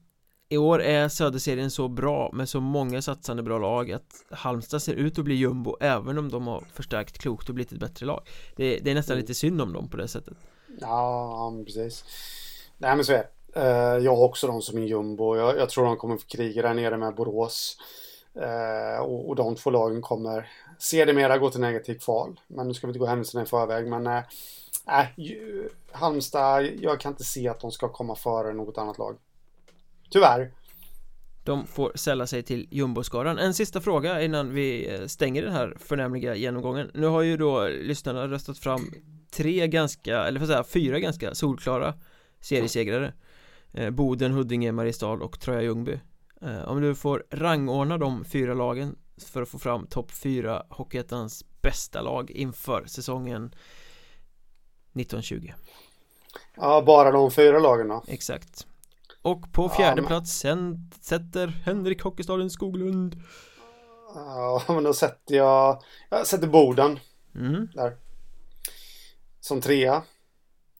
i 0.50 0.58
år 0.58 0.82
är 0.82 1.08
Söderserien 1.10 1.72
så 1.72 1.88
bra 1.88 2.30
med 2.34 2.50
så 2.50 2.60
många 2.60 3.02
satsande 3.02 3.44
bra 3.44 3.60
lag 3.60 3.92
att 3.92 4.24
Halmstad 4.32 4.82
ser 4.82 4.94
ut 4.94 5.20
att 5.20 5.26
bli 5.26 5.36
jumbo 5.36 5.78
även 5.80 6.18
om 6.18 6.32
de 6.32 6.48
har 6.48 6.64
förstärkt 6.74 7.18
klokt 7.18 7.50
och 7.50 7.56
blivit 7.56 7.72
ett 7.72 7.80
bättre 7.80 8.06
lag. 8.06 8.22
Det, 8.56 8.78
det 8.78 8.92
är 8.92 8.96
nästan 8.96 9.18
lite 9.18 9.34
synd 9.34 9.62
om 9.62 9.74
dem 9.74 9.90
på 9.90 9.98
det 9.98 10.08
sättet. 10.08 10.38
Ja, 10.80 11.54
precis. 11.66 12.04
Nej 12.78 12.96
men 12.96 13.06
så 13.06 13.14
är 13.14 13.18
det. 13.18 13.30
Eh, 13.62 14.04
Jag 14.04 14.16
har 14.16 14.24
också 14.24 14.48
dem 14.48 14.62
som 14.62 14.78
en 14.78 14.88
jumbo. 14.88 15.38
Jag, 15.38 15.58
jag 15.58 15.70
tror 15.70 15.86
de 15.86 15.98
kommer 15.98 16.18
få 16.18 16.28
kriga 16.28 16.62
där 16.62 16.74
nere 16.74 16.98
med 16.98 17.16
Borås. 17.16 17.78
Eh, 18.42 19.02
och, 19.02 19.30
och 19.30 19.36
de 19.36 19.56
två 19.56 19.70
lagen 19.70 20.02
kommer 20.02 20.50
sedermera 20.80 21.38
gå 21.38 21.50
till 21.50 21.62
negativt 21.62 22.04
kval 22.04 22.40
Men 22.48 22.68
nu 22.68 22.74
ska 22.74 22.88
vi 22.88 22.90
inte 22.90 23.00
gå 23.00 23.06
händelserna 23.06 23.44
i 23.44 23.46
förväg 23.46 23.88
men 23.88 24.08
äh, 24.08 24.24
Halmstad, 25.92 26.66
jag 26.66 27.00
kan 27.00 27.12
inte 27.12 27.24
se 27.24 27.48
att 27.48 27.60
de 27.60 27.72
ska 27.72 27.90
komma 27.90 28.16
före 28.16 28.54
något 28.54 28.78
annat 28.78 28.98
lag 28.98 29.18
Tyvärr. 30.10 30.52
De 31.44 31.68
får 31.68 31.91
sälla 31.95 32.27
sig 32.27 32.44
till 32.44 32.68
jumboskaran. 32.72 33.38
En 33.38 33.53
sista 33.53 33.82
fråga 33.82 34.22
innan 34.22 34.53
vi 34.53 34.94
eh, 34.94 35.06
stänger 35.07 35.41
den 35.41 35.53
här 35.53 35.77
förnämliga 35.80 36.36
genomgången. 36.36 36.91
Nu 36.94 37.07
har 37.07 37.22
ju 37.22 37.38
då 37.38 37.68
lyssnarna 37.68 38.27
röstat 38.27 38.57
fram 38.57 38.91
tre 39.32 39.68
ganska, 39.68 40.23
eller 40.23 40.40
för 40.40 40.44
att 40.45 40.49
säga 40.52 40.64
fyra 40.64 40.99
ganska 40.99 41.36
solklara 41.36 41.94
seriesegrare. 42.40 43.14
Eh, 43.73 43.90
Boden, 43.90 44.32
Huddinge, 44.32 44.72
Mariestad 44.72 45.07
och 45.23 45.40
Troja 45.40 45.61
Ljungby. 45.61 45.99
Eh, 46.41 46.64
Om 46.65 46.82
du 46.82 46.95
får 46.95 47.23
rangordna 47.32 47.98
de 47.98 48.26
fyra 48.26 48.53
lagen 48.53 48.95
för 49.18 49.41
att 49.41 49.49
få 49.49 49.60
fram 49.60 49.88
topp 49.88 50.11
fyra 50.11 50.64
Hockeyettans 50.69 51.45
bästa 51.61 52.02
lag 52.02 52.32
inför 52.32 52.86
säsongen 52.86 53.56
1920 54.94 55.52
Ja, 56.56 56.84
bara 56.86 57.11
de 57.11 57.32
fyra 57.32 57.60
lagen 57.60 57.88
då? 57.88 58.03
Exakt 58.07 58.68
och 59.26 59.54
på 59.54 59.70
fjärde 59.70 60.02
ja, 60.02 60.08
plats 60.08 60.32
sen 60.32 60.90
sätter 61.02 61.48
Henrik 61.48 62.02
Hockeystaden 62.02 62.50
Skoglund. 62.50 63.22
Ja 64.16 64.64
men 64.68 64.84
då 64.84 64.94
sätter 64.94 65.36
jag 65.36 65.84
Jag 66.10 66.28
sätter 66.28 66.48
Boden. 66.48 67.00
Mm. 67.36 67.68
Där. 67.74 67.98
Som 69.40 69.62
trea. 69.62 70.04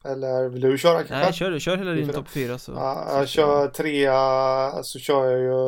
Eller 0.04 0.50
vill 0.50 0.62
du 0.62 0.78
köra 0.78 0.98
kanske? 0.98 1.16
Nej 1.16 1.34
kör, 1.34 1.60
kör 1.60 1.78
hela 1.78 1.92
din 1.92 2.10
topp 2.10 2.30
fyra 2.30 2.58
så 2.58 2.72
Ja 2.72 3.18
jag. 3.18 3.30
kör 3.30 3.68
trea 3.68 4.84
Så 4.84 5.00
kör 5.00 5.32
jag 5.32 5.40
ju 5.40 5.68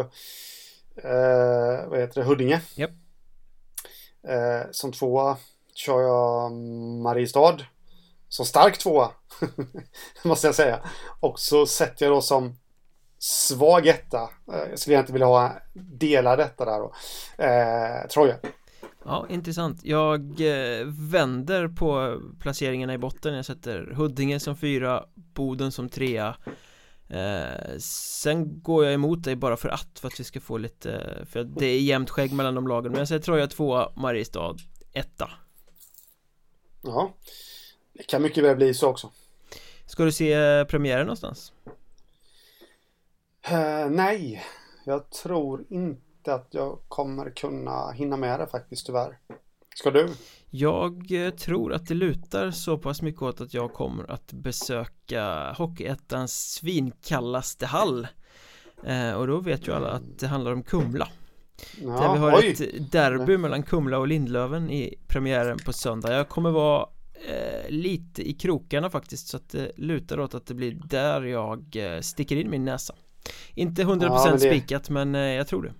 eh, 1.03 1.89
Vad 1.89 1.99
heter 1.99 2.21
det? 2.21 2.27
Huddinge. 2.27 2.61
Japp. 2.75 2.91
Eh, 4.27 4.71
Som 4.71 4.91
tvåa 4.91 5.37
kör 5.73 6.01
jag 6.01 6.51
Mariestad. 7.01 7.57
Som 8.29 8.45
stark 8.45 8.77
tvåa 8.77 9.11
måste 10.23 10.47
jag 10.47 10.55
säga. 10.55 10.79
Och 11.19 11.39
så 11.39 11.65
sätter 11.65 12.05
jag 12.05 12.15
då 12.15 12.21
som 12.21 12.57
svag 13.19 13.87
etta. 13.87 14.21
Eh, 14.53 14.69
jag 14.69 14.79
skulle 14.79 14.95
egentligen 14.95 15.13
vilja 15.13 15.25
ha 15.25 15.51
delad 15.73 16.39
etta 16.39 16.65
där 16.65 16.79
då. 16.79 16.93
Eh, 17.43 18.07
Troja. 18.07 18.35
Ja, 19.05 19.25
intressant. 19.29 19.83
Jag 19.83 20.21
eh, 20.21 20.85
vänder 20.85 21.67
på 21.67 22.19
placeringarna 22.39 22.93
i 22.93 22.97
botten. 22.97 23.33
Jag 23.33 23.45
sätter 23.45 23.93
Huddinge 23.95 24.39
som 24.39 24.57
fyra, 24.57 25.05
Boden 25.13 25.71
som 25.71 25.89
trea, 25.89 26.35
eh, 27.09 27.77
Sen 27.79 28.61
går 28.61 28.85
jag 28.85 28.93
emot 28.93 29.23
dig 29.23 29.35
bara 29.35 29.57
för 29.57 29.69
att, 29.69 29.99
för 29.99 30.07
att 30.07 30.19
vi 30.19 30.23
ska 30.23 30.39
få 30.39 30.57
lite 30.57 31.17
För 31.29 31.43
det 31.43 31.65
är 31.65 31.79
jämnt 31.79 32.09
skägg 32.09 32.33
mellan 32.33 32.55
de 32.55 32.67
lagen 32.67 32.91
Men 32.91 32.99
jag 32.99 33.07
säger 33.07 33.21
Troja 33.21 33.47
tvåa, 33.47 33.91
Mariestad 33.95 34.55
etta 34.93 35.29
Ja, 36.83 37.13
det 37.93 38.03
kan 38.03 38.21
mycket 38.21 38.43
väl 38.43 38.55
bli 38.55 38.73
så 38.73 38.87
också. 38.87 39.11
Ska 39.85 40.03
du 40.03 40.11
se 40.11 40.65
premiären 40.65 41.05
någonstans? 41.05 41.53
Uh, 43.51 43.89
nej, 43.89 44.43
jag 44.85 45.09
tror 45.09 45.65
inte 45.69 46.33
att 46.33 46.47
jag 46.51 46.79
kommer 46.87 47.29
kunna 47.29 47.91
hinna 47.91 48.17
med 48.17 48.39
det 48.39 48.47
faktiskt 48.47 48.85
tyvärr. 48.85 49.17
Ska 49.75 49.91
du? 49.91 50.09
Jag 50.49 51.25
eh, 51.25 51.29
tror 51.29 51.73
att 51.73 51.87
det 51.87 51.93
lutar 51.93 52.51
så 52.51 52.77
pass 52.77 53.01
mycket 53.01 53.21
åt 53.21 53.41
att 53.41 53.53
jag 53.53 53.73
kommer 53.73 54.11
att 54.11 54.33
besöka 54.33 55.53
Hockeyettans 55.57 56.51
svinkallaste 56.53 57.65
hall 57.65 58.07
eh, 58.83 59.13
Och 59.13 59.27
då 59.27 59.39
vet 59.39 59.67
ju 59.67 59.73
alla 59.73 59.87
att 59.87 60.19
det 60.19 60.27
handlar 60.27 60.51
om 60.51 60.63
Kumla 60.63 61.07
ja, 61.81 61.89
Där 61.89 62.13
vi 62.13 62.19
har 62.19 62.37
oj. 62.37 62.47
ett 62.49 62.91
derby 62.91 63.37
mellan 63.37 63.63
Kumla 63.63 63.97
och 63.97 64.07
Lindlöven 64.07 64.71
i 64.71 64.95
premiären 65.07 65.57
på 65.65 65.73
söndag 65.73 66.13
Jag 66.13 66.29
kommer 66.29 66.51
vara 66.51 66.89
eh, 67.27 67.69
lite 67.69 68.29
i 68.29 68.33
krokarna 68.33 68.89
faktiskt 68.89 69.27
så 69.27 69.37
att 69.37 69.49
det 69.49 69.71
lutar 69.75 70.19
åt 70.19 70.35
att 70.35 70.45
det 70.45 70.53
blir 70.53 70.81
där 70.83 71.21
jag 71.21 71.75
eh, 71.75 72.01
sticker 72.01 72.35
in 72.35 72.49
min 72.49 72.65
näsa 72.65 72.95
Inte 73.53 73.83
100% 73.83 74.03
ja, 74.03 74.21
men 74.25 74.33
det... 74.33 74.39
spikat 74.39 74.89
men 74.89 75.15
eh, 75.15 75.21
jag 75.21 75.47
tror 75.47 75.63
det 75.63 75.73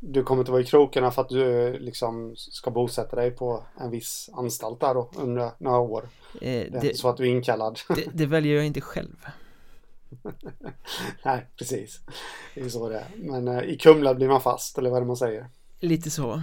du 0.00 0.22
kommer 0.22 0.42
inte 0.42 0.52
vara 0.52 0.62
i 0.62 0.64
krokarna 0.64 1.10
för 1.10 1.22
att 1.22 1.28
du 1.28 1.72
liksom 1.78 2.34
ska 2.36 2.70
bosätta 2.70 3.16
dig 3.16 3.30
på 3.30 3.64
en 3.80 3.90
viss 3.90 4.30
anstalt 4.32 4.80
där 4.80 4.94
då 4.94 5.10
under 5.16 5.50
några 5.58 5.78
år. 5.78 6.08
Eh, 6.40 6.72
det, 6.80 6.98
så 6.98 7.08
att 7.08 7.16
du 7.16 7.26
är 7.26 7.30
inkallad. 7.30 7.78
Det, 7.88 8.04
det 8.12 8.26
väljer 8.26 8.56
jag 8.56 8.66
inte 8.66 8.80
själv. 8.80 9.16
Nej, 11.24 11.46
precis. 11.56 12.00
Det 12.54 12.60
är 12.60 12.68
så 12.68 12.88
det 12.88 12.98
är. 12.98 13.06
Men 13.16 13.48
eh, 13.48 13.62
i 13.62 13.76
Kumla 13.76 14.14
blir 14.14 14.28
man 14.28 14.40
fast, 14.40 14.78
eller 14.78 14.90
vad 14.90 14.96
är 14.96 15.00
det 15.00 15.06
man 15.06 15.16
säger? 15.16 15.46
Lite 15.80 16.10
så. 16.10 16.42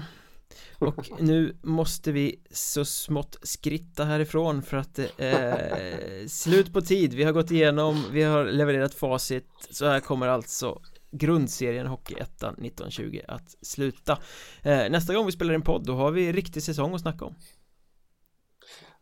Och 0.80 1.10
nu 1.20 1.58
måste 1.64 2.12
vi 2.12 2.40
så 2.52 2.86
smått 2.86 3.38
skritta 3.42 4.04
härifrån 4.04 4.62
för 4.62 4.78
att 4.78 4.96
det 4.96 5.12
är 5.18 6.28
slut 6.28 6.74
på 6.74 6.82
tid. 6.82 7.14
Vi 7.14 7.24
har 7.24 7.32
gått 7.32 7.52
igenom, 7.52 8.04
vi 8.12 8.24
har 8.24 8.46
levererat 8.46 8.94
facit. 8.94 9.48
Så 9.70 9.86
här 9.86 10.00
kommer 10.00 10.28
alltså 10.28 10.82
grundserien 11.12 11.88
Hockeyettan 11.88 12.54
1920 12.54 13.20
att 13.28 13.56
sluta. 13.62 14.18
Eh, 14.64 14.90
nästa 14.90 15.14
gång 15.14 15.26
vi 15.26 15.32
spelar 15.32 15.54
en 15.54 15.62
podd 15.62 15.86
då 15.86 15.94
har 15.94 16.12
vi 16.12 16.32
riktig 16.32 16.64
säsong 16.64 16.96
att 16.96 17.02
snacka 17.02 17.26
om. 17.26 17.36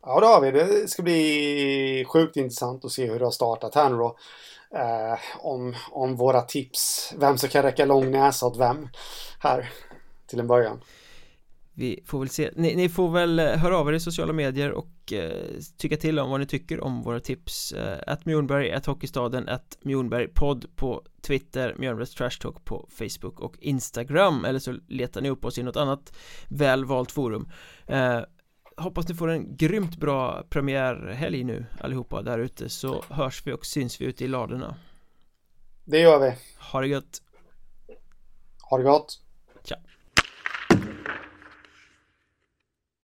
Ja 0.02 0.20
det 0.20 0.26
har 0.26 0.40
vi, 0.40 0.50
det 0.50 0.90
ska 0.90 1.02
bli 1.02 2.04
sjukt 2.08 2.36
intressant 2.36 2.84
att 2.84 2.92
se 2.92 3.10
hur 3.10 3.18
det 3.18 3.24
har 3.24 3.30
startat 3.30 3.74
här 3.74 3.90
nu 3.90 3.96
då. 3.96 4.16
Eh, 4.74 5.18
om, 5.38 5.74
om 5.90 6.16
våra 6.16 6.42
tips, 6.42 7.14
vem 7.18 7.38
som 7.38 7.48
kan 7.48 7.62
räcka 7.62 7.84
lång 7.84 8.10
näsa 8.10 8.46
åt 8.46 8.58
vem 8.58 8.88
här 9.40 9.70
till 10.26 10.40
en 10.40 10.46
början 10.46 10.80
vi 11.76 12.02
får 12.06 12.18
väl 12.18 12.28
se, 12.28 12.50
ni, 12.56 12.74
ni, 12.74 12.88
får 12.88 13.10
väl 13.10 13.38
eh, 13.38 13.46
höra 13.46 13.78
av 13.78 13.88
er 13.88 13.92
i 13.92 14.00
sociala 14.00 14.32
medier 14.32 14.72
och 14.72 15.12
eh, 15.12 15.60
tycka 15.76 15.96
till 15.96 16.18
om 16.18 16.30
vad 16.30 16.40
ni 16.40 16.46
tycker 16.46 16.80
om 16.80 17.02
våra 17.02 17.20
tips 17.20 17.72
eh, 17.72 17.98
Att 18.06 18.24
Mjornberg, 18.24 18.72
att 18.72 18.86
Hockeystaden, 18.86 19.48
att 19.48 19.78
Mjornberg 19.82 20.28
podd 20.28 20.76
på 20.76 21.02
Twitter, 21.22 21.74
Mjörnbergs 21.78 22.14
Trash 22.14 22.38
Talk 22.40 22.64
på 22.64 22.88
Facebook 22.90 23.40
och 23.40 23.56
Instagram. 23.60 24.44
Eller 24.44 24.58
så 24.58 24.72
letar 24.88 25.20
ni 25.20 25.30
upp 25.30 25.44
oss 25.44 25.58
i 25.58 25.62
något 25.62 25.76
annat 25.76 26.16
välvalt 26.48 27.12
forum. 27.12 27.50
Eh, 27.86 28.20
Hoppas 28.76 29.08
ni 29.08 29.14
får 29.14 29.28
en 29.28 29.56
grymt 29.56 29.96
bra 29.96 30.42
premiärhelg 30.50 31.44
nu 31.44 31.66
allihopa 31.80 32.22
där 32.22 32.38
ute. 32.38 32.68
Så 32.68 33.04
hörs 33.08 33.46
vi 33.46 33.52
och 33.52 33.66
syns 33.66 34.00
vi 34.00 34.04
ute 34.04 34.24
i 34.24 34.28
ladorna. 34.28 34.76
Det 35.84 35.98
gör 35.98 36.18
vi. 36.18 36.34
Ha 36.72 36.80
det 36.80 36.86
gött. 36.86 37.22
Ha 38.70 38.78
det 38.78 38.84
gott 38.84 39.23